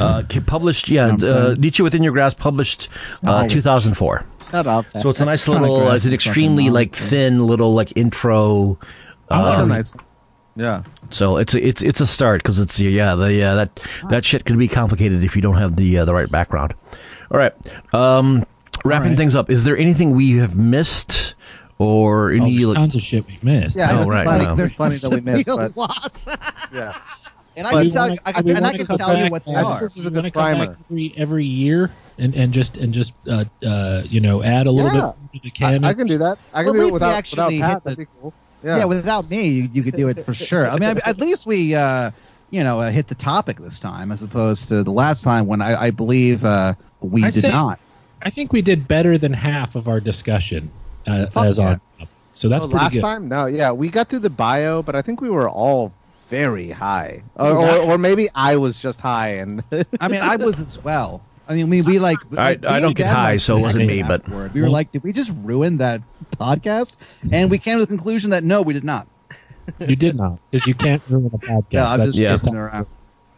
Uh, 0.00 0.22
published. 0.46 0.88
Yeah, 0.88 1.08
You 1.12 1.16
know 1.18 1.46
uh. 1.50 1.54
Nietzsche 1.58 1.82
within 1.82 2.02
your 2.02 2.12
grasp, 2.12 2.38
published 2.38 2.88
uh, 3.26 3.42
Oh. 3.44 3.48
2004. 3.48 4.24
Shut 4.50 4.66
up. 4.66 4.86
So 5.00 5.08
it's 5.10 5.20
a 5.20 5.24
nice 5.24 5.48
little. 5.48 5.80
grasp 5.80 5.96
It's 5.96 6.04
an 6.06 6.14
extremely 6.14 6.70
like 6.70 6.94
thin 6.96 7.46
little 7.46 7.74
like 7.74 7.96
intro. 7.96 8.78
Oh, 9.30 9.44
That's 9.44 9.58
a 9.60 9.62
um, 9.62 9.68
nice. 9.68 9.94
Yeah, 10.54 10.82
So 11.08 11.38
it's 11.38 11.54
a, 11.54 11.66
it's 11.66 11.80
it's 11.80 12.00
a 12.02 12.06
start 12.06 12.42
because 12.42 12.58
it's 12.58 12.78
yeah 12.78 13.14
the 13.14 13.32
yeah 13.32 13.54
that 13.54 13.80
that 14.10 14.22
shit 14.22 14.44
can 14.44 14.58
be 14.58 14.68
complicated 14.68 15.24
if 15.24 15.34
you 15.34 15.40
don't 15.40 15.56
have 15.56 15.76
the 15.76 15.98
uh, 15.98 16.04
the 16.04 16.12
right 16.12 16.30
background. 16.30 16.74
All 17.30 17.38
right, 17.38 17.54
um, 17.94 18.44
wrapping 18.84 19.08
right. 19.10 19.16
things 19.16 19.34
up. 19.34 19.48
Is 19.48 19.64
there 19.64 19.78
anything 19.78 20.10
we 20.14 20.36
have 20.36 20.54
missed 20.54 21.34
or 21.78 22.32
Oh, 22.32 22.36
any? 22.36 22.52
there's 22.58 22.66
like, 22.66 22.76
tons 22.76 22.94
of 22.96 23.00
shit 23.00 23.26
we've 23.26 23.42
missed. 23.42 23.76
yeah. 23.76 23.92
Oh, 23.92 23.96
there's 23.96 24.08
right, 24.10 24.26
plenty, 24.26 24.44
no. 24.44 24.54
there's 24.54 24.72
plenty 24.74 24.96
that 24.98 25.10
we 25.10 25.20
missed, 25.32 25.46
but 25.46 25.74
Lots. 25.74 26.26
yeah. 26.74 26.98
And 27.56 27.66
I 27.66 27.70
Do 27.72 27.76
can 27.82 27.90
tell, 27.90 28.08
wanna- 28.08 28.20
I 28.24 28.42
do 28.42 28.54
and 28.54 28.66
I 28.66 28.76
can 28.76 28.86
come 28.86 28.98
tell 28.98 29.16
you 29.24 29.30
what 29.30 29.44
they 29.44 29.54
are. 29.54 29.80
This 29.80 29.96
is 29.96 30.06
a 30.06 30.08
we 30.10 30.14
wanna 30.16 30.30
good 30.30 30.34
come 30.34 30.42
back 30.52 30.56
primer. 30.68 30.76
every, 30.90 31.14
every 31.16 31.44
year 31.44 31.90
and, 32.18 32.34
and 32.34 32.52
just 32.52 32.76
and 32.78 32.92
just 32.94 33.12
uh, 33.28 33.44
uh, 33.66 34.02
you 34.06 34.20
know 34.20 34.42
add 34.42 34.66
a 34.66 34.70
little 34.70 34.92
Yeah. 34.92 35.12
bit 35.32 35.42
to 35.42 35.50
the 35.50 35.86
I. 35.86 35.90
I 35.90 35.94
can 35.94 36.06
do 36.06 36.18
that. 36.18 36.38
I 36.54 36.62
can 36.62 36.72
Well, 36.72 36.74
at 36.74 36.76
do 36.76 36.78
least 36.78 36.80
it 36.80 36.86
we 36.86 36.92
without 36.92 37.12
actually 37.14 37.54
without 37.56 37.58
hit 37.58 37.62
Pat. 37.74 37.84
the- 37.84 37.90
That'd 37.90 37.98
be 37.98 38.06
cool. 38.20 38.32
Yeah. 38.64 38.76
Yeah. 38.78 38.84
without 38.84 39.28
me, 39.30 39.48
you, 39.48 39.70
you 39.72 39.82
could 39.82 39.96
do 39.96 40.08
it 40.08 40.24
for 40.24 40.34
sure. 40.34 40.68
I 40.70 40.78
mean, 40.78 40.98
at 41.04 41.18
least 41.18 41.46
we 41.46 41.74
uh, 41.74 42.10
you 42.50 42.62
know, 42.64 42.80
uh, 42.80 42.90
hit 42.90 43.08
the 43.08 43.14
topic 43.14 43.58
this 43.58 43.78
time 43.78 44.12
as 44.12 44.22
opposed 44.22 44.68
to 44.68 44.82
the 44.82 44.92
last 44.92 45.22
time 45.22 45.46
when 45.46 45.60
I, 45.62 45.84
I 45.84 45.90
believe 45.90 46.44
uh, 46.44 46.74
we 47.00 47.24
I 47.24 47.30
did 47.30 47.40
say- 47.40 47.50
not. 47.50 47.78
I 48.24 48.30
think 48.30 48.52
we 48.52 48.62
did 48.62 48.86
better 48.86 49.18
than 49.18 49.32
half 49.32 49.74
of 49.74 49.88
our 49.88 49.98
discussion 49.98 50.70
uh, 51.08 51.26
Fuck 51.26 51.46
as 51.46 51.58
yeah. 51.58 51.66
on. 52.00 52.08
So 52.34 52.48
that's 52.48 52.64
Oh, 52.64 52.68
pretty 52.68 52.82
last 52.84 52.92
good. 52.94 53.00
time? 53.00 53.26
No, 53.28 53.46
yeah, 53.46 53.72
we 53.72 53.88
got 53.90 54.08
through 54.08 54.20
the 54.20 54.30
bio, 54.30 54.80
but 54.82 54.94
I 54.94 55.02
think 55.02 55.20
we 55.20 55.28
were 55.28 55.48
all 55.50 55.92
very 56.32 56.70
high, 56.70 57.22
or, 57.36 57.50
or, 57.50 57.76
or 57.92 57.98
maybe 57.98 58.26
I 58.34 58.56
was 58.56 58.78
just 58.78 58.98
high 59.02 59.34
and 59.42 59.62
I 60.00 60.08
mean, 60.08 60.22
I 60.22 60.36
was 60.36 60.58
as 60.60 60.78
well. 60.82 61.26
I 61.46 61.54
mean, 61.54 61.68
we, 61.68 61.82
we 61.82 61.98
like. 61.98 62.16
I- 62.32 62.54
like, 62.54 62.64
I 62.64 62.80
don't 62.80 62.96
get 62.96 63.12
high, 63.12 63.36
so 63.36 63.58
it 63.58 63.60
wasn't 63.60 63.86
me, 63.86 64.02
but- 64.02 64.22
afterward. 64.22 64.54
we 64.54 64.62
were 64.62 64.70
like, 64.70 64.90
did 64.92 65.02
we 65.02 65.12
just 65.12 65.30
ruin 65.42 65.76
that 65.76 66.00
podcast? 66.38 66.96
And 67.30 67.50
we 67.50 67.58
came 67.58 67.76
to 67.78 67.84
the 67.84 67.86
conclusion 67.86 68.30
that 68.30 68.44
no, 68.44 68.62
we 68.62 68.72
did 68.72 68.84
not. 68.84 69.08
You 69.78 69.94
did 69.94 70.16
not, 70.16 70.38
because 70.50 70.66
you 70.66 70.74
can't 70.74 71.02
ruin 71.06 71.30
a 71.34 71.38
podcast. 71.38 71.64
Yeah, 71.70 71.86
I'm 71.92 71.98
That's 72.00 72.16
just 72.16 72.28
just 72.28 72.44
joking 72.44 72.58
around. 72.58 72.86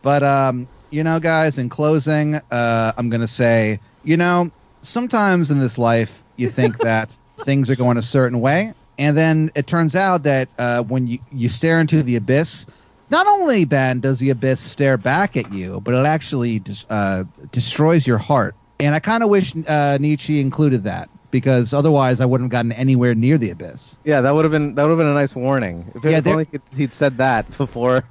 But 0.03 0.23
um, 0.23 0.69
you 0.91 1.03
know, 1.03 1.19
guys, 1.19 1.59
in 1.59 1.69
closing, 1.69 2.37
uh, 2.53 2.93
I'm 2.97 3.11
gonna 3.11 3.27
say, 3.27 3.81
you 4.05 4.17
know, 4.17 4.51
sometimes 4.83 5.51
in 5.51 5.59
this 5.59 5.79
life, 5.79 6.25
you 6.37 6.49
think 6.49 6.79
that 6.91 7.19
things 7.45 7.69
are 7.71 7.77
going 7.77 7.97
a 7.97 8.03
certain 8.03 8.41
way, 8.41 8.73
and 8.99 9.17
then 9.17 9.51
it 9.57 9.67
turns 9.67 9.97
out 9.97 10.23
that 10.23 10.49
uh, 10.59 10.83
when 10.85 11.07
you 11.07 11.19
you 11.31 11.49
stare 11.49 11.81
into 11.81 12.03
the 12.03 12.17
abyss, 12.17 12.67
not 13.15 13.29
only 13.29 13.65
Ben 13.65 14.01
does 14.01 14.19
the 14.19 14.31
abyss 14.31 14.59
stare 14.59 14.97
back 14.97 15.37
at 15.37 15.53
you, 15.53 15.81
but 15.81 15.95
it 15.95 16.05
actually 16.05 16.61
uh, 16.91 17.23
destroys 17.53 18.09
your 18.09 18.19
heart. 18.19 18.57
And 18.81 18.93
I 18.93 18.99
kind 18.99 19.23
of 19.23 19.29
wish 19.29 19.55
uh, 19.69 19.99
Nietzsche 20.01 20.41
included 20.41 20.83
that 20.83 21.09
because 21.31 21.73
otherwise 21.73 22.21
I 22.21 22.25
wouldn't 22.25 22.47
have 22.47 22.51
gotten 22.51 22.73
anywhere 22.73 23.15
near 23.15 23.39
the 23.39 23.51
abyss. 23.51 23.97
yeah, 24.05 24.21
that 24.21 24.35
would 24.35 24.45
have 24.45 24.51
been 24.51 24.75
that 24.75 24.83
would 24.83 24.91
have 24.91 24.99
been 24.99 25.07
a 25.07 25.15
nice 25.15 25.37
warning. 25.37 25.93
If, 25.95 26.05
Yeah, 26.05 26.21
only 26.27 26.49
he'd, 26.51 26.63
he'd 26.77 26.93
said 26.93 27.19
that 27.19 27.49
before 27.57 28.03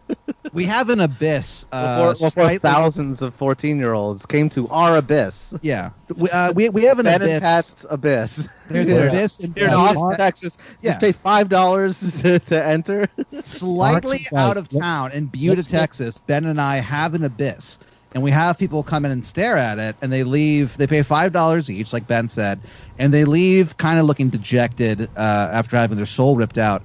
We 0.54 0.66
have 0.66 0.90
an 0.90 1.00
abyss. 1.00 1.66
Uh, 1.72 1.98
before, 2.12 2.14
before 2.14 2.30
slightly- 2.44 2.58
thousands 2.60 3.22
of 3.22 3.34
fourteen 3.36 3.78
year 3.78 3.94
olds 3.94 4.26
came 4.26 4.50
to 4.50 4.68
our 4.70 4.98
abyss. 4.98 5.54
Yeah, 5.62 5.92
we, 6.16 6.30
uh, 6.30 6.52
we, 6.52 6.68
we 6.70 6.84
have 6.84 7.00
an 7.00 7.06
Ben 7.06 7.22
and 7.22 7.24
abyss. 7.32 7.40
Pat's 7.42 7.86
abyss. 7.90 8.50
There's 8.70 8.90
an 8.90 8.96
Yeah. 8.96 9.02
abyss 9.04 9.40
in 9.40 9.54
Here 9.54 9.66
in 9.66 9.72
Yeah. 9.72 9.78
Austin, 9.78 10.16
Texas, 10.18 10.58
Yeah. 10.82 10.92
just 10.92 11.00
pay 11.02 11.12
five 11.14 11.48
dollars 11.50 12.22
to, 12.22 12.40
to 12.40 12.64
enter. 12.66 13.08
slightly 13.42 14.18
Mark's 14.32 14.34
out 14.34 14.58
of 14.58 14.68
town 14.70 15.12
in 15.14 15.28
Buda, 15.28 15.56
let's 15.56 15.68
get- 15.68 15.80
Texas. 15.80 16.18
Ben 16.18 16.46
and 16.46 16.60
I 16.60 16.78
have 16.78 17.14
an 17.14 17.24
abyss, 17.24 17.80
and 18.14 18.22
we 18.24 18.32
have 18.32 18.58
people 18.58 18.84
come 18.84 19.06
in 19.06 19.12
and 19.12 19.26
stare 19.26 19.58
at 19.58 19.80
it, 19.80 19.96
and 20.02 20.12
they 20.12 20.24
leave. 20.24 20.76
They 20.78 20.88
pay 20.88 21.04
five 21.04 21.32
dollars 21.32 21.70
each, 21.70 21.94
like 21.94 22.06
Ben 22.08 22.28
said, 22.28 22.60
and 23.00 23.14
they 23.14 23.24
leave 23.26 23.78
kind 23.78 23.98
of 24.00 24.06
looking 24.06 24.30
dejected 24.30 25.10
uh, 25.16 25.20
after 25.54 25.78
having 25.78 25.98
their 25.98 26.06
soul 26.06 26.36
ripped 26.36 26.58
out 26.58 26.84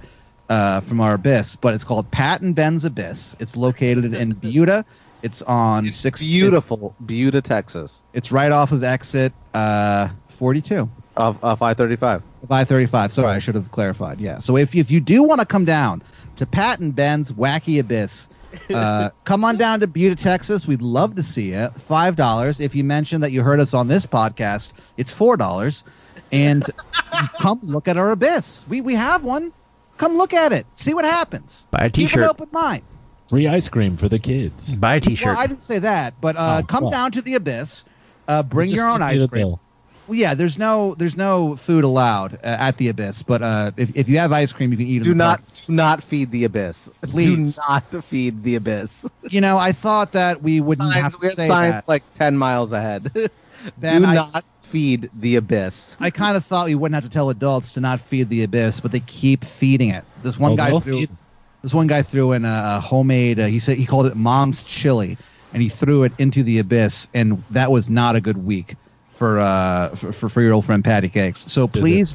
uh, 0.49 0.81
from 0.81 1.01
our 1.01 1.15
abyss. 1.15 1.57
But 1.57 1.75
it's 1.75 1.85
called 1.85 2.11
Pat 2.11 2.41
and 2.41 2.55
Ben's 2.55 2.85
Abyss. 2.85 3.37
It's 3.39 3.57
located 3.57 4.15
in 4.15 4.33
Buda. 4.35 4.85
It's 5.23 5.43
on 5.43 5.91
six. 5.91 6.21
Beautiful, 6.25 6.95
Buda, 7.01 7.41
Texas, 7.43 8.03
It's, 8.13 8.29
it's 8.29 8.33
right 8.33 8.53
off 8.53 8.71
of 8.73 8.85
exit 8.85 9.33
uh, 9.53 10.09
forty-two. 10.29 10.89
of 11.17 11.43
uh, 11.45 11.57
five 11.57 11.77
thirty 11.77 11.97
five. 11.97 12.23
By 12.47 12.65
35. 12.65 13.11
Sorry, 13.11 13.27
I 13.29 13.41
should 13.41 13.57
have 13.57 13.73
clarified. 13.73 14.21
Yeah. 14.21 14.39
So 14.39 14.57
if, 14.57 14.77
if 14.77 14.93
you 14.93 15.01
do 15.01 15.25
want 15.25 15.41
to 15.41 15.47
come 15.47 15.65
down 15.65 16.03
to 16.37 16.47
Pat 16.47 16.79
and 16.79 16.95
Ben's 16.95 17.33
Wacky 17.33 17.81
Abyss, 17.81 18.29
uh, 18.73 19.11
come 19.25 19.45
on 19.45 19.57
down 19.57 19.81
to 19.81 19.89
Buda, 19.89 20.15
Texas. 20.15 20.69
We'd 20.69 20.81
love 20.81 21.17
to 21.17 21.25
see 21.25 21.51
you. 21.51 21.71
Five 21.71 22.15
dollars. 22.15 22.61
If 22.61 22.77
you 22.77 22.85
mention 22.85 23.23
that 23.23 23.33
you 23.33 23.43
heard 23.43 23.59
us 23.59 23.75
on 23.75 23.89
this 23.89 24.07
podcast, 24.07 24.73
it's 24.97 25.13
four 25.13 25.37
dollars. 25.37 25.83
And 26.31 26.65
come 27.41 27.59
look 27.65 27.89
at 27.89 27.97
our 27.97 28.13
abyss. 28.13 28.65
We 28.69 28.81
we 28.83 28.95
have 28.95 29.25
one. 29.25 29.53
Come 29.99 30.17
look 30.17 30.33
at 30.33 30.53
it. 30.53 30.67
See 30.73 30.95
what 30.95 31.05
happens. 31.05 31.67
Buy 31.71 31.85
a 31.87 31.91
Keep 31.91 32.09
T-shirt. 32.09 32.23
an 32.25 32.31
open 32.31 32.49
mind. 32.53 32.83
Free 33.29 33.47
ice 33.47 33.69
cream 33.69 33.97
for 33.97 34.09
the 34.09 34.19
kids. 34.19 34.75
Buy 34.75 34.95
a 34.97 35.01
T-shirt. 35.01 35.27
Well, 35.27 35.37
I 35.39 35.47
didn't 35.47 35.63
say 35.65 35.81
that, 35.81 36.15
but 36.21 36.37
uh, 36.37 36.61
Oh, 36.63 36.67
come 36.67 36.85
well. 36.85 36.91
down 36.93 37.13
to 37.13 37.21
the 37.23 37.35
abyss. 37.35 37.85
Uh, 38.27 38.43
bring 38.43 38.69
Just 38.71 38.77
your 38.79 38.91
own 38.91 39.01
send 39.01 39.11
me 39.11 39.17
ice 39.17 39.23
the 39.23 39.29
cream. 39.29 39.43
bill. 39.43 39.61
Well, 40.07 40.17
yeah, 40.17 40.33
there's 40.33 40.57
no 40.57 40.95
there's 40.95 41.17
no 41.19 41.57
food 41.57 41.85
allowed 41.85 42.35
uh, 42.37 42.39
at 42.43 42.79
the 42.79 42.89
abyss, 42.89 43.23
but 43.23 43.43
uh, 43.43 43.73
if 43.77 43.95
if 43.95 44.09
you 44.09 44.17
have 44.19 44.33
ice 44.33 44.53
cream, 44.55 44.71
you 44.71 44.79
can 44.79 44.87
eat. 44.87 45.03
it 45.03 45.05
Do 45.05 45.13
in 45.13 45.19
not, 45.19 45.41
park. 45.41 45.67
do 45.67 45.73
not 45.75 46.03
feed 46.03 46.31
the 46.31 46.45
abyss. 46.45 46.89
Please. 47.03 47.57
Do 47.57 47.61
not 47.69 48.05
feed 48.05 48.43
the 48.43 48.55
abyss. 48.55 49.07
You 49.31 49.43
know, 49.43 49.59
I 49.59 49.73
thought 49.73 50.13
that 50.13 50.43
we 50.43 50.61
wouldn't 50.63 50.91
have 50.95 51.13
Signs, 51.13 51.15
to 51.17 51.19
we 51.21 51.27
have 51.27 51.37
say 51.37 51.49
signs 51.49 51.73
that. 51.75 51.89
like 51.89 52.03
ten 52.15 52.39
miles 52.39 52.73
ahead. 52.73 53.13
Ben, 53.77 54.01
do 54.03 54.09
I- 54.09 54.15
not 54.15 54.45
feed 54.69 55.11
the 55.15 55.37
abyss. 55.37 55.97
I 56.01 56.11
kind 56.11 56.37
of 56.37 56.45
thought 56.45 56.67
we 56.67 56.75
wouldn't 56.75 56.95
have 56.95 57.05
to 57.05 57.11
tell 57.11 57.31
adults 57.31 57.73
to 57.73 57.81
not 57.81 58.01
feed 58.01 58.29
the 58.29 58.43
abyss, 58.43 58.81
but 58.81 58.93
they 58.93 59.01
keep 59.01 59.45
feeding 59.45 59.89
it. 59.91 60.05
This 60.23 60.39
one 60.39 60.53
Oh, 60.53 60.57
guy 60.57 60.79
threw. 60.81 61.01
feed- 61.01 61.17
This 61.63 61.75
one 61.75 61.87
guy 61.87 62.03
threw 62.03 62.33
in 62.33 62.45
a, 62.45 62.77
a 62.77 62.81
homemade. 62.81 63.41
Uh, 63.41 63.47
he 63.47 63.59
said 63.59 63.77
he 63.79 63.87
called 63.87 64.07
it 64.07 64.17
mom's 64.17 64.63
chili, 64.63 65.17
and 65.53 65.63
he 65.63 65.69
threw 65.69 66.05
it 66.05 66.13
into 66.19 66.43
the 66.43 66.59
abyss, 66.59 67.09
and 67.15 67.43
that 67.51 67.73
was 67.73 67.89
not 67.91 68.15
a 68.17 68.21
good 68.21 68.39
week 68.39 68.77
for 69.11 69.41
uh 69.41 69.89
for 69.97 70.13
for, 70.13 70.29
for 70.29 70.43
your 70.43 70.55
old 70.55 70.65
friend 70.65 70.85
Patty 70.85 71.09
Cakes. 71.09 71.45
So 71.53 71.67
please 71.67 72.15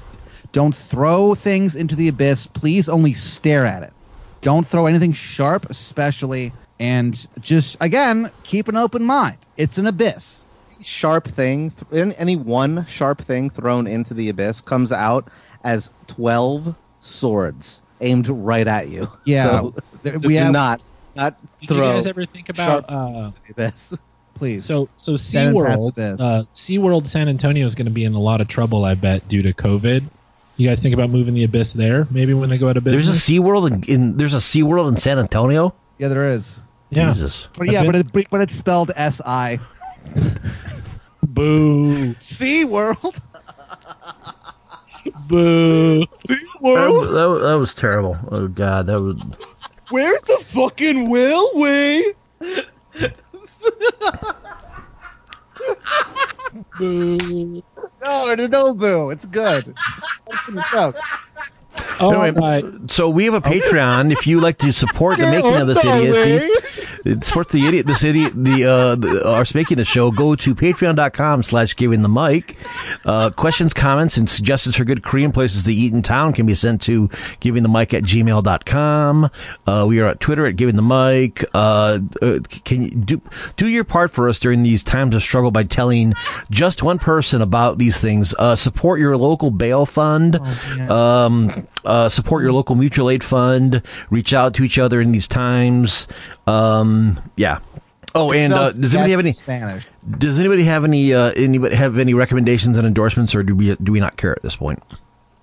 don't 0.53 0.75
throw 0.75 1.35
things 1.35 1.75
into 1.75 1.95
the 1.95 2.07
abyss. 2.07 2.47
Please 2.47 2.87
only 2.87 3.13
stare 3.13 3.65
at 3.65 3.83
it. 3.83 3.91
Don't 4.41 4.65
throw 4.67 4.85
anything 4.85 5.11
sharp, 5.13 5.65
especially, 5.69 6.53
and 6.79 7.25
just 7.41 7.75
again 7.81 8.31
keep 8.43 8.67
an 8.67 8.77
open 8.77 9.03
mind. 9.03 9.37
It's 9.57 9.77
an 9.77 9.87
abyss. 9.87 10.42
Sharp 10.83 11.27
thing, 11.27 11.71
th- 11.71 12.01
any- 12.01 12.15
any 12.17 12.35
one 12.35 12.85
sharp 12.87 13.21
thing 13.21 13.49
thrown 13.49 13.87
into 13.87 14.13
the 14.13 14.29
abyss 14.29 14.61
comes 14.61 14.91
out 14.91 15.29
as 15.63 15.89
twelve 16.07 16.75
swords 16.99 17.81
aimed 18.01 18.27
right 18.27 18.67
at 18.67 18.89
you. 18.89 19.09
Yeah, 19.25 19.43
so, 19.45 19.73
there- 20.03 20.19
so 20.19 20.27
we 20.27 20.35
do 20.35 20.43
have- 20.43 20.51
not 20.53 20.83
not 21.15 21.37
Did 21.61 21.67
throw. 21.69 21.87
you 21.87 21.93
guys 21.93 22.07
ever 22.07 22.25
think 22.25 22.49
about 22.49 22.85
sharp 22.89 22.91
uh, 22.91 23.31
into. 23.57 23.99
Please. 24.35 24.65
so 24.65 24.89
so 24.97 25.15
San 25.15 25.49
and 25.49 25.55
SeaWorld 25.55 26.19
uh, 26.19 26.43
SeaWorld 26.55 27.07
San 27.07 27.29
Antonio 27.29 27.65
is 27.67 27.75
going 27.75 27.85
to 27.85 27.91
be 27.91 28.03
in 28.03 28.13
a 28.15 28.19
lot 28.19 28.41
of 28.41 28.47
trouble 28.47 28.83
I 28.83 28.95
bet 28.95 29.27
due 29.27 29.43
to 29.43 29.53
COVID. 29.53 30.03
You 30.57 30.67
guys 30.67 30.81
think 30.81 30.93
about 30.93 31.11
moving 31.11 31.33
the 31.35 31.43
abyss 31.43 31.73
there 31.73 32.07
maybe 32.09 32.33
when 32.33 32.49
they 32.49 32.57
go 32.57 32.67
out 32.67 32.75
of 32.75 32.83
business. 32.83 33.05
There's 33.05 33.09
a 33.09 33.39
business? 33.39 33.39
SeaWorld 33.47 33.87
in, 33.87 33.93
in 33.93 34.17
there's 34.17 34.33
a 34.33 34.37
SeaWorld 34.37 34.89
in 34.89 34.97
San 34.97 35.19
Antonio. 35.19 35.73
yeah, 35.99 36.07
there 36.07 36.31
is. 36.31 36.61
yeah. 36.89 37.13
Jesus. 37.13 37.47
But 37.55 37.71
yeah, 37.71 37.83
but 37.85 37.95
it, 37.95 38.29
but 38.31 38.41
it's 38.41 38.55
spelled 38.55 38.91
S 38.95 39.21
I. 39.23 39.59
Boo. 41.23 42.15
Sea 42.19 42.65
World. 42.65 43.15
Boo. 45.27 45.99
That, 45.99 46.47
was- 46.61 47.11
that, 47.11 47.25
was- 47.25 47.41
that 47.41 47.53
was 47.59 47.73
terrible. 47.73 48.17
Oh 48.31 48.47
god, 48.47 48.85
that 48.87 49.01
was. 49.01 49.21
Where's 49.89 50.23
the 50.23 50.37
fucking 50.45 51.11
railway? 51.11 52.03
Boo. 56.77 57.63
No, 58.03 58.35
there's 58.35 58.49
no 58.49 58.73
boo. 58.73 59.09
It's 59.09 59.25
good. 59.25 59.73
It's 60.27 60.47
in 60.47 60.55
the 60.55 60.65
joke. 60.71 60.95
All 61.99 62.23
Anyway, 62.23 62.31
right. 62.39 62.91
So 62.91 63.09
we 63.09 63.25
have 63.25 63.33
a 63.33 63.41
Patreon. 63.41 64.11
If 64.11 64.27
you 64.27 64.39
like 64.39 64.57
to 64.59 64.71
support 64.71 65.17
the 65.17 65.29
making 65.29 65.55
of 65.55 65.67
this 65.67 65.83
idiot, 65.83 66.51
support 67.21 67.49
the 67.49 67.67
idiot, 67.67 67.85
this 67.85 68.03
idiot, 68.03 68.33
the 68.35 68.65
uh, 68.65 68.95
the, 68.95 69.25
us 69.25 69.53
making 69.53 69.77
the 69.77 69.85
show. 69.85 70.11
Go 70.11 70.35
to 70.35 70.55
patreon.com 70.55 71.43
slash 71.43 71.75
giving 71.75 72.01
the 72.01 72.09
mic. 72.09 72.55
Uh, 73.05 73.29
questions, 73.29 73.73
comments, 73.73 74.17
and 74.17 74.29
suggestions 74.29 74.75
for 74.75 74.85
good 74.85 75.03
Korean 75.03 75.31
places 75.31 75.63
to 75.65 75.73
eat 75.73 75.93
in 75.93 76.01
town 76.01 76.33
can 76.33 76.45
be 76.45 76.55
sent 76.55 76.81
to 76.83 77.09
giving 77.39 77.63
the 77.63 77.69
mic 77.69 77.93
at 77.93 78.03
gmail.com. 78.03 79.29
Uh, 79.67 79.85
we 79.87 79.99
are 79.99 80.07
at 80.07 80.19
Twitter 80.19 80.45
at 80.45 80.55
giving 80.55 80.75
the 80.75 80.81
mic. 80.81 81.43
Uh, 81.53 81.99
uh, 82.21 82.39
can 82.63 82.83
you 82.83 82.91
do 82.91 83.21
do 83.57 83.67
your 83.67 83.83
part 83.83 84.11
for 84.11 84.29
us 84.29 84.39
during 84.39 84.63
these 84.63 84.83
times 84.83 85.15
of 85.15 85.21
struggle 85.21 85.51
by 85.51 85.63
telling 85.63 86.13
just 86.49 86.83
one 86.83 86.99
person 86.99 87.41
about 87.41 87.77
these 87.77 87.97
things? 87.97 88.33
Uh, 88.39 88.55
support 88.55 88.99
your 88.99 89.17
local 89.17 89.51
bail 89.51 89.85
fund. 89.85 90.39
um, 90.89 91.67
uh, 91.85 92.07
support 92.07 92.43
your 92.43 92.53
local 92.53 92.75
mutual 92.75 93.09
aid 93.09 93.23
fund. 93.23 93.81
Reach 94.09 94.33
out 94.33 94.53
to 94.53 94.63
each 94.63 94.79
other 94.79 95.01
in 95.01 95.11
these 95.11 95.27
times. 95.27 96.07
Um, 96.47 97.19
yeah. 97.35 97.59
Oh, 98.15 98.31
and 98.31 98.53
uh, 98.53 98.71
does 98.71 98.93
anybody 98.93 99.11
have 99.11 99.19
any? 99.19 99.31
Spanish? 99.31 99.87
Does 100.17 100.39
anybody 100.39 100.63
have 100.63 100.83
any? 100.83 101.13
Uh, 101.13 101.31
anybody 101.31 101.75
have 101.75 101.97
any 101.97 102.13
recommendations 102.13 102.77
and 102.77 102.85
endorsements, 102.85 103.33
or 103.33 103.41
do 103.41 103.55
we 103.55 103.75
do 103.75 103.91
we 103.91 103.99
not 103.99 104.17
care 104.17 104.33
at 104.33 104.43
this 104.43 104.55
point? 104.55 104.83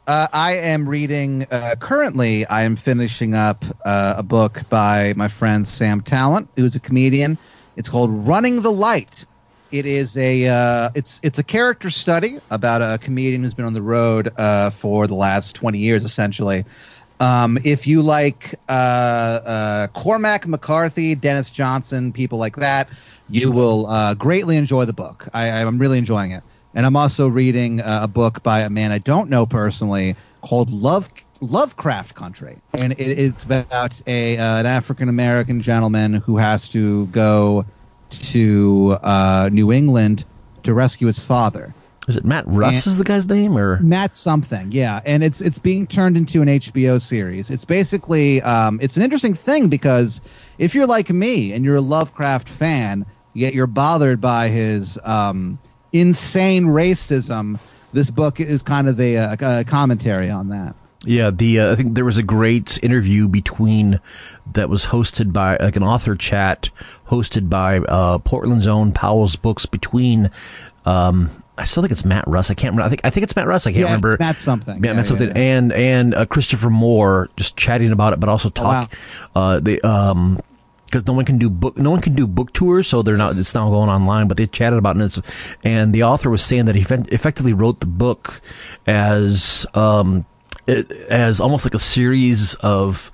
Uh, 0.06 0.28
I 0.32 0.56
am 0.56 0.88
reading 0.88 1.46
uh, 1.50 1.74
currently. 1.78 2.46
I 2.46 2.62
am 2.62 2.76
finishing 2.76 3.34
up 3.34 3.64
uh, 3.84 4.14
a 4.16 4.22
book 4.22 4.62
by 4.68 5.14
my 5.16 5.28
friend 5.28 5.66
Sam 5.66 6.00
Tallent, 6.00 6.48
who's 6.56 6.74
a 6.74 6.80
comedian. 6.80 7.38
It's 7.76 7.88
called 7.88 8.10
Running 8.26 8.62
the 8.62 8.72
Light. 8.72 9.24
It 9.70 9.86
is 9.86 10.16
a 10.16 10.48
uh, 10.48 10.90
it's 10.94 11.20
it's 11.22 11.38
a 11.38 11.44
character 11.44 11.90
study 11.90 12.38
about 12.50 12.82
a 12.82 12.98
comedian 12.98 13.44
who's 13.44 13.54
been 13.54 13.66
on 13.66 13.72
the 13.72 13.82
road 13.82 14.32
uh, 14.36 14.70
for 14.70 15.06
the 15.06 15.14
last 15.14 15.54
twenty 15.54 15.78
years, 15.78 16.04
essentially. 16.04 16.64
Um, 17.20 17.58
if 17.64 17.86
you 17.86 18.00
like 18.00 18.54
uh, 18.68 18.72
uh, 18.72 19.86
Cormac 19.88 20.46
McCarthy, 20.46 21.14
Denis 21.14 21.50
Johnson, 21.50 22.12
people 22.12 22.38
like 22.38 22.56
that, 22.56 22.88
you 23.28 23.52
will 23.52 23.86
uh, 23.86 24.14
greatly 24.14 24.56
enjoy 24.56 24.86
the 24.86 24.92
book. 24.94 25.28
I, 25.34 25.48
I'm 25.48 25.78
really 25.78 25.98
enjoying 25.98 26.32
it. 26.32 26.42
And 26.74 26.86
I'm 26.86 26.96
also 26.96 27.28
reading 27.28 27.80
uh, 27.80 28.00
a 28.04 28.08
book 28.08 28.42
by 28.42 28.60
a 28.60 28.70
man 28.70 28.90
I 28.90 28.98
don't 28.98 29.28
know 29.28 29.44
personally 29.44 30.16
called 30.40 30.70
Love 30.70 31.10
Lovecraft 31.40 32.14
Country, 32.14 32.58
and 32.74 32.92
it, 32.92 33.18
it's 33.18 33.44
about 33.44 34.00
a 34.06 34.36
uh, 34.36 34.58
an 34.58 34.66
African 34.66 35.08
American 35.08 35.60
gentleman 35.62 36.12
who 36.14 36.36
has 36.36 36.68
to 36.70 37.06
go 37.06 37.64
to 38.10 38.98
uh, 39.02 39.48
New 39.50 39.72
England 39.72 40.24
to 40.62 40.74
rescue 40.74 41.06
his 41.06 41.18
father. 41.18 41.74
Is 42.10 42.16
it 42.16 42.24
Matt 42.24 42.44
Russ? 42.48 42.86
And- 42.86 42.92
is 42.92 42.98
the 42.98 43.04
guy's 43.04 43.28
name 43.28 43.56
or? 43.56 43.78
Matt 43.78 44.16
something, 44.16 44.72
yeah, 44.72 45.00
and 45.04 45.22
it's 45.22 45.40
it's 45.40 45.58
being 45.58 45.86
turned 45.86 46.16
into 46.16 46.42
an 46.42 46.48
HBO 46.48 47.00
series. 47.00 47.50
It's 47.50 47.64
basically 47.64 48.42
um, 48.42 48.80
it's 48.82 48.96
an 48.96 49.04
interesting 49.04 49.32
thing 49.32 49.68
because 49.68 50.20
if 50.58 50.74
you're 50.74 50.88
like 50.88 51.08
me 51.08 51.52
and 51.52 51.64
you're 51.64 51.76
a 51.76 51.80
Lovecraft 51.80 52.48
fan, 52.48 53.06
yet 53.32 53.54
you're 53.54 53.68
bothered 53.68 54.20
by 54.20 54.48
his 54.48 54.98
um, 55.04 55.56
insane 55.92 56.66
racism, 56.66 57.60
this 57.92 58.10
book 58.10 58.40
is 58.40 58.60
kind 58.62 58.88
of 58.88 59.00
a, 59.00 59.14
a, 59.14 59.36
a 59.40 59.64
commentary 59.64 60.30
on 60.30 60.48
that. 60.48 60.74
Yeah, 61.04 61.30
the 61.30 61.60
uh, 61.60 61.72
I 61.72 61.76
think 61.76 61.94
there 61.94 62.04
was 62.04 62.18
a 62.18 62.24
great 62.24 62.82
interview 62.82 63.28
between 63.28 64.00
that 64.52 64.68
was 64.68 64.84
hosted 64.84 65.32
by 65.32 65.58
like 65.58 65.76
an 65.76 65.84
author 65.84 66.16
chat 66.16 66.70
hosted 67.08 67.48
by 67.48 67.78
uh, 67.78 68.18
Portland's 68.18 68.66
own 68.66 68.92
Powell's 68.92 69.36
Books 69.36 69.64
between. 69.64 70.30
Um, 70.84 71.39
I 71.60 71.64
still 71.64 71.82
think 71.82 71.92
it's 71.92 72.04
Matt 72.04 72.26
Russ. 72.26 72.50
I 72.50 72.54
can't 72.54 72.72
remember. 72.72 72.86
I 72.86 72.88
think 72.88 73.00
I 73.04 73.10
think 73.10 73.24
it's 73.24 73.36
Matt 73.36 73.46
Russ. 73.46 73.66
I 73.66 73.70
can't 73.70 73.80
Yeah, 73.80 73.84
remember. 73.86 74.12
it's 74.14 74.20
Matt 74.20 74.40
something. 74.40 74.82
Yeah, 74.82 74.90
Yeah, 74.90 74.96
Matt 74.96 75.06
something. 75.06 75.28
yeah. 75.28 75.34
And 75.38 75.72
and 75.72 76.14
uh, 76.14 76.26
Christopher 76.26 76.70
Moore 76.70 77.28
just 77.36 77.56
chatting 77.56 77.92
about 77.92 78.12
it, 78.14 78.20
but 78.20 78.28
also 78.28 78.50
talk. 78.50 78.92
uh, 79.36 79.60
they 79.60 79.80
um 79.82 80.40
because 80.86 81.06
no 81.06 81.12
one 81.12 81.24
can 81.24 81.38
do 81.38 81.48
book 81.48 81.78
no 81.78 81.90
one 81.90 82.00
can 82.00 82.14
do 82.16 82.26
book 82.26 82.52
tours, 82.52 82.88
so 82.88 83.02
they're 83.02 83.16
not 83.16 83.36
it's 83.36 83.54
not 83.54 83.70
going 83.70 83.88
online. 83.90 84.26
But 84.26 84.36
they 84.38 84.46
chatted 84.46 84.78
about 84.78 84.96
it, 84.96 85.16
and, 85.16 85.24
and 85.62 85.94
the 85.94 86.02
author 86.04 86.30
was 86.30 86.42
saying 86.42 86.64
that 86.64 86.74
he 86.74 86.82
fe- 86.82 87.04
effectively 87.08 87.52
wrote 87.52 87.78
the 87.80 87.86
book 87.86 88.40
as 88.86 89.66
um 89.74 90.24
it, 90.66 90.90
as 90.92 91.40
almost 91.40 91.64
like 91.64 91.74
a 91.74 91.78
series 91.78 92.54
of 92.54 93.10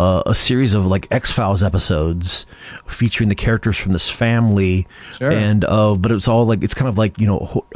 uh, 0.00 0.22
a 0.26 0.34
series 0.34 0.74
of 0.74 0.86
like 0.86 1.06
X 1.10 1.30
Files 1.30 1.62
episodes 1.62 2.46
featuring 2.86 3.28
the 3.28 3.34
characters 3.34 3.76
from 3.76 3.92
this 3.92 4.08
family, 4.08 4.86
Sure. 5.18 5.30
and 5.30 5.64
uh, 5.64 5.94
but 5.94 6.10
it's 6.12 6.28
all 6.28 6.46
like 6.46 6.62
it's 6.62 6.74
kind 6.74 6.88
of 6.88 6.96
like 6.98 7.18
you 7.18 7.26
know. 7.26 7.38
Ho- 7.38 7.66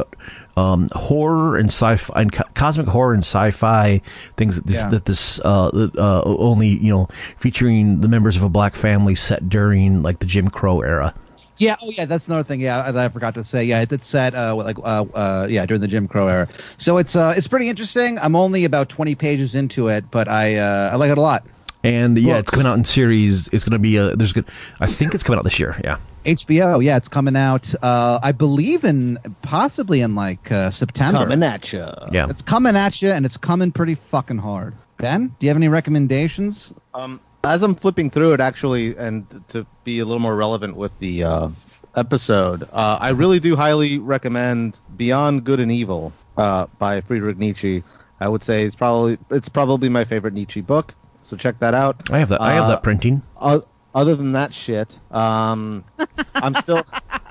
um, 0.57 0.87
horror 0.93 1.57
and 1.57 1.67
sci-fi 1.69 2.21
and 2.23 2.33
co- 2.33 2.45
cosmic 2.55 2.87
horror 2.87 3.13
and 3.13 3.25
sci-fi 3.25 4.01
things 4.37 4.55
that 4.55 4.65
this 4.69 4.77
Yeah. 4.77 4.89
that 4.91 5.05
this 5.05 5.41
uh, 5.41 5.67
uh, 5.99 6.23
only 6.25 6.69
you 6.69 6.93
know 6.93 7.09
featuring 7.39 8.01
the 8.03 8.07
members 8.07 8.37
of 8.37 8.45
a 8.45 8.49
black 8.49 8.77
family 8.77 9.17
set 9.17 9.49
during 9.49 10.03
like 10.05 10.21
the 10.21 10.27
Jim 10.27 10.49
Crow 10.49 10.81
era. 10.83 11.13
Yeah, 11.57 11.75
oh 11.83 11.91
yeah, 11.91 12.05
that's 12.05 12.29
another 12.29 12.45
thing. 12.45 12.61
Yeah, 12.61 12.89
that 12.93 13.05
I 13.05 13.09
forgot 13.09 13.35
to 13.35 13.43
say. 13.43 13.65
Yeah, 13.65 13.85
it's 13.89 14.07
set 14.07 14.37
uh, 14.37 14.55
like 14.55 14.79
uh, 14.79 15.05
uh, 15.13 15.49
yeah 15.51 15.67
during 15.67 15.81
the 15.81 15.89
Jim 15.89 16.07
Crow 16.07 16.29
era. 16.29 16.47
So 16.77 16.99
it's 16.99 17.17
uh, 17.17 17.35
it's 17.37 17.49
pretty 17.49 17.69
interesting. 17.69 18.21
I'm 18.21 18.37
only 18.37 18.65
about 18.65 18.89
20 18.89 19.17
pages 19.17 19.57
into 19.57 19.89
it, 19.89 20.05
but 20.13 20.29
I 20.29 20.55
uh, 20.59 20.91
I 20.93 20.95
like 20.97 21.11
it 21.11 21.19
a 21.19 21.21
lot. 21.21 21.45
And 21.85 22.17
yeah, 22.19 22.39
it's 22.39 22.51
coming 22.51 22.67
out 22.67 22.79
in 22.79 22.85
series. 22.85 23.47
It's 23.49 23.63
going 23.63 23.73
to 23.73 23.79
be 23.79 23.99
a 23.99 24.17
there's 24.17 24.33
good. 24.33 24.47
I 24.81 24.87
think 24.87 25.15
it's 25.15 25.23
coming 25.23 25.39
out 25.39 25.45
this 25.45 25.59
year. 25.59 25.79
Yeah. 25.85 25.99
HBO, 26.25 26.83
yeah, 26.83 26.97
it's 26.97 27.09
coming 27.09 27.37
out. 27.37 27.75
Uh, 27.85 28.19
I 28.23 28.33
believe 28.33 28.85
in 28.85 29.19
possibly 29.43 30.01
in 30.01 30.15
like 30.15 30.51
uh, 30.51 30.71
September. 30.71 31.19
Coming 31.19 31.43
at 31.43 31.71
you. 31.75 31.87
Yeah. 32.11 32.31
It's 32.31 32.41
coming 32.41 32.75
at 32.75 33.03
you, 33.03 33.11
and 33.11 33.27
it's 33.27 33.37
coming 33.37 33.71
pretty 33.71 33.97
fucking 33.97 34.39
hard. 34.39 34.75
Ben, 34.97 35.27
do 35.27 35.35
you 35.41 35.49
have 35.49 35.59
any 35.59 35.69
recommendations? 35.69 36.73
Um, 36.95 37.21
as 37.45 37.63
I'm 37.63 37.75
flipping 37.75 38.09
through 38.09 38.33
it, 38.33 38.41
actually, 38.41 38.97
and 38.97 39.27
to 39.49 39.67
be 39.85 39.99
a 39.99 40.07
little 40.07 40.23
more 40.23 40.35
relevant 40.35 40.77
with 40.77 40.99
the 41.01 41.25
uh, 41.25 41.49
episode, 41.97 42.63
uh, 42.73 42.97
I 42.99 43.11
really 43.11 43.41
do 43.41 43.55
highly 43.57 43.99
recommend 43.99 44.79
Beyond 44.97 45.45
Good 45.45 45.61
and 45.61 45.71
Evil 45.71 46.15
uh, 46.39 46.67
by 46.79 47.03
Friedrich 47.03 47.37
Nietzsche. 47.37 47.83
I 48.21 48.29
would 48.29 48.43
say 48.43 48.65
it's 48.65 48.77
probably 48.77 49.19
it's 49.31 49.51
probably 49.51 49.91
my 49.91 50.05
favorite 50.05 50.33
Nietzsche 50.33 50.63
book. 50.63 50.95
So 51.25 51.37
check 51.37 51.59
that 51.59 51.75
out. 51.75 52.11
I 52.11 52.19
have 52.19 52.29
that. 52.29 52.41
I 52.41 52.53
have 52.55 52.65
Uh, 52.65 52.69
that 52.69 52.83
printing. 52.83 53.23
o- 53.41 53.63
other 53.95 54.15
than 54.15 54.33
that 54.33 54.55
shit, 54.55 55.01
um, 55.11 55.85
I'm 56.37 56.55
still 56.55 56.83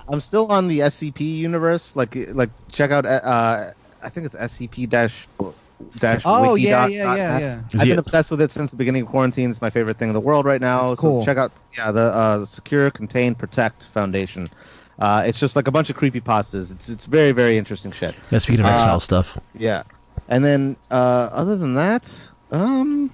I'm 0.09 0.19
still 0.19 0.47
on 0.51 0.67
the 0.67 0.79
SCP 0.79 1.37
universe. 1.37 1.95
Like 1.95 2.15
like 2.33 2.49
check 2.71 2.91
out 2.91 3.05
uh, 3.05 3.71
I 4.01 4.09
think 4.09 4.25
it's 4.25 4.35
SCP 4.35 4.89
dash 4.89 5.27
dash. 5.99 6.23
Oh 6.25 6.53
wiki 6.53 6.67
yeah, 6.67 6.87
yeah, 6.87 7.15
yeah, 7.15 7.39
yeah. 7.39 7.61
I've 7.75 7.81
he 7.81 7.89
been 7.89 7.97
a- 7.97 8.01
obsessed 8.01 8.31
with 8.31 8.41
it 8.41 8.51
since 8.51 8.71
the 8.71 8.77
beginning 8.77 9.03
of 9.03 9.09
quarantine. 9.09 9.49
It's 9.51 9.61
my 9.61 9.69
favorite 9.69 9.97
thing 9.97 10.09
in 10.09 10.13
the 10.13 10.19
world 10.19 10.45
right 10.45 10.61
now. 10.61 10.89
That's 10.89 11.01
cool. 11.01 11.23
Check 11.23 11.37
out 11.37 11.51
yeah 11.77 11.91
the 11.91 12.01
uh, 12.13 12.45
Secure, 12.45 12.89
Contain, 12.91 13.35
Protect 13.35 13.83
Foundation. 13.85 14.49
Uh, 14.99 15.23
it's 15.25 15.39
just 15.39 15.55
like 15.55 15.67
a 15.67 15.71
bunch 15.71 15.89
of 15.89 15.95
creepy 15.95 16.21
pastas. 16.21 16.71
It's 16.71 16.87
it's 16.89 17.05
very 17.05 17.31
very 17.31 17.57
interesting 17.57 17.91
shit. 17.91 18.15
Yeah, 18.31 18.39
speaking 18.39 18.61
of 18.61 18.67
uh, 18.67 18.73
X 18.73 18.81
Files 18.83 19.03
stuff, 19.03 19.37
Yeah, 19.57 19.83
and 20.29 20.43
then 20.45 20.75
uh, 20.91 21.29
other 21.31 21.55
than 21.57 21.73
that, 21.75 22.15
um, 22.51 23.09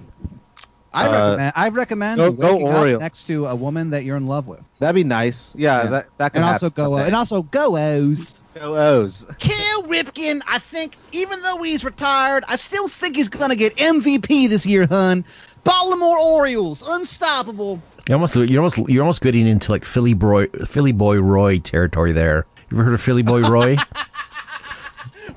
I 0.92 1.06
Uh, 1.06 1.12
recommend. 1.12 1.52
I 1.56 1.68
recommend 1.68 2.16
go- 2.18 2.32
go 2.32 2.52
waking 2.54 2.68
up 2.68 2.74
Oreo. 2.76 3.00
next 3.00 3.24
to 3.28 3.46
a 3.46 3.54
woman 3.54 3.90
that 3.90 4.04
you're 4.04 4.16
in 4.16 4.26
love 4.26 4.46
with, 4.48 4.60
that'd 4.80 4.94
be 4.94 5.04
nice. 5.04 5.52
Yeah, 5.56 5.84
Yeah. 5.84 5.88
that 5.90 6.06
that 6.18 6.32
can 6.32 6.42
and 6.42 6.50
also 6.52 6.70
go. 6.70 6.94
Uh, 6.94 6.96
someday. 6.98 7.06
and 7.06 7.16
also 7.16 7.42
go 7.42 7.76
O's. 7.78 8.42
Go 8.54 8.76
O's. 8.76 9.24
Cal 9.38 9.82
Ripken, 9.84 10.40
I 10.48 10.58
think, 10.58 10.96
even 11.12 11.40
though 11.42 11.62
he's 11.62 11.84
retired, 11.84 12.42
I 12.48 12.56
still 12.56 12.88
think 12.88 13.14
he's 13.14 13.28
gonna 13.28 13.54
get 13.54 13.76
MVP 13.78 14.48
this 14.48 14.66
year, 14.66 14.86
hun. 14.88 15.24
Baltimore 15.62 16.18
Orioles, 16.18 16.82
unstoppable. 16.84 17.80
you're 18.08 18.16
almost 18.16 18.34
you're 18.34 18.60
almost 18.62 18.78
you're 18.88 19.02
almost 19.02 19.20
getting 19.20 19.46
into 19.46 19.70
like 19.70 19.84
Philly 19.84 20.14
boy 20.14 20.46
Philly 20.66 20.92
boy 20.92 21.18
Roy 21.20 21.58
territory 21.60 22.12
there. 22.12 22.46
You 22.70 22.76
ever 22.78 22.84
heard 22.84 22.94
of 22.94 23.00
Philly 23.02 23.22
boy 23.22 23.42
Roy? 23.48 23.76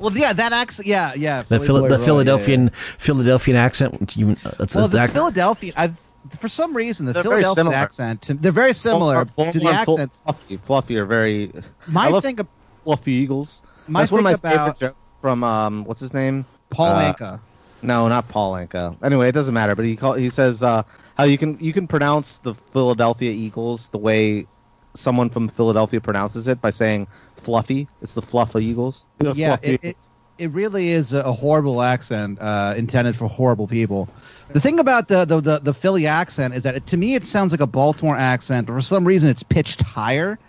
Well, 0.03 0.17
yeah, 0.17 0.33
that 0.33 0.53
accent. 0.53 0.87
Yeah, 0.87 1.13
yeah. 1.15 1.41
the 1.43 1.47
Philly 1.59 1.65
Phil- 1.67 1.79
boy 1.81 1.89
the 1.89 1.97
Roy, 1.99 2.05
Philadelphian 2.05 2.63
yeah, 2.65 2.69
Philadelphian 2.99 3.57
accent. 3.57 4.15
You, 4.17 4.35
that's, 4.59 4.75
yeah. 4.75 4.81
Well, 4.81 4.87
the 4.89 4.97
that- 4.97 5.09
Philadelphia. 5.11 5.73
I've 5.75 5.97
for 6.39 6.47
some 6.47 6.75
reason 6.75 7.05
the 7.05 7.13
They're 7.13 7.23
very 7.23 7.35
Philadelphia 7.43 7.55
similar. 7.55 7.75
accent. 7.75 8.29
They're 8.41 8.51
very 8.51 8.73
similar 8.73 9.25
Baltimore- 9.25 9.51
to 9.53 9.59
the 9.59 9.63
Baltimore 9.65 9.73
and 9.73 9.85
Fl- 9.85 9.91
accents. 9.93 10.21
Fluffy, 10.23 10.57
Fluffy 10.57 10.97
are 10.97 11.05
very. 11.05 11.51
My 11.87 12.05
I 12.05 12.09
love 12.09 12.23
thing, 12.23 12.39
ab- 12.39 12.47
Fluffy 12.83 13.11
Eagles. 13.13 13.61
my 13.87 14.01
That's 14.01 14.11
one 14.11 14.19
of 14.19 14.23
my 14.23 14.31
about 14.33 14.51
favorite 14.51 14.79
jokes 14.79 14.97
from 15.21 15.43
um, 15.43 15.83
what's 15.85 16.01
his 16.01 16.13
name? 16.13 16.45
Paul 16.69 16.87
uh, 16.95 17.13
Anka. 17.13 17.39
No, 17.81 18.07
not 18.07 18.27
Paul 18.29 18.53
Anka. 18.53 18.95
Anyway, 19.03 19.27
it 19.29 19.33
doesn't 19.33 19.53
matter. 19.53 19.75
But 19.75 19.85
he 19.85 19.95
call, 19.95 20.13
he 20.13 20.29
says 20.29 20.63
uh, 20.63 20.83
how 21.17 21.23
you 21.25 21.37
can 21.37 21.57
you 21.59 21.73
can 21.73 21.87
pronounce 21.87 22.37
the 22.39 22.53
Philadelphia 22.71 23.31
Eagles 23.31 23.89
the 23.89 23.97
way 23.97 24.47
someone 24.95 25.29
from 25.29 25.49
Philadelphia 25.49 25.99
pronounces 25.99 26.47
it 26.47 26.61
by 26.61 26.69
saying 26.69 27.07
fluffy. 27.43 27.87
It's 28.01 28.13
the 28.13 28.21
Fluffy 28.21 28.65
Eagles. 28.65 29.05
The 29.19 29.33
Yeah, 29.33 29.57
Fluffy 29.57 29.73
it, 29.73 29.79
it, 29.83 29.97
it 30.37 30.51
really 30.51 30.89
is 30.89 31.13
a, 31.13 31.19
a 31.19 31.31
horrible 31.31 31.81
accent 31.81 32.39
uh, 32.41 32.73
intended 32.75 33.15
for 33.15 33.27
horrible 33.27 33.67
people. 33.67 34.09
The 34.49 34.59
thing 34.59 34.79
about 34.79 35.07
the, 35.07 35.25
the, 35.25 35.41
the, 35.41 35.59
the 35.59 35.73
Philly 35.73 36.07
accent 36.07 36.53
is 36.53 36.63
that 36.63 36.75
it, 36.75 36.87
to 36.87 36.97
me 36.97 37.15
it 37.15 37.25
sounds 37.25 37.51
like 37.51 37.61
a 37.61 37.67
Baltimore 37.67 38.15
accent, 38.15 38.67
but 38.67 38.73
for 38.73 38.81
some 38.81 39.05
reason 39.05 39.29
it's 39.29 39.43
pitched 39.43 39.81
higher. 39.81 40.39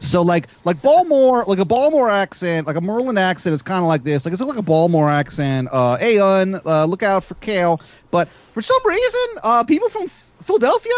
So 0.00 0.22
like 0.22 0.48
like 0.64 0.82
Baltimore, 0.82 1.44
like 1.46 1.58
a 1.58 1.64
Baltimore 1.64 2.10
accent, 2.10 2.66
like 2.66 2.76
a 2.76 2.80
Merlin 2.80 3.16
accent 3.16 3.54
is 3.54 3.62
kind 3.62 3.80
of 3.80 3.86
like 3.86 4.02
this. 4.02 4.24
Like 4.24 4.34
it's 4.34 4.42
like 4.42 4.58
a 4.58 4.62
Baltimore 4.62 5.08
accent. 5.08 5.68
Uh, 5.70 5.96
hey, 5.96 6.18
un, 6.18 6.60
uh, 6.66 6.84
look 6.84 7.02
out 7.02 7.24
for 7.24 7.34
Kale. 7.36 7.80
But 8.10 8.28
for 8.28 8.60
some 8.60 8.80
reason, 8.84 9.20
uh, 9.42 9.64
people 9.64 9.88
from 9.88 10.02
F- 10.04 10.32
Philadelphia, 10.42 10.92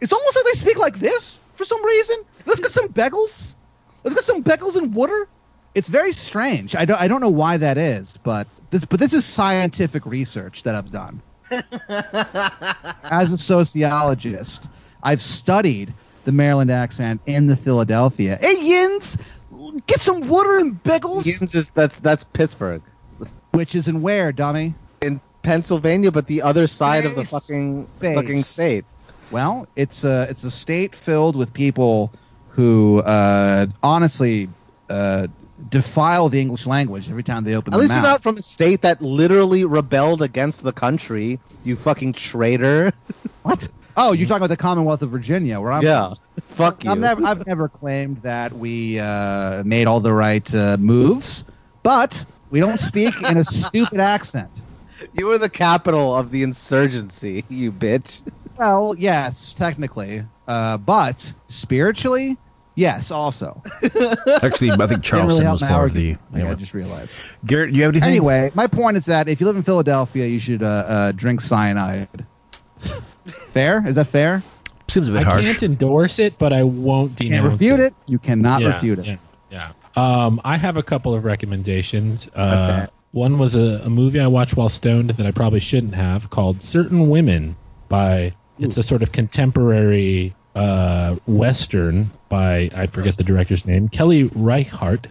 it's 0.00 0.12
almost 0.12 0.36
like 0.36 0.44
they 0.44 0.52
speak 0.52 0.78
like 0.78 0.98
this. 0.98 1.36
For 1.52 1.64
some 1.64 1.84
reason, 1.84 2.16
let's 2.46 2.60
get 2.60 2.70
some 2.70 2.88
bagels. 2.88 3.53
Let's 4.04 4.14
get 4.14 4.24
some 4.24 4.42
bagels 4.44 4.76
and 4.76 4.94
water. 4.94 5.28
It's 5.74 5.88
very 5.88 6.12
strange. 6.12 6.76
I 6.76 6.84
don't 6.84 7.00
I 7.00 7.08
don't 7.08 7.20
know 7.20 7.30
why 7.30 7.56
that 7.56 7.78
is, 7.78 8.16
but 8.22 8.46
this 8.70 8.84
but 8.84 9.00
this 9.00 9.12
is 9.12 9.24
scientific 9.24 10.06
research 10.06 10.62
that 10.62 10.74
I've 10.74 10.90
done. 10.92 11.20
As 13.10 13.32
a 13.32 13.36
sociologist, 13.38 14.68
I've 15.02 15.20
studied 15.20 15.92
the 16.24 16.32
Maryland 16.32 16.70
accent 16.70 17.20
in 17.26 17.46
the 17.46 17.56
Philadelphia. 17.56 18.38
Hey 18.40 18.60
Yins, 18.60 19.18
get 19.86 20.00
some 20.00 20.28
water 20.28 20.58
and 20.58 20.82
bagels. 20.84 21.24
Yins 21.26 21.54
is 21.54 21.70
that's 21.70 21.98
that's 21.98 22.24
Pittsburgh 22.24 22.82
Which 23.52 23.74
is 23.74 23.88
in 23.88 24.02
where, 24.02 24.32
dummy? 24.32 24.74
in 25.02 25.20
Pennsylvania, 25.42 26.10
but 26.10 26.26
the 26.26 26.40
other 26.42 26.66
side 26.66 27.04
of 27.04 27.14
the 27.14 27.24
fucking 27.24 27.86
Face. 27.98 28.14
fucking 28.16 28.42
state. 28.42 28.84
Well, 29.30 29.66
it's 29.76 30.04
a 30.04 30.22
it's 30.30 30.44
a 30.44 30.50
state 30.50 30.94
filled 30.94 31.36
with 31.36 31.52
people 31.52 32.12
who 32.54 33.00
uh, 33.00 33.66
honestly 33.82 34.48
uh, 34.88 35.26
defile 35.68 36.28
the 36.28 36.40
English 36.40 36.66
language 36.66 37.10
every 37.10 37.22
time 37.22 37.44
they 37.44 37.54
open 37.54 37.74
At 37.74 37.80
least 37.80 37.94
you're 37.94 38.02
not 38.02 38.22
from 38.22 38.36
a 38.36 38.42
state 38.42 38.82
that 38.82 39.02
literally 39.02 39.64
rebelled 39.64 40.22
against 40.22 40.62
the 40.62 40.72
country. 40.72 41.40
You 41.64 41.76
fucking 41.76 42.14
traitor. 42.14 42.92
What? 43.42 43.68
Oh, 43.94 44.12
you're 44.12 44.26
talking 44.26 44.38
about 44.38 44.48
the 44.48 44.56
Commonwealth 44.56 45.02
of 45.02 45.10
Virginia, 45.10 45.60
where 45.60 45.70
I'm 45.70 45.82
yeah. 45.82 46.14
Fuck 46.48 46.82
you. 46.82 46.90
I've 46.90 46.98
never, 46.98 47.22
I've 47.26 47.46
never 47.46 47.68
claimed 47.68 48.22
that 48.22 48.54
we 48.54 48.98
uh, 48.98 49.62
made 49.64 49.86
all 49.86 50.00
the 50.00 50.14
right 50.14 50.54
uh, 50.54 50.78
moves, 50.78 51.44
but 51.82 52.24
we 52.48 52.58
don't 52.58 52.80
speak 52.80 53.14
in 53.22 53.36
a 53.36 53.44
stupid 53.44 54.00
accent. 54.00 54.48
You 55.12 55.26
were 55.26 55.36
the 55.36 55.50
capital 55.50 56.16
of 56.16 56.30
the 56.30 56.42
insurgency, 56.42 57.44
you 57.50 57.70
bitch. 57.70 58.22
Well, 58.56 58.94
yes, 58.96 59.52
technically, 59.52 60.24
uh, 60.48 60.78
but 60.78 61.34
spiritually, 61.48 62.38
Yes, 62.76 63.10
also. 63.10 63.62
Actually, 64.42 64.72
I 64.72 64.86
think 64.88 65.04
Charleston 65.04 65.28
really 65.28 65.44
was 65.46 65.62
my 65.62 65.68
part 65.68 65.90
of 65.90 65.94
the. 65.94 66.10
argument. 66.12 66.20
Yeah, 66.34 66.50
I 66.50 66.54
just 66.54 66.74
realized. 66.74 67.14
Garrett, 67.46 67.70
do 67.72 67.76
you 67.78 67.84
have 67.84 67.92
anything? 67.92 68.08
Anyway, 68.08 68.50
my 68.54 68.66
point 68.66 68.96
is 68.96 69.04
that 69.06 69.28
if 69.28 69.40
you 69.40 69.46
live 69.46 69.56
in 69.56 69.62
Philadelphia, 69.62 70.26
you 70.26 70.38
should 70.40 70.62
uh, 70.62 70.66
uh, 70.66 71.12
drink 71.12 71.40
cyanide. 71.40 72.26
fair? 73.26 73.86
Is 73.86 73.94
that 73.94 74.06
fair? 74.06 74.42
seems 74.88 75.08
a 75.08 75.12
bit 75.12 75.20
I 75.20 75.24
harsh. 75.30 75.40
can't 75.42 75.62
endorse 75.62 76.18
it, 76.18 76.38
but 76.38 76.52
I 76.52 76.62
won't 76.62 77.12
You 77.22 77.30
denounce 77.30 77.42
can't 77.42 77.52
refute 77.52 77.80
it. 77.80 77.94
You 78.06 78.18
cannot 78.18 78.60
Yeah, 78.60 78.68
refute 78.68 78.98
it. 78.98 79.06
Yeah, 79.06 79.16
yeah. 79.50 79.72
Um, 79.96 80.40
I 80.44 80.56
have 80.58 80.76
a 80.76 80.82
couple 80.82 81.14
of 81.14 81.24
recommendations. 81.24 82.28
Uh, 82.34 82.80
Okay. 82.82 82.90
One 83.12 83.38
was 83.38 83.54
a, 83.54 83.80
a 83.84 83.88
movie 83.88 84.18
I 84.18 84.26
watched 84.26 84.56
while 84.56 84.68
stoned 84.68 85.10
that 85.10 85.24
I 85.24 85.30
probably 85.30 85.60
shouldn't 85.60 85.94
have 85.94 86.30
called 86.30 86.60
Certain 86.62 87.08
Women 87.08 87.54
by, 87.88 88.34
it's 88.58 88.76
a 88.76 88.82
sort 88.82 89.02
of 89.04 89.12
contemporary 89.12 90.34
uh, 90.54 91.16
Western 91.26 92.10
by, 92.28 92.70
I 92.74 92.86
forget 92.86 93.16
the 93.16 93.24
director's 93.24 93.64
name, 93.64 93.88
Kelly 93.88 94.24
Reichardt, 94.24 95.06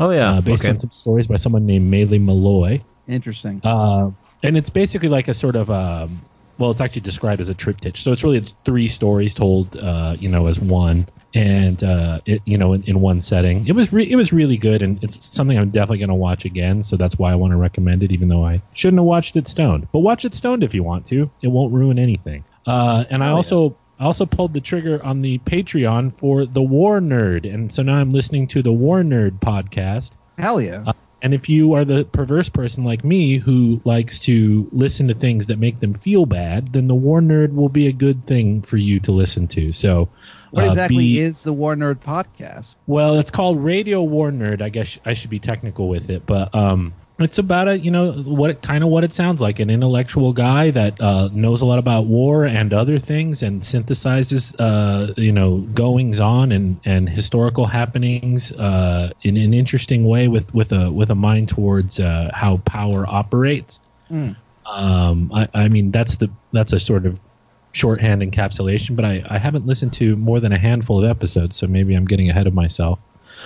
oh 0.00 0.10
yeah. 0.10 0.32
uh, 0.32 0.40
based 0.40 0.64
okay. 0.64 0.72
on 0.72 0.80
some 0.80 0.90
stories 0.90 1.26
by 1.26 1.36
someone 1.36 1.66
named 1.66 1.90
Maile 1.90 2.18
Meloy. 2.18 2.82
Interesting. 3.08 3.60
Uh, 3.62 4.10
and 4.42 4.56
it's 4.56 4.70
basically 4.70 5.08
like 5.08 5.28
a 5.28 5.34
sort 5.34 5.56
of 5.56 5.70
um, 5.70 6.20
well, 6.58 6.70
it's 6.70 6.80
actually 6.80 7.02
described 7.02 7.40
as 7.40 7.48
a 7.48 7.54
triptych. 7.54 7.96
So 7.96 8.12
it's 8.12 8.24
really 8.24 8.40
three 8.64 8.88
stories 8.88 9.34
told, 9.34 9.76
uh, 9.76 10.16
you 10.18 10.28
know, 10.28 10.46
as 10.46 10.58
one, 10.58 11.06
and 11.34 11.82
uh, 11.84 12.20
it, 12.24 12.40
you 12.46 12.56
know, 12.56 12.72
in, 12.72 12.82
in 12.84 13.00
one 13.00 13.20
setting. 13.20 13.66
It 13.66 13.72
was 13.72 13.92
re- 13.92 14.10
it 14.10 14.16
was 14.16 14.32
really 14.32 14.56
good, 14.56 14.80
and 14.80 15.02
it's 15.04 15.34
something 15.34 15.58
I'm 15.58 15.70
definitely 15.70 15.98
going 15.98 16.08
to 16.08 16.14
watch 16.14 16.44
again. 16.44 16.82
So 16.82 16.96
that's 16.96 17.18
why 17.18 17.30
I 17.30 17.34
want 17.34 17.50
to 17.52 17.56
recommend 17.56 18.02
it, 18.02 18.12
even 18.12 18.28
though 18.28 18.44
I 18.44 18.62
shouldn't 18.72 18.98
have 18.98 19.06
watched 19.06 19.36
it 19.36 19.48
stoned. 19.48 19.88
But 19.92 19.98
watch 20.00 20.24
it 20.24 20.34
stoned 20.34 20.62
if 20.62 20.74
you 20.74 20.82
want 20.82 21.04
to. 21.06 21.30
It 21.42 21.48
won't 21.48 21.74
ruin 21.74 21.98
anything. 21.98 22.44
Uh, 22.66 23.04
and 23.10 23.22
I 23.22 23.28
also. 23.28 23.76
I 23.98 24.04
also 24.04 24.26
pulled 24.26 24.52
the 24.52 24.60
trigger 24.60 25.02
on 25.04 25.22
the 25.22 25.38
Patreon 25.38 26.14
for 26.14 26.44
the 26.44 26.62
War 26.62 27.00
Nerd, 27.00 27.52
and 27.52 27.72
so 27.72 27.82
now 27.82 27.94
I'm 27.94 28.12
listening 28.12 28.46
to 28.48 28.62
the 28.62 28.72
War 28.72 29.02
Nerd 29.02 29.40
podcast. 29.40 30.12
Hell 30.36 30.60
yeah. 30.60 30.84
Uh, 30.86 30.92
and 31.22 31.32
if 31.32 31.48
you 31.48 31.72
are 31.72 31.84
the 31.84 32.04
perverse 32.04 32.50
person 32.50 32.84
like 32.84 33.02
me 33.02 33.38
who 33.38 33.80
likes 33.84 34.20
to 34.20 34.68
listen 34.70 35.08
to 35.08 35.14
things 35.14 35.46
that 35.46 35.58
make 35.58 35.80
them 35.80 35.94
feel 35.94 36.26
bad, 36.26 36.74
then 36.74 36.88
the 36.88 36.94
War 36.94 37.22
Nerd 37.22 37.54
will 37.54 37.70
be 37.70 37.86
a 37.86 37.92
good 37.92 38.24
thing 38.26 38.60
for 38.60 38.76
you 38.76 39.00
to 39.00 39.12
listen 39.12 39.48
to. 39.48 39.72
So, 39.72 40.10
what 40.50 40.64
uh, 40.64 40.68
exactly 40.68 40.98
be- 40.98 41.20
is 41.20 41.42
the 41.42 41.54
War 41.54 41.74
Nerd 41.74 41.96
podcast? 41.96 42.76
well, 42.86 43.18
it's 43.18 43.30
called 43.30 43.64
Radio 43.64 44.02
War 44.02 44.30
Nerd. 44.30 44.60
I 44.60 44.68
guess 44.68 44.98
I 45.06 45.14
should 45.14 45.30
be 45.30 45.38
technical 45.38 45.88
with 45.88 46.10
it, 46.10 46.26
but 46.26 46.54
um, 46.54 46.92
it's 47.18 47.38
about 47.38 47.66
a 47.68 47.78
you 47.78 47.90
know 47.90 48.12
what 48.12 48.50
it, 48.50 48.62
kind 48.62 48.84
of 48.84 48.90
what 48.90 49.02
it 49.02 49.14
sounds 49.14 49.40
like 49.40 49.58
an 49.58 49.70
intellectual 49.70 50.32
guy 50.32 50.70
that 50.70 51.00
uh, 51.00 51.28
knows 51.32 51.62
a 51.62 51.66
lot 51.66 51.78
about 51.78 52.06
war 52.06 52.44
and 52.44 52.74
other 52.74 52.98
things 52.98 53.42
and 53.42 53.62
synthesizes 53.62 54.54
uh, 54.58 55.12
you 55.16 55.32
know 55.32 55.58
goings 55.72 56.20
on 56.20 56.52
and, 56.52 56.78
and 56.84 57.08
historical 57.08 57.64
happenings 57.66 58.52
uh, 58.52 59.10
in 59.22 59.36
an 59.36 59.54
interesting 59.54 60.04
way 60.04 60.28
with, 60.28 60.52
with 60.54 60.72
a 60.72 60.90
with 60.92 61.10
a 61.10 61.14
mind 61.14 61.48
towards 61.48 62.00
uh, 62.00 62.30
how 62.34 62.58
power 62.58 63.06
operates. 63.06 63.80
Hmm. 64.08 64.32
Um, 64.66 65.30
I, 65.32 65.48
I 65.54 65.68
mean 65.68 65.90
that's 65.90 66.16
the 66.16 66.30
that's 66.52 66.72
a 66.74 66.78
sort 66.78 67.06
of 67.06 67.18
shorthand 67.72 68.22
encapsulation, 68.22 68.94
but 68.94 69.04
I, 69.04 69.22
I 69.28 69.38
haven't 69.38 69.66
listened 69.66 69.92
to 69.94 70.16
more 70.16 70.40
than 70.40 70.52
a 70.52 70.58
handful 70.58 71.02
of 71.02 71.08
episodes, 71.08 71.56
so 71.56 71.66
maybe 71.66 71.94
I'm 71.94 72.06
getting 72.06 72.28
ahead 72.28 72.46
of 72.46 72.54
myself. 72.54 72.98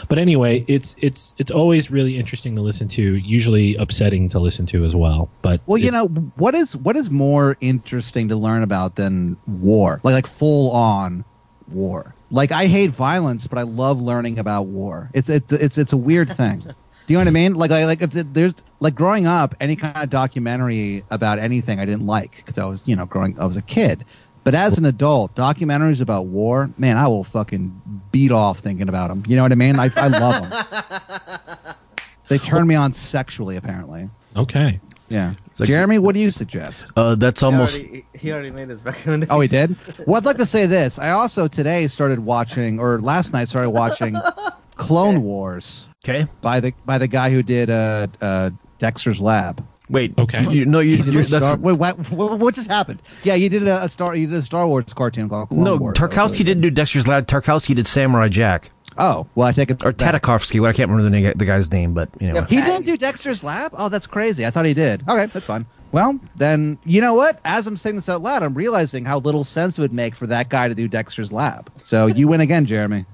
But 0.08 0.18
anyway, 0.18 0.64
it's 0.68 0.94
it's 0.98 1.34
it's 1.38 1.50
always 1.50 1.90
really 1.90 2.16
interesting 2.16 2.54
to 2.56 2.62
listen 2.62 2.88
to, 2.88 3.16
usually 3.16 3.76
upsetting 3.76 4.28
to 4.30 4.38
listen 4.38 4.66
to 4.66 4.84
as 4.84 4.94
well. 4.94 5.30
But 5.42 5.60
Well, 5.66 5.78
you 5.78 5.90
know 5.90 6.06
what 6.36 6.54
is 6.54 6.76
what 6.76 6.96
is 6.96 7.10
more 7.10 7.56
interesting 7.60 8.28
to 8.28 8.36
learn 8.36 8.62
about 8.62 8.96
than 8.96 9.36
war, 9.46 10.00
like 10.02 10.14
like 10.14 10.26
full 10.26 10.70
on 10.72 11.24
war. 11.68 12.14
Like 12.30 12.52
I 12.52 12.66
hate 12.66 12.90
violence, 12.90 13.46
but 13.46 13.58
I 13.58 13.62
love 13.62 14.00
learning 14.00 14.38
about 14.38 14.66
war. 14.66 15.10
It's 15.12 15.28
it's 15.28 15.52
it's 15.52 15.78
it's 15.78 15.92
a 15.92 15.96
weird 15.96 16.30
thing. 16.36 16.60
Do 16.60 17.14
you 17.14 17.14
know 17.14 17.20
what 17.20 17.28
I 17.28 17.32
mean? 17.32 17.54
Like 17.54 17.70
like, 17.70 17.86
like 17.86 18.02
if 18.02 18.12
there's 18.12 18.54
like 18.78 18.94
growing 18.94 19.26
up, 19.26 19.54
any 19.60 19.76
kind 19.76 19.96
of 19.96 20.10
documentary 20.10 21.04
about 21.10 21.38
anything 21.38 21.80
I 21.80 21.84
didn't 21.84 22.06
like 22.06 22.36
because 22.36 22.58
I 22.58 22.64
was 22.64 22.86
you 22.86 22.94
know 22.96 23.06
growing 23.06 23.38
I 23.40 23.46
was 23.46 23.56
a 23.56 23.62
kid. 23.62 24.04
But 24.42 24.54
as 24.54 24.78
an 24.78 24.84
adult, 24.86 25.34
documentaries 25.34 26.00
about 26.00 26.26
war, 26.26 26.70
man, 26.78 26.96
I 26.96 27.08
will 27.08 27.24
fucking 27.24 27.80
beat 28.10 28.32
off 28.32 28.60
thinking 28.60 28.88
about 28.88 29.08
them. 29.08 29.22
You 29.28 29.36
know 29.36 29.42
what 29.42 29.52
I 29.52 29.56
mean? 29.56 29.78
I 29.78 29.90
I 29.96 30.08
love 30.08 30.48
them. 30.50 31.74
they 32.28 32.38
turn 32.38 32.66
me 32.66 32.74
on 32.74 32.92
sexually, 32.92 33.56
apparently. 33.56 34.08
okay. 34.36 34.80
Yeah. 35.08 35.34
like- 35.58 35.66
Jeremy, 35.66 35.98
what 35.98 36.14
do 36.14 36.20
you 36.20 36.30
suggest? 36.30 36.86
Uh, 36.96 37.16
that's 37.16 37.40
He 37.40 37.46
almost. 37.46 37.82
already, 37.82 38.06
he 38.14 38.32
already 38.32 38.50
made 38.52 38.68
his 38.68 38.84
recommendation. 38.84 39.32
Oh, 39.34 39.40
he 39.40 39.48
did? 39.48 39.76
Well, 40.06 40.16
I'd 40.16 40.24
like 40.24 40.36
to 40.38 40.46
say 40.46 40.66
this. 40.66 40.98
I 41.00 41.10
also 41.10 41.48
today 41.48 41.86
started 41.88 42.20
watching, 42.20 42.78
or 42.78 43.00
last 43.00 43.32
night 43.32 43.48
started 43.48 43.70
watching 43.70 44.16
Clone 44.76 45.22
Wars 45.22 45.88
Okay. 46.04 46.26
by 46.40 46.60
the 46.60 46.72
by 46.86 46.96
the 46.98 47.08
guy 47.08 47.30
who 47.30 47.42
did 47.42 47.68
uh, 47.70 48.06
uh, 48.22 48.50
Dexter's 48.78 49.20
Lab. 49.20 49.66
Wait. 49.90 50.16
Okay. 50.18 50.48
You, 50.50 50.64
no, 50.64 50.80
you. 50.80 50.96
You 50.96 51.18
a 51.18 51.24
Star, 51.24 51.56
wait, 51.56 51.72
what, 51.72 52.10
what, 52.10 52.38
what 52.38 52.54
just 52.54 52.68
happened? 52.68 53.02
Yeah, 53.24 53.34
you 53.34 53.48
did 53.48 53.66
a, 53.66 53.84
a 53.84 53.88
Star. 53.88 54.14
You 54.14 54.28
did 54.28 54.36
a 54.36 54.42
Star 54.42 54.66
Wars 54.66 54.92
cartoon 54.94 55.28
called 55.28 55.48
Clone 55.48 55.64
no, 55.64 55.76
Wars. 55.76 55.98
Tarkowski 55.98 56.32
really 56.32 56.44
didn't 56.44 56.62
do 56.62 56.70
Dexter's 56.70 57.08
Lab. 57.08 57.26
Tarkowski 57.26 57.74
did 57.74 57.86
Samurai 57.86 58.28
Jack. 58.28 58.70
Oh, 58.98 59.26
well, 59.34 59.48
I 59.48 59.52
take 59.52 59.70
it. 59.70 59.84
Or 59.84 59.92
back. 59.92 60.22
Tatakovsky. 60.22 60.60
Well, 60.60 60.70
I 60.70 60.72
can't 60.72 60.90
remember 60.90 61.10
the, 61.10 61.20
name, 61.20 61.32
the 61.36 61.44
guy's 61.44 61.70
name, 61.70 61.94
but 61.94 62.08
anyway. 62.20 62.44
He 62.48 62.60
didn't 62.60 62.86
do 62.86 62.96
Dexter's 62.96 63.42
Lab? 63.42 63.72
Oh, 63.76 63.88
that's 63.88 64.06
crazy. 64.06 64.46
I 64.46 64.50
thought 64.50 64.64
he 64.64 64.74
did. 64.74 65.02
Okay, 65.08 65.26
that's 65.26 65.46
fine. 65.46 65.66
Well, 65.92 66.20
then, 66.36 66.78
you 66.84 67.00
know 67.00 67.14
what? 67.14 67.40
As 67.44 67.66
I'm 67.66 67.76
saying 67.76 67.96
this 67.96 68.08
out 68.08 68.20
loud, 68.20 68.42
I'm 68.42 68.54
realizing 68.54 69.04
how 69.04 69.18
little 69.18 69.42
sense 69.42 69.78
it 69.78 69.82
would 69.82 69.92
make 69.92 70.14
for 70.14 70.26
that 70.28 70.48
guy 70.48 70.68
to 70.68 70.74
do 70.74 70.86
Dexter's 70.86 71.32
Lab. 71.32 71.70
So 71.82 72.06
you 72.06 72.28
win 72.28 72.40
again, 72.40 72.66
Jeremy. 72.66 73.06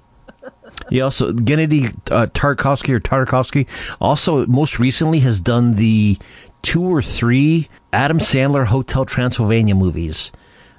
He 0.90 1.00
also 1.00 1.32
Gennady 1.32 1.88
uh, 2.12 2.26
Tarkovsky 2.26 2.90
or 2.90 3.00
Tarkovsky 3.00 3.66
also 4.00 4.46
most 4.46 4.78
recently 4.78 5.18
has 5.20 5.40
done 5.40 5.74
the 5.74 6.18
two 6.66 6.82
or 6.82 7.00
three 7.00 7.68
Adam 7.92 8.18
Sandler 8.18 8.66
Hotel 8.66 9.04
Transylvania 9.04 9.74
movies, 9.74 10.32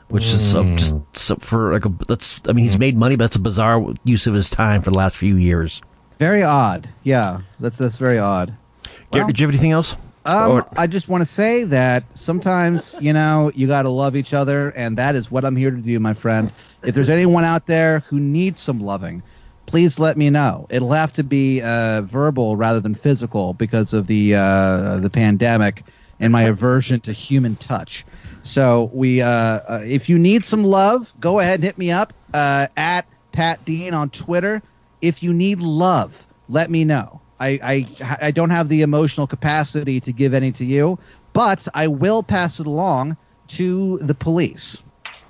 which 0.09 0.25
is 0.25 0.53
uh, 0.55 0.63
just 0.75 0.95
so 1.13 1.35
for 1.37 1.71
like 1.73 1.85
a 1.85 1.93
that's 2.07 2.39
I 2.47 2.51
mean 2.53 2.65
he's 2.65 2.77
made 2.77 2.97
money, 2.97 3.15
but 3.15 3.23
that's 3.25 3.37
a 3.37 3.41
bizarre 3.41 3.93
use 4.03 4.27
of 4.27 4.33
his 4.33 4.49
time 4.49 4.81
for 4.81 4.91
the 4.91 4.97
last 4.97 5.15
few 5.15 5.35
years. 5.37 5.81
Very 6.19 6.43
odd. 6.43 6.89
Yeah, 7.03 7.41
that's 7.59 7.77
that's 7.77 7.97
very 7.97 8.19
odd. 8.19 8.53
Garrett, 8.83 8.99
Well- 9.11 9.27
did 9.27 9.39
you 9.39 9.47
have 9.47 9.53
anything 9.53 9.71
else? 9.71 9.95
Um, 10.25 10.51
Or- 10.51 10.67
I 10.75 10.87
just 10.87 11.07
want 11.07 11.21
to 11.21 11.25
say 11.25 11.63
that 11.63 12.03
sometimes, 12.17 12.97
you 12.99 13.13
know, 13.13 13.49
you 13.55 13.65
got 13.65 13.83
to 13.83 13.89
love 13.89 14.13
each 14.17 14.33
other, 14.33 14.71
and 14.71 14.97
that 14.97 15.15
is 15.15 15.31
what 15.31 15.45
I'm 15.45 15.55
here 15.55 15.71
to 15.71 15.77
do, 15.77 15.97
my 16.01 16.13
friend. 16.13 16.51
If 16.83 16.95
there's 16.95 17.07
anyone 17.09 17.45
out 17.45 17.65
there 17.65 17.99
who 18.09 18.19
needs 18.19 18.59
some 18.59 18.81
loving, 18.81 19.23
please 19.67 19.99
let 19.99 20.17
me 20.17 20.31
know. 20.31 20.65
It'll 20.71 20.93
have 20.93 21.13
to 21.13 21.23
be 21.23 21.61
uh, 21.61 22.01
verbal 22.01 22.55
rather 22.55 22.79
than 22.79 22.95
physical 22.95 23.53
because 23.53 23.93
of 23.93 24.07
the 24.07 24.33
uh, 24.33 24.97
the 24.97 25.11
pandemic 25.11 25.83
and 26.19 26.33
my 26.33 26.43
aversion 26.43 26.99
to 27.01 27.13
human 27.13 27.55
touch. 27.57 28.03
So 28.41 28.89
we, 28.91 29.21
uh, 29.21 29.29
uh, 29.29 29.83
if 29.85 30.09
you 30.09 30.17
need 30.17 30.43
some 30.43 30.63
love, 30.63 31.13
go 31.19 31.39
ahead 31.39 31.55
and 31.55 31.63
hit 31.65 31.77
me 31.77 31.91
up 31.91 32.13
uh, 32.33 32.67
at 32.75 33.05
Pat 33.33 33.63
Dean 33.65 33.93
on 33.93 34.09
Twitter. 34.09 34.63
If 35.01 35.21
you 35.21 35.31
need 35.31 35.59
love, 35.59 36.25
let 36.49 36.71
me 36.71 36.83
know. 36.83 37.21
I, 37.39 37.59
I 37.61 38.17
I 38.19 38.31
don't 38.31 38.49
have 38.49 38.67
the 38.67 38.81
emotional 38.81 39.27
capacity 39.27 39.99
to 39.99 40.11
give 40.11 40.33
any 40.33 40.51
to 40.53 40.65
you, 40.65 40.97
but 41.33 41.67
I 41.75 41.87
will 41.87 42.23
pass 42.23 42.59
it 42.59 42.65
along 42.65 43.15
to 43.49 43.99
the 43.99 44.15
police. 44.15 44.81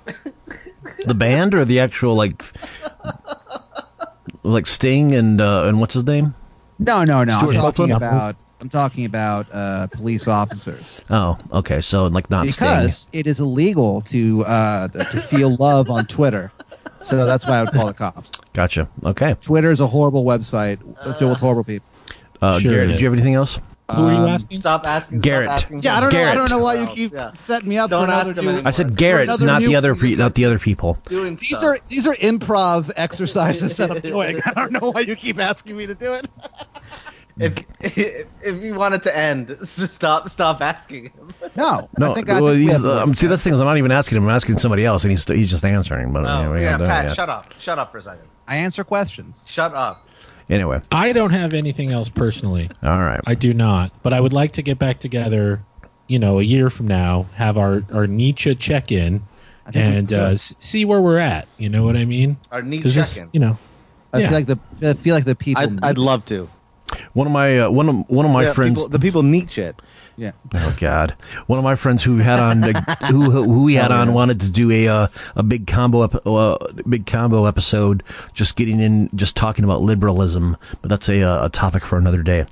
The 1.04 1.14
band 1.14 1.54
or 1.54 1.64
the 1.64 1.80
actual 1.80 2.14
like 2.14 2.42
like 4.42 4.66
Sting 4.66 5.14
and 5.14 5.40
uh, 5.40 5.64
and 5.64 5.80
what's 5.80 5.94
his 5.94 6.04
name? 6.04 6.34
No, 6.78 7.04
no, 7.04 7.24
no. 7.24 7.38
Stewart 7.38 7.56
I'm 7.56 7.60
talking 7.62 7.72
Copeland? 7.88 7.92
about 7.92 8.36
I'm 8.60 8.68
talking 8.68 9.04
about 9.04 9.46
uh, 9.52 9.86
police 9.88 10.26
officers 10.26 11.00
Oh, 11.10 11.38
okay. 11.52 11.80
So 11.80 12.06
like 12.08 12.28
not 12.30 12.46
because 12.46 12.98
Sting. 12.98 13.20
it 13.20 13.26
is 13.26 13.40
illegal 13.40 14.00
to 14.02 14.44
uh, 14.44 14.88
to 14.88 15.18
feel 15.20 15.56
love 15.56 15.90
on 15.90 16.06
Twitter. 16.06 16.50
So 17.02 17.24
that's 17.24 17.46
why 17.46 17.58
I 17.58 17.64
would 17.64 17.72
call 17.72 17.86
the 17.86 17.94
cops. 17.94 18.32
Gotcha. 18.52 18.88
Okay. 19.04 19.34
Twitter 19.40 19.70
is 19.70 19.78
a 19.80 19.86
horrible 19.86 20.24
website 20.24 20.78
filled 21.18 21.30
with 21.30 21.38
horrible 21.38 21.64
people. 21.64 21.86
Uh, 22.42 22.58
Sure 22.58 22.72
Garrett, 22.72 22.90
it 22.90 22.92
did 22.94 23.00
you 23.00 23.06
have 23.06 23.14
anything 23.14 23.34
else? 23.34 23.58
Who 23.90 24.04
are 24.06 24.12
you 24.12 24.18
Um, 24.18 24.28
asking? 24.28 24.60
Stop 24.60 24.86
asking. 24.86 25.20
Garrett. 25.20 25.48
Stop 25.48 25.56
asking 25.62 25.82
Yeah, 25.82 25.96
I 25.96 26.00
don't 26.00 26.10
Garrett. 26.10 26.26
know. 26.26 26.30
I 26.30 26.34
don't 26.48 26.50
know 26.50 26.62
why 26.62 26.74
you 26.74 26.84
Well, 26.84 26.94
keep 26.94 27.14
yeah. 27.14 27.30
setting 27.34 27.68
me 27.70 27.78
up 27.78 27.88
Don't 27.88 28.06
for 28.08 28.12
ask 28.12 28.26
another 28.26 28.42
him 28.42 28.56
new- 28.56 28.62
I 28.66 28.70
said 28.70 28.88
For 28.88 28.94
Garrett, 28.94 29.40
not 29.40 29.62
new- 29.62 29.68
the 29.68 29.76
other 29.76 29.94
pe- 29.94 30.14
not 30.14 30.34
the 30.34 30.44
other 30.44 30.58
people. 30.58 30.98
Doing 31.06 31.36
These 31.36 31.48
stuff. 31.58 31.62
are 31.64 31.78
these 31.88 32.06
are 32.06 32.14
improv 32.16 32.90
exercises 32.96 33.76
that 33.78 33.90
I'm 33.90 34.00
doing. 34.00 34.40
I 34.44 34.50
don't 34.52 34.72
know 34.72 34.90
why 34.92 35.00
you 35.00 35.16
keep 35.16 35.38
asking 35.40 35.76
me 35.78 35.86
to 35.86 35.94
do 35.94 36.12
it. 36.12 36.28
If, 37.38 37.54
if 37.80 38.26
if 38.42 38.62
you 38.62 38.74
want 38.74 38.92
it 38.94 39.04
to 39.04 39.16
end, 39.16 39.56
stop 39.62 40.28
stop 40.28 40.60
asking 40.60 41.04
him. 41.04 41.32
No, 41.56 41.88
No, 41.98 42.10
I 42.10 42.14
think 42.14 42.28
I 42.28 42.40
well, 42.42 42.52
think 42.52 42.56
we 42.58 42.62
he's, 42.64 42.72
have 42.72 42.84
uh, 42.84 42.88
more 42.88 42.98
um, 43.04 43.10
to 43.12 43.16
see, 43.16 43.20
say. 43.22 43.26
that's 43.28 43.42
the 43.42 43.44
thing 43.44 43.54
is 43.54 43.60
I'm 43.62 43.66
not 43.68 43.78
even 43.78 43.90
asking 43.92 44.18
him. 44.18 44.24
I'm 44.24 44.34
asking 44.34 44.58
somebody 44.58 44.84
else, 44.84 45.04
and 45.04 45.12
he's 45.12 45.24
he's 45.24 45.50
just 45.50 45.64
answering. 45.64 46.12
But 46.12 46.26
Oh, 46.26 46.40
anyway, 46.42 46.60
yeah, 46.62 46.76
Pat, 46.76 47.06
yeah. 47.06 47.12
shut 47.14 47.30
up. 47.30 47.54
Shut 47.58 47.78
up 47.78 47.90
for 47.92 47.98
a 47.98 48.02
second. 48.02 48.24
I 48.46 48.56
answer 48.56 48.84
questions. 48.84 49.44
Shut 49.48 49.72
up. 49.72 50.07
Anyway, 50.50 50.80
I 50.90 51.12
don't 51.12 51.30
have 51.30 51.52
anything 51.54 51.92
else 51.92 52.08
personally. 52.08 52.70
all 52.82 52.98
right. 53.00 53.20
I 53.26 53.34
do 53.34 53.52
not, 53.52 53.92
but 54.02 54.12
I 54.12 54.20
would 54.20 54.32
like 54.32 54.52
to 54.52 54.62
get 54.62 54.78
back 54.78 54.98
together. 54.98 55.60
You 56.06 56.18
know, 56.18 56.38
a 56.38 56.42
year 56.42 56.70
from 56.70 56.88
now, 56.88 57.26
have 57.34 57.58
our 57.58 57.82
our 57.92 58.06
Nietzsche 58.06 58.54
check 58.54 58.90
in 58.90 59.20
and 59.74 60.10
uh, 60.12 60.36
see 60.38 60.86
where 60.86 61.02
we're 61.02 61.18
at. 61.18 61.46
You 61.58 61.68
know 61.68 61.84
what 61.84 61.96
I 61.98 62.06
mean? 62.06 62.38
Our 62.50 62.62
need 62.62 62.78
Because 62.78 62.94
this, 62.94 63.16
check-in. 63.16 63.28
you 63.34 63.40
know, 63.40 63.58
I 64.14 64.20
Yeah. 64.20 64.28
feel 64.28 64.38
like 64.38 64.46
the 64.46 64.88
I 64.90 64.92
feel 64.94 65.14
like 65.14 65.24
the 65.26 65.34
people. 65.34 65.62
I'd, 65.62 65.84
I'd 65.84 65.98
love 65.98 66.24
to. 66.26 66.48
One 67.12 67.26
of 67.26 67.32
my 67.34 67.60
uh, 67.60 67.70
one 67.70 67.90
of 67.90 68.08
one 68.08 68.24
of 68.24 68.32
my 68.32 68.44
Yeah, 68.44 68.52
friends. 68.54 68.76
people- 68.78 68.88
the 68.88 68.98
people 68.98 69.22
need 69.22 69.50
shit. 69.50 69.76
Yeah. 70.18 70.32
Oh 70.54 70.76
God! 70.78 71.14
One 71.46 71.58
of 71.58 71.64
my 71.64 71.76
friends 71.76 72.02
who 72.04 72.18
had 72.18 72.38
on 72.40 72.62
who 73.08 73.30
who 73.30 73.62
we 73.62 73.74
had 73.74 73.90
on 73.92 74.12
wanted 74.12 74.40
to 74.42 74.48
do 74.50 74.70
a 74.70 74.88
uh, 74.88 75.08
a 75.36 75.42
big 75.42 75.66
combo 75.66 76.02
ep- 76.02 76.26
uh, 76.26 76.58
big 76.88 77.06
combo 77.06 77.46
episode, 77.46 78.02
just 78.34 78.56
getting 78.56 78.80
in, 78.80 79.08
just 79.14 79.36
talking 79.36 79.64
about 79.64 79.80
liberalism. 79.80 80.56
But 80.82 80.88
that's 80.90 81.08
a 81.08 81.22
uh, 81.22 81.46
a 81.46 81.48
topic 81.48 81.84
for 81.84 81.96
another 81.96 82.22
day. 82.22 82.44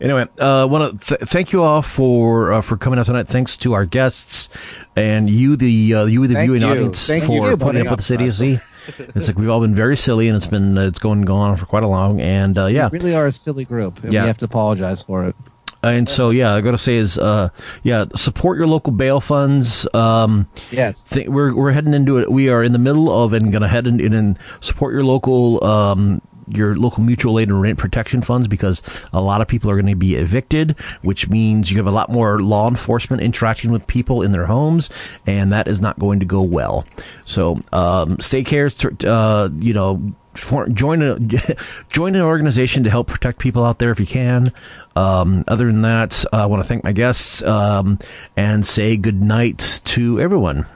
Anyway, 0.00 0.26
uh, 0.38 0.64
want 0.70 1.00
to 1.00 1.16
th- 1.18 1.28
thank 1.28 1.52
you 1.52 1.62
all 1.62 1.82
for 1.82 2.52
uh, 2.52 2.60
for 2.62 2.76
coming 2.76 2.98
out 3.00 3.06
tonight. 3.06 3.26
Thanks 3.26 3.56
to 3.58 3.72
our 3.72 3.84
guests 3.84 4.48
and 4.94 5.28
you, 5.28 5.56
the 5.56 5.94
uh, 5.94 6.04
you, 6.06 6.26
the 6.28 6.34
Thank 6.34 6.46
viewing 6.46 6.62
you. 6.62 6.68
audience, 6.68 7.04
Thank 7.04 7.24
for 7.24 7.32
you 7.50 7.56
putting 7.56 7.84
up 7.86 7.96
with 7.96 8.06
the 8.06 8.14
idiocy. 8.14 8.60
it's 8.96 9.26
like 9.26 9.36
we've 9.36 9.50
all 9.50 9.60
been 9.60 9.74
very 9.74 9.96
silly, 9.96 10.28
and 10.28 10.36
it's 10.36 10.46
been 10.46 10.78
it's 10.78 10.98
going 11.00 11.22
going 11.22 11.40
on 11.50 11.56
for 11.56 11.66
quite 11.66 11.82
a 11.82 11.88
long. 11.88 12.20
And 12.20 12.56
uh, 12.56 12.66
yeah, 12.66 12.88
We 12.92 12.98
really 13.00 13.14
are 13.16 13.26
a 13.26 13.32
silly 13.32 13.64
group, 13.64 14.02
and 14.04 14.12
Yeah. 14.12 14.22
we 14.22 14.28
have 14.28 14.38
to 14.38 14.44
apologize 14.44 15.02
for 15.02 15.24
it. 15.26 15.36
And 15.82 16.08
so 16.08 16.30
yeah, 16.30 16.54
I 16.54 16.60
got 16.60 16.72
to 16.72 16.78
say 16.78 16.96
is 16.96 17.18
uh, 17.18 17.50
yeah, 17.82 18.06
support 18.14 18.58
your 18.58 18.66
local 18.66 18.92
bail 18.92 19.20
funds. 19.20 19.86
Um, 19.94 20.48
Yes. 20.70 21.02
th- 21.04 21.28
we're 21.28 21.54
we're 21.54 21.72
heading 21.72 21.94
into 21.94 22.18
it. 22.18 22.30
We 22.30 22.48
are 22.48 22.62
in 22.62 22.72
the 22.72 22.78
middle 22.78 23.10
of 23.12 23.32
and 23.32 23.52
going 23.52 23.62
to 23.62 23.68
head 23.68 23.86
in, 23.86 24.00
in 24.00 24.12
and 24.12 24.38
support 24.60 24.92
your 24.94 25.04
local 25.04 25.62
um, 25.64 26.20
your 26.50 26.74
local 26.74 27.02
mutual 27.02 27.38
aid 27.38 27.48
and 27.48 27.60
rent 27.60 27.78
protection 27.78 28.22
funds 28.22 28.48
because 28.48 28.80
a 29.12 29.20
lot 29.20 29.42
of 29.42 29.48
people 29.48 29.70
are 29.70 29.74
going 29.74 29.84
to 29.86 29.94
be 29.94 30.14
evicted, 30.14 30.74
which 31.02 31.28
means 31.28 31.70
you 31.70 31.76
have 31.76 31.86
a 31.86 31.90
lot 31.90 32.10
more 32.10 32.40
law 32.40 32.66
enforcement 32.66 33.22
interacting 33.22 33.70
with 33.70 33.86
people 33.86 34.22
in 34.22 34.32
their 34.32 34.46
homes, 34.46 34.88
and 35.26 35.52
that 35.52 35.68
is 35.68 35.82
not 35.82 35.98
going 35.98 36.20
to 36.20 36.24
go 36.26 36.40
well. 36.40 36.86
So 37.26 37.60
um, 37.72 38.18
stay 38.20 38.42
care. 38.44 38.70
Uh, 39.04 39.48
you 39.58 39.74
know. 39.74 40.12
For, 40.34 40.68
join 40.68 41.02
a 41.02 41.18
join 41.90 42.14
an 42.14 42.20
organization 42.20 42.84
to 42.84 42.90
help 42.90 43.08
protect 43.08 43.40
people 43.40 43.64
out 43.64 43.80
there 43.80 43.90
if 43.90 43.98
you 43.98 44.06
can. 44.06 44.52
Um, 44.98 45.44
other 45.46 45.66
than 45.66 45.82
that, 45.82 46.24
uh, 46.32 46.36
I 46.36 46.46
want 46.46 46.62
to 46.62 46.68
thank 46.68 46.82
my 46.82 46.92
guests 46.92 47.42
um, 47.44 47.98
and 48.36 48.66
say 48.66 48.96
good 48.96 49.22
night 49.22 49.80
to 49.86 50.20
everyone. 50.20 50.66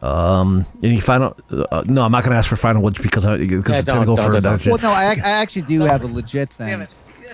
Um, 0.00 0.66
any 0.82 0.98
final? 1.00 1.36
Uh, 1.48 1.84
no, 1.86 2.02
I'm 2.02 2.10
not 2.10 2.24
going 2.24 2.32
to 2.32 2.36
ask 2.38 2.48
for 2.48 2.56
final 2.56 2.82
words 2.82 2.98
because 2.98 3.24
I, 3.24 3.36
because 3.36 3.64
Yeah, 3.72 3.78
it's 3.78 3.88
going 3.88 4.00
to 4.00 4.06
don't- 4.06 4.16
go 4.16 4.16
don't- 4.40 4.58
further. 4.58 4.70
Well, 4.70 4.78
no, 4.82 4.90
I, 4.90 5.12
I 5.12 5.30
actually 5.42 5.62
do 5.62 5.82
have 5.82 6.02
a 6.02 6.08
legit 6.08 6.50
thing. 6.50 6.86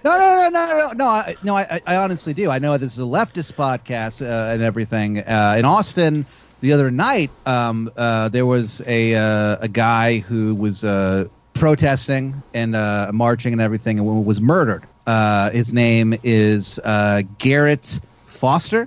No, 0.05 0.11
no, 0.19 0.49
no, 0.53 0.67
no, 0.67 0.77
no, 0.79 0.93
no. 0.93 1.07
I, 1.07 1.35
no, 1.43 1.57
I, 1.57 1.81
I 1.87 1.97
honestly 1.97 2.35
do. 2.35 2.51
I 2.51 2.59
know 2.59 2.77
this 2.77 2.93
is 2.93 2.99
a 2.99 3.03
leftist 3.03 3.55
podcast 3.55 4.21
uh, 4.23 4.53
and 4.53 4.63
everything. 4.63 5.19
Uh, 5.19 5.57
in 5.59 5.65
Austin, 5.65 6.27
the 6.61 6.73
other 6.75 6.91
night, 6.91 7.31
um, 7.47 7.91
uh, 7.97 8.29
there 8.29 8.45
was 8.47 8.83
a 8.87 9.15
uh, 9.15 9.57
a 9.61 9.69
guy 9.69 10.19
who 10.19 10.55
was 10.55 10.85
uh, 10.85 11.25
protesting 11.55 12.43
and 12.55 12.77
uh, 12.77 13.11
marching 13.15 13.53
and 13.55 13.63
everything, 13.63 13.99
and 13.99 14.27
was 14.27 14.41
murdered. 14.41 14.85
Uh, 15.09 15.48
his 15.52 15.72
name 15.72 16.14
is 16.22 16.78
uh, 16.85 17.22
Garrett 17.39 17.98
Foster, 18.26 18.86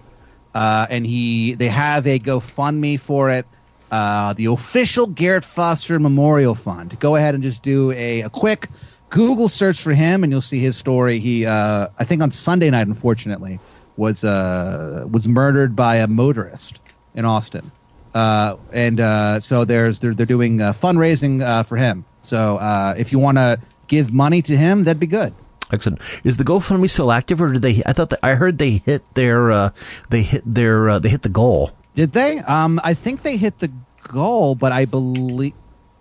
uh, 0.53 0.85
and 0.87 1.03
he 1.03 1.55
they 1.55 1.67
have 1.67 2.05
a 2.05 2.19
GoFundMe 2.19 2.99
for 2.99 3.31
it. 3.31 3.47
Uh, 3.89 4.31
the 4.33 4.45
official 4.45 5.07
Garrett 5.07 5.43
Foster 5.43 5.99
Memorial 5.99 6.53
Fund. 6.53 6.99
Go 6.99 7.15
ahead 7.15 7.33
and 7.33 7.43
just 7.43 7.63
do 7.63 7.89
a, 7.93 8.21
a 8.21 8.29
quick 8.29 8.67
Google 9.09 9.49
search 9.49 9.81
for 9.81 9.93
him, 9.93 10.23
and 10.23 10.31
you'll 10.31 10.41
see 10.41 10.59
his 10.59 10.77
story. 10.77 11.17
He, 11.17 11.47
uh, 11.47 11.87
I 11.97 12.03
think, 12.03 12.21
on 12.21 12.29
Sunday 12.29 12.69
night, 12.69 12.85
unfortunately, 12.85 13.59
was 13.97 14.21
was 14.21 15.27
murdered 15.27 15.75
by 15.75 15.95
a 15.95 16.05
motorist 16.05 16.79
in 17.15 17.25
Austin, 17.25 17.71
and 18.13 19.43
so 19.43 19.65
there's 19.65 19.97
they're 19.97 20.13
they're 20.13 20.27
doing 20.27 20.59
fundraising 20.59 21.65
for 21.65 21.77
him. 21.77 22.05
So 22.21 22.59
if 22.95 23.11
you 23.11 23.17
want 23.17 23.39
to 23.39 23.59
give 23.87 24.13
money 24.13 24.43
to 24.43 24.55
him, 24.55 24.83
that'd 24.83 24.99
be 24.99 25.07
good. 25.07 25.33
Excellent. 25.71 25.99
Is 26.23 26.37
the 26.37 26.43
GoFundMe 26.43 26.89
still 26.89 27.11
active, 27.11 27.41
or 27.41 27.53
did 27.53 27.61
they? 27.61 27.81
I 27.85 27.93
thought 27.93 28.09
that 28.09 28.19
I 28.23 28.33
heard 28.35 28.57
they 28.57 28.77
hit 28.77 29.03
their 29.13 29.51
uh, 29.51 29.69
they 30.09 30.21
hit 30.21 30.43
their 30.45 30.89
uh, 30.89 30.99
they 30.99 31.09
hit 31.09 31.21
the 31.21 31.29
goal. 31.29 31.71
Did 31.95 32.11
they? 32.13 32.39
Um, 32.39 32.79
I 32.83 32.93
think 32.93 33.21
they 33.23 33.37
hit 33.37 33.59
the 33.59 33.71
goal, 34.07 34.55
but 34.55 34.71
I 34.71 34.85
believe 34.85 35.53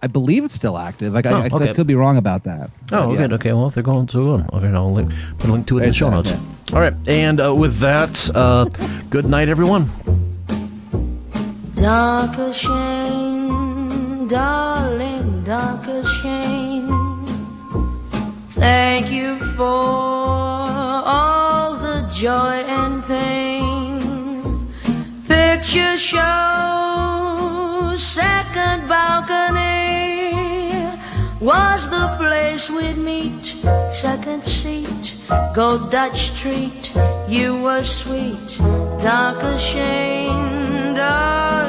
I 0.02 0.06
believe 0.06 0.44
it's 0.44 0.54
still 0.54 0.78
active. 0.78 1.12
Like, 1.12 1.26
I, 1.26 1.30
Oh, 1.32 1.36
I- 1.36 1.42
I, 1.42 1.46
okay. 1.52 1.74
could 1.74 1.86
be 1.86 1.94
wrong 1.94 2.16
about 2.16 2.44
that. 2.44 2.70
Oh, 2.90 3.08
But, 3.08 3.10
yeah. 3.12 3.16
good. 3.18 3.32
Okay, 3.34 3.52
well, 3.52 3.66
if 3.68 3.74
they're 3.74 3.82
going 3.82 4.08
so 4.08 4.38
good, 4.38 4.50
okay, 4.54 4.66
I'll 4.68 4.92
link, 4.92 5.12
put 5.38 5.50
a 5.50 5.52
link 5.52 5.66
to 5.66 5.78
it 5.78 5.82
in 5.82 5.88
the 5.90 5.94
show 5.94 6.08
notes. 6.10 6.30
yeah. 6.30 6.40
All 6.72 6.80
right, 6.80 6.94
and 7.06 7.38
uh, 7.40 7.54
with 7.54 7.78
that, 7.80 8.30
uh, 8.34 8.64
good 9.10 9.26
night, 9.26 9.48
everyone. 9.50 9.90
Darker 11.74 12.52
shame, 12.52 14.28
darling, 14.28 15.44
darker 15.44 16.02
shame. 16.22 16.59
Thank 18.60 19.10
you 19.10 19.38
for 19.56 19.64
all 19.64 21.76
the 21.76 22.06
joy 22.12 22.62
and 22.68 23.02
pain. 23.06 24.68
Picture 25.26 25.96
show, 25.96 27.94
second 27.96 28.86
balcony 28.86 30.34
was 31.40 31.88
the 31.88 32.14
place 32.18 32.68
we'd 32.68 32.98
meet. 32.98 33.54
Second 33.94 34.44
seat, 34.44 35.14
go 35.54 35.88
Dutch 35.88 36.38
treat. 36.38 36.92
You 37.28 37.62
were 37.62 37.82
sweet, 37.82 38.58
darker 39.00 39.56
shame, 39.56 40.94
darling, 40.94 41.59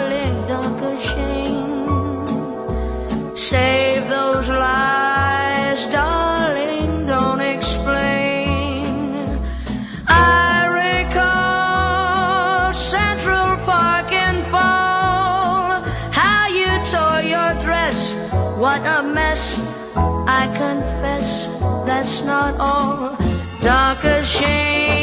all. 23.64 23.72
Darker 23.72 24.24
shame, 24.26 25.01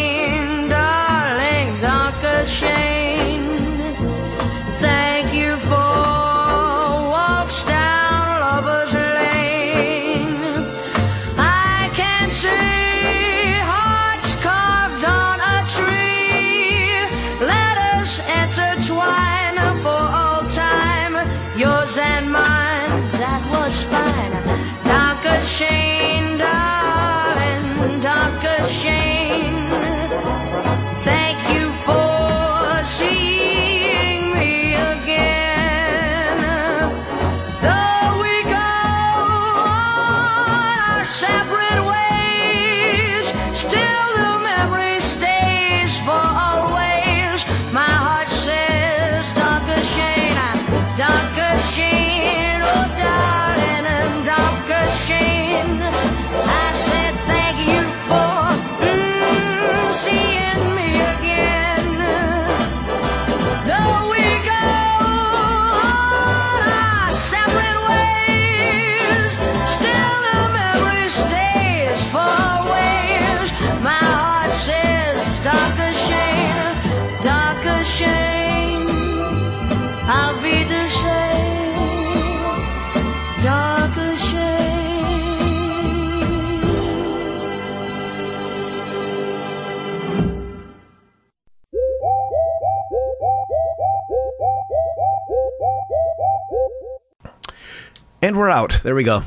we're 98.38 98.48
out. 98.50 98.80
There 98.82 98.94
we 98.94 99.04
go. 99.04 99.22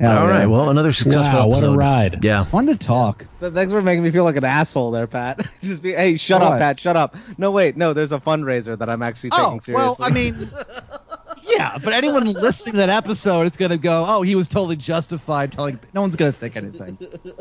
Yeah, 0.00 0.18
All 0.20 0.26
yeah. 0.28 0.38
right. 0.38 0.46
Well, 0.46 0.70
another 0.70 0.92
successful 0.92 1.38
Wow, 1.40 1.46
what 1.46 1.62
a 1.64 1.70
ride. 1.70 2.24
Yeah. 2.24 2.40
It's 2.40 2.50
fun 2.50 2.66
to 2.66 2.76
talk. 2.76 3.26
Thanks 3.40 3.72
for 3.72 3.80
making 3.80 4.02
me 4.02 4.10
feel 4.10 4.24
like 4.24 4.34
an 4.36 4.44
asshole 4.44 4.90
there, 4.90 5.06
Pat. 5.06 5.46
Just 5.60 5.82
be, 5.82 5.92
hey, 5.92 6.16
shut 6.16 6.42
What? 6.42 6.52
up, 6.54 6.58
Pat, 6.58 6.80
shut 6.80 6.96
up. 6.96 7.16
No, 7.38 7.50
wait, 7.52 7.76
no, 7.76 7.92
there's 7.92 8.10
a 8.12 8.18
fundraiser 8.18 8.76
that 8.76 8.90
I'm 8.90 9.02
actually 9.02 9.30
taking 9.30 9.44
Oh, 9.46 9.58
seriously. 9.58 9.74
well, 9.74 9.96
I 10.00 10.10
mean, 10.10 10.50
yeah, 11.44 11.78
but 11.78 11.92
anyone 11.92 12.24
listening 12.32 12.72
to 12.72 12.78
that 12.78 12.90
episode 12.90 13.42
is 13.46 13.56
going 13.56 13.70
to 13.70 13.78
go, 13.78 14.04
oh, 14.06 14.22
he 14.22 14.34
was 14.34 14.48
totally 14.48 14.76
justified 14.76 15.52
telling. 15.52 15.78
No 15.92 16.00
one's 16.00 16.16
going 16.16 16.32
to 16.32 16.38
think 16.38 16.56
anything. 16.56 16.98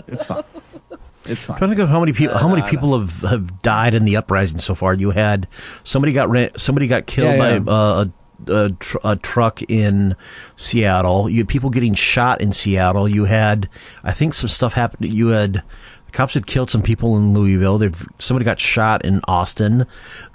It's 0.08 0.26
fine. 0.28 0.44
It's 1.26 1.42
fine. 1.42 1.58
trying 1.58 1.70
to 1.72 1.76
think 1.76 1.80
of 1.84 1.90
how 1.90 2.02
many 2.02 2.12
people 2.14 2.38
how 2.38 2.50
many 2.54 2.62
people 2.70 3.00
have, 3.00 3.12
have 3.22 3.62
died 3.62 3.94
in 3.94 4.04
the 4.06 4.18
uprising 4.18 4.60
so 4.60 4.76
far. 4.76 4.94
You 4.94 5.10
had 5.10 5.48
somebody 5.86 6.12
got 6.14 6.30
ran, 6.30 6.52
somebody 6.58 6.86
got 6.88 7.08
killed 7.08 7.36
Yeah, 7.38 7.54
yeah. 7.54 7.60
by 7.60 7.72
uh, 7.72 8.04
a, 8.06 8.12
a, 8.50 8.70
tr- 8.80 8.98
a 9.04 9.16
truck 9.16 9.62
in 9.64 10.16
Seattle. 10.58 11.30
You 11.30 11.40
had 11.40 11.48
people 11.48 11.70
getting 11.70 11.94
shot 11.94 12.42
in 12.42 12.54
Seattle. 12.54 13.08
You 13.08 13.26
had 13.26 13.70
I 14.04 14.14
think 14.14 14.34
some 14.34 14.50
stuff 14.50 14.74
happened. 14.74 15.12
You 15.12 15.28
had 15.30 15.64
the 16.06 16.12
cops 16.12 16.34
had 16.34 16.46
killed 16.48 16.70
some 16.70 16.82
people 16.82 17.18
in 17.18 17.34
Louisville. 17.34 17.78
They've 17.78 18.08
somebody 18.20 18.46
got 18.46 18.60
shot 18.60 19.04
in 19.06 19.22
Austin. 19.28 19.82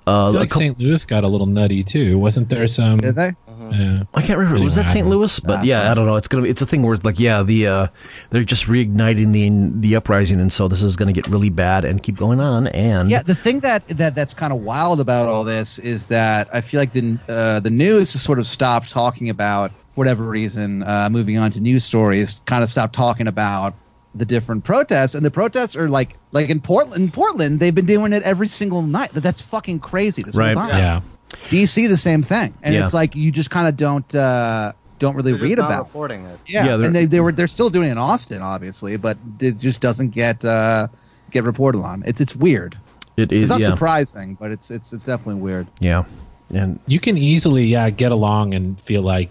Uh, 0.06 0.28
I 0.28 0.32
feel 0.32 0.40
like 0.40 0.48
couple- 0.50 0.60
St. 0.60 0.78
Louis 0.78 1.04
got 1.04 1.24
a 1.24 1.28
little 1.28 1.46
nutty 1.46 1.84
too. 1.84 2.18
Wasn't 2.18 2.48
there 2.48 2.66
some? 2.66 2.98
Did 3.00 3.14
they? 3.14 3.32
Yeah. 3.72 4.02
I 4.14 4.20
can't 4.22 4.38
remember. 4.38 4.54
Really 4.54 4.64
was 4.66 4.74
that 4.76 4.90
St. 4.90 5.06
Louis? 5.06 5.38
But 5.40 5.60
Ah, 5.60 5.62
yeah. 5.62 5.90
I 5.90 5.94
don't 5.94 6.06
know. 6.06 6.16
It's 6.16 6.28
gonna. 6.28 6.44
Be, 6.44 6.50
it's 6.50 6.62
a 6.62 6.66
thing 6.66 6.82
where 6.82 6.96
like 6.98 7.18
yeah, 7.18 7.42
the 7.42 7.66
uh, 7.66 7.86
they're 8.30 8.44
just 8.44 8.66
reigniting 8.66 9.32
the 9.32 9.80
the 9.80 9.96
uprising, 9.96 10.40
and 10.40 10.52
so 10.52 10.68
this 10.68 10.82
is 10.82 10.96
gonna 10.96 11.12
get 11.12 11.26
really 11.28 11.50
bad 11.50 11.84
and 11.84 12.02
keep 12.02 12.16
going 12.16 12.40
on. 12.40 12.66
And 12.68 13.10
Yeah, 13.10 13.22
the 13.22 13.34
thing 13.34 13.60
that, 13.60 13.86
that 13.88 14.14
that's 14.14 14.34
kind 14.34 14.52
of 14.52 14.60
wild 14.60 15.00
about 15.00 15.28
all 15.28 15.44
this 15.44 15.78
is 15.78 16.06
that 16.06 16.48
I 16.52 16.60
feel 16.60 16.80
like 16.80 16.92
the 16.92 17.18
uh, 17.28 17.60
the 17.60 17.70
news 17.70 18.12
has 18.12 18.22
sort 18.22 18.38
of 18.38 18.46
stopped 18.46 18.90
talking 18.90 19.28
about, 19.30 19.70
for 19.92 20.00
whatever 20.02 20.24
reason, 20.24 20.82
uh, 20.82 21.08
moving 21.10 21.38
on 21.38 21.50
to 21.52 21.60
news 21.60 21.84
stories, 21.84 22.40
kind 22.46 22.62
of 22.62 22.70
stopped 22.70 22.94
talking 22.94 23.26
about 23.26 23.74
the 24.14 24.24
different 24.24 24.64
protests, 24.64 25.14
and 25.14 25.24
the 25.24 25.30
protests 25.30 25.76
are 25.76 25.88
like 25.88 26.16
like 26.32 26.48
in 26.48 26.60
Portland. 26.60 27.02
In 27.04 27.10
Portland, 27.10 27.60
they've 27.60 27.74
been 27.74 27.86
doing 27.86 28.12
it 28.12 28.22
every 28.22 28.48
single 28.48 28.82
night. 28.82 29.12
That 29.14 29.20
that's 29.20 29.42
fucking 29.42 29.80
crazy. 29.80 30.22
This 30.22 30.34
Right. 30.34 30.56
whole 30.56 30.68
time. 30.68 30.78
Yeah. 30.78 31.00
DC 31.50 31.88
the 31.88 31.96
same 31.96 32.22
thing, 32.22 32.54
and 32.62 32.74
Yeah. 32.74 32.84
it's 32.84 32.94
like 32.94 33.14
you 33.14 33.30
just 33.30 33.50
kind 33.50 33.68
of 33.68 33.76
don't 33.76 34.14
uh, 34.14 34.72
don't 34.98 35.14
really 35.14 35.32
They're 35.32 35.38
just 35.40 35.48
read 35.50 35.58
not 35.58 35.66
about. 35.70 35.86
reporting 35.86 36.24
it. 36.24 36.40
Yeah, 36.46 36.64
Yeah, 36.66 36.84
and 36.86 36.94
they, 36.94 37.04
they 37.04 37.20
were 37.20 37.32
they're 37.32 37.46
still 37.46 37.70
doing 37.70 37.88
it 37.88 37.92
in 37.92 37.98
Austin, 37.98 38.42
obviously, 38.42 38.96
but 38.96 39.16
it 39.40 39.58
just 39.58 39.80
doesn't 39.80 40.10
get 40.10 40.44
uh, 40.44 40.88
get 41.30 41.44
reported 41.44 41.80
on. 41.80 42.02
It's 42.06 42.20
it's 42.20 42.34
weird. 42.34 42.76
it 43.16 43.30
It's 43.32 43.50
not 43.50 43.60
yeah, 43.60 43.68
surprising, 43.68 44.34
but 44.34 44.50
it's 44.50 44.70
it's 44.70 44.92
it's 44.92 45.04
definitely 45.04 45.40
weird. 45.40 45.68
yeah, 45.80 46.04
and 46.54 46.80
You 46.86 46.98
can 47.00 47.16
easily, 47.18 47.66
yeah, 47.66 47.90
get 47.90 48.10
along 48.12 48.54
and 48.54 48.80
feel 48.80 49.02
like, 49.02 49.30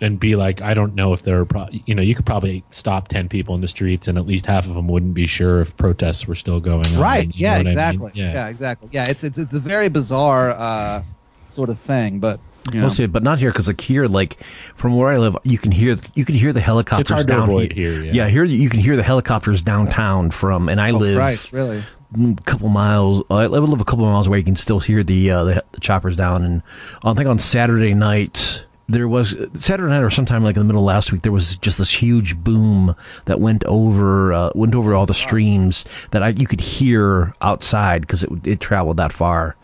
and 0.00 0.18
be 0.18 0.34
like, 0.36 0.62
I 0.62 0.74
don't 0.74 0.94
know 0.94 1.12
if 1.12 1.22
there 1.22 1.40
are, 1.40 1.44
pro- 1.44 1.68
you 1.70 1.94
know, 1.94 2.02
you 2.02 2.14
could 2.14 2.26
probably 2.26 2.64
stop 2.70 3.08
ten 3.08 3.28
people 3.28 3.54
in 3.54 3.60
the 3.60 3.68
streets, 3.68 4.08
and 4.08 4.16
at 4.18 4.26
least 4.26 4.46
half 4.46 4.66
of 4.66 4.74
them 4.74 4.88
wouldn't 4.88 5.14
be 5.14 5.26
sure 5.26 5.60
if 5.60 5.76
protests 5.76 6.26
were 6.26 6.34
still 6.34 6.60
going 6.60 6.86
on. 6.86 6.98
Right? 6.98 7.26
you 7.26 7.32
Yeah, 7.36 7.50
know 7.50 7.56
what 7.56 7.60
I 7.60 7.62
mean? 7.62 7.68
exactly. 7.68 8.10
Yeah. 8.14 8.32
Yeah. 8.32 8.48
exactly. 8.48 8.88
Yeah, 8.92 9.04
it's 9.10 9.24
it's 9.24 9.38
it's 9.38 9.54
a 9.54 9.58
very 9.60 9.88
bizarre 9.88 10.50
uh, 10.50 11.02
sort 11.50 11.68
of 11.70 11.78
thing, 11.78 12.18
but 12.18 12.40
you 12.72 12.80
know. 12.80 12.86
We'll 12.86 12.94
see, 12.94 13.06
but 13.06 13.22
not 13.22 13.38
here 13.38 13.50
because 13.50 13.66
like 13.68 13.80
here, 13.80 14.06
like 14.06 14.38
from 14.76 14.96
where 14.96 15.08
I 15.08 15.18
live, 15.18 15.36
you 15.44 15.58
can 15.58 15.72
hear 15.72 15.98
you 16.14 16.24
can 16.24 16.34
hear 16.34 16.52
the 16.52 16.60
helicopters 16.60 17.02
It's 17.02 17.10
hard 17.10 17.26
to 17.26 17.32
down 17.32 17.42
avoid 17.44 17.72
here, 17.72 18.02
yeah. 18.02 18.12
yeah, 18.12 18.28
here 18.28 18.44
you 18.44 18.68
can 18.68 18.80
hear 18.80 18.96
the 18.96 19.02
helicopters 19.02 19.62
downtown 19.62 20.30
from, 20.30 20.68
and 20.68 20.80
I 20.80 20.90
oh, 20.90 20.98
live 20.98 21.16
Christ, 21.16 21.52
really? 21.52 21.82
a 22.18 22.34
couple 22.44 22.68
miles. 22.68 23.22
I 23.30 23.46
live 23.46 23.80
a 23.80 23.84
couple 23.84 24.04
miles 24.04 24.26
away. 24.26 24.38
You 24.38 24.44
can 24.44 24.56
still 24.56 24.80
hear 24.80 25.02
the 25.02 25.30
uh, 25.30 25.44
the, 25.44 25.64
the 25.72 25.80
choppers 25.80 26.16
down, 26.16 26.44
and 26.44 26.62
I 27.02 27.14
think 27.14 27.28
on 27.28 27.38
Saturday 27.38 27.94
night 27.94 28.64
there 28.90 29.08
was 29.08 29.34
Saturday 29.54 29.90
night 29.90 30.02
or 30.02 30.10
sometime 30.10 30.42
like 30.44 30.56
in 30.56 30.60
the 30.60 30.66
middle 30.66 30.82
of 30.82 30.86
last 30.86 31.12
week 31.12 31.22
there 31.22 31.32
was 31.32 31.56
just 31.58 31.78
this 31.78 31.90
huge 31.90 32.36
boom 32.36 32.94
that 33.26 33.40
went 33.40 33.64
over 33.64 34.32
uh, 34.32 34.50
went 34.54 34.74
over 34.74 34.94
all 34.94 35.06
the 35.06 35.14
streams 35.14 35.84
that 36.10 36.22
I 36.22 36.28
you 36.30 36.46
could 36.46 36.60
hear 36.60 37.34
outside 37.40 38.02
because 38.02 38.24
it 38.24 38.30
it 38.46 38.60
traveled 38.60 38.96
that 38.98 39.12
far, 39.12 39.56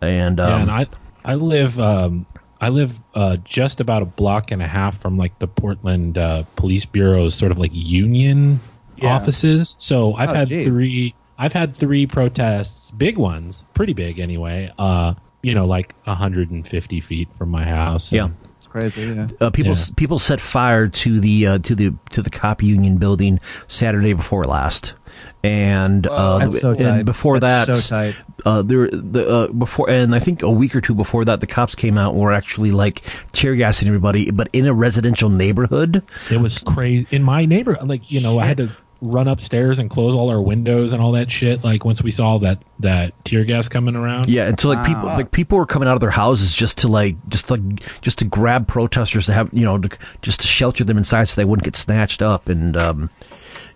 and 0.00 0.40
um, 0.40 0.48
yeah, 0.48 0.60
and 0.62 0.70
I 0.70 0.86
I 1.24 1.34
live 1.34 1.78
um 1.78 2.26
I 2.60 2.68
live 2.68 3.00
uh, 3.14 3.36
just 3.44 3.80
about 3.80 4.02
a 4.02 4.06
block 4.06 4.50
and 4.50 4.62
a 4.62 4.66
half 4.68 4.98
from 5.00 5.16
like 5.16 5.38
the 5.38 5.48
Portland 5.48 6.18
uh, 6.18 6.44
Police 6.56 6.84
Bureau's 6.84 7.34
sort 7.34 7.52
of 7.52 7.58
like 7.58 7.70
union 7.72 8.60
Yeah. 8.96 9.14
offices. 9.14 9.76
So 9.78 10.12
I've 10.14 10.30
Oh, 10.30 10.34
had 10.34 10.48
geez. 10.48 10.66
three 10.66 11.14
I've 11.38 11.54
had 11.54 11.74
three 11.74 12.06
protests, 12.06 12.90
big 12.90 13.16
ones, 13.16 13.64
pretty 13.72 13.94
big 13.94 14.18
anyway. 14.18 14.70
Uh, 14.78 15.14
you 15.42 15.54
know, 15.54 15.64
like 15.64 15.94
150 16.04 17.00
feet 17.00 17.28
from 17.38 17.48
my 17.48 17.64
house. 17.64 18.12
Yeah. 18.12 18.24
And 18.26 18.34
It's 18.42 18.49
crazy. 18.70 19.02
Yeah. 19.02 19.28
uh, 19.40 19.50
people 19.50 19.74
Yeah. 19.74 19.84
people 19.96 20.18
set 20.18 20.40
fire 20.40 20.88
to 20.88 21.20
the 21.20 21.46
uh, 21.46 21.58
to 21.58 21.74
the 21.74 21.92
to 22.10 22.22
the 22.22 22.30
cop 22.30 22.62
union 22.62 22.96
building 22.96 23.40
Saturday 23.68 24.12
before 24.14 24.44
last, 24.44 24.94
and 25.42 26.06
uh, 26.06 26.38
That's 26.38 26.60
so 26.60 26.74
tight. 26.74 26.86
and 26.86 27.04
before 27.04 27.38
That's 27.40 27.66
that, 27.68 27.76
so 27.76 27.88
tight. 27.96 28.16
uh, 28.46 28.62
there 28.62 28.88
the 28.90 29.28
uh, 29.28 29.46
before 29.48 29.90
and 29.90 30.14
I 30.14 30.20
think 30.20 30.42
a 30.42 30.50
week 30.50 30.74
or 30.76 30.80
two 30.80 30.94
before 30.94 31.24
that, 31.26 31.40
the 31.40 31.46
cops 31.46 31.74
came 31.74 31.98
out 31.98 32.12
and 32.12 32.20
were 32.22 32.32
actually 32.32 32.70
like 32.70 33.02
tear 33.32 33.54
gassing 33.56 33.88
everybody, 33.88 34.30
but 34.30 34.48
in 34.52 34.66
a 34.66 34.72
residential 34.74 35.28
neighborhood. 35.28 36.02
It 36.30 36.38
was 36.40 36.58
crazy 36.58 37.06
in 37.10 37.22
my 37.22 37.44
neighborhood. 37.46 37.88
Like 37.88 38.10
you 38.10 38.20
know, 38.20 38.38
I 38.38 38.46
had 38.46 38.56
to 38.58 38.74
run 39.02 39.28
upstairs 39.28 39.78
and 39.78 39.88
close 39.88 40.14
all 40.14 40.28
our 40.30 40.40
windows 40.40 40.92
and 40.92 41.02
all 41.02 41.12
that 41.12 41.30
shit. 41.30 41.64
Like 41.64 41.84
once 41.84 42.02
we 42.02 42.10
saw 42.10 42.38
that 42.38 42.62
that 42.80 43.12
tear 43.24 43.44
gas 43.44 43.68
coming 43.68 43.96
around. 43.96 44.28
Yeah, 44.28 44.46
and 44.48 44.60
so 44.60 44.68
like 44.68 44.86
people 44.86 45.04
Wow. 45.04 45.16
like 45.16 45.32
people 45.32 45.56
were 45.58 45.66
coming 45.66 45.88
out 45.88 45.94
of 45.94 46.00
their 46.00 46.10
houses 46.10 46.52
just 46.52 46.78
to 46.78 46.88
like 46.88 47.16
just 47.28 47.50
like 47.50 47.60
just 48.02 48.18
to 48.18 48.24
grab 48.24 48.66
protesters 48.68 49.26
to 49.26 49.32
have 49.32 49.48
you 49.52 49.64
know 49.64 49.78
to, 49.78 49.90
just 50.22 50.40
to 50.40 50.46
shelter 50.46 50.84
them 50.84 50.98
inside 50.98 51.28
so 51.28 51.40
they 51.40 51.44
wouldn't 51.44 51.64
get 51.64 51.76
snatched 51.76 52.20
up 52.22 52.48
and 52.48 52.76
um, 52.76 53.08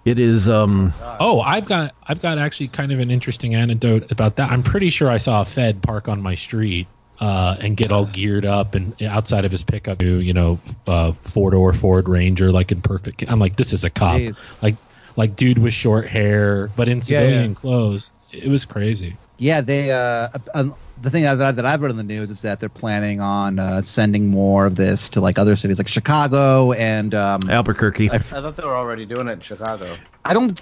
it 0.05 0.19
is 0.19 0.49
um 0.51 0.93
Oh, 1.21 1.41
I've 1.41 1.67
got 1.67 1.95
I've 2.07 2.21
got 2.21 2.39
actually 2.39 2.69
kind 2.69 2.93
of 2.93 3.01
an 3.01 3.11
interesting 3.11 3.55
anecdote 3.55 4.13
about 4.13 4.37
that. 4.37 4.51
I'm 4.51 4.63
pretty 4.63 4.91
sure 4.91 5.09
I 5.11 5.17
saw 5.17 5.41
a 5.41 5.45
Fed 5.45 5.83
park 5.83 6.09
on 6.09 6.21
my 6.21 6.35
street 6.35 6.87
uh, 7.21 7.57
and 7.61 7.77
get 7.77 7.93
all 7.93 8.05
geared 8.07 8.45
up 8.45 8.75
and 8.75 9.01
outside 9.03 9.45
of 9.45 9.53
his 9.53 9.63
pickup, 9.63 10.03
you 10.03 10.33
know, 10.35 10.59
uh, 10.87 11.13
four 11.23 11.53
door 11.53 11.73
Ford 11.73 12.09
Ranger, 12.09 12.51
like 12.53 12.73
in 12.73 12.83
perfect. 12.83 13.25
I'm 13.29 13.39
like, 13.39 13.57
this 13.57 13.73
is 13.73 13.85
a 13.85 13.89
cop, 13.91 14.19
Jeez. 14.19 14.43
like 14.63 14.75
like 15.16 15.36
dude 15.36 15.59
with 15.59 15.74
short 15.74 16.07
hair, 16.07 16.69
but 16.77 16.89
in 16.89 17.03
civilian 17.03 17.51
yeah. 17.51 17.57
clothes. 17.57 18.11
It 18.32 18.49
was 18.49 18.65
crazy. 18.65 19.16
Yeah, 19.39 19.61
they. 19.61 19.93
Uh, 19.93 20.28
um, 20.55 20.74
the 21.01 21.11
thing 21.11 21.24
that, 21.24 21.57
that 21.57 21.66
I've 21.66 21.82
read 21.82 21.91
in 21.91 21.97
the 21.97 22.03
news 22.03 22.31
is 22.31 22.43
that 22.43 22.61
they're 22.61 22.69
planning 22.69 23.20
on 23.20 23.59
uh, 23.59 23.82
sending 23.82 24.28
more 24.28 24.65
of 24.65 24.77
this 24.77 25.09
to 25.11 25.20
like 25.20 25.39
other 25.39 25.57
cities, 25.57 25.78
like 25.78 25.89
Chicago 25.89 26.73
and 26.73 27.15
um, 27.15 27.51
Albuquerque. 27.51 28.11
I 28.11 28.19
thought 28.19 28.57
they 28.57 28.65
were 28.65 28.77
already 28.77 29.05
doing 29.05 29.28
it 29.28 29.32
in 29.32 29.41
Chicago. 29.41 29.97
I 30.24 30.35
don't 30.35 30.61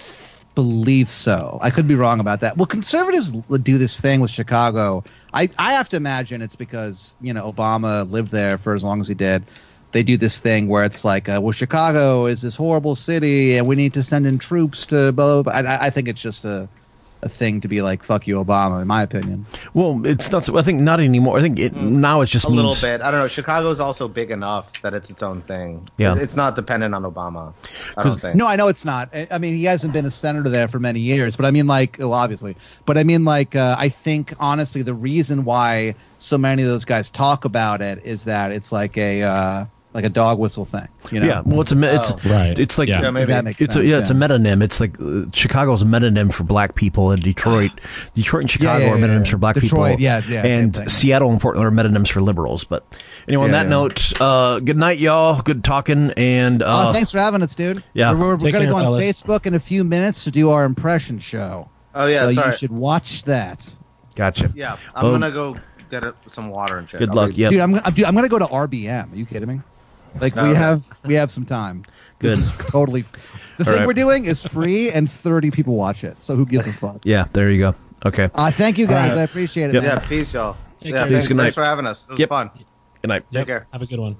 believe 0.55 1.09
so. 1.09 1.59
I 1.61 1.69
could 1.69 1.87
be 1.87 1.95
wrong 1.95 2.19
about 2.19 2.41
that. 2.41 2.57
Well, 2.57 2.65
conservatives 2.65 3.31
do 3.31 3.77
this 3.77 3.99
thing 3.99 4.21
with 4.21 4.31
Chicago. 4.31 5.03
I, 5.33 5.49
I 5.57 5.73
have 5.73 5.89
to 5.89 5.97
imagine 5.97 6.41
it's 6.41 6.55
because, 6.55 7.15
you 7.21 7.33
know, 7.33 7.51
Obama 7.51 8.09
lived 8.09 8.31
there 8.31 8.57
for 8.57 8.75
as 8.75 8.83
long 8.83 9.01
as 9.01 9.07
he 9.07 9.13
did. 9.13 9.43
They 9.93 10.03
do 10.03 10.17
this 10.17 10.39
thing 10.39 10.67
where 10.67 10.83
it's 10.83 11.05
like, 11.05 11.29
uh, 11.29 11.39
well, 11.41 11.51
Chicago 11.53 12.25
is 12.25 12.41
this 12.41 12.55
horrible 12.55 12.95
city 12.95 13.57
and 13.57 13.67
we 13.67 13.75
need 13.75 13.93
to 13.93 14.03
send 14.03 14.27
in 14.27 14.39
troops 14.39 14.87
to 14.87 15.11
blah, 15.13 15.41
blah, 15.41 15.61
blah. 15.61 15.71
I, 15.71 15.85
I 15.85 15.89
think 15.91 16.07
it's 16.07 16.21
just 16.21 16.45
a, 16.45 16.67
a 17.21 17.29
thing 17.29 17.61
to 17.61 17.67
be 17.67 17.81
like, 17.81 18.03
fuck 18.03 18.27
you, 18.27 18.35
Obama, 18.43 18.81
in 18.81 18.87
my 18.87 19.01
opinion. 19.01 19.45
Well, 19.73 20.05
it's 20.05 20.31
not. 20.31 20.49
I 20.53 20.61
think 20.61 20.81
not 20.81 20.99
anymore. 20.99 21.37
I 21.37 21.41
think 21.41 21.59
it, 21.59 21.73
now 21.73 22.21
it's 22.21 22.31
just 22.31 22.45
A 22.45 22.49
means, 22.49 22.57
little 22.57 22.75
bit. 22.81 23.01
I 23.01 23.11
don't 23.11 23.19
know. 23.21 23.27
Chicago's 23.27 23.79
also 23.79 24.07
big 24.07 24.31
enough 24.31 24.81
that 24.81 24.93
it's 24.93 25.09
its 25.09 25.23
own 25.23 25.41
thing. 25.43 25.87
Yeah. 25.97 26.15
It's 26.17 26.35
not 26.35 26.55
dependent 26.55 26.93
on 26.93 27.03
Obama. 27.03 27.53
I 27.95 28.03
don't 28.03 28.19
think. 28.19 28.35
No, 28.35 28.47
I 28.47 28.55
know 28.55 28.67
it's 28.67 28.85
not. 28.85 29.09
I 29.13 29.27
I 29.31 29.37
mean, 29.37 29.55
he 29.55 29.63
hasn't 29.65 29.93
been 29.93 30.05
a 30.05 30.11
senator 30.11 30.49
there 30.49 30.67
for 30.67 30.79
many 30.79 30.99
years, 30.99 31.35
but 31.35 31.45
I 31.45 31.51
mean, 31.51 31.67
like, 31.67 31.97
well, 31.99 32.13
obviously, 32.13 32.57
but 32.85 32.97
I 32.97 33.03
mean, 33.03 33.25
like, 33.25 33.55
uh, 33.55 33.75
I 33.77 33.89
think 33.89 34.33
honestly, 34.39 34.81
the 34.81 34.93
reason 34.93 35.45
why 35.45 35.95
so 36.19 36.37
many 36.37 36.63
of 36.63 36.67
those 36.67 36.83
guys 36.83 37.09
talk 37.09 37.45
about 37.45 37.81
it 37.81 38.03
is 38.05 38.23
that 38.25 38.51
it's 38.51 38.71
like 38.71 38.97
a 38.97 39.21
uh, 39.21 39.65
like 39.93 40.05
a 40.05 40.09
dog 40.09 40.39
whistle 40.39 40.65
thing, 40.65 40.87
you 41.11 41.19
know? 41.19 41.27
Yeah, 41.27 41.41
well, 41.45 41.61
it's 41.61 41.71
a 41.71 41.75
me- 41.75 41.87
it's 41.87 42.11
Oh. 42.11 42.19
Right. 42.25 42.57
It's 42.57 42.77
like 42.77 42.89
Yeah. 42.89 43.01
Yeah, 43.01 43.11
maybe. 43.11 43.27
that 43.27 43.43
makes 43.45 43.61
it's 43.61 43.75
sense, 43.75 43.85
a, 43.85 43.87
yeah, 43.87 43.99
it's 43.99 44.09
a 44.09 44.15
metonym. 44.15 44.63
It's 44.63 44.79
like 44.79 44.99
uh, 44.99 45.25
Chicago's 45.33 45.81
a 45.81 45.85
metonym 45.85 46.33
for 46.33 46.43
black 46.43 46.75
people, 46.75 47.11
and 47.11 47.21
Detroit, 47.21 47.71
Detroit 48.15 48.43
and 48.43 48.51
Chicago 48.51 48.85
yeah, 48.85 48.91
are 48.91 48.97
yeah, 48.97 49.05
metonyms 49.05 49.25
yeah. 49.25 49.31
for 49.31 49.37
black 49.37 49.55
Detroit, 49.55 49.91
people. 49.91 50.03
yeah, 50.03 50.21
yeah, 50.27 50.45
and 50.45 50.75
thing. 50.75 50.89
Seattle 50.89 51.29
and 51.31 51.39
Portland 51.39 51.67
are 51.67 51.71
metonyms 51.71 52.09
for 52.11 52.21
liberals. 52.21 52.63
But 52.63 52.85
anyway, 53.27 53.45
on 53.45 53.51
that 53.51 53.63
yeah. 53.63 53.69
note, 53.69 54.21
uh, 54.21 54.59
good 54.59 54.77
night, 54.77 54.97
y'all. 54.97 55.41
Good 55.41 55.63
talking, 55.63 56.11
and 56.17 56.63
uh, 56.63 56.89
oh, 56.89 56.93
thanks 56.93 57.11
for 57.11 57.19
having 57.19 57.41
us, 57.43 57.53
dude. 57.53 57.83
Yeah. 57.93 58.13
we're, 58.13 58.19
we're, 58.19 58.35
we're 58.37 58.51
gonna 58.51 58.67
go 58.67 58.75
on 58.75 58.83
fellas. 58.83 59.05
Facebook 59.05 59.45
in 59.45 59.53
a 59.53 59.59
few 59.59 59.83
minutes 59.83 60.23
to 60.23 60.31
do 60.31 60.49
our 60.49 60.65
impression 60.65 61.19
show. 61.19 61.69
Oh 61.93 62.07
yeah, 62.07 62.27
so 62.27 62.33
sorry. 62.33 62.51
you 62.51 62.57
should 62.57 62.71
watch 62.71 63.23
that, 63.25 63.75
gotcha. 64.15 64.51
Yeah, 64.55 64.77
I'm 64.95 65.03
Boom. 65.03 65.21
gonna 65.21 65.31
go 65.31 65.57
get 66.01 66.03
some 66.27 66.49
water 66.49 66.77
and 66.77 66.89
shit. 66.89 66.99
Good 66.99 67.09
I'll 67.09 67.15
luck. 67.15 67.31
Yeah, 67.35 67.49
dude. 67.49 67.59
I'm, 67.59 67.75
I'm, 67.75 67.93
dude, 67.93 68.05
I'm 68.05 68.15
gonna 68.15 68.29
go 68.29 68.39
to 68.39 68.45
RBM. 68.45 69.13
Are 69.13 69.15
you 69.15 69.25
kidding 69.25 69.47
me? 69.47 69.61
Like 70.21 70.35
we 70.35 70.41
Okay. 70.41 70.53
have 70.53 70.83
we 71.05 71.13
have 71.15 71.31
some 71.31 71.45
time. 71.45 71.83
Good. 72.19 72.39
Totally. 72.69 73.01
The 73.01 73.07
All 73.59 73.65
thing 73.65 73.79
right. 73.79 73.87
we're 73.87 73.93
doing 73.93 74.25
is 74.25 74.41
free, 74.45 74.89
and 74.91 75.09
30 75.11 75.51
people 75.51 75.75
watch 75.75 76.03
it. 76.03 76.21
So 76.21 76.35
who 76.35 76.45
gives 76.45 76.67
a 76.67 76.73
fuck? 76.73 77.01
Yeah, 77.03 77.25
there 77.33 77.49
you 77.51 77.59
go. 77.59 77.75
Okay. 78.05 78.29
Uh, 78.33 78.49
thank 78.51 78.77
you 78.77 78.87
guys. 78.87 79.11
All 79.11 79.17
right. 79.17 79.21
I 79.21 79.23
appreciate 79.23 79.69
it. 79.69 79.73
Yep. 79.75 79.83
Yeah, 79.83 79.99
peace, 79.99 80.33
y'all. 80.33 80.55
Take 80.81 80.93
yeah, 80.93 81.03
care. 81.03 81.11
thanks, 81.11 81.27
Good 81.27 81.37
night. 81.37 81.43
thanks 81.43 81.55
for 81.55 81.63
having 81.63 81.85
us. 81.85 82.05
It 82.05 82.11
was 82.11 82.19
Yep. 82.19 82.29
fun. 82.29 82.49
Good 83.01 83.07
night. 83.09 83.23
Take 83.31 83.47
care. 83.47 83.67
Have 83.73 83.81
a 83.81 83.85
good 83.85 83.99
one. 83.99 84.15